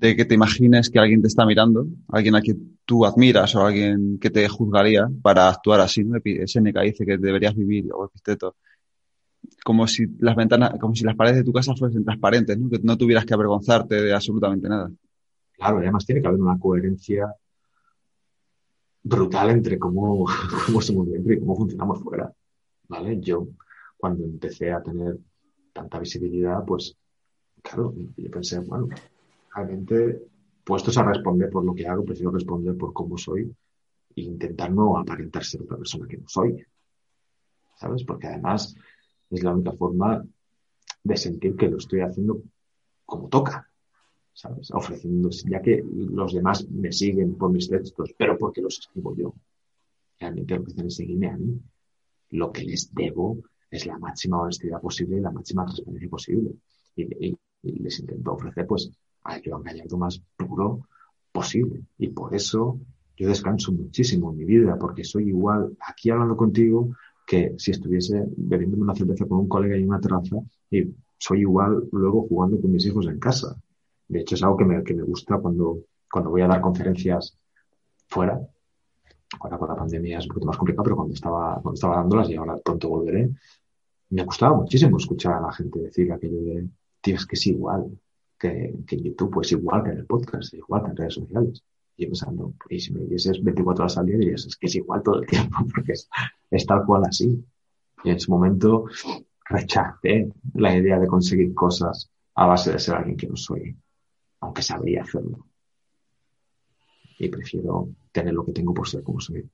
de 0.00 0.16
que 0.16 0.24
te 0.24 0.34
imagines 0.34 0.88
que 0.88 0.98
alguien 0.98 1.20
te 1.20 1.28
está 1.28 1.44
mirando, 1.44 1.86
alguien 2.08 2.34
a 2.34 2.40
quien 2.40 2.78
tú 2.86 3.04
admiras 3.04 3.54
o 3.54 3.66
alguien 3.66 4.18
que 4.18 4.30
te 4.30 4.48
juzgaría 4.48 5.06
para 5.20 5.48
actuar 5.50 5.80
así, 5.80 6.02
¿no? 6.04 6.18
Seneca 6.46 6.80
dice 6.80 7.04
que 7.04 7.18
deberías 7.18 7.54
vivir, 7.54 7.92
o 7.92 8.06
Episteto, 8.06 8.56
como 9.62 9.86
si 9.86 10.06
las 10.18 10.34
ventanas, 10.34 10.72
como 10.80 10.94
si 10.94 11.04
las 11.04 11.16
paredes 11.16 11.36
de 11.36 11.44
tu 11.44 11.52
casa 11.52 11.74
fuesen 11.76 12.02
transparentes, 12.02 12.58
¿no? 12.58 12.70
Que 12.70 12.80
no 12.82 12.96
tuvieras 12.96 13.26
que 13.26 13.34
avergonzarte 13.34 14.00
de 14.00 14.14
absolutamente 14.14 14.70
nada. 14.70 14.90
Claro, 15.52 15.78
además 15.78 16.06
tiene 16.06 16.22
que 16.22 16.28
haber 16.28 16.40
una 16.40 16.58
coherencia 16.58 17.34
brutal 19.02 19.50
entre 19.50 19.78
cómo, 19.78 20.24
cómo 20.66 20.80
somos 20.80 21.10
dentro 21.10 21.34
y 21.34 21.40
cómo 21.40 21.56
funcionamos 21.56 22.02
fuera. 22.02 22.32
¿Vale? 22.88 23.20
Yo, 23.20 23.48
cuando 23.98 24.24
empecé 24.24 24.72
a 24.72 24.82
tener 24.82 25.18
tanta 25.74 25.98
visibilidad, 25.98 26.64
pues, 26.64 26.96
claro, 27.62 27.94
yo 28.16 28.30
pensé, 28.30 28.60
bueno, 28.60 28.88
realmente, 29.54 30.22
puestos 30.64 30.96
a 30.98 31.02
responder 31.02 31.50
por 31.50 31.64
lo 31.64 31.74
que 31.74 31.86
hago, 31.86 32.04
prefiero 32.04 32.30
responder 32.30 32.76
por 32.76 32.92
cómo 32.92 33.16
soy 33.18 33.54
e 34.16 34.22
intentar 34.22 34.70
no 34.72 34.98
aparentar 34.98 35.44
ser 35.44 35.62
otra 35.62 35.76
persona 35.76 36.06
que 36.06 36.18
no 36.18 36.28
soy. 36.28 36.64
¿Sabes? 37.76 38.04
Porque 38.04 38.26
además 38.26 38.74
es 39.30 39.42
la 39.42 39.54
única 39.54 39.72
forma 39.72 40.24
de 41.02 41.16
sentir 41.16 41.56
que 41.56 41.68
lo 41.68 41.78
estoy 41.78 42.00
haciendo 42.00 42.42
como 43.04 43.28
toca. 43.28 43.66
¿Sabes? 44.32 44.70
Ofreciendo, 44.70 45.28
ya 45.30 45.60
que 45.60 45.82
los 45.84 46.32
demás 46.32 46.68
me 46.70 46.92
siguen 46.92 47.36
por 47.36 47.50
mis 47.50 47.68
textos, 47.68 48.14
pero 48.16 48.38
porque 48.38 48.62
los 48.62 48.78
escribo 48.78 49.14
yo. 49.16 49.34
Realmente 50.18 50.54
lo 50.54 50.64
que 50.64 50.72
hacen 50.72 50.86
es 50.86 50.96
seguirme 50.96 51.28
a 51.28 51.36
mí. 51.36 51.60
Lo 52.30 52.52
que 52.52 52.62
les 52.62 52.94
debo 52.94 53.38
es 53.70 53.86
la 53.86 53.98
máxima 53.98 54.40
honestidad 54.40 54.80
posible 54.80 55.18
y 55.18 55.20
la 55.20 55.30
máxima 55.30 55.64
transparencia 55.64 56.08
posible. 56.08 56.54
Y, 56.96 57.36
les 57.62 58.00
intento 58.00 58.32
ofrecer, 58.32 58.66
pues, 58.66 58.90
a 59.24 59.40
Joan 59.44 59.62
Gallardo 59.62 59.96
más 59.96 60.22
puro 60.36 60.86
posible. 61.32 61.82
Y 61.98 62.08
por 62.08 62.34
eso 62.34 62.78
yo 63.16 63.28
descanso 63.28 63.72
muchísimo 63.72 64.30
en 64.30 64.38
mi 64.38 64.44
vida, 64.44 64.76
porque 64.78 65.04
soy 65.04 65.28
igual 65.28 65.76
aquí 65.86 66.10
hablando 66.10 66.36
contigo 66.36 66.90
que 67.26 67.54
si 67.58 67.70
estuviese 67.70 68.24
bebiendo 68.36 68.76
una 68.78 68.94
cerveza 68.94 69.26
con 69.26 69.38
un 69.38 69.48
colega 69.48 69.76
en 69.76 69.88
una 69.88 70.00
terraza 70.00 70.36
y 70.70 70.92
soy 71.18 71.40
igual 71.40 71.88
luego 71.92 72.26
jugando 72.26 72.60
con 72.60 72.72
mis 72.72 72.84
hijos 72.86 73.06
en 73.06 73.18
casa. 73.18 73.54
De 74.08 74.20
hecho, 74.20 74.34
es 74.34 74.42
algo 74.42 74.56
que 74.56 74.64
me, 74.64 74.82
que 74.82 74.94
me 74.94 75.02
gusta 75.02 75.38
cuando, 75.38 75.80
cuando 76.10 76.30
voy 76.30 76.40
a 76.40 76.48
dar 76.48 76.60
conferencias 76.60 77.36
fuera. 78.08 78.40
Ahora 79.38 79.58
con 79.58 79.68
la 79.68 79.76
pandemia 79.76 80.18
es 80.18 80.24
un 80.24 80.28
poquito 80.28 80.46
más 80.46 80.56
complicado, 80.56 80.82
pero 80.82 80.96
cuando 80.96 81.14
estaba, 81.14 81.54
cuando 81.62 81.74
estaba 81.74 81.96
dándolas 81.96 82.28
y 82.30 82.34
ahora 82.34 82.56
pronto 82.56 82.88
volveré, 82.88 83.30
me 84.08 84.24
gustaba 84.24 84.56
muchísimo 84.56 84.96
escuchar 84.96 85.34
a 85.34 85.40
la 85.40 85.52
gente 85.52 85.78
decir 85.78 86.10
aquello 86.12 86.40
de, 86.40 86.68
tío, 87.00 87.14
es 87.14 87.26
que 87.26 87.36
es 87.36 87.46
igual 87.46 87.86
que, 88.40 88.74
que 88.86 88.96
en 88.96 89.04
YouTube, 89.04 89.30
pues 89.30 89.52
igual 89.52 89.84
que 89.84 89.90
en 89.90 89.98
el 89.98 90.06
podcast, 90.06 90.54
igual 90.54 90.82
que 90.82 90.90
en 90.90 90.96
redes 90.96 91.14
sociales. 91.14 91.62
Y 91.96 92.06
pensando, 92.06 92.54
y 92.70 92.80
si 92.80 92.94
me 92.94 93.04
dices 93.04 93.42
24 93.42 93.84
horas 93.84 93.98
al 93.98 94.06
día, 94.06 94.16
dirías, 94.16 94.46
es 94.46 94.56
que 94.56 94.66
es 94.66 94.74
igual 94.76 95.02
todo 95.02 95.20
el 95.20 95.26
tiempo, 95.26 95.58
porque 95.74 95.92
es, 95.92 96.08
es 96.50 96.66
tal 96.66 96.84
cual 96.86 97.02
así. 97.06 97.44
Y 98.02 98.08
en 98.08 98.16
ese 98.16 98.30
momento 98.30 98.86
rechacé 99.44 100.32
la 100.54 100.74
idea 100.74 100.98
de 100.98 101.06
conseguir 101.06 101.52
cosas 101.52 102.10
a 102.34 102.46
base 102.46 102.72
de 102.72 102.78
ser 102.78 102.94
alguien 102.94 103.18
que 103.18 103.26
no 103.26 103.36
soy, 103.36 103.76
aunque 104.40 104.62
sabría 104.62 105.02
hacerlo. 105.02 105.46
Y 107.18 107.28
prefiero 107.28 107.90
tener 108.10 108.32
lo 108.32 108.46
que 108.46 108.52
tengo 108.52 108.72
por 108.72 108.88
ser 108.88 109.02
como 109.02 109.20
soy. 109.20 109.46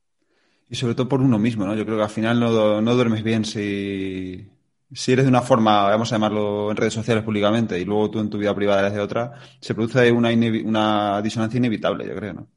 Y 0.69 0.77
sobre 0.77 0.95
todo 0.95 1.09
por 1.09 1.21
uno 1.21 1.39
mismo, 1.41 1.65
¿no? 1.65 1.75
Yo 1.75 1.85
creo 1.85 1.97
que 1.97 2.05
al 2.05 2.11
final 2.11 2.39
no, 2.39 2.81
no 2.81 2.95
duermes 2.95 3.25
bien 3.25 3.45
si, 3.45 4.49
si 4.93 5.13
eres 5.13 5.25
de 5.25 5.31
una 5.31 5.43
forma, 5.43 5.85
vamos 5.85 6.13
a 6.13 6.17
llamarlo 6.17 6.71
en 6.71 6.77
redes 6.77 6.95
sociales 6.95 7.25
públicamente, 7.25 7.79
y 7.79 7.85
luego 7.85 8.11
tú 8.11 8.21
en 8.21 8.31
tu 8.31 8.39
vida 8.39 8.55
privada 8.55 8.81
eres 8.83 8.95
de 8.95 9.01
otra, 9.01 9.33
se 9.61 9.75
produce 9.75 10.13
una, 10.13 10.31
una 10.65 11.21
disonancia 11.23 11.59
inevitable, 11.59 12.07
yo 12.07 12.15
creo, 12.15 12.35
¿no? 12.35 12.49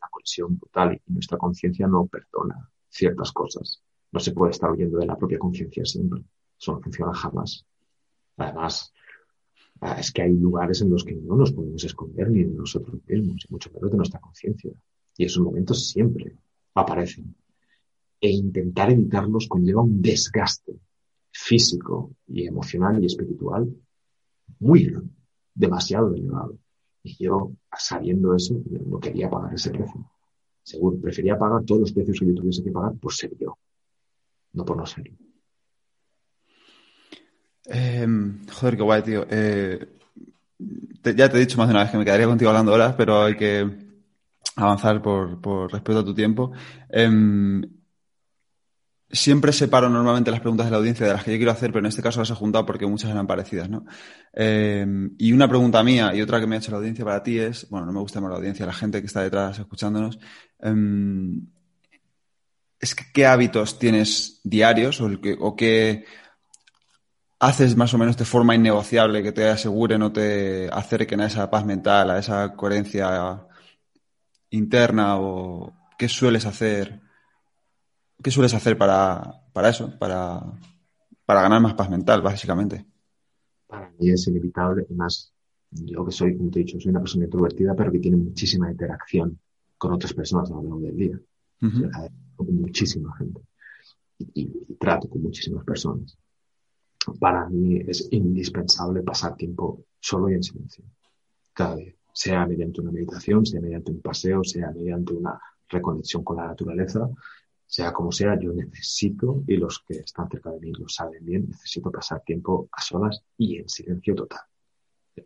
La 0.00 0.08
conexión 0.10 0.58
total 0.58 1.00
y 1.06 1.12
nuestra 1.12 1.36
conciencia 1.36 1.86
no 1.86 2.06
perdona 2.06 2.70
ciertas 2.88 3.32
cosas. 3.32 3.82
No 4.12 4.20
se 4.20 4.32
puede 4.32 4.52
estar 4.52 4.70
huyendo 4.70 4.98
de 4.98 5.06
la 5.06 5.16
propia 5.16 5.38
conciencia 5.38 5.84
siempre. 5.84 6.22
Eso 6.58 6.72
no 6.72 6.80
funciona 6.80 7.12
jamás. 7.12 7.66
Además, 8.36 8.92
ah, 9.80 9.96
es 9.98 10.12
que 10.12 10.22
hay 10.22 10.32
lugares 10.32 10.80
en 10.80 10.90
los 10.90 11.04
que 11.04 11.14
no 11.14 11.36
nos 11.36 11.52
podemos 11.52 11.82
esconder 11.84 12.30
ni 12.30 12.44
nosotros 12.44 13.00
mismos, 13.06 13.44
y 13.44 13.52
mucho 13.52 13.70
menos 13.74 13.90
de 13.90 13.96
nuestra 13.96 14.20
conciencia. 14.20 14.70
Y 15.16 15.24
esos 15.24 15.42
momentos 15.42 15.88
siempre 15.88 16.36
aparecen. 16.74 17.34
E 18.20 18.30
intentar 18.30 18.90
evitarlos 18.90 19.48
conlleva 19.48 19.82
un 19.82 20.00
desgaste 20.00 20.78
físico 21.34 22.12
y 22.28 22.46
emocional 22.46 23.02
y 23.02 23.06
espiritual 23.06 23.68
muy 24.60 24.84
grande, 24.84 25.10
demasiado 25.52 26.14
elevado. 26.14 26.56
Y 27.02 27.22
yo, 27.24 27.52
sabiendo 27.76 28.34
eso, 28.34 28.54
no 28.86 28.98
quería 28.98 29.28
pagar 29.28 29.52
ese 29.54 29.70
precio. 29.70 30.10
Seguro, 30.62 30.96
prefería 30.98 31.36
pagar 31.36 31.64
todos 31.64 31.82
los 31.82 31.92
precios 31.92 32.18
que 32.18 32.26
yo 32.26 32.34
tuviese 32.34 32.62
que 32.62 32.70
pagar 32.70 32.94
por 32.94 33.12
ser 33.12 33.36
yo, 33.38 33.58
no 34.52 34.64
por 34.64 34.76
no 34.76 34.86
ser 34.86 35.12
em, 37.66 38.46
joder, 38.46 38.76
qué 38.76 38.82
guay, 38.82 39.02
tío. 39.02 39.26
Eh, 39.28 39.86
ya 41.16 41.28
te 41.28 41.36
he 41.36 41.40
dicho 41.40 41.58
más 41.58 41.68
de 41.68 41.74
una 41.74 41.82
vez 41.82 41.90
que 41.90 41.98
me 41.98 42.04
quedaría 42.04 42.26
contigo 42.26 42.50
hablando 42.50 42.72
horas, 42.72 42.94
pero 42.96 43.22
hay 43.22 43.36
que 43.36 43.68
avanzar 44.56 45.02
por, 45.02 45.40
por 45.40 45.72
respeto 45.72 45.98
a 45.98 46.04
tu 46.04 46.14
tiempo. 46.14 46.52
Em, 46.88 47.62
Siempre 49.10 49.52
separo 49.52 49.88
normalmente 49.88 50.30
las 50.30 50.40
preguntas 50.40 50.66
de 50.66 50.72
la 50.72 50.78
audiencia 50.78 51.06
de 51.06 51.12
las 51.12 51.22
que 51.22 51.32
yo 51.32 51.36
quiero 51.36 51.52
hacer, 51.52 51.70
pero 51.70 51.80
en 51.80 51.88
este 51.88 52.02
caso 52.02 52.20
las 52.20 52.30
he 52.30 52.34
juntado 52.34 52.64
porque 52.66 52.86
muchas 52.86 53.10
eran 53.10 53.26
parecidas, 53.26 53.68
¿no? 53.68 53.84
Eh, 54.32 54.86
y 55.18 55.32
una 55.32 55.46
pregunta 55.48 55.82
mía 55.84 56.14
y 56.14 56.22
otra 56.22 56.40
que 56.40 56.46
me 56.46 56.56
ha 56.56 56.58
hecho 56.58 56.70
la 56.70 56.78
audiencia 56.78 57.04
para 57.04 57.22
ti 57.22 57.38
es, 57.38 57.68
bueno, 57.68 57.86
no 57.86 57.92
me 57.92 58.00
gusta 58.00 58.20
más 58.20 58.30
la 58.30 58.36
audiencia, 58.38 58.66
la 58.66 58.72
gente 58.72 59.00
que 59.00 59.06
está 59.06 59.22
detrás 59.22 59.58
escuchándonos, 59.58 60.18
em, 60.58 61.46
es 62.80 62.94
que, 62.94 63.04
qué 63.12 63.26
hábitos 63.26 63.78
tienes 63.78 64.40
diarios 64.42 65.00
o, 65.00 65.20
que, 65.20 65.36
o 65.38 65.54
qué 65.54 66.04
haces 67.40 67.76
más 67.76 67.92
o 67.94 67.98
menos 67.98 68.16
de 68.16 68.24
forma 68.24 68.54
innegociable 68.54 69.22
que 69.22 69.32
te 69.32 69.48
aseguren 69.48 70.02
o 70.02 70.12
te 70.12 70.68
acerquen 70.72 71.20
a 71.20 71.26
esa 71.26 71.50
paz 71.50 71.64
mental, 71.64 72.10
a 72.10 72.18
esa 72.18 72.54
coherencia 72.54 73.46
interna 74.50 75.18
o 75.18 75.72
qué 75.98 76.08
sueles 76.08 76.46
hacer 76.46 77.03
¿Qué 78.24 78.30
sueles 78.30 78.54
hacer 78.54 78.78
para, 78.78 79.42
eso? 79.68 79.98
Para, 79.98 80.40
para 81.26 81.42
ganar 81.42 81.60
más 81.60 81.74
paz 81.74 81.90
mental, 81.90 82.22
básicamente. 82.22 82.86
Para 83.66 83.90
mí 83.90 84.08
es 84.08 84.26
inevitable, 84.28 84.86
y 84.88 84.94
más 84.94 85.34
yo 85.70 86.06
que 86.06 86.10
soy, 86.10 86.34
como 86.34 86.50
te 86.50 86.60
he 86.60 86.64
dicho, 86.64 86.80
soy 86.80 86.88
una 86.88 87.00
persona 87.00 87.26
introvertida, 87.26 87.74
pero 87.76 87.92
que 87.92 87.98
tiene 87.98 88.16
muchísima 88.16 88.70
interacción 88.70 89.38
con 89.76 89.92
otras 89.92 90.14
personas 90.14 90.50
a 90.50 90.54
lo 90.54 90.62
largo 90.62 90.80
del 90.80 90.96
día. 90.96 91.20
con 92.34 92.56
muchísima 92.62 93.14
gente. 93.18 93.42
Y, 94.18 94.46
trato 94.76 95.06
con 95.06 95.20
muchísimas 95.20 95.62
personas. 95.62 96.16
Para 97.20 97.46
mí 97.50 97.76
es 97.86 98.08
indispensable 98.10 99.02
pasar 99.02 99.36
tiempo 99.36 99.84
solo 100.00 100.30
y 100.30 100.34
en 100.34 100.42
silencio. 100.42 100.82
Cada 101.52 101.76
día. 101.76 101.92
Sea 102.14 102.46
mediante 102.46 102.80
una 102.80 102.90
meditación, 102.90 103.44
sea 103.44 103.60
mediante 103.60 103.90
un 103.90 104.00
paseo, 104.00 104.42
sea 104.44 104.70
mediante 104.70 105.12
una 105.12 105.38
reconexión 105.68 106.24
con 106.24 106.38
la 106.38 106.46
naturaleza, 106.46 107.06
sea 107.66 107.92
como 107.92 108.12
sea, 108.12 108.38
yo 108.38 108.52
necesito, 108.52 109.42
y 109.46 109.56
los 109.56 109.80
que 109.86 109.94
están 109.98 110.28
cerca 110.28 110.50
de 110.50 110.60
mí 110.60 110.72
lo 110.72 110.88
saben 110.88 111.24
bien, 111.24 111.48
necesito 111.48 111.90
pasar 111.90 112.22
tiempo 112.22 112.68
a 112.72 112.80
solas 112.80 113.22
y 113.36 113.56
en 113.56 113.68
silencio 113.68 114.14
total. 114.14 114.40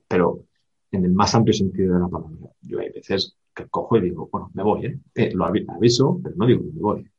Pero 0.06 0.46
en 0.90 1.04
el 1.04 1.12
más 1.12 1.34
amplio 1.34 1.54
sentido 1.54 1.94
de 1.94 2.00
la 2.00 2.08
palabra, 2.08 2.50
yo 2.62 2.78
hay 2.80 2.90
veces 2.90 3.36
que 3.54 3.66
cojo 3.66 3.96
y 3.96 4.02
digo, 4.02 4.28
bueno, 4.30 4.50
me 4.54 4.62
voy, 4.62 4.86
¿eh? 4.86 5.00
eh 5.14 5.32
lo 5.34 5.44
aviso, 5.44 6.20
pero 6.22 6.36
no 6.36 6.46
digo 6.46 6.62
me 6.62 6.80
voy. 6.80 7.10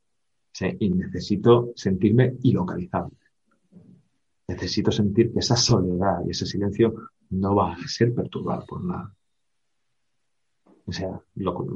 Y 0.80 0.90
necesito 0.90 1.72
sentirme 1.76 2.36
ilocalizable. 2.44 3.16
Necesito 4.48 4.92
sentir 4.92 5.32
que 5.32 5.40
esa 5.40 5.56
soledad 5.56 6.22
y 6.26 6.32
ese 6.32 6.46
silencio 6.46 6.94
no 7.30 7.56
va 7.56 7.74
a 7.74 7.88
ser 7.88 8.14
perturbado 8.14 8.66
por 8.66 8.84
nada. 8.84 9.16
O 10.90 10.92
sea, 10.92 11.22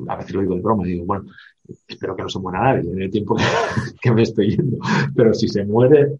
a 0.07 0.15
veces 0.15 0.33
lo 0.33 0.41
digo 0.41 0.55
de 0.55 0.61
broma, 0.61 0.85
digo, 0.85 1.05
bueno, 1.05 1.25
espero 1.87 2.15
que 2.15 2.23
no 2.23 2.29
se 2.29 2.39
muera 2.39 2.63
nadie 2.63 2.91
en 2.91 2.99
el 2.99 3.11
tiempo 3.11 3.35
que, 4.01 4.11
me 4.11 4.23
estoy 4.23 4.55
yendo. 4.55 4.77
Pero 5.15 5.33
si 5.35 5.47
se 5.47 5.63
muere, 5.63 6.19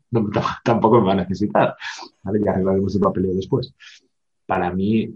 tampoco 0.64 1.00
me 1.00 1.08
va 1.08 1.14
a 1.14 1.16
necesitar. 1.16 1.76
¿vale? 2.22 2.40
Ya 2.44 2.52
arreglaremos 2.52 2.94
el 2.94 3.02
papeleo 3.02 3.34
después. 3.34 3.74
Para 4.46 4.72
mí, 4.72 5.12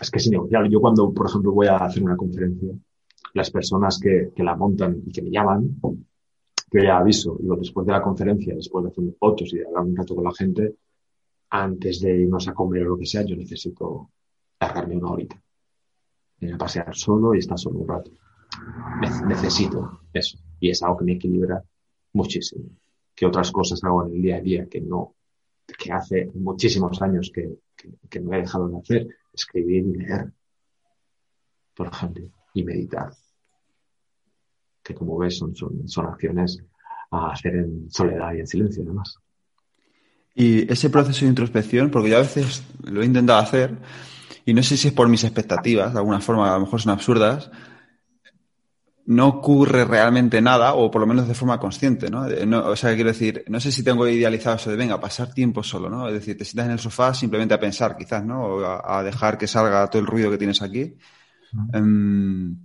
es 0.00 0.10
que 0.10 0.18
es 0.18 0.26
innegociable. 0.26 0.68
Yo 0.68 0.80
cuando, 0.80 1.12
por 1.14 1.28
ejemplo, 1.28 1.52
voy 1.52 1.68
a 1.68 1.76
hacer 1.76 2.02
una 2.02 2.16
conferencia, 2.16 2.72
las 3.34 3.50
personas 3.52 4.00
que, 4.00 4.32
que 4.34 4.42
la 4.42 4.56
montan 4.56 5.02
y 5.06 5.12
que 5.12 5.22
me 5.22 5.30
llaman, 5.30 5.80
que 6.68 6.82
ya 6.82 6.98
aviso, 6.98 7.36
digo, 7.40 7.54
después 7.54 7.86
de 7.86 7.92
la 7.92 8.02
conferencia, 8.02 8.56
después 8.56 8.84
de 8.84 8.90
hacer 8.90 9.04
fotos 9.20 9.52
y 9.52 9.58
de 9.58 9.66
hablar 9.66 9.84
un 9.84 9.96
rato 9.96 10.16
con 10.16 10.24
la 10.24 10.32
gente, 10.32 10.74
antes 11.50 12.00
de 12.00 12.22
irnos 12.22 12.48
a 12.48 12.54
comer 12.54 12.82
o 12.82 12.90
lo 12.90 12.98
que 12.98 13.06
sea, 13.06 13.22
yo 13.22 13.36
necesito 13.36 14.10
cargarme 14.58 14.96
una 14.96 15.10
horita 15.12 15.40
a 16.42 16.58
pasear 16.58 16.94
solo 16.94 17.34
y 17.34 17.38
estar 17.38 17.58
solo 17.58 17.80
un 17.80 17.88
rato. 17.88 18.10
Necesito 19.26 20.00
eso. 20.12 20.38
Y 20.60 20.70
es 20.70 20.82
algo 20.82 20.98
que 20.98 21.04
me 21.04 21.12
equilibra 21.12 21.62
muchísimo. 22.12 22.64
Que 23.14 23.26
otras 23.26 23.50
cosas 23.50 23.82
hago 23.84 24.06
en 24.06 24.14
el 24.14 24.22
día 24.22 24.36
a 24.36 24.40
día 24.40 24.66
que 24.66 24.80
no, 24.80 25.14
que 25.66 25.92
hace 25.92 26.30
muchísimos 26.34 27.00
años 27.02 27.30
que, 27.34 27.58
que, 28.08 28.20
no 28.20 28.34
he 28.34 28.40
dejado 28.40 28.68
de 28.68 28.78
hacer. 28.78 29.06
Escribir 29.32 29.86
y 29.86 29.98
leer, 29.98 30.32
por 31.74 31.88
ejemplo, 31.88 32.28
y 32.54 32.64
meditar. 32.64 33.12
Que 34.82 34.94
como 34.94 35.18
ves 35.18 35.36
son, 35.38 35.54
son, 35.54 35.88
son 35.88 36.06
acciones 36.06 36.62
a 37.10 37.32
hacer 37.32 37.56
en 37.56 37.90
soledad 37.90 38.34
y 38.34 38.40
en 38.40 38.46
silencio, 38.46 38.82
además. 38.82 39.18
Y 40.34 40.70
ese 40.70 40.90
proceso 40.90 41.24
de 41.24 41.30
introspección, 41.30 41.90
porque 41.90 42.10
yo 42.10 42.18
a 42.18 42.20
veces 42.20 42.62
lo 42.84 43.02
he 43.02 43.06
intentado 43.06 43.40
hacer, 43.40 43.76
y 44.46 44.54
no 44.54 44.62
sé 44.62 44.76
si 44.76 44.88
es 44.88 44.94
por 44.94 45.08
mis 45.08 45.24
expectativas, 45.24 45.92
de 45.92 45.98
alguna 45.98 46.20
forma, 46.20 46.48
a 46.48 46.54
lo 46.54 46.64
mejor 46.64 46.80
son 46.80 46.92
absurdas, 46.92 47.50
no 49.06 49.26
ocurre 49.26 49.84
realmente 49.84 50.40
nada, 50.40 50.74
o 50.74 50.90
por 50.90 51.00
lo 51.00 51.06
menos 51.06 51.28
de 51.28 51.34
forma 51.34 51.58
consciente, 51.58 52.10
¿no? 52.10 52.26
O 52.66 52.76
sea, 52.76 52.94
quiero 52.94 53.10
decir, 53.10 53.44
no 53.48 53.60
sé 53.60 53.70
si 53.70 53.82
tengo 53.82 54.06
idealizado 54.06 54.56
eso 54.56 54.70
de, 54.70 54.76
venga, 54.76 55.00
pasar 55.00 55.34
tiempo 55.34 55.62
solo, 55.62 55.90
¿no? 55.90 56.08
Es 56.08 56.14
decir, 56.14 56.38
te 56.38 56.44
sientas 56.44 56.66
en 56.66 56.72
el 56.72 56.78
sofá 56.78 57.12
simplemente 57.12 57.54
a 57.54 57.60
pensar, 57.60 57.96
quizás, 57.96 58.24
¿no? 58.24 58.44
O 58.44 58.64
a, 58.64 59.02
dejar 59.02 59.36
que 59.36 59.48
salga 59.48 59.86
todo 59.88 60.00
el 60.00 60.06
ruido 60.06 60.30
que 60.30 60.38
tienes 60.38 60.62
aquí. 60.62 60.96
Em, 61.72 62.56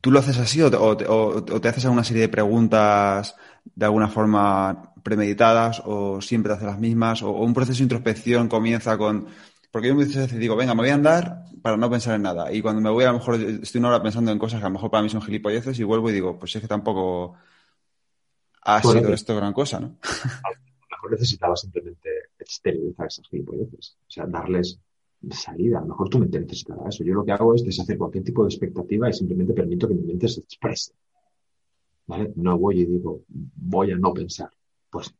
¿Tú 0.00 0.10
lo 0.10 0.18
haces 0.18 0.38
así 0.38 0.62
o 0.62 0.96
te, 0.96 1.68
haces 1.68 1.84
alguna 1.84 2.04
serie 2.04 2.22
de 2.22 2.28
preguntas 2.28 3.36
de 3.74 3.84
alguna 3.84 4.08
forma 4.08 4.94
premeditadas 5.02 5.82
o 5.84 6.20
siempre 6.20 6.50
te 6.50 6.56
haces 6.56 6.66
las 6.66 6.78
mismas? 6.78 7.22
O, 7.22 7.30
un 7.32 7.52
proceso 7.52 7.78
de 7.78 7.84
introspección 7.84 8.48
comienza 8.48 8.96
con... 8.96 9.26
Porque 9.70 9.88
yo 9.88 9.94
muchas 9.94 10.16
veces 10.16 10.38
digo, 10.38 10.56
venga, 10.56 10.74
me 10.74 10.82
voy 10.82 10.90
a 10.90 10.94
andar 10.94 11.44
para 11.62 11.76
no 11.76 11.90
pensar 11.90 12.16
en 12.16 12.22
nada. 12.22 12.52
Y 12.52 12.60
cuando 12.60 12.80
me 12.80 12.90
voy, 12.90 13.04
a 13.04 13.12
lo 13.12 13.18
mejor 13.18 13.36
estoy 13.36 13.78
una 13.78 13.88
hora 13.88 14.02
pensando 14.02 14.32
en 14.32 14.38
cosas 14.38 14.60
que 14.60 14.66
a 14.66 14.68
lo 14.68 14.74
mejor 14.74 14.90
para 14.90 15.02
mí 15.02 15.08
son 15.08 15.22
gilipolleces 15.22 15.78
y 15.78 15.84
vuelvo 15.84 16.10
y 16.10 16.12
digo, 16.12 16.38
pues 16.38 16.56
es 16.56 16.62
que 16.62 16.68
tampoco 16.68 17.36
ha 18.62 18.82
sido 18.82 19.12
esto 19.12 19.36
gran 19.36 19.52
cosa, 19.52 19.80
¿no? 19.80 19.96
A 20.44 20.50
lo 20.50 21.08
mejor 21.08 21.12
necesitaba 21.12 21.56
simplemente 21.56 22.08
exteriorizar 22.38 23.06
esas 23.06 23.26
gilipolleces. 23.28 23.96
O 24.06 24.10
sea, 24.10 24.26
darles 24.26 24.78
salida. 25.30 25.78
A 25.78 25.82
lo 25.82 25.88
mejor 25.88 26.08
tu 26.08 26.18
mente 26.18 26.40
necesitará 26.40 26.88
eso. 26.88 27.04
Yo 27.04 27.14
lo 27.14 27.24
que 27.24 27.32
hago 27.32 27.54
es 27.54 27.64
deshacer 27.64 27.96
cualquier 27.96 28.24
tipo 28.24 28.42
de 28.42 28.48
expectativa 28.48 29.08
y 29.08 29.12
simplemente 29.12 29.54
permito 29.54 29.88
que 29.88 29.94
mi 29.94 30.02
mente 30.02 30.28
se 30.28 30.40
exprese. 30.40 30.92
¿Vale? 32.06 32.32
No 32.36 32.58
voy 32.58 32.80
y 32.80 32.86
digo, 32.86 33.22
voy 33.28 33.92
a 33.92 33.96
no 33.96 34.12
pensar. 34.12 34.50
Pues, 34.90 35.14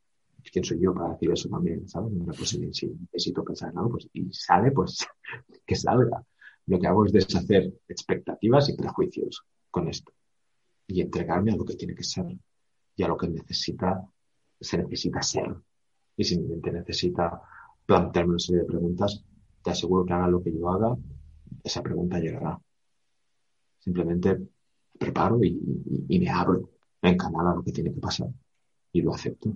¿quién 0.51 0.63
soy 0.63 0.79
yo 0.79 0.93
para 0.93 1.13
decir 1.13 1.31
eso 1.31 1.49
también? 1.49 1.87
¿Sabes? 1.87 2.11
pues 2.37 2.49
si 2.49 2.59
necesito 2.59 3.43
pensar 3.43 3.71
en 3.71 3.77
algo, 3.77 3.91
pues, 3.91 4.09
y 4.13 4.31
sale, 4.31 4.71
pues, 4.71 5.05
que 5.65 5.75
salga. 5.75 6.23
Lo 6.67 6.79
que 6.79 6.87
hago 6.87 7.05
es 7.05 7.11
deshacer 7.11 7.73
expectativas 7.87 8.69
y 8.69 8.75
prejuicios 8.75 9.43
con 9.69 9.87
esto. 9.87 10.13
Y 10.87 11.01
entregarme 11.01 11.51
a 11.51 11.55
lo 11.55 11.65
que 11.65 11.75
tiene 11.75 11.95
que 11.95 12.03
ser 12.03 12.25
y 12.95 13.03
a 13.03 13.07
lo 13.07 13.17
que 13.17 13.27
necesita, 13.27 14.05
se 14.59 14.77
necesita 14.77 15.21
ser. 15.21 15.55
Y 16.15 16.23
si 16.23 16.39
mente 16.39 16.71
necesita 16.71 17.41
plantearme 17.85 18.31
una 18.31 18.39
serie 18.39 18.61
de 18.61 18.67
preguntas, 18.67 19.23
te 19.63 19.71
aseguro 19.71 20.05
que 20.05 20.13
haga 20.13 20.27
lo 20.27 20.41
que 20.43 20.53
yo 20.53 20.69
haga, 20.69 20.95
esa 21.63 21.81
pregunta 21.81 22.19
llegará. 22.19 22.59
Simplemente 23.79 24.37
preparo 24.97 25.43
y, 25.43 26.19
me 26.19 26.29
abro 26.29 26.69
en 27.01 27.17
canal 27.17 27.47
a 27.47 27.55
lo 27.55 27.63
que 27.63 27.71
tiene 27.71 27.93
que 27.93 27.99
pasar 27.99 28.29
y 28.91 29.01
lo 29.01 29.13
acepto. 29.13 29.51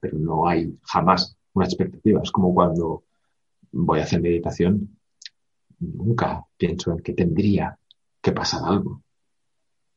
Pero 0.00 0.18
no 0.18 0.46
hay 0.48 0.76
jamás 0.82 1.36
una 1.54 1.66
expectativa. 1.66 2.20
Es 2.22 2.30
como 2.30 2.54
cuando 2.54 3.04
voy 3.72 4.00
a 4.00 4.04
hacer 4.04 4.20
meditación, 4.20 4.98
nunca 5.80 6.44
pienso 6.56 6.92
en 6.92 6.98
que 6.98 7.12
tendría 7.12 7.78
que 8.20 8.32
pasar 8.32 8.62
algo. 8.64 9.02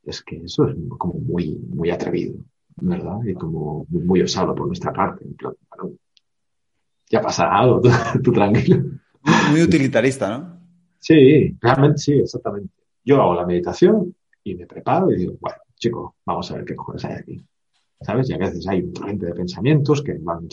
Es 0.04 0.22
que 0.22 0.38
eso 0.38 0.68
es 0.68 0.76
como 0.98 1.16
muy, 1.16 1.56
muy 1.56 1.92
atrevido, 1.92 2.36
¿verdad? 2.78 3.20
Y 3.26 3.34
como 3.34 3.86
muy 3.90 4.22
osado 4.22 4.56
por 4.56 4.68
nuestra 4.68 4.92
parte. 4.92 5.26
En 5.26 5.36
plan, 5.36 5.54
ya 7.10 7.22
pasará 7.22 7.60
algo, 7.60 7.82
tú, 8.24 8.32
tranquilo. 8.32 8.84
Muy 9.52 9.62
utilitarista, 9.62 10.38
¿no? 10.38 10.62
Sí, 11.00 11.58
realmente 11.60 11.98
sí, 11.98 12.14
exactamente. 12.14 12.74
Yo 13.04 13.22
hago 13.22 13.36
la 13.36 13.46
meditación 13.46 14.16
y 14.44 14.56
me 14.56 14.66
preparo 14.66 15.12
y 15.12 15.18
digo, 15.18 15.36
bueno, 15.40 15.58
chicos, 15.76 16.14
vamos 16.26 16.50
a 16.50 16.56
ver 16.56 16.66
qué 16.66 16.76
cojones 16.76 17.06
hay 17.06 17.14
aquí. 17.14 17.46
¿Sabes? 18.02 18.30
Y 18.30 18.34
a 18.34 18.38
veces 18.38 18.68
hay 18.68 18.82
un 18.82 18.94
torrente 18.94 19.28
de 19.28 19.34
pensamientos 19.34 20.02
que 20.02 20.18
van, 20.20 20.48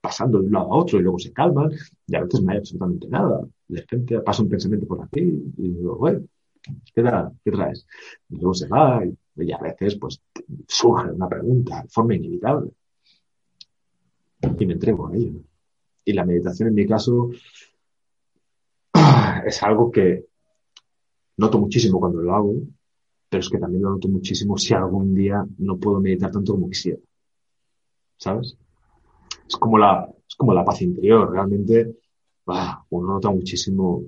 pasando 0.00 0.38
de 0.38 0.46
un 0.46 0.52
lado 0.52 0.72
a 0.72 0.76
otro 0.76 0.98
y 0.98 1.02
luego 1.02 1.18
se 1.18 1.32
calman 1.32 1.70
y 2.06 2.16
a 2.16 2.24
veces 2.24 2.42
no 2.42 2.52
hay 2.52 2.58
absolutamente 2.58 3.08
nada. 3.08 3.40
De 3.68 3.80
repente 3.80 4.20
pasa 4.20 4.42
un 4.42 4.48
pensamiento 4.48 4.86
por 4.86 5.02
aquí 5.02 5.20
y 5.20 5.68
digo, 5.68 5.96
bueno, 5.96 6.20
¿qué, 6.62 7.02
¿qué 7.44 7.50
traes? 7.50 7.86
Y 8.28 8.36
luego 8.36 8.54
se 8.54 8.68
va 8.68 9.02
y, 9.04 9.16
y 9.36 9.52
a 9.52 9.58
veces 9.58 9.96
pues 9.96 10.20
surge 10.68 11.10
una 11.10 11.28
pregunta 11.28 11.82
de 11.82 11.88
forma 11.88 12.14
inevitable 12.14 12.70
y 14.58 14.66
me 14.66 14.74
entrego 14.74 15.08
a 15.08 15.16
ello. 15.16 15.40
Y 16.04 16.12
la 16.12 16.24
meditación 16.24 16.68
en 16.68 16.74
mi 16.74 16.86
caso 16.86 17.30
es 19.46 19.62
algo 19.62 19.90
que 19.90 20.26
noto 21.36 21.58
muchísimo 21.58 21.98
cuando 21.98 22.20
lo 22.20 22.34
hago, 22.34 22.54
pero 23.34 23.42
es 23.42 23.50
que 23.50 23.58
también 23.58 23.82
lo 23.82 23.90
noto 23.90 24.06
muchísimo 24.06 24.56
si 24.56 24.74
algún 24.74 25.12
día 25.12 25.44
no 25.58 25.76
puedo 25.76 25.98
meditar 25.98 26.30
tanto 26.30 26.52
como 26.52 26.68
quisiera. 26.68 27.00
¿Sabes? 28.16 28.56
Es 29.48 29.56
como 29.56 29.76
la, 29.76 30.08
es 30.28 30.36
como 30.36 30.54
la 30.54 30.64
paz 30.64 30.82
interior. 30.82 31.32
Realmente, 31.32 31.96
uno 32.90 33.14
nota 33.14 33.30
muchísimo 33.32 34.04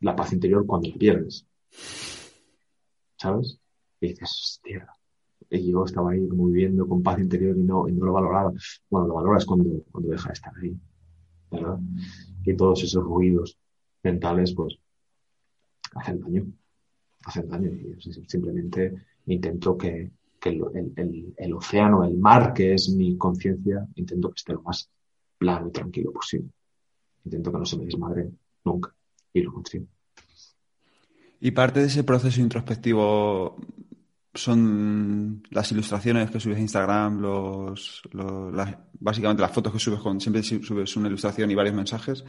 la 0.00 0.14
paz 0.14 0.34
interior 0.34 0.66
cuando 0.66 0.90
la 0.90 0.96
pierdes. 0.96 1.46
¿Sabes? 3.16 3.58
Y 3.98 4.08
dices, 4.08 4.30
hostia, 4.30 4.88
y 5.48 5.72
yo 5.72 5.86
estaba 5.86 6.10
ahí 6.10 6.28
como 6.28 6.48
viviendo 6.48 6.86
con 6.86 7.02
paz 7.02 7.18
interior 7.20 7.56
y 7.56 7.62
no, 7.62 7.88
y 7.88 7.92
no 7.92 8.04
lo 8.04 8.12
valoraba. 8.12 8.52
Bueno, 8.90 9.06
lo 9.06 9.14
valoras 9.14 9.46
cuando, 9.46 9.84
cuando 9.90 10.10
deja 10.10 10.28
de 10.28 10.32
estar 10.34 10.52
ahí, 10.62 10.78
¿verdad? 11.50 11.78
Y 12.44 12.54
todos 12.54 12.82
esos 12.82 13.02
ruidos 13.02 13.58
mentales, 14.02 14.52
pues, 14.54 14.78
hacen 15.94 16.20
daño. 16.20 16.44
Hacen 17.26 17.48
daño. 17.48 17.70
Y 17.70 18.00
simplemente 18.28 18.94
intento 19.26 19.76
que, 19.76 20.10
que 20.40 20.48
el, 20.50 20.62
el, 20.96 21.34
el, 21.36 21.54
océano, 21.54 22.04
el 22.04 22.16
mar, 22.16 22.52
que 22.52 22.74
es 22.74 22.88
mi 22.90 23.16
conciencia, 23.16 23.86
intento 23.94 24.30
que 24.30 24.36
esté 24.36 24.52
lo 24.52 24.62
más 24.62 24.88
plano 25.38 25.68
y 25.68 25.72
tranquilo 25.72 26.12
posible. 26.12 26.50
Intento 27.24 27.52
que 27.52 27.58
no 27.58 27.64
se 27.64 27.78
me 27.78 27.84
desmadre 27.86 28.30
nunca. 28.64 28.94
Y 29.32 29.42
lo 29.42 29.52
consigo. 29.52 29.86
Y 31.40 31.50
parte 31.50 31.80
de 31.80 31.86
ese 31.86 32.04
proceso 32.04 32.40
introspectivo 32.40 33.56
son 34.34 35.42
las 35.50 35.70
ilustraciones 35.70 36.30
que 36.30 36.40
subes 36.40 36.58
a 36.58 36.60
Instagram, 36.60 37.20
los, 37.20 38.02
básicamente 38.98 39.42
las 39.42 39.52
fotos 39.52 39.72
que 39.72 39.78
subes 39.78 40.00
con, 40.00 40.20
siempre 40.20 40.42
subes 40.42 40.96
una 40.96 41.08
ilustración 41.08 41.50
y 41.50 41.54
varios 41.54 41.74
mensajes. 41.74 42.24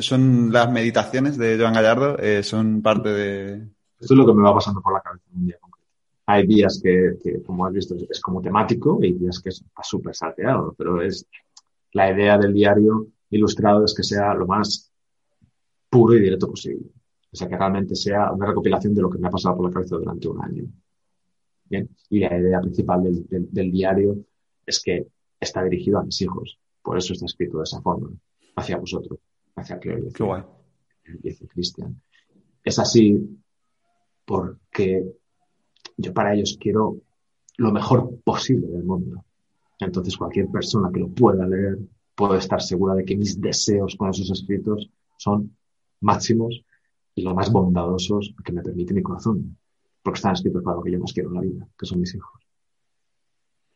son 0.00 0.52
las 0.52 0.70
meditaciones 0.70 1.36
de 1.36 1.58
Joan 1.58 1.74
Gallardo, 1.74 2.18
eh, 2.18 2.42
son 2.42 2.82
parte 2.82 3.10
de... 3.10 3.68
Esto 4.02 4.14
es 4.14 4.18
lo 4.18 4.26
que 4.26 4.34
me 4.34 4.42
va 4.42 4.52
pasando 4.52 4.82
por 4.82 4.92
la 4.92 5.00
cabeza 5.00 5.24
en 5.30 5.38
un 5.38 5.46
día 5.46 5.58
concreto. 5.60 5.88
Hay 6.26 6.44
días 6.44 6.80
que, 6.82 7.18
que, 7.22 7.40
como 7.42 7.64
has 7.64 7.72
visto, 7.72 7.94
es 8.10 8.20
como 8.20 8.42
temático 8.42 8.98
y 9.00 9.06
hay 9.06 9.12
días 9.12 9.40
que 9.40 9.50
está 9.50 9.82
súper 9.84 10.12
salteado, 10.12 10.74
pero 10.76 11.00
es 11.00 11.24
la 11.92 12.10
idea 12.10 12.36
del 12.36 12.52
diario 12.52 13.06
ilustrado 13.30 13.84
es 13.84 13.94
que 13.94 14.02
sea 14.02 14.34
lo 14.34 14.46
más 14.46 14.92
puro 15.88 16.16
y 16.16 16.20
directo 16.20 16.48
posible. 16.48 16.90
O 17.32 17.36
sea, 17.36 17.48
que 17.48 17.56
realmente 17.56 17.94
sea 17.94 18.32
una 18.32 18.46
recopilación 18.46 18.92
de 18.92 19.02
lo 19.02 19.08
que 19.08 19.18
me 19.18 19.28
ha 19.28 19.30
pasado 19.30 19.56
por 19.56 19.66
la 19.66 19.72
cabeza 19.72 19.96
durante 19.96 20.28
un 20.28 20.42
año. 20.42 20.64
Y 22.10 22.18
la 22.18 22.38
idea 22.38 22.60
principal 22.60 23.02
del, 23.02 23.70
diario 23.70 24.18
es 24.66 24.82
que 24.82 25.06
está 25.38 25.62
dirigido 25.62 26.00
a 26.00 26.04
mis 26.04 26.20
hijos. 26.20 26.58
Por 26.82 26.98
eso 26.98 27.12
está 27.12 27.26
escrito 27.26 27.58
de 27.58 27.64
esa 27.64 27.80
forma, 27.80 28.10
hacia 28.56 28.78
vosotros, 28.78 29.20
hacia 29.54 29.78
que 29.78 30.02
dice 31.22 31.46
Cristian. 31.46 32.02
Es 32.64 32.78
así 32.78 33.41
porque 34.32 35.12
yo 35.98 36.14
para 36.14 36.32
ellos 36.32 36.56
quiero 36.58 36.96
lo 37.58 37.70
mejor 37.70 38.18
posible 38.24 38.66
del 38.66 38.82
mundo. 38.82 39.22
Entonces 39.78 40.16
cualquier 40.16 40.48
persona 40.48 40.90
que 40.90 41.00
lo 41.00 41.08
pueda 41.08 41.46
leer 41.46 41.78
puede 42.14 42.38
estar 42.38 42.62
segura 42.62 42.94
de 42.94 43.04
que 43.04 43.14
mis 43.14 43.38
deseos 43.38 43.94
con 43.94 44.08
esos 44.08 44.30
escritos 44.30 44.88
son 45.18 45.54
máximos 46.00 46.64
y 47.14 47.20
lo 47.20 47.34
más 47.34 47.52
bondadosos 47.52 48.34
que 48.42 48.52
me 48.52 48.62
permite 48.62 48.94
mi 48.94 49.02
corazón 49.02 49.58
porque 50.02 50.16
están 50.16 50.32
escritos 50.32 50.62
para 50.62 50.78
lo 50.78 50.82
que 50.82 50.92
yo 50.92 50.98
más 50.98 51.12
quiero 51.12 51.28
en 51.28 51.34
la 51.34 51.40
vida, 51.42 51.68
que 51.78 51.84
son 51.84 52.00
mis 52.00 52.14
hijos. 52.14 52.40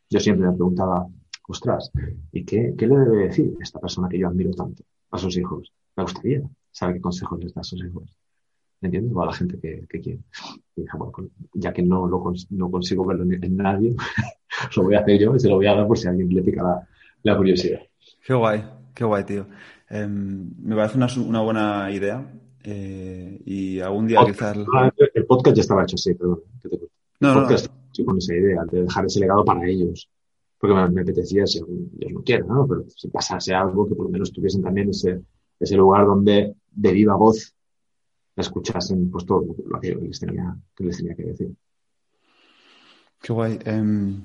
Yo 0.09 0.19
siempre 0.19 0.47
me 0.47 0.53
preguntaba, 0.53 1.05
ostras, 1.47 1.91
¿y 2.31 2.43
qué, 2.45 2.73
qué 2.75 2.87
le 2.87 2.97
debe 2.97 3.27
decir 3.27 3.55
esta 3.61 3.79
persona 3.79 4.09
que 4.09 4.17
yo 4.17 4.27
admiro 4.27 4.49
tanto 4.53 4.83
a 5.11 5.19
sus 5.19 5.37
hijos? 5.37 5.71
Me 5.95 6.01
gustaría 6.01 6.41
saber 6.71 6.95
qué 6.95 7.01
consejos 7.01 7.39
les 7.43 7.53
da 7.53 7.61
a 7.61 7.63
sus 7.63 7.79
hijos. 7.85 8.17
¿Me 8.81 8.87
entiendes? 8.87 9.11
O 9.15 9.21
a 9.21 9.25
la 9.25 9.33
gente 9.33 9.59
que, 9.59 9.85
que 9.89 9.99
quiere. 9.99 10.19
Y 10.75 10.81
dije, 10.81 10.97
bueno, 10.97 11.29
ya 11.53 11.73
que 11.73 11.81
no, 11.81 12.07
lo, 12.07 12.33
no 12.51 12.71
consigo 12.71 13.05
verlo 13.05 13.23
en, 13.23 13.57
nadie, 13.57 13.95
lo 14.75 14.83
voy 14.83 14.95
a 14.95 14.99
hacer 14.99 15.19
yo 15.19 15.35
y 15.35 15.39
se 15.39 15.49
lo 15.49 15.55
voy 15.55 15.67
a 15.67 15.75
dar 15.75 15.87
por 15.87 15.97
si 15.97 16.07
a 16.07 16.11
alguien 16.11 16.29
le 16.29 16.43
pica 16.43 16.63
la, 16.63 16.87
la 17.23 17.37
curiosidad. 17.37 17.79
Qué 18.25 18.33
guay, 18.33 18.63
qué 18.93 19.03
guay, 19.03 19.23
tío. 19.23 19.47
Em, 19.89 20.51
me 20.59 20.75
parece 20.75 20.97
una, 20.97 21.07
una 21.25 21.41
buena 21.41 21.91
idea 21.91 22.29
eh, 22.63 23.41
y 23.45 23.79
algún 23.79 24.07
día 24.07 24.19
quizás... 24.25 24.57
El 25.13 25.25
podcast 25.25 25.55
ya 25.55 25.61
estaba 25.61 25.83
hecho 25.83 25.95
así, 25.95 26.13
perdón. 26.13 26.41
no, 27.19 27.29
el 27.29 27.39
podcast 27.39 27.67
no, 27.97 28.05
con 28.05 28.17
esa 28.17 28.35
idea 28.35 28.63
de 28.69 28.83
dejar 28.83 29.05
ese 29.05 29.21
legado 29.21 29.43
para 29.45 29.65
ellos. 29.65 30.09
Porque 30.59 30.75
me, 30.91 31.01
apetecía, 31.01 31.45
si 31.45 31.59
ellos 31.59 32.13
no 32.13 32.23
quieren, 32.23 32.47
¿no? 32.47 32.67
Pero 32.67 32.83
si 32.89 33.07
pasase 33.09 33.53
algo, 33.53 33.87
que 33.87 33.95
por 33.95 34.05
lo 34.05 34.11
menos 34.11 34.31
tuviesen 34.33 34.61
también 34.61 34.89
ese, 34.89 35.21
ese 35.59 35.75
lugar 35.75 36.05
donde 36.05 36.55
de 36.71 36.91
viva 36.91 37.15
voz 37.15 37.55
escuchasen 38.41 39.09
pues 39.09 39.25
todo 39.25 39.43
lo 39.65 39.79
que 39.79 39.95
les 39.95 40.19
tenía 40.19 40.55
que, 40.75 40.83
les 40.83 40.97
tenía 40.97 41.15
que 41.15 41.23
decir. 41.23 41.55
Qué 43.21 43.33
guay. 43.33 43.59
Em, 43.65 44.21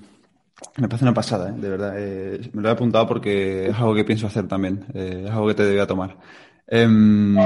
me 0.77 0.89
parece 0.89 1.05
una 1.05 1.15
pasada, 1.15 1.51
¿eh? 1.51 1.55
de 1.59 1.69
verdad. 1.69 1.95
Eh, 1.97 2.51
me 2.53 2.63
lo 2.63 2.69
he 2.69 2.73
apuntado 2.73 3.07
porque 3.07 3.69
es 3.69 3.75
algo 3.77 3.95
que 3.95 4.05
pienso 4.05 4.27
hacer 4.27 4.47
también. 4.47 4.85
Eh, 4.95 5.25
es 5.25 5.31
algo 5.31 5.49
que 5.49 5.55
te 5.55 5.65
debía 5.65 5.87
tomar. 5.87 6.19
Em, 6.67 7.37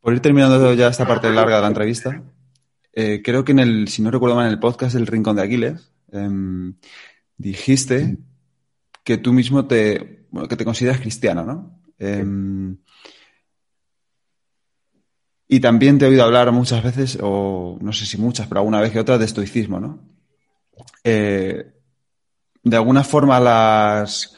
Por 0.00 0.14
ir 0.14 0.20
terminando 0.20 0.72
ya 0.74 0.88
esta 0.88 1.06
parte 1.06 1.30
larga 1.30 1.56
de 1.56 1.62
la 1.62 1.68
entrevista, 1.68 2.22
eh, 2.92 3.20
creo 3.24 3.44
que 3.44 3.52
en 3.52 3.58
el, 3.58 3.88
si 3.88 4.02
no 4.02 4.10
recuerdo 4.10 4.36
mal, 4.36 4.46
en 4.46 4.52
el 4.52 4.60
podcast 4.60 4.94
del 4.94 5.06
Rincón 5.06 5.36
de 5.36 5.42
Aquiles, 5.42 5.92
em, 6.12 6.74
dijiste 7.36 8.16
que 9.02 9.18
tú 9.18 9.32
mismo 9.32 9.66
te, 9.66 10.26
bueno, 10.30 10.48
que 10.48 10.56
te 10.56 10.64
consideras 10.64 11.00
cristiano, 11.00 11.44
¿no? 11.44 11.80
Y 15.48 15.60
también 15.60 15.98
te 15.98 16.06
he 16.06 16.08
oído 16.08 16.24
hablar 16.24 16.50
muchas 16.52 16.82
veces, 16.82 17.18
o 17.22 17.78
no 17.80 17.92
sé 17.92 18.06
si 18.06 18.18
muchas, 18.18 18.48
pero 18.48 18.60
alguna 18.60 18.80
vez 18.80 18.92
que 18.92 19.00
otra, 19.00 19.18
de 19.18 19.24
estoicismo, 19.24 19.78
¿no? 19.78 20.00
Eh, 21.04 21.72
de 22.62 22.76
alguna 22.76 23.04
forma 23.04 23.38
las, 23.38 24.36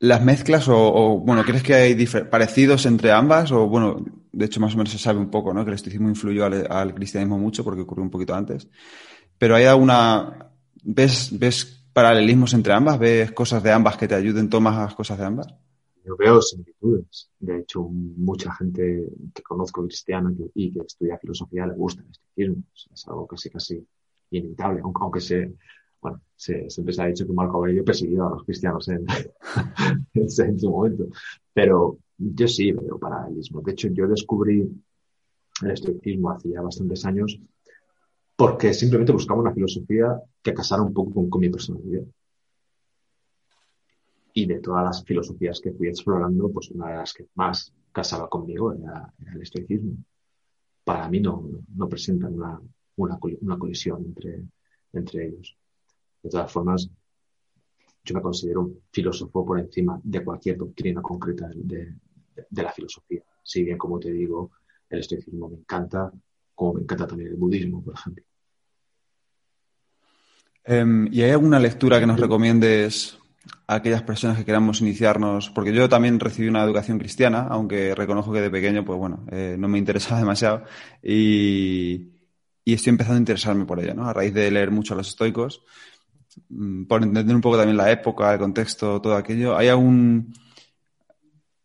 las 0.00 0.20
mezclas 0.20 0.66
o, 0.68 1.20
bueno, 1.24 1.44
¿crees 1.44 1.62
que 1.62 1.74
hay 1.74 2.06
parecidos 2.28 2.86
entre 2.86 3.12
ambas? 3.12 3.52
O 3.52 3.68
bueno, 3.68 4.04
de 4.32 4.44
hecho 4.44 4.58
más 4.58 4.74
o 4.74 4.78
menos 4.78 4.90
se 4.92 4.98
sabe 4.98 5.20
un 5.20 5.30
poco, 5.30 5.54
¿no? 5.54 5.64
Que 5.64 5.70
el 5.70 5.76
estoicismo 5.76 6.08
influyó 6.08 6.44
al, 6.44 6.92
cristianismo 6.92 7.38
mucho 7.38 7.62
porque 7.62 7.82
ocurrió 7.82 8.02
un 8.02 8.10
poquito 8.10 8.34
antes. 8.34 8.68
Pero 9.38 9.54
hay 9.54 9.64
alguna, 9.66 10.50
¿ves, 10.82 11.38
ves 11.38 11.86
paralelismos 11.92 12.52
entre 12.52 12.72
ambas? 12.72 12.98
¿Ves 12.98 13.30
cosas 13.30 13.62
de 13.62 13.70
ambas 13.70 13.96
que 13.96 14.08
te 14.08 14.16
ayuden? 14.16 14.50
¿Tomas 14.50 14.92
cosas 14.94 15.18
de 15.18 15.24
ambas? 15.24 15.54
Yo 16.04 16.16
veo 16.16 16.42
similitudes. 16.42 17.30
De 17.38 17.58
hecho, 17.58 17.82
mucha 17.82 18.52
gente 18.54 19.08
que 19.34 19.42
conozco 19.42 19.84
cristiana 19.84 20.34
y 20.54 20.72
que 20.72 20.80
estudia 20.80 21.18
filosofía 21.18 21.66
le 21.66 21.74
gusta 21.74 22.02
el 22.02 22.10
estoicismo. 22.10 22.64
Es 22.92 23.08
algo 23.08 23.26
casi 23.26 23.50
casi 23.50 23.86
inevitable, 24.30 24.80
aunque, 24.82 24.98
aunque 25.02 25.20
se, 25.20 25.54
bueno, 26.00 26.20
se, 26.34 26.68
siempre 26.70 26.92
se 26.92 27.02
ha 27.02 27.06
dicho 27.06 27.26
que 27.26 27.32
Marco 27.32 27.58
Aurelio 27.58 27.84
persiguió 27.84 28.26
a 28.26 28.30
los 28.30 28.44
cristianos 28.44 28.88
en, 28.88 29.06
en, 30.14 30.58
su 30.58 30.70
momento. 30.70 31.06
Pero 31.52 31.98
yo 32.18 32.48
sí 32.48 32.72
veo 32.72 32.98
paralelismo. 32.98 33.60
De 33.60 33.72
hecho, 33.72 33.88
yo 33.88 34.08
descubrí 34.08 34.68
el 35.62 35.70
estoicismo 35.70 36.30
hace 36.30 36.50
ya 36.50 36.62
bastantes 36.62 37.04
años 37.04 37.38
porque 38.34 38.74
simplemente 38.74 39.12
buscaba 39.12 39.40
una 39.40 39.52
filosofía 39.52 40.20
que 40.42 40.54
casara 40.54 40.82
un 40.82 40.92
poco 40.92 41.28
con 41.28 41.40
mi 41.40 41.48
personalidad 41.48 42.02
y 44.34 44.46
de 44.46 44.60
todas 44.60 44.84
las 44.84 45.04
filosofías 45.04 45.60
que 45.60 45.72
fui 45.72 45.88
explorando, 45.88 46.50
pues 46.50 46.70
una 46.70 46.90
de 46.90 46.96
las 46.96 47.12
que 47.12 47.26
más 47.34 47.72
casaba 47.92 48.28
conmigo 48.28 48.72
era, 48.72 49.12
el 49.32 49.42
estoicismo. 49.42 49.96
Para 50.84 51.08
mí 51.08 51.20
no, 51.20 51.48
no 51.74 51.88
presentan 51.88 52.34
una, 52.34 52.60
una, 52.96 53.18
una, 53.40 53.58
colisión 53.58 54.04
entre, 54.04 54.42
entre 54.92 55.26
ellos. 55.26 55.56
De 56.22 56.30
todas 56.30 56.50
formas, 56.50 56.88
yo 58.04 58.14
me 58.14 58.22
considero 58.22 58.62
un 58.62 58.80
filósofo 58.90 59.44
por 59.44 59.60
encima 59.60 60.00
de 60.02 60.24
cualquier 60.24 60.56
doctrina 60.56 61.02
concreta 61.02 61.48
de, 61.54 61.94
de, 62.48 62.62
la 62.62 62.72
filosofía. 62.72 63.22
Si 63.42 63.62
bien, 63.62 63.78
como 63.78 64.00
te 64.00 64.10
digo, 64.10 64.50
el 64.88 65.00
estoicismo 65.00 65.48
me 65.48 65.56
encanta, 65.58 66.10
como 66.54 66.74
me 66.74 66.80
encanta 66.82 67.06
también 67.06 67.30
el 67.30 67.36
budismo, 67.36 67.82
por 67.84 67.94
ejemplo. 67.94 68.24
Em, 70.64 71.08
¿Y 71.12 71.22
hay 71.22 71.30
alguna 71.30 71.58
lectura 71.58 72.00
que 72.00 72.06
nos 72.06 72.18
recomiendes 72.18 73.18
aquellas 73.66 74.02
personas 74.02 74.38
que 74.38 74.44
queramos 74.44 74.80
iniciarnos, 74.80 75.50
porque 75.50 75.72
yo 75.72 75.88
también 75.88 76.20
recibí 76.20 76.48
una 76.48 76.62
educación 76.62 76.98
cristiana, 76.98 77.46
aunque 77.50 77.94
reconozco 77.94 78.32
que 78.32 78.40
de 78.40 78.50
pequeño, 78.50 78.84
pues 78.84 78.98
bueno, 78.98 79.24
eh, 79.30 79.56
no 79.58 79.68
me 79.68 79.78
interesaba 79.78 80.20
demasiado 80.20 80.64
y, 81.02 82.08
estoy 82.64 82.90
empezando 82.90 83.16
a 83.16 83.20
interesarme 83.20 83.64
por 83.64 83.80
ella, 83.80 83.94
¿no? 83.94 84.06
A 84.06 84.12
raíz 84.12 84.32
de 84.34 84.50
leer 84.50 84.70
mucho 84.70 84.94
a 84.94 84.96
los 84.96 85.08
estoicos, 85.08 85.62
mm, 86.48 86.84
por 86.84 87.02
entender 87.02 87.34
un 87.34 87.42
poco 87.42 87.56
también 87.56 87.76
la 87.76 87.90
época, 87.90 88.32
el 88.32 88.38
contexto, 88.38 89.00
todo 89.00 89.16
aquello. 89.16 89.56
¿Hay 89.56 89.68
algún, 89.68 90.32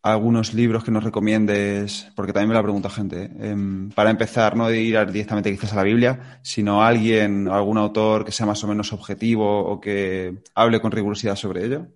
algunos 0.02 0.54
libros 0.54 0.84
que 0.84 0.90
nos 0.90 1.04
recomiendes? 1.04 2.10
Porque 2.14 2.32
también 2.32 2.48
me 2.50 2.54
lo 2.54 2.62
pregunta 2.62 2.90
gente, 2.90 3.24
¿eh? 3.24 3.30
em, 3.40 3.90
para 3.90 4.10
empezar, 4.10 4.56
no 4.56 4.68
de 4.68 4.80
ir 4.80 5.06
directamente 5.06 5.50
quizás 5.50 5.72
a 5.72 5.76
la 5.76 5.82
Biblia, 5.82 6.40
sino 6.42 6.82
alguien, 6.82 7.48
algún 7.48 7.78
autor 7.78 8.24
que 8.24 8.32
sea 8.32 8.46
más 8.46 8.62
o 8.64 8.68
menos 8.68 8.92
objetivo 8.92 9.66
o 9.66 9.80
que 9.80 10.42
hable 10.54 10.80
con 10.80 10.92
rigurosidad 10.92 11.36
sobre 11.36 11.64
ello. 11.66 11.86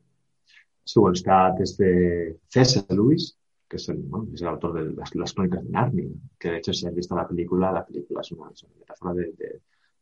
Sí, 0.84 0.98
bueno, 0.98 1.14
está 1.14 1.52
desde 1.56 2.38
César 2.48 2.84
Luis, 2.90 3.36
que 3.68 3.76
es 3.76 3.88
el, 3.88 4.04
es 4.34 4.42
el 4.42 4.48
autor 4.48 4.74
de 4.74 4.92
las, 4.94 5.32
crónicas 5.32 5.64
de 5.64 5.70
Narnia, 5.70 6.08
que 6.38 6.50
de 6.50 6.56
hecho 6.58 6.72
si 6.72 6.86
has 6.86 6.94
visto 6.94 7.14
la 7.14 7.26
película, 7.26 7.72
la 7.72 7.86
película 7.86 8.20
es 8.20 8.32
una, 8.32 8.50
metáfora 8.78 9.14
de, 9.14 9.32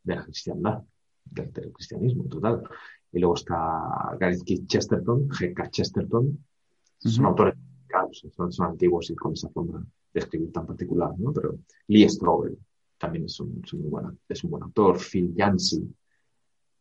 de, 0.02 0.14
la 0.14 0.24
cristiandad, 0.24 0.82
del, 1.24 1.72
cristianismo 1.72 2.24
total. 2.24 2.62
Y 3.12 3.18
luego 3.18 3.34
está 3.34 4.16
Gareth 4.18 4.42
Chesterton, 4.66 5.28
G.K. 5.28 5.70
Chesterton, 5.70 6.38
son 6.98 7.34
autores 7.94 8.32
son, 8.34 8.66
antiguos 8.66 9.10
y 9.10 9.14
con 9.14 9.32
esa 9.32 9.48
forma 9.48 9.84
de 10.12 10.20
escribir 10.20 10.52
tan 10.52 10.66
particular, 10.66 11.12
¿no? 11.18 11.32
Pero 11.32 11.58
Lee 11.88 12.08
Strobel 12.08 12.58
también 12.98 13.24
es 13.24 13.40
un, 13.40 13.60
es 13.64 13.72
un, 13.72 13.90
buen, 13.90 14.18
es 14.28 14.44
un 14.44 14.50
buen 14.50 14.62
autor, 14.64 14.98
Phil 14.98 15.34
Yancey. 15.34 15.88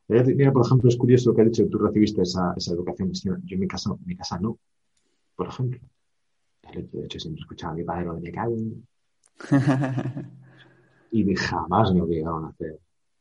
Mira, 0.07 0.51
por 0.51 0.65
ejemplo, 0.65 0.89
es 0.89 0.97
curioso 0.97 1.33
que 1.33 1.41
ha 1.41 1.45
dicho 1.45 1.67
tú 1.69 1.77
recibiste 1.77 2.23
esa, 2.23 2.53
esa 2.57 2.73
educación 2.73 3.11
Yo 3.13 3.31
en 3.47 3.59
mi 3.59 3.67
casa, 3.67 3.91
en 3.91 4.05
mi 4.05 4.15
casa 4.15 4.39
no, 4.39 4.57
por 5.35 5.47
ejemplo. 5.47 5.79
De 6.73 7.05
hecho, 7.05 7.19
siempre 7.19 7.41
escuchaba 7.41 7.73
a 7.73 7.75
mi 7.75 7.83
padre 7.83 8.05
lo 8.05 8.15
de 8.15 8.21
me 8.21 8.31
y 11.11 11.35
jamás 11.35 11.93
me 11.93 12.01
obligaron 12.01 12.45
a 12.45 12.49
hacer, 12.49 12.79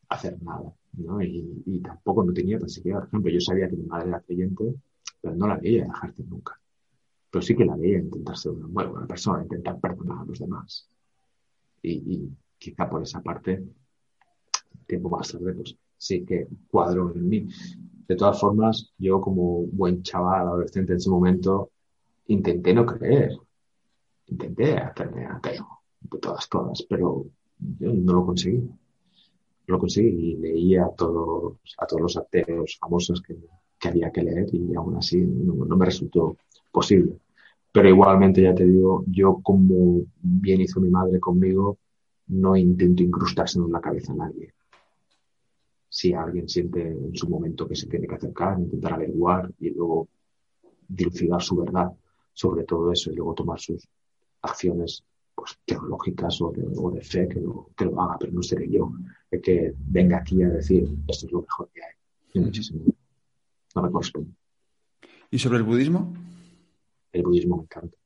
a 0.09 0.15
hacer 0.15 0.43
nada, 0.43 0.75
¿no? 0.95 1.23
Y, 1.23 1.63
y, 1.67 1.81
tampoco 1.81 2.25
no 2.25 2.33
tenía 2.33 2.59
tan 2.59 2.69
siquiera, 2.69 2.99
por 3.01 3.09
ejemplo, 3.09 3.31
yo 3.31 3.41
sabía 3.41 3.69
que 3.69 3.77
mi 3.77 3.87
madre 3.87 4.09
era 4.09 4.21
creyente, 4.21 4.75
pero 5.21 5.35
no 5.37 5.47
la 5.47 5.57
veía 5.57 5.85
dejarte 5.85 6.25
nunca 6.25 6.59
pero 7.31 7.43
sí 7.43 7.55
que 7.55 7.65
la 7.65 7.77
veía 7.77 7.99
intentar 7.99 8.37
ser 8.37 8.53
una 8.53 8.89
buena 8.89 9.07
persona, 9.07 9.43
intentar 9.43 9.79
perdonar 9.79 10.23
a 10.23 10.25
los 10.25 10.39
demás. 10.39 10.89
Y, 11.83 12.29
quizá 12.59 12.89
por 12.89 13.03
esa 13.03 13.23
parte, 13.23 13.63
tiempo 14.87 15.11
más 15.11 15.31
tarde, 15.31 15.55
pues 15.55 15.77
sí 15.97 16.25
que 16.25 16.49
cuadro 16.71 17.15
en 17.15 17.29
mí. 17.29 17.49
De 18.07 18.17
todas 18.17 18.41
formas, 18.41 18.93
yo 18.99 19.21
como 19.21 19.67
buen 19.67 20.03
chaval, 20.03 20.49
adolescente 20.49 20.93
en 20.93 20.99
ese 20.99 21.11
momento, 21.11 21.71
intenté 22.29 22.73
no 22.73 22.87
creer. 22.87 23.37
Intenté 24.27 24.79
hacerme 24.79 25.27
ateo, 25.27 25.69
de 26.01 26.19
todas, 26.19 26.49
todas, 26.49 26.83
pero 26.89 27.27
yo 27.59 27.93
no 27.93 28.13
lo 28.15 28.27
conseguí. 28.27 28.59
No 28.59 29.75
lo 29.75 29.79
conseguí 29.79 30.09
y 30.09 30.37
leía 30.37 30.87
a 30.87 30.95
todos, 30.95 31.59
a 31.77 31.87
todos 31.87 32.03
los 32.03 32.17
ateos 32.17 32.79
famosos 32.81 33.23
que 33.23 33.37
había 33.89 34.11
que 34.11 34.23
leer 34.23 34.47
y 34.53 34.75
aún 34.75 34.97
así 34.97 35.19
no 35.19 35.77
me 35.77 35.85
resultó 35.85 36.37
posible. 36.71 37.19
Pero 37.73 37.89
igualmente, 37.89 38.43
ya 38.43 38.55
te 38.55 38.65
digo, 38.65 39.05
yo 39.07 39.41
como 39.43 40.03
bien 40.21 40.61
hizo 40.61 40.81
mi 40.81 40.91
madre 40.91 41.21
conmigo, 41.21 41.79
no 42.29 42.57
intento 42.57 43.03
incrustarse 43.03 43.59
en 43.59 43.71
la 43.71 43.81
cabeza 43.81 44.13
a 44.13 44.17
nadie. 44.17 44.53
Si 45.89 46.13
alguien 46.13 46.49
siente 46.49 46.87
en 46.87 47.15
su 47.15 47.29
momento 47.29 47.67
que 47.67 47.77
se 47.77 47.87
tiene 47.87 48.07
que 48.07 48.15
acercar, 48.15 48.59
intentar 48.59 48.95
averiguar 48.95 49.51
y 49.59 49.71
luego 49.71 50.09
dilucidar 50.87 51.43
su 51.43 51.57
verdad 51.57 51.93
sobre 52.33 52.65
todo 52.65 52.93
eso 52.93 53.11
y 53.11 53.17
luego 53.17 53.35
tomar 53.35 53.59
sus 53.59 53.87
acciones 54.43 55.03
pues, 55.35 55.59
teológicas 55.65 56.41
o 56.41 56.53
de, 56.53 57.03
fe 57.03 57.29
que 57.29 57.41
lo, 57.41 57.69
que 57.77 57.85
lo 57.85 58.01
haga, 58.01 58.17
pero 58.19 58.33
no 58.33 58.43
seré 58.43 58.69
yo 58.71 58.93
el 59.31 59.41
que 59.41 59.75
venga 59.77 60.19
aquí 60.19 60.43
a 60.43 60.49
decir 60.49 60.89
esto 61.09 61.27
es 61.27 61.33
lo 61.33 61.43
mejor 61.43 61.69
que 61.75 61.81
hay. 61.83 61.95
No 63.75 63.83
me 63.83 63.91
corresponde. 63.91 64.31
¿Y 65.31 65.39
sobre 65.39 65.59
el 65.59 65.65
budismo? 65.65 66.13
El 67.13 67.23
budismo 67.23 67.57
me 67.57 67.63
encanta. 67.65 67.97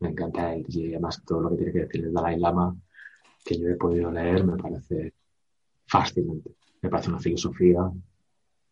Me 0.00 0.08
encanta 0.08 0.54
el, 0.54 0.64
y 0.68 0.92
además 0.92 1.22
todo 1.26 1.42
lo 1.42 1.50
que 1.50 1.56
tiene 1.56 1.72
que 1.72 1.78
decir 1.80 2.04
el 2.04 2.12
Dalai 2.12 2.38
Lama, 2.38 2.74
que 3.44 3.58
yo 3.58 3.68
he 3.68 3.76
podido 3.76 4.10
leer, 4.10 4.44
me 4.44 4.56
parece 4.56 5.14
fascinante. 5.86 6.54
Me 6.80 6.88
parece 6.88 7.10
una 7.10 7.18
filosofía 7.18 7.90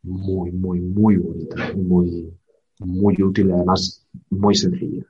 muy, 0.03 0.53
muy, 0.53 0.81
muy 0.81 1.17
bonita, 1.17 1.73
muy, 1.75 2.33
muy 2.79 3.23
útil 3.23 3.49
y 3.49 3.53
además 3.53 4.07
muy 4.31 4.55
sencilla. 4.55 5.05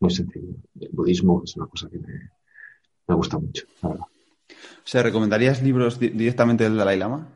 Muy 0.00 0.10
sencilla. 0.10 0.54
El 0.80 0.90
budismo 0.92 1.42
es 1.44 1.56
una 1.56 1.66
cosa 1.66 1.88
que 1.88 1.98
me, 1.98 2.30
me 3.06 3.14
gusta 3.14 3.38
mucho, 3.38 3.66
la 3.82 3.88
verdad. 3.90 4.06
O 4.48 4.86
sea, 4.86 5.02
¿recomendarías 5.02 5.62
libros 5.62 5.98
directamente 5.98 6.64
del 6.64 6.76
Dalai 6.76 6.98
Lama? 6.98 7.28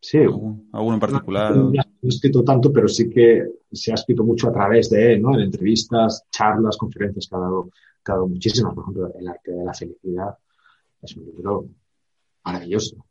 Sí. 0.00 0.18
¿Alguno 0.18 0.94
en 0.94 1.00
particular? 1.00 1.54
No, 1.54 1.72
he 2.02 2.08
escrito 2.08 2.42
tanto, 2.42 2.72
pero 2.72 2.88
sí 2.88 3.08
que 3.10 3.44
se 3.70 3.92
ha 3.92 3.94
escrito 3.94 4.24
mucho 4.24 4.48
a 4.48 4.52
través 4.52 4.90
de 4.90 5.14
él, 5.14 5.22
¿no? 5.22 5.34
En 5.34 5.42
entrevistas, 5.42 6.24
charlas, 6.30 6.76
conferencias 6.76 7.28
que 7.28 7.36
ha 7.36 7.38
dado, 7.38 7.70
que 8.04 8.12
ha 8.12 8.14
dado 8.14 8.28
muchísimas. 8.28 8.74
Por 8.74 8.84
ejemplo, 8.84 9.12
El 9.18 9.28
arte 9.28 9.52
de 9.52 9.64
la 9.64 9.74
felicidad 9.74 10.36
es 11.02 11.16
un 11.16 11.26
libro 11.26 11.66
maravilloso. 12.44 13.04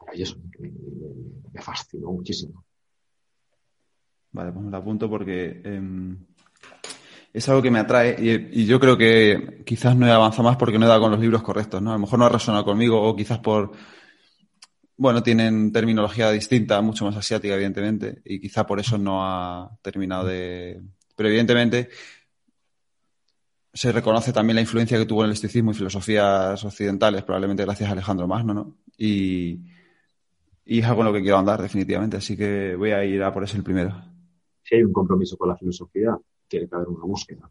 Maravilloso. 0.00 0.36
Me, 0.58 1.60
fascinó 1.60 2.12
muchísimo. 2.12 2.64
Vale, 4.32 4.52
pues 4.52 4.64
me 4.64 4.70
lo 4.70 4.76
apunto 4.76 5.08
porque 5.08 5.60
em, 5.62 6.16
es 7.32 7.48
algo 7.48 7.62
que 7.62 7.70
me 7.70 7.78
atrae 7.78 8.16
y, 8.18 8.62
y, 8.62 8.66
yo 8.66 8.80
creo 8.80 8.96
que 8.96 9.62
quizás 9.64 9.94
no 9.94 10.06
he 10.06 10.10
avanzado 10.10 10.44
más 10.44 10.56
porque 10.56 10.78
no 10.78 10.86
he 10.86 10.88
dado 10.88 11.02
con 11.02 11.10
los 11.10 11.20
libros 11.20 11.42
correctos, 11.42 11.82
¿no? 11.82 11.90
A 11.90 11.94
lo 11.94 12.00
mejor 12.00 12.18
no 12.18 12.24
ha 12.24 12.30
resonado 12.30 12.64
conmigo 12.64 13.00
o 13.00 13.14
quizás 13.14 13.38
por 13.38 13.72
bueno, 14.96 15.22
tienen 15.22 15.72
terminología 15.72 16.30
distinta, 16.30 16.80
mucho 16.80 17.04
más 17.04 17.16
asiática, 17.16 17.54
evidentemente, 17.54 18.22
y 18.24 18.40
quizá 18.40 18.66
por 18.66 18.78
eso 18.78 18.98
no 18.98 19.24
ha 19.24 19.78
terminado 19.82 20.26
de. 20.26 20.80
Pero 21.16 21.28
evidentemente, 21.28 21.88
se 23.72 23.90
reconoce 23.90 24.32
también 24.32 24.56
la 24.56 24.60
influencia 24.60 24.98
que 24.98 25.06
tuvo 25.06 25.22
en 25.22 25.28
el 25.28 25.32
estoicismo 25.32 25.70
y 25.70 25.74
filosofías 25.74 26.62
occidentales, 26.64 27.22
probablemente 27.22 27.64
gracias 27.64 27.88
a 27.88 27.92
Alejandro 27.92 28.28
Magno, 28.28 28.54
¿no? 28.54 28.76
Y, 28.96 29.60
es 30.64 30.84
algo 30.84 31.02
en 31.02 31.06
lo 31.08 31.12
que 31.12 31.22
quiero 31.22 31.38
andar, 31.38 31.60
definitivamente, 31.60 32.16
así 32.16 32.36
que 32.36 32.76
voy 32.76 32.92
a 32.92 33.04
ir 33.04 33.22
a 33.22 33.32
por 33.32 33.44
eso 33.44 33.56
el 33.56 33.64
primero. 33.64 33.94
Si 34.62 34.76
hay 34.76 34.84
un 34.84 34.92
compromiso 34.92 35.36
con 35.36 35.48
la 35.48 35.56
filosofía, 35.56 36.16
tiene 36.46 36.68
que 36.68 36.74
haber 36.74 36.88
una 36.88 37.04
búsqueda. 37.04 37.50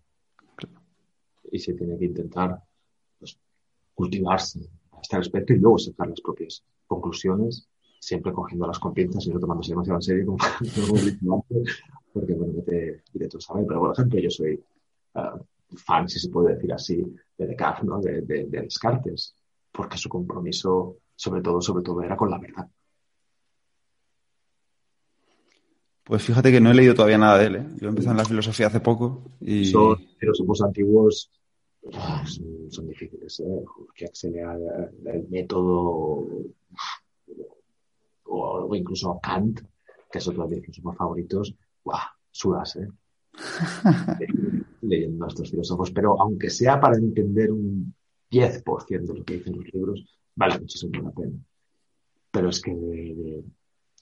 Y 1.51 1.59
se 1.59 1.73
tiene 1.73 1.97
que 1.97 2.05
intentar 2.05 2.63
pues, 3.19 3.37
cultivarse 3.93 4.59
a 4.91 5.01
este 5.01 5.17
respecto 5.17 5.53
y 5.53 5.59
luego 5.59 5.77
sacar 5.77 6.07
las 6.07 6.21
propias 6.21 6.63
conclusiones, 6.91 7.67
siempre 7.99 8.33
cogiendo 8.33 8.67
las 8.67 8.79
pinzas 8.93 9.25
y 9.25 9.29
no 9.29 9.39
tomándose 9.39 9.71
demasiado 9.71 9.97
en 9.97 10.01
serio, 10.01 10.25
como, 10.25 10.37
porque 12.13 12.33
bueno, 12.33 12.53
no 12.57 12.63
te 12.63 13.03
diré 13.13 13.27
todo 13.29 13.39
saber, 13.39 13.65
pero 13.65 13.79
por 13.79 13.93
ejemplo, 13.93 14.19
yo 14.19 14.29
soy 14.29 14.61
uh, 15.15 15.77
fan, 15.77 16.09
si 16.09 16.19
se 16.19 16.29
puede 16.29 16.55
decir 16.55 16.73
así, 16.73 16.97
de 17.37 17.47
Descartes, 17.47 17.85
¿no? 17.85 17.99
de, 18.01 18.21
de, 18.21 18.45
de, 18.45 18.61
Descartes, 18.61 19.35
porque 19.71 19.97
su 19.97 20.09
compromiso, 20.09 20.97
sobre 21.15 21.41
todo, 21.41 21.61
sobre 21.61 21.83
todo, 21.83 22.01
era 22.01 22.17
con 22.17 22.29
la 22.29 22.39
verdad. 22.39 22.67
Pues 26.03 26.23
fíjate 26.23 26.51
que 26.51 26.59
no 26.59 26.71
he 26.71 26.73
leído 26.73 26.93
todavía 26.93 27.17
nada 27.17 27.37
de 27.37 27.45
él. 27.45 27.55
¿eh? 27.55 27.67
Yo 27.79 27.87
empecé 27.87 28.09
en 28.09 28.17
la 28.17 28.25
filosofía 28.25 28.67
hace 28.67 28.81
poco 28.81 29.31
y... 29.39 29.65
Son 29.65 29.97
filósofos 30.19 30.61
antiguos 30.61 31.31
ah, 31.31 31.40
son, 32.25 32.71
son, 32.71 32.87
difíciles, 32.87 33.39
¿eh? 33.39 33.63
que 33.95 34.05
accede 34.05 34.43
al 34.43 35.27
método 35.29 36.27
o, 38.25 38.75
incluso 38.75 39.11
a 39.11 39.19
Kant, 39.19 39.61
que 40.11 40.17
es 40.17 40.27
otro 40.27 40.47
de 40.47 40.57
mis 40.57 40.65
filósofos 40.65 40.97
favoritos, 40.97 41.55
¡guau! 41.83 41.99
Sudas, 42.29 42.77
¿eh? 42.77 42.87
leyendo 44.81 45.25
a 45.25 45.27
estos 45.27 45.49
filósofos, 45.49 45.91
pero 45.91 46.19
aunque 46.21 46.49
sea 46.49 46.79
para 46.79 46.97
entender 46.97 47.51
un 47.51 47.93
10% 48.29 49.07
de 49.07 49.13
lo 49.13 49.25
que 49.25 49.37
dicen 49.37 49.55
los 49.55 49.73
libros, 49.73 50.05
vale 50.35 50.59
muchísimo 50.59 51.01
la 51.01 51.11
pena. 51.11 51.37
Pero 52.31 52.49
es 52.49 52.61
que 52.61 52.73
de, 52.73 53.15
de, 53.15 53.43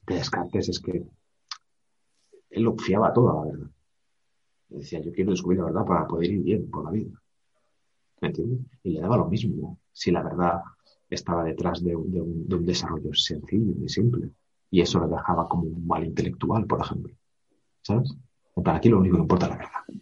de 0.07 0.15
Descartes 0.15 0.69
es 0.69 0.79
que 0.79 1.03
él 2.49 2.63
lo 2.63 2.75
fiaba 2.77 3.13
todo 3.13 3.31
a 3.31 3.45
la 3.45 3.51
verdad. 3.51 3.71
Decía, 4.69 5.01
yo 5.01 5.11
quiero 5.11 5.31
descubrir 5.31 5.59
la 5.59 5.65
verdad 5.65 5.85
para 5.85 6.07
poder 6.07 6.31
ir 6.31 6.43
bien 6.43 6.69
por 6.69 6.85
la 6.85 6.91
vida. 6.91 7.18
¿Me 8.21 8.27
entiendes? 8.29 8.59
Y 8.83 8.91
le 8.91 9.01
daba 9.01 9.17
lo 9.17 9.27
mismo 9.27 9.79
si 9.91 10.11
la 10.11 10.23
verdad 10.23 10.61
estaba 11.09 11.43
detrás 11.43 11.83
de 11.83 11.95
un, 11.95 12.11
de 12.11 12.21
un, 12.21 12.47
de 12.47 12.55
un 12.55 12.65
desarrollo 12.65 13.13
sencillo 13.13 13.73
y 13.83 13.89
simple. 13.89 14.29
Y 14.71 14.81
eso 14.81 14.99
lo 14.99 15.07
dejaba 15.07 15.47
como 15.47 15.63
un 15.63 15.87
mal 15.87 16.03
intelectual, 16.03 16.65
por 16.65 16.81
ejemplo. 16.81 17.13
¿Sabes? 17.81 18.15
Para 18.63 18.77
aquí 18.77 18.89
lo 18.89 18.99
único 18.99 19.15
que 19.15 19.21
importa 19.21 19.45
es 19.45 19.51
la 19.51 19.57
verdad. 19.57 20.01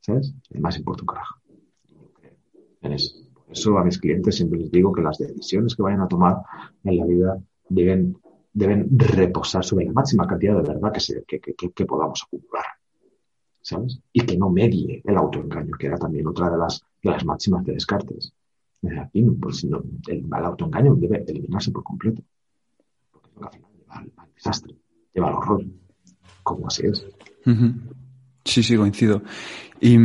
¿Sabes? 0.00 0.34
Además 0.50 0.78
importa 0.78 1.02
un 1.02 1.06
carajo. 1.06 1.34
En 2.82 2.92
eso. 2.92 3.16
Por 3.34 3.52
eso 3.52 3.78
a 3.78 3.84
mis 3.84 3.98
clientes 3.98 4.36
siempre 4.36 4.58
les 4.58 4.70
digo 4.70 4.92
que 4.92 5.02
las 5.02 5.18
decisiones 5.18 5.74
que 5.74 5.82
vayan 5.82 6.00
a 6.00 6.08
tomar 6.08 6.36
en 6.84 6.96
la 6.96 7.04
vida 7.04 7.42
deben, 7.68 8.16
deben 8.52 8.88
reposar 8.98 9.64
sobre 9.64 9.84
la 9.84 9.92
máxima 9.92 10.26
cantidad 10.26 10.56
de 10.56 10.68
verdad 10.68 10.92
que, 10.92 11.00
se, 11.00 11.24
que, 11.24 11.40
que, 11.40 11.54
que 11.54 11.86
podamos 11.86 12.24
acumular. 12.24 12.64
¿Sabes? 13.60 14.00
Y 14.12 14.20
que 14.20 14.38
no 14.38 14.48
medie 14.48 15.02
el 15.04 15.16
autoengaño, 15.16 15.76
que 15.76 15.88
era 15.88 15.98
también 15.98 16.26
otra 16.28 16.48
de 16.48 16.56
las, 16.56 16.84
de 17.06 17.12
las 17.12 17.24
máximas 17.24 17.64
de 17.64 17.72
Descartes. 17.72 18.32
Aquí, 19.00 19.22
pues, 19.40 19.64
no, 19.64 19.82
el, 20.08 20.18
el 20.18 20.44
autoengaño 20.44 20.94
debe 20.96 21.24
eliminarse 21.26 21.70
por 21.70 21.82
completo. 21.82 22.22
Porque 23.10 23.30
al 23.42 23.50
final 23.50 23.70
lleva 23.76 23.94
al, 23.98 24.12
al 24.16 24.34
desastre, 24.34 24.74
lleva 25.14 25.28
al 25.28 25.34
horror. 25.34 25.64
Como 26.42 26.66
así 26.66 26.86
es. 26.86 27.04
Uh 27.46 27.50
-huh. 27.50 27.74
Sí, 28.44 28.62
sí, 28.62 28.76
coincido. 28.76 29.22
¿Y 29.80 29.96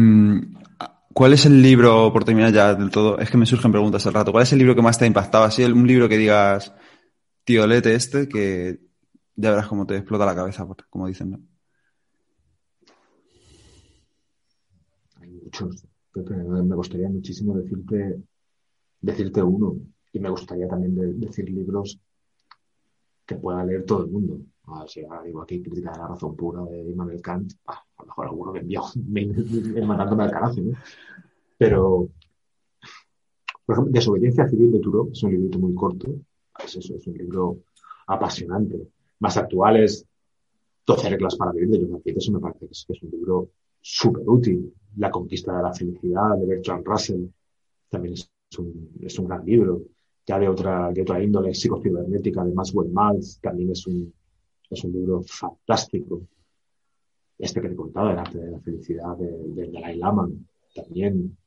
cuál 1.13 1.33
es 1.33 1.45
el 1.45 1.61
libro, 1.61 2.11
por 2.11 2.23
terminar 2.23 2.51
ya 2.51 2.73
del 2.73 2.89
todo, 2.89 3.19
es 3.19 3.29
que 3.29 3.37
me 3.37 3.45
surgen 3.45 3.71
preguntas 3.71 4.05
al 4.07 4.13
rato, 4.13 4.31
¿cuál 4.31 4.43
es 4.43 4.53
el 4.53 4.59
libro 4.59 4.75
que 4.75 4.81
más 4.81 4.97
te 4.97 5.05
ha 5.05 5.07
impactado? 5.07 5.43
Así, 5.43 5.63
un 5.63 5.85
libro 5.85 6.09
que 6.09 6.17
digas, 6.17 6.73
tío, 7.43 7.67
lete 7.67 7.93
este, 7.93 8.27
que 8.27 8.79
ya 9.35 9.51
verás 9.51 9.67
cómo 9.67 9.85
te 9.85 9.97
explota 9.97 10.25
la 10.25 10.35
cabeza, 10.35 10.67
como 10.89 11.07
dicen, 11.07 11.31
¿no? 11.31 11.39
Hay 15.21 15.29
muchos. 15.29 15.85
Me 16.13 16.75
gustaría 16.75 17.09
muchísimo 17.09 17.55
decirte, 17.57 18.21
decirte 18.99 19.41
uno. 19.41 19.77
Y 20.13 20.19
me 20.19 20.29
gustaría 20.29 20.67
también 20.67 20.95
de, 20.95 21.13
decir 21.13 21.49
libros 21.49 21.99
que 23.25 23.35
pueda 23.35 23.63
leer 23.63 23.85
todo 23.85 24.03
el 24.03 24.11
mundo. 24.11 24.39
O 24.67 24.88
sea, 24.88 25.21
digo 25.23 25.41
aquí 25.41 25.61
crítica 25.61 25.91
de 25.91 25.97
la 25.99 26.07
razón 26.07 26.35
pura 26.35 26.63
de 26.65 26.91
Immanuel 26.91 27.21
Kant, 27.21 27.53
a 27.67 27.83
lo 27.99 28.05
mejor 28.05 28.27
alguno 28.27 28.51
me 28.51 28.59
envió 28.59 28.83
mandándome 29.85 30.23
al 30.23 30.31
carajo, 30.31 30.61
¿no? 30.61 30.77
Pero, 31.57 32.09
por 33.65 33.73
ejemplo, 33.73 33.91
Desobediencia 33.91 34.47
Civil 34.47 34.71
de 34.71 34.79
Turo 34.79 35.09
es 35.11 35.23
un 35.23 35.31
librito 35.31 35.59
muy 35.59 35.73
corto, 35.73 36.13
es 36.63 37.07
un 37.07 37.17
libro 37.17 37.59
apasionante. 38.07 38.88
Más 39.19 39.38
actual 39.38 39.83
es 39.83 40.05
12 40.85 41.09
reglas 41.09 41.35
para 41.35 41.51
vivir 41.51 41.69
de 41.69 41.88
John 41.88 42.01
eso 42.03 42.31
me 42.31 42.39
parece 42.39 42.67
que 42.67 42.93
es 42.93 43.03
un 43.03 43.11
libro 43.11 43.49
súper 43.81 44.23
útil. 44.27 44.73
La 44.97 45.09
conquista 45.09 45.55
de 45.57 45.63
la 45.63 45.73
felicidad 45.73 46.37
de 46.37 46.45
Bertrand 46.45 46.85
Russell 46.85 47.25
también 47.89 48.13
es 48.13 48.29
un, 48.57 48.91
es 49.01 49.17
un 49.19 49.27
gran 49.27 49.45
libro. 49.45 49.81
Ya 50.25 50.37
de 50.39 50.47
otra, 50.47 50.91
de 50.91 51.01
otra 51.01 51.21
índole, 51.23 51.53
psicocibernética 51.53 52.43
de 52.43 52.53
Maxwell 52.53 52.91
Maltz, 52.91 53.39
también 53.39 53.71
es 53.71 53.85
un, 53.87 54.13
es 54.69 54.83
un 54.83 54.91
libro 54.91 55.21
fantástico. 55.23 56.21
Este 57.37 57.59
que 57.59 57.67
te 57.67 57.73
he 57.73 57.77
contado, 57.77 58.11
El 58.11 58.19
arte 58.19 58.37
de 58.37 58.51
la 58.51 58.59
felicidad 58.59 59.17
de, 59.17 59.31
de 59.31 59.71
Dalai 59.71 59.97
Lama, 59.97 60.29
también. 60.75 61.37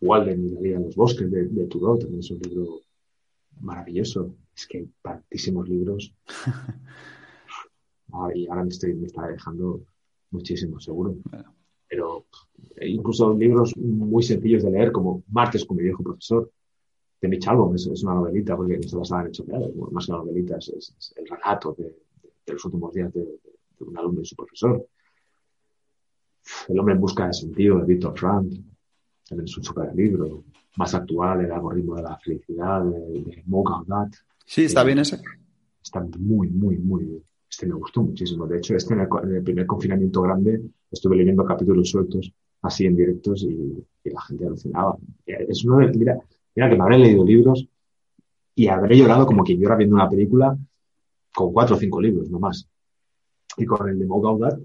Walden 0.00 0.44
y 0.44 0.50
la 0.50 0.60
vida 0.60 0.76
en 0.76 0.84
los 0.84 0.96
bosques 0.96 1.30
de, 1.30 1.46
de 1.48 1.66
Thoreau, 1.66 1.98
también 1.98 2.20
es 2.20 2.30
un 2.30 2.38
libro 2.38 2.80
maravilloso. 3.60 4.34
Es 4.56 4.66
que 4.66 4.78
hay 4.78 4.90
tantísimos 5.02 5.68
libros. 5.68 6.14
Ah, 8.16 8.28
y 8.32 8.46
ahora 8.46 8.62
me, 8.62 8.68
estoy, 8.68 8.94
me 8.94 9.06
está 9.06 9.26
dejando 9.26 9.80
muchísimo, 10.34 10.78
seguro. 10.80 11.16
Pero 11.88 12.26
incluso 12.80 13.32
libros 13.32 13.76
muy 13.76 14.22
sencillos 14.22 14.62
de 14.64 14.70
leer, 14.70 14.92
como 14.92 15.22
Martes 15.30 15.64
con 15.64 15.76
mi 15.76 15.84
viejo 15.84 16.02
profesor, 16.02 16.50
de 17.20 17.28
Mitch 17.28 17.48
Albom, 17.48 17.74
es, 17.74 17.86
es, 17.86 18.02
una 18.02 18.14
novelita, 18.14 18.56
porque 18.56 18.76
no 18.76 18.88
se 18.88 18.96
las 18.96 19.12
han 19.12 19.28
hecho 19.28 19.44
más 19.92 20.06
que 20.06 20.12
una 20.12 20.20
novelita, 20.20 20.58
es, 20.58 20.68
es, 20.68 20.94
es 20.98 21.14
el 21.16 21.26
relato 21.26 21.74
de, 21.78 21.84
de, 22.44 22.52
los 22.52 22.64
últimos 22.66 22.92
días 22.92 23.12
de, 23.14 23.20
de, 23.22 23.84
un 23.86 23.96
alumno 23.96 24.20
y 24.20 24.26
su 24.26 24.36
profesor. 24.36 24.86
El 26.68 26.78
hombre 26.78 26.94
en 26.94 27.00
busca 27.00 27.26
de 27.26 27.32
sentido, 27.32 27.78
de 27.78 27.86
Victor 27.86 28.18
Frank, 28.18 28.52
también 29.28 29.46
es 29.46 29.56
un 29.56 29.64
super 29.64 29.94
libro. 29.94 30.44
Más 30.76 30.92
actual, 30.94 31.44
El 31.44 31.52
algoritmo 31.52 31.94
de 31.94 32.02
la 32.02 32.18
felicidad, 32.18 32.82
de, 32.82 32.98
de 32.98 33.42
Mo. 33.46 33.64
Sí, 34.44 34.64
está 34.64 34.82
eh, 34.82 34.86
bien 34.86 34.98
ese. 34.98 35.20
Está 35.82 36.00
muy, 36.18 36.48
muy, 36.50 36.76
muy 36.78 37.04
bien. 37.04 37.24
Este 37.54 37.68
me 37.68 37.74
gustó 37.74 38.02
muchísimo. 38.02 38.48
De 38.48 38.56
hecho, 38.58 38.74
este 38.74 38.94
en 38.94 39.00
el, 39.00 39.08
en 39.22 39.36
el 39.36 39.42
primer 39.44 39.64
confinamiento 39.64 40.22
grande 40.22 40.60
estuve 40.90 41.14
leyendo 41.14 41.44
capítulos 41.44 41.88
sueltos 41.88 42.32
así 42.62 42.84
en 42.84 42.96
directos 42.96 43.44
y, 43.44 43.86
y 44.02 44.10
la 44.10 44.20
gente 44.22 44.44
alucinaba. 44.44 44.96
Es 45.24 45.64
uno 45.64 45.78
de, 45.78 45.96
mira, 45.96 46.18
mira 46.56 46.68
que 46.68 46.76
me 46.76 46.82
habré 46.82 46.98
leído 46.98 47.24
libros 47.24 47.68
y 48.56 48.66
habré 48.66 48.98
llorado 48.98 49.24
como 49.24 49.44
quien 49.44 49.60
llora 49.60 49.76
viendo 49.76 49.94
una 49.94 50.10
película 50.10 50.58
con 51.32 51.52
cuatro 51.52 51.76
o 51.76 51.78
cinco 51.78 52.00
libros, 52.00 52.28
no 52.28 52.40
más. 52.40 52.68
Y 53.56 53.66
con 53.66 53.88
el 53.88 54.00
de 54.00 54.06
Mo 54.06 54.20
Gaudat, 54.20 54.58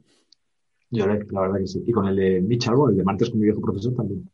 lloré, 0.89 1.27
la 1.29 1.41
verdad 1.41 1.59
que 1.59 1.67
sí. 1.67 1.83
Y 1.85 1.91
con 1.91 2.07
el 2.07 2.15
de 2.15 2.41
Mitch 2.41 2.69
Albom, 2.69 2.89
el 2.89 2.97
de 2.97 3.03
Martes 3.03 3.29
con 3.29 3.37
mi 3.37 3.45
viejo 3.45 3.61
profesor 3.61 3.93
también. 3.93 4.27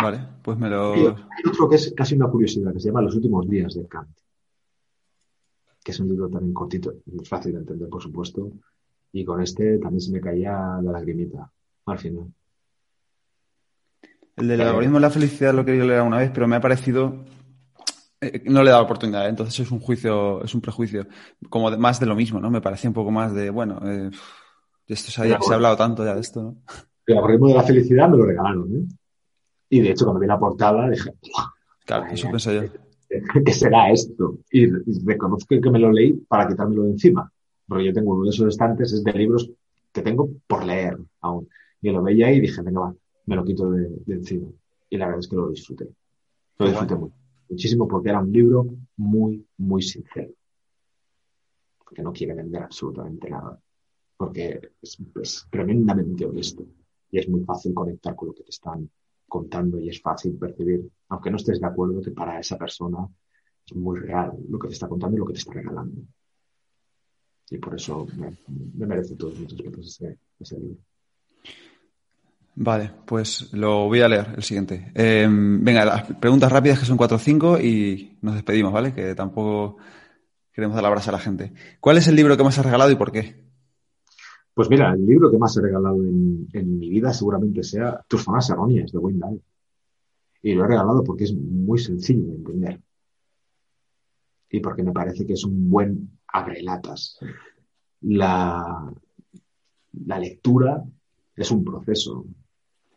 Vale, 0.00 0.20
pues 0.44 0.56
me 0.56 0.70
lo... 0.70 0.94
Y 0.94 1.06
hay 1.06 1.50
otro 1.50 1.68
que 1.68 1.74
es 1.74 1.92
casi 1.92 2.14
una 2.14 2.28
curiosidad, 2.28 2.72
que 2.72 2.78
se 2.78 2.86
llama 2.86 3.02
Los 3.02 3.16
últimos 3.16 3.48
días 3.48 3.74
de 3.74 3.88
Kant. 3.88 4.16
Que 5.88 5.92
es 5.92 6.00
un 6.00 6.10
libro 6.10 6.28
también 6.28 6.52
cortito, 6.52 6.96
muy 7.06 7.24
fácil 7.24 7.52
de 7.52 7.60
entender, 7.60 7.88
por 7.88 8.02
supuesto. 8.02 8.52
Y 9.10 9.24
con 9.24 9.40
este 9.40 9.78
también 9.78 10.02
se 10.02 10.12
me 10.12 10.20
caía 10.20 10.52
la 10.82 10.92
lagrimita 10.92 11.50
al 11.86 11.98
final. 11.98 12.26
El 14.36 14.48
del 14.48 14.60
algoritmo 14.60 14.98
de 14.98 15.00
la 15.00 15.08
felicidad 15.08 15.54
lo 15.54 15.64
quería 15.64 15.86
leer 15.86 16.02
una 16.02 16.18
vez, 16.18 16.30
pero 16.30 16.46
me 16.46 16.56
ha 16.56 16.60
parecido. 16.60 17.24
Eh, 18.20 18.42
no 18.50 18.62
le 18.62 18.68
he 18.68 18.72
dado 18.72 18.84
oportunidad, 18.84 19.24
¿eh? 19.24 19.30
entonces 19.30 19.60
es 19.60 19.70
un 19.70 19.80
juicio, 19.80 20.44
es 20.44 20.54
un 20.54 20.60
prejuicio. 20.60 21.06
Como 21.48 21.70
de, 21.70 21.78
más 21.78 21.98
de 21.98 22.04
lo 22.04 22.14
mismo, 22.14 22.38
¿no? 22.38 22.50
Me 22.50 22.60
parecía 22.60 22.90
un 22.90 22.94
poco 22.94 23.10
más 23.10 23.32
de, 23.32 23.48
bueno, 23.48 23.80
eh, 23.86 24.10
esto 24.88 25.10
se 25.10 25.22
ha, 25.22 25.40
se 25.40 25.52
ha, 25.52 25.56
hablado 25.56 25.78
tanto 25.78 26.04
ya 26.04 26.14
de 26.14 26.20
esto, 26.20 26.42
¿no? 26.42 26.56
El 27.06 27.16
algoritmo 27.16 27.48
de 27.48 27.54
la 27.54 27.62
felicidad 27.62 28.10
me 28.10 28.18
lo 28.18 28.26
regalaron, 28.26 28.76
¿eh? 28.76 28.94
Y 29.70 29.80
de 29.80 29.92
hecho, 29.92 30.04
cuando 30.04 30.20
vi 30.20 30.26
la 30.26 30.38
portada, 30.38 30.90
dije. 30.90 31.14
Claro, 31.86 32.04
eso 32.12 32.28
pensé 32.30 32.54
yo. 32.54 32.87
¿Qué 33.08 33.52
será 33.52 33.90
esto? 33.90 34.38
Y 34.50 34.66
reconozco 35.04 35.60
que 35.60 35.70
me 35.70 35.78
lo 35.78 35.90
leí 35.90 36.12
para 36.12 36.46
quitármelo 36.46 36.84
de 36.84 36.90
encima. 36.90 37.32
Porque 37.66 37.86
yo 37.86 37.92
tengo 37.92 38.14
uno 38.14 38.24
de 38.24 38.30
esos 38.30 38.48
estantes, 38.48 38.92
es 38.92 39.04
de 39.04 39.12
libros 39.12 39.50
que 39.92 40.02
tengo 40.02 40.30
por 40.46 40.64
leer 40.64 40.98
aún. 41.20 41.48
Y 41.80 41.90
lo 41.90 42.02
veía 42.02 42.32
y 42.32 42.40
dije, 42.40 42.62
venga, 42.62 42.80
va, 42.80 42.94
me 43.26 43.36
lo 43.36 43.44
quito 43.44 43.70
de, 43.70 43.88
de, 44.04 44.14
encima. 44.14 44.48
Y 44.90 44.96
la 44.96 45.06
verdad 45.06 45.20
es 45.20 45.28
que 45.28 45.36
lo 45.36 45.48
disfruté. 45.48 45.88
Lo 46.58 46.66
disfruté 46.66 46.94
bueno. 46.94 47.14
muchísimo 47.48 47.86
porque 47.86 48.10
era 48.10 48.20
un 48.20 48.32
libro 48.32 48.66
muy, 48.96 49.46
muy 49.58 49.82
sincero. 49.82 50.32
Porque 51.78 52.02
no 52.02 52.12
quiere 52.12 52.34
vender 52.34 52.62
absolutamente 52.62 53.30
nada. 53.30 53.58
Porque 54.16 54.72
es, 54.82 54.98
es 55.22 55.46
tremendamente 55.50 56.26
honesto. 56.26 56.66
Y 57.10 57.18
es 57.18 57.28
muy 57.28 57.42
fácil 57.44 57.72
conectar 57.72 58.14
con 58.16 58.28
lo 58.28 58.34
que 58.34 58.42
te 58.42 58.50
están 58.50 58.90
contando 59.28 59.78
y 59.78 59.90
es 59.90 60.00
fácil 60.00 60.36
percibir, 60.36 60.88
aunque 61.08 61.30
no 61.30 61.36
estés 61.36 61.60
de 61.60 61.66
acuerdo, 61.66 62.00
que 62.00 62.10
para 62.10 62.40
esa 62.40 62.56
persona 62.56 63.06
es 63.66 63.76
muy 63.76 64.00
real 64.00 64.32
lo 64.48 64.58
que 64.58 64.68
te 64.68 64.74
está 64.74 64.88
contando 64.88 65.16
y 65.16 65.20
lo 65.20 65.26
que 65.26 65.34
te 65.34 65.38
está 65.38 65.52
regalando. 65.52 66.02
Y 67.50 67.58
por 67.58 67.74
eso 67.74 68.06
me, 68.16 68.86
merece 68.86 69.16
todos 69.16 69.38
mis 69.38 69.50
respetos 69.50 69.86
ese, 69.86 70.18
ese 70.38 70.58
libro. 70.58 70.78
Vale, 72.60 72.90
pues 73.06 73.52
lo 73.52 73.86
voy 73.86 74.00
a 74.00 74.08
leer 74.08 74.34
el 74.36 74.42
siguiente. 74.42 74.90
Em, 74.94 75.62
venga, 75.62 75.84
las 75.84 76.02
preguntas 76.16 76.50
rápidas 76.50 76.80
que 76.80 76.86
son 76.86 76.96
cuatro 76.96 77.16
o 77.16 77.20
cinco 77.20 77.58
y 77.58 78.18
nos 78.20 78.34
despedimos, 78.34 78.72
¿vale? 78.72 78.92
Que 78.92 79.14
tampoco 79.14 79.76
queremos 80.52 80.74
dar 80.74 80.82
la 80.82 80.90
brasa 80.90 81.10
a 81.10 81.12
la 81.12 81.20
gente. 81.20 81.52
¿Cuál 81.78 81.98
es 81.98 82.08
el 82.08 82.16
libro 82.16 82.36
que 82.36 82.42
más 82.42 82.58
has 82.58 82.64
regalado 82.64 82.90
y 82.90 82.96
por 82.96 83.12
qué? 83.12 83.47
Pues 84.58 84.68
mira, 84.68 84.92
el 84.92 85.06
libro 85.06 85.30
que 85.30 85.38
más 85.38 85.56
he 85.56 85.60
regalado 85.60 86.02
en, 86.02 86.48
mi 86.52 86.88
vida 86.90 87.12
seguramente 87.12 87.62
sea 87.62 88.04
Tus 88.08 88.24
zonas 88.24 88.50
erróneas 88.50 88.90
de 88.90 88.98
Wayne. 88.98 89.40
Y 90.42 90.52
lo 90.54 90.64
he 90.64 90.66
regalado 90.66 91.04
porque 91.04 91.22
es 91.22 91.32
muy 91.32 91.78
sencillo 91.78 92.26
de 92.26 92.34
entender. 92.34 92.80
Y 94.50 94.58
porque 94.58 94.82
me 94.82 94.90
parece 94.90 95.24
que 95.24 95.34
es 95.34 95.44
un 95.44 95.70
buen 95.70 96.18
abrelatas. 96.26 97.20
La, 98.00 98.92
la 99.92 100.18
lectura 100.18 100.82
es 101.36 101.52
un 101.52 101.62
proceso, 101.62 102.26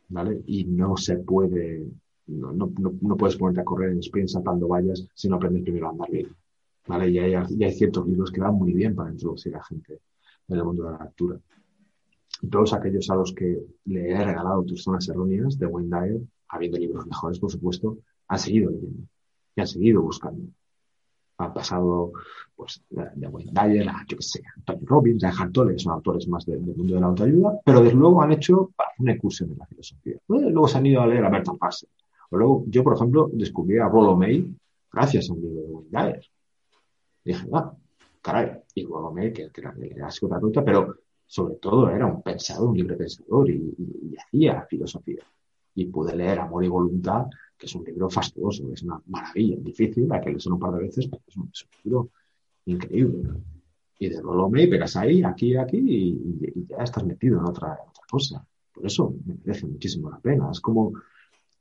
¿vale? 0.09 0.41
Y 0.47 0.63
no 0.63 0.97
se 0.97 1.17
puede, 1.17 1.85
no, 2.25 2.53
no, 2.53 2.73
no, 3.01 3.17
puedes 3.17 3.35
ponerte 3.35 3.61
a 3.61 3.65
correr 3.65 3.91
en 3.91 3.99
sprint 3.99 4.29
saltando 4.29 4.67
vallas 4.67 5.07
si 5.13 5.29
no 5.29 5.35
aprendes 5.35 5.61
primero 5.61 5.85
a 5.85 5.91
andar 5.91 6.09
bien, 6.09 6.35
¿vale? 6.87 7.11
Y 7.11 7.19
hay, 7.19 7.35
y 7.51 7.63
hay 7.63 7.73
ciertos 7.73 8.07
libros 8.07 8.31
que 8.31 8.41
van 8.41 8.55
muy 8.55 8.73
bien 8.73 8.95
para 8.95 9.11
introducir 9.11 9.55
a 9.55 9.63
gente 9.63 10.01
en 10.47 10.57
el 10.57 10.63
mundo 10.63 10.83
de 10.83 10.91
la 10.91 11.03
lectura. 11.05 11.39
Y 12.41 12.47
todos 12.47 12.73
aquellos 12.73 13.09
a 13.09 13.15
los 13.15 13.33
que 13.33 13.61
le 13.85 14.09
he 14.09 14.25
regalado 14.25 14.63
tus 14.63 14.83
zonas 14.83 15.07
erróneas 15.09 15.57
de 15.57 15.65
Wayne 15.67 15.89
Dyer, 15.89 16.21
habiendo 16.49 16.77
libros 16.77 17.05
mejores, 17.05 17.39
por 17.39 17.51
supuesto, 17.51 17.99
han 18.27 18.39
seguido 18.39 18.71
leyendo 18.71 19.03
y 19.55 19.61
han 19.61 19.67
seguido 19.67 20.01
buscando. 20.01 20.43
Han 21.37 21.53
pasado, 21.53 22.11
pues, 22.55 22.83
de 22.89 23.27
Wayne 23.27 23.51
Dyer 23.51 23.89
a, 23.89 24.05
yo 24.07 24.17
que 24.17 24.23
sé, 24.23 24.41
Tony 24.63 24.85
Robbins, 24.85 25.23
a 25.23 25.29
Eckhart 25.29 25.55
son 25.77 25.93
autores 25.93 26.27
más 26.27 26.45
del 26.45 26.61
mundo 26.61 26.95
de 26.95 26.99
la 26.99 27.07
autoayuda, 27.07 27.59
pero 27.65 27.81
desde 27.81 27.97
luego 27.97 28.21
han 28.21 28.31
hecho 28.31 28.71
una 28.99 29.13
incursión 29.13 29.51
en 29.51 29.57
la 29.57 29.65
filosofía. 29.65 30.17
Luego 30.27 30.67
se 30.67 30.77
han 30.77 30.85
ido 30.85 31.01
a 31.01 31.07
leer 31.07 31.25
a 31.25 31.29
Bertrand 31.29 31.59
Russell. 31.59 31.89
O 32.29 32.37
luego, 32.37 32.63
yo, 32.67 32.83
por 32.83 32.95
ejemplo, 32.95 33.29
descubrí 33.33 33.77
a 33.77 33.87
Rollo 33.87 34.15
May 34.15 34.47
gracias 34.91 35.29
a 35.29 35.33
un 35.33 35.41
libro 35.41 35.61
de 35.61 35.67
Wayne 35.67 35.89
Dyer. 35.91 36.25
Dije, 37.23 37.47
ah, 37.53 37.73
caray, 38.21 38.51
y 38.75 38.83
luego 38.83 39.11
me, 39.11 39.33
que, 39.33 39.49
que 39.49 39.61
era, 39.61 40.39
ruta, 40.39 40.63
pero 40.63 40.95
sobre 41.25 41.55
todo 41.55 41.89
era 41.89 42.05
un 42.05 42.21
pensador, 42.21 42.69
un 42.69 42.77
libre 42.77 42.95
pensador 42.95 43.49
y, 43.49 44.15
hacía 44.17 44.65
filosofía. 44.69 45.23
Y 45.73 45.85
pude 45.85 46.15
leer 46.15 46.39
Amor 46.39 46.63
y 46.65 46.67
Voluntad, 46.67 47.27
que 47.57 47.65
es 47.65 47.75
un 47.75 47.83
libro 47.83 48.09
fastuoso, 48.09 48.71
es 48.73 48.83
una 48.83 49.01
maravilla, 49.07 49.55
difícil, 49.59 50.11
hay 50.11 50.19
que 50.19 50.29
leerlo 50.31 50.55
un 50.55 50.59
par 50.59 50.73
de 50.73 50.83
veces, 50.83 51.07
pero 51.07 51.23
es 51.27 51.37
un, 51.37 51.51
libro 51.83 52.09
increíble. 52.65 53.29
Y 53.99 54.09
de 54.09 54.21
Rolomé 54.21 54.67
pegas 54.67 54.95
ahí, 54.95 55.23
aquí, 55.23 55.55
aquí, 55.55 55.77
y, 55.77 56.65
ya 56.67 56.77
estás 56.83 57.05
metido 57.05 57.39
en 57.39 57.45
otra, 57.45 57.79
otra 57.87 58.03
cosa. 58.09 58.45
Por 58.73 58.85
eso 58.85 59.13
me 59.25 59.35
merece 59.45 59.67
muchísimo 59.67 60.09
la 60.09 60.19
pena. 60.19 60.49
Es 60.51 60.59
como, 60.59 60.93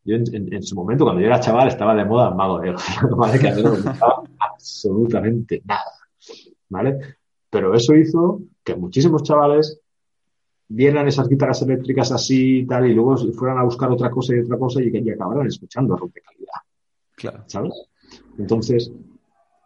yo 0.05 0.17
en, 0.17 0.63
su 0.63 0.75
momento, 0.75 1.05
cuando 1.05 1.21
yo 1.21 1.27
era 1.27 1.41
chaval, 1.41 1.69
estaba 1.69 1.95
de 1.95 2.05
moda 2.05 2.31
Mago 2.31 2.59
de 2.61 2.71
Oz, 2.71 2.83
Que 3.41 3.49
a 3.49 3.55
mí 3.55 3.63
no 3.63 3.73
me 3.73 3.81
gustaba 3.81 4.23
absolutamente 4.39 5.63
nada. 5.65 5.93
¿Vale? 6.71 6.99
Pero 7.51 7.75
eso 7.75 7.95
hizo 7.95 8.41
que 8.65 8.75
muchísimos 8.75 9.23
chavales 9.23 9.81
vieran 10.69 11.09
esas 11.09 11.29
guitarras 11.29 11.61
eléctricas 11.63 12.13
así 12.13 12.61
y 12.61 12.67
tal, 12.67 12.89
y 12.89 12.95
luego 12.95 13.17
fueran 13.35 13.59
a 13.59 13.65
buscar 13.65 13.91
otra 13.91 14.11
cosa 14.11 14.35
y 14.35 14.39
otra 14.39 14.57
cosa 14.57 14.81
y, 14.83 14.91
que 14.91 15.13
acabaran 15.13 15.47
escuchando 15.47 15.97
rompe 15.97 16.23
calidad. 16.23 16.61
Claro. 17.17 17.45
¿Sabes? 17.47 17.75
Entonces, 18.39 18.91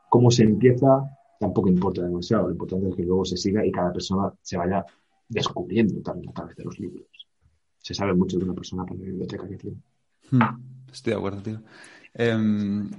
cómo 0.08 0.30
se 0.30 0.44
empieza 0.44 1.04
tampoco 1.38 1.68
importa 1.68 2.02
demasiado. 2.02 2.44
Lo 2.44 2.52
importante 2.52 2.88
es 2.88 2.96
que 2.96 3.02
luego 3.02 3.24
se 3.24 3.36
siga 3.36 3.64
y 3.64 3.70
cada 3.70 3.92
persona 3.92 4.32
se 4.40 4.56
vaya 4.56 4.84
descubriendo 5.28 6.00
también 6.00 6.30
a 6.30 6.32
través 6.32 6.56
de 6.56 6.64
los 6.64 6.78
libros. 6.78 7.06
Se 7.78 7.92
sabe 7.92 8.14
mucho 8.14 8.38
de 8.38 8.44
una 8.44 8.54
persona 8.54 8.84
por 8.84 8.98
la 8.98 9.04
biblioteca 9.04 9.46
que 9.46 9.56
tiene. 9.56 9.76
Hmm. 10.30 10.40
Estoy 10.90 11.12
de 11.12 11.18
acuerdo, 11.18 11.42
tío. 11.42 11.60
Em, 12.14 12.90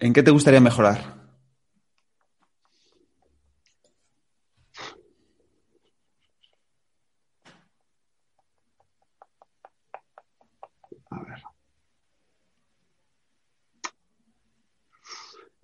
¿En 0.00 0.12
qué 0.12 0.22
te 0.22 0.30
gustaría 0.30 0.60
mejorar? 0.60 1.17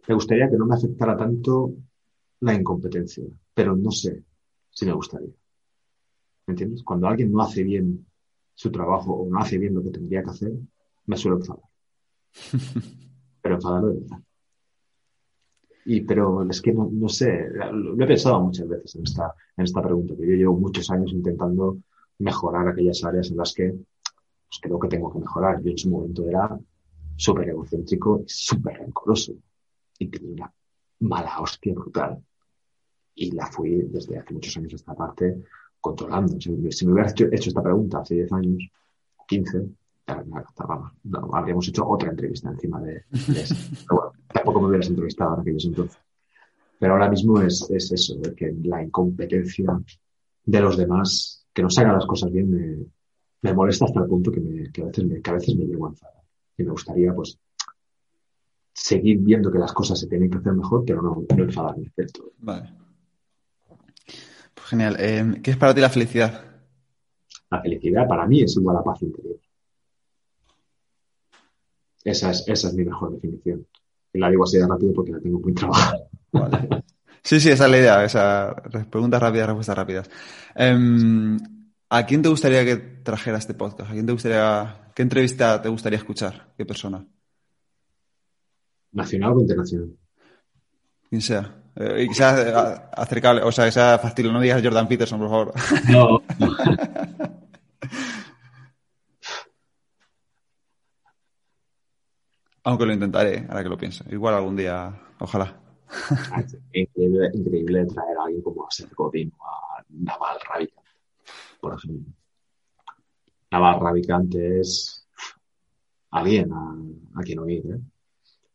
Me 0.06 0.14
gustaría 0.14 0.50
que 0.50 0.56
no 0.56 0.66
me 0.66 0.74
afectara 0.74 1.16
tanto 1.16 1.74
la 2.40 2.54
incompetencia, 2.54 3.24
pero 3.54 3.74
no 3.74 3.90
sé 3.90 4.22
si 4.70 4.84
me 4.84 4.92
gustaría. 4.92 5.32
¿Me 6.46 6.52
entiendes? 6.52 6.82
Cuando 6.82 7.06
alguien 7.06 7.32
no 7.32 7.40
hace 7.40 7.62
bien 7.62 8.06
su 8.54 8.70
trabajo 8.70 9.14
o 9.14 9.30
no 9.30 9.38
hace 9.38 9.56
bien 9.56 9.74
lo 9.74 9.82
que 9.82 9.90
tendría 9.90 10.22
que 10.22 10.30
hacer, 10.30 10.52
me 11.06 11.16
suelo 11.16 11.38
enfadar. 11.38 11.64
pero 13.42 13.54
enfadarlo 13.54 13.88
de 13.88 14.00
verdad. 14.00 14.18
Y, 15.86 16.00
pero 16.02 16.48
es 16.48 16.60
que 16.62 16.72
no, 16.72 16.88
no, 16.90 17.08
sé, 17.08 17.48
lo 17.72 18.02
he 18.02 18.06
pensado 18.06 18.40
muchas 18.40 18.68
veces 18.68 18.96
en 18.96 19.02
esta, 19.02 19.34
en 19.56 19.64
esta 19.64 19.82
pregunta, 19.82 20.14
que 20.16 20.26
yo 20.26 20.34
llevo 20.34 20.58
muchos 20.58 20.90
años 20.90 21.12
intentando 21.12 21.78
mejorar 22.18 22.68
aquellas 22.68 23.04
áreas 23.04 23.30
en 23.30 23.36
las 23.36 23.52
que 23.52 23.70
pues, 23.70 24.60
creo 24.60 24.78
que 24.78 24.88
tengo 24.88 25.12
que 25.12 25.18
mejorar. 25.18 25.62
Yo 25.62 25.70
en 25.70 25.78
su 25.78 25.90
momento 25.90 26.26
era 26.26 26.58
súper 27.16 27.50
egocéntrico 27.50 28.20
y 28.20 28.24
súper 28.28 28.78
rencoroso 28.78 29.34
y 29.98 30.08
tenía 30.08 30.32
una 30.32 30.54
mala 31.00 31.40
hostia 31.40 31.74
brutal. 31.74 32.22
Y 33.14 33.30
la 33.32 33.46
fui 33.46 33.82
desde 33.82 34.18
hace 34.18 34.34
muchos 34.34 34.56
años 34.56 34.74
esta 34.74 34.94
parte 34.94 35.42
controlando. 35.80 36.40
Si, 36.40 36.50
me 36.50 36.92
hubieras 36.92 37.12
hecho, 37.12 37.26
esta 37.30 37.62
pregunta 37.62 37.98
hace 37.98 38.14
10 38.14 38.32
años, 38.32 38.62
15, 39.28 39.68
habríamos 41.32 41.68
hecho 41.68 41.88
otra 41.88 42.10
entrevista 42.10 42.50
encima 42.50 42.80
de, 42.80 43.04
eso. 43.36 43.54
Pero 43.88 43.96
bueno, 43.96 44.12
tampoco 44.32 44.60
me 44.60 44.68
hubieras 44.68 44.88
entrevistado 44.88 45.34
en 45.34 45.40
aquellos 45.40 45.64
entonces. 45.66 45.98
Pero 46.78 46.92
ahora 46.94 47.08
mismo 47.08 47.40
es, 47.40 47.70
es 47.70 47.92
eso, 47.92 48.16
de 48.16 48.34
que 48.34 48.52
la 48.64 48.82
incompetencia 48.82 49.80
de 50.44 50.60
los 50.60 50.76
demás, 50.76 51.46
que 51.52 51.62
no 51.62 51.70
se 51.70 51.80
hagan 51.80 51.94
las 51.94 52.06
cosas 52.06 52.32
bien, 52.32 52.50
me, 52.50 52.86
me 53.42 53.54
molesta 53.54 53.84
hasta 53.84 54.00
el 54.00 54.06
punto 54.06 54.32
que, 54.32 54.40
me, 54.40 54.72
que, 54.72 54.82
a 54.82 54.86
veces 54.86 55.04
me, 55.04 55.20
que 55.20 55.30
a 55.30 55.34
veces 55.34 55.54
me 55.54 55.66
llego 55.66 55.86
a 55.86 55.90
enfadar. 55.90 56.22
Y 56.56 56.62
me 56.64 56.70
gustaría, 56.70 57.14
pues, 57.14 57.38
seguir 58.74 59.18
viendo 59.20 59.50
que 59.50 59.58
las 59.58 59.72
cosas 59.72 59.98
se 59.98 60.08
tienen 60.08 60.28
que 60.28 60.38
hacer 60.38 60.52
mejor, 60.52 60.84
pero 60.84 61.00
no, 61.00 61.24
no 61.34 61.44
enfadarme 61.44 61.92
del 61.96 62.12
todo. 62.12 62.32
Vale. 62.38 62.70
Pues 64.52 64.66
genial. 64.66 64.96
Eh, 64.98 65.40
¿Qué 65.42 65.52
es 65.52 65.56
para 65.56 65.74
ti 65.74 65.80
la 65.80 65.88
felicidad? 65.88 66.44
La 67.50 67.62
felicidad 67.62 68.06
para 68.08 68.26
mí 68.26 68.42
es 68.42 68.56
igual 68.56 68.76
a 68.76 68.82
paz 68.82 69.00
interior. 69.02 69.38
Esa 72.02 72.30
es, 72.30 72.44
esa 72.48 72.68
es 72.68 72.74
mi 72.74 72.84
mejor 72.84 73.12
definición. 73.12 73.66
La 74.14 74.28
digo 74.28 74.44
así 74.44 74.58
de 74.58 74.66
rápido 74.66 74.92
porque 74.92 75.12
la 75.12 75.20
tengo 75.20 75.38
muy 75.38 75.54
trabajada. 75.54 76.08
Vale. 76.32 76.84
Sí, 77.22 77.40
sí, 77.40 77.50
esa 77.50 77.64
es 77.64 77.70
la 77.70 77.78
idea. 77.78 78.04
Esa, 78.04 78.54
preguntas 78.90 79.22
rápidas, 79.22 79.46
respuestas 79.46 79.76
rápidas. 79.76 80.10
Em, 80.54 81.38
¿A 81.88 82.04
quién 82.04 82.22
te 82.22 82.28
gustaría 82.28 82.64
que 82.64 82.76
trajera 82.76 83.38
este 83.38 83.54
podcast? 83.54 83.90
¿A 83.90 83.94
quién 83.94 84.04
te 84.04 84.12
gustaría, 84.12 84.90
qué 84.94 85.02
entrevista 85.02 85.62
te 85.62 85.68
gustaría 85.68 85.98
escuchar? 85.98 86.52
¿Qué 86.56 86.66
persona? 86.66 87.06
Nacional 88.94 89.32
o 89.32 89.40
internacional. 89.40 89.90
Quien 91.08 91.20
sea. 91.20 91.60
Eh, 91.76 92.08
sea 92.12 92.40
eh, 92.40 92.52
acercable, 92.92 93.42
o 93.42 93.50
sea, 93.52 93.64
que 93.66 93.72
sea 93.72 93.98
fácil. 93.98 94.32
No 94.32 94.40
digas 94.40 94.62
Jordan 94.62 94.86
Peterson, 94.88 95.18
por 95.18 95.28
favor. 95.28 95.52
No. 95.90 96.22
Aunque 102.66 102.86
lo 102.86 102.94
intentaré, 102.94 103.44
ahora 103.48 103.62
que 103.62 103.68
lo 103.68 103.76
pienso. 103.76 104.04
Igual 104.08 104.34
algún 104.34 104.56
día, 104.56 104.98
ojalá. 105.18 105.60
increíble, 106.72 107.30
increíble 107.34 107.84
traer 107.86 108.16
a 108.16 108.24
alguien 108.24 108.42
como 108.42 108.66
a 108.66 108.70
Seth 108.70 108.94
Godin 108.94 109.30
o 109.38 109.44
a 109.44 109.84
Naval 109.90 110.38
Ravikant, 110.48 110.86
por 111.60 111.74
ejemplo. 111.74 112.10
Naval 113.50 113.80
Ravikant 113.80 114.34
es 114.36 115.06
alguien 116.10 116.50
a, 116.52 116.74
a 117.16 117.22
quien 117.22 117.40
oír, 117.40 117.66
¿eh? 117.66 117.80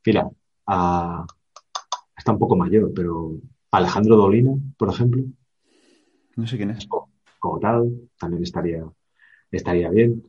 Mira, 0.06 0.30
está 2.18 2.32
un 2.32 2.40
poco 2.40 2.56
mayor, 2.56 2.92
pero 2.94 3.38
Alejandro 3.72 4.16
Dolina, 4.16 4.52
por 4.78 4.90
ejemplo. 4.90 5.24
No 6.36 6.48
sé 6.48 6.58
quién 6.58 6.72
es. 6.72 6.88
Como 7.40 7.60
tal, 7.60 8.10
también 8.18 8.44
estaría, 8.44 8.84
estaría 9.52 9.90
bien. 9.90 10.24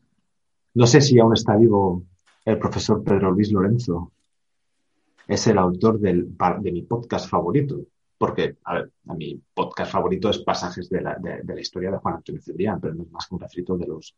No 0.74 0.86
sé 0.86 1.00
si 1.00 1.18
aún 1.18 1.34
está 1.34 1.56
vivo 1.56 2.04
el 2.44 2.58
profesor 2.58 3.02
Pedro 3.02 3.30
Luis 3.30 3.52
Lorenzo. 3.52 4.12
Es 5.26 5.46
el 5.46 5.58
autor 5.58 5.98
del, 6.00 6.36
de 6.60 6.72
mi 6.72 6.82
podcast 6.82 7.28
favorito. 7.28 7.80
Porque, 8.18 8.58
a 8.64 8.74
ver, 8.74 8.92
a 9.08 9.14
mi 9.14 9.40
podcast 9.54 9.92
favorito 9.92 10.28
es 10.28 10.38
pasajes 10.40 10.90
de 10.90 11.00
la, 11.00 11.16
de, 11.16 11.42
la 11.42 11.60
historia 11.60 11.90
de 11.90 11.96
Juan 11.96 12.16
Antonio 12.16 12.42
Cebrián, 12.42 12.78
pero 12.78 12.94
no 12.94 13.04
es 13.04 13.10
más 13.10 13.26
que 13.26 13.34
un 13.34 13.40
refrito 13.40 13.78
de 13.78 13.86
los, 13.86 14.14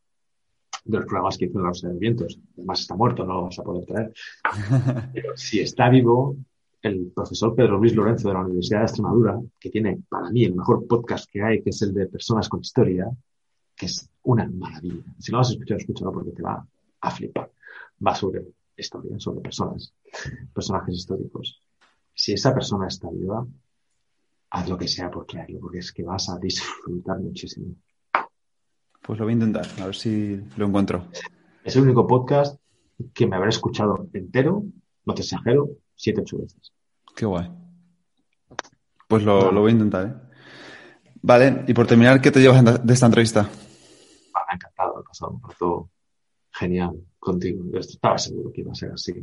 de 0.85 0.99
los 0.99 1.07
programas 1.07 1.39
que 1.39 1.47
hizo 1.47 1.59
en 1.59 1.93
de 1.93 1.99
Vientos. 1.99 2.39
Además 2.57 2.81
está 2.81 2.97
muerto, 2.97 3.25
no 3.25 3.35
lo 3.35 3.43
vas 3.45 3.59
a 3.59 3.63
poder 3.63 3.87
traer. 3.87 4.13
Pero 5.15 5.37
si 5.37 5.61
está 5.61 5.89
vivo, 5.89 6.37
el 6.83 7.13
profesor 7.15 7.55
Pedro 7.55 7.79
Luis 7.79 7.95
Lorenzo 7.95 8.29
de 8.29 8.35
la 8.35 8.41
Universidad 8.41 8.81
de 8.81 8.85
Extremadura, 8.87 9.41
que 9.59 9.71
tiene 9.71 10.03
para 10.09 10.31
mí 10.31 10.45
el 10.45 10.55
mejor 10.55 10.87
podcast 10.87 11.31
que 11.31 11.43
hay, 11.43 11.63
que 11.63 11.71
es 11.71 11.81
el 11.83 11.95
de 11.95 12.07
Personas 12.07 12.49
con 12.49 12.61
Historia, 12.61 13.07
que 13.77 13.87
es 13.87 14.09
una 14.25 14.49
maravilla. 14.49 15.03
Si 15.19 15.31
no 15.31 15.39
lo 15.39 15.43
has 15.43 15.51
escuchado, 15.51 15.79
escúchalo 15.79 16.13
porque 16.13 16.33
te 16.33 16.43
va 16.43 16.67
a 17.01 17.11
flipar. 17.11 17.51
Va 18.05 18.15
sobre 18.15 18.45
historia, 18.77 19.19
sobre 19.19 19.41
personas, 19.41 19.93
personajes 20.53 20.97
históricos. 20.97 21.61
Si 22.15 22.33
esa 22.33 22.53
persona 22.53 22.89
está 22.89 23.09
viva, 23.11 23.47
haz 24.51 24.69
lo 24.69 24.77
que 24.77 24.89
sea 24.89 25.11
por 25.11 25.27
crearlo, 25.27 25.61
porque 25.61 25.79
es 25.79 25.93
que 25.93 26.03
vas 26.03 26.29
a 26.29 26.39
disfrutar 26.39 27.21
muchísimo. 27.21 27.75
Pues 29.03 29.19
lo 29.19 29.25
voy 29.25 29.33
a 29.33 29.35
intentar, 29.35 29.67
a 29.81 29.87
ver 29.87 29.95
si 29.97 30.41
lo 30.57 30.67
encuentro. 30.67 31.09
Es 31.65 31.75
el 31.77 31.83
único 31.83 32.07
podcast 32.07 32.61
que 33.13 33.27
me 33.27 33.37
habré 33.37 33.49
escuchado 33.49 34.09
entero, 34.13 34.65
no 35.05 35.15
te 35.15 35.23
exagero, 35.23 35.71
siete, 35.97 36.21
ocho 36.21 36.39
veces. 36.39 36.73
Qué 37.17 37.27
guay. 37.27 37.51
Pues 39.09 39.25
lo, 39.25 39.51
lo 39.51 39.61
voy 39.61 39.71
a 39.71 39.75
intentar, 39.75 40.07
¿eh? 40.07 40.15
Vale, 41.21 41.65
y 41.67 41.75
por 41.75 41.87
terminar, 41.87 42.21
¿qué 42.21 42.31
te 42.31 42.41
llevas 42.41 42.85
de 42.85 42.93
esta 42.95 43.07
entrevista? 43.07 43.43
Me 43.43 44.41
ha 44.49 44.55
encantado, 44.55 45.01
he 45.01 45.05
pasado 45.05 45.33
un 45.33 45.43
rato 45.43 45.91
genial 46.53 47.01
contigo. 47.19 47.65
Estaba 47.79 48.19
seguro 48.19 48.53
que 48.53 48.61
iba 48.63 48.73
a 48.73 48.75
ser 48.75 48.93
así, 48.93 49.15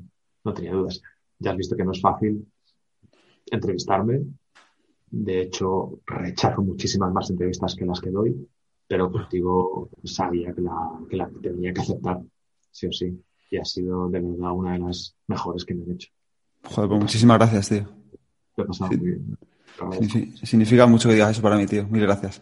no 0.43 0.53
tenía 0.53 0.73
dudas. 0.73 1.01
Ya 1.39 1.51
has 1.51 1.57
visto 1.57 1.75
que 1.75 1.83
no 1.83 1.91
es 1.91 2.01
fácil 2.01 2.45
entrevistarme. 3.51 4.21
De 5.11 5.41
hecho, 5.41 5.99
rechazo 6.05 6.61
muchísimas 6.61 7.11
más 7.11 7.29
entrevistas 7.29 7.75
que 7.75 7.85
las 7.85 7.99
que 7.99 8.11
doy, 8.11 8.47
pero 8.89 9.09
contigo 9.11 9.89
sabía 10.03 10.51
que 10.53 10.61
la, 10.61 10.75
que 11.09 11.15
la 11.15 11.29
tenía 11.41 11.71
que 11.71 11.81
aceptar, 11.81 12.19
sí 12.71 12.87
o 12.87 12.91
sí. 12.91 13.23
Y 13.51 13.57
ha 13.57 13.63
sido 13.65 14.09
de 14.09 14.19
verdad 14.19 14.51
una 14.51 14.73
de 14.73 14.79
las 14.79 15.15
mejores 15.27 15.63
que 15.63 15.75
me 15.75 15.83
han 15.83 15.91
hecho. 15.91 16.09
Joder, 16.63 16.89
pues 16.89 17.01
muchísimas 17.01 17.37
gracias, 17.37 17.69
tío. 17.69 17.87
Te 18.55 18.61
ha 18.63 18.65
pasado 18.65 18.89
Sí. 18.91 18.97
muy 18.97 19.07
bien. 19.07 19.37
Signifi- 19.77 20.45
Significa 20.45 20.85
mucho 20.87 21.07
que 21.07 21.13
digas 21.15 21.31
eso 21.31 21.41
para 21.41 21.55
mí, 21.55 21.65
tío. 21.67 21.87
Mil 21.87 22.01
gracias. 22.01 22.41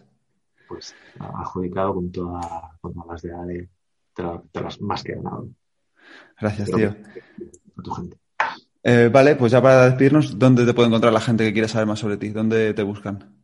Pues 0.66 0.94
adjudicado 1.18 1.94
con, 1.94 2.10
toda, 2.10 2.40
con 2.80 2.92
todas 2.94 3.08
las 3.08 3.22
de 3.22 3.32
ADE, 3.34 3.68
te, 4.14 4.22
la- 4.22 4.42
te 4.50 4.60
las 4.62 4.80
más 4.80 5.02
que 5.04 5.14
ganado. 5.14 5.48
Gracias, 6.40 6.70
Pero- 6.74 6.94
tío. 6.94 7.02
A 7.76 7.82
tu 7.82 7.90
gente. 7.92 8.16
Eh, 8.82 9.10
vale, 9.12 9.36
pues 9.36 9.52
ya 9.52 9.60
para 9.60 9.84
despedirnos, 9.86 10.38
¿dónde 10.38 10.64
te 10.64 10.72
puede 10.74 10.88
encontrar 10.88 11.12
la 11.12 11.20
gente 11.20 11.44
que 11.44 11.52
quiere 11.52 11.68
saber 11.68 11.86
más 11.86 11.98
sobre 11.98 12.16
ti? 12.16 12.30
¿Dónde 12.30 12.72
te 12.74 12.82
buscan? 12.82 13.37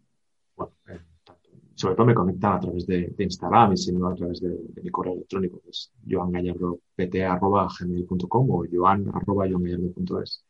Sobre 1.85 1.97
todo 1.97 2.07
me 2.07 2.15
conectan 2.15 2.55
a 2.55 2.61
través 2.61 2.87
de, 2.87 3.13
de 3.15 3.25
Instagram 3.25 3.75
y 3.75 3.77
si 3.77 3.93
no 3.93 4.09
a 4.09 4.15
través 4.15 4.41
de, 4.41 4.49
de 4.49 4.83
mi 4.83 4.89
correo 4.89 5.13
electrónico, 5.13 5.61
que 5.61 5.69
es 5.69 5.93
joangallardopt.gmail.com 6.09 8.51
o 8.51 8.65
joan.joangallardo.es. 8.73 10.47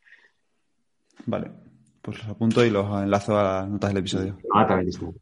Vale, 1.27 1.51
pues 2.01 2.19
los 2.19 2.28
apunto 2.28 2.65
y 2.65 2.70
los 2.70 2.86
enlazo 3.02 3.36
a 3.36 3.43
las 3.43 3.69
notas 3.69 3.90
del 3.90 3.98
episodio. 3.98 4.39
No 4.48 4.61
a 4.61 4.65
través 4.65 4.85
de 4.85 4.90
Instagram. 4.90 5.19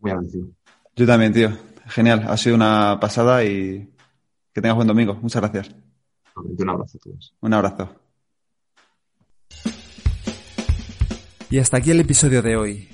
Muy 0.00 0.10
agradecido. 0.10 0.48
Yo 0.94 1.06
también, 1.06 1.32
tío. 1.32 1.48
Genial, 1.86 2.26
ha 2.28 2.36
sido 2.36 2.56
una 2.56 2.98
pasada 3.00 3.42
y 3.42 3.90
que 4.52 4.60
tengas 4.60 4.76
buen 4.76 4.88
domingo. 4.88 5.14
Muchas 5.14 5.40
gracias. 5.40 5.74
Un 6.36 6.68
abrazo 6.68 6.98
a 6.98 7.00
todos. 7.00 7.34
Un 7.40 7.54
abrazo. 7.54 7.88
Y 11.48 11.58
hasta 11.58 11.78
aquí 11.78 11.90
el 11.90 12.00
episodio 12.00 12.42
de 12.42 12.58
hoy. 12.58 12.93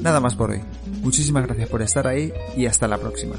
Nada 0.00 0.20
más 0.20 0.34
por 0.34 0.50
hoy. 0.50 0.60
Muchísimas 1.02 1.46
gracias 1.46 1.68
por 1.68 1.82
estar 1.82 2.06
ahí 2.06 2.32
y 2.56 2.66
hasta 2.66 2.88
la 2.88 2.98
próxima. 2.98 3.36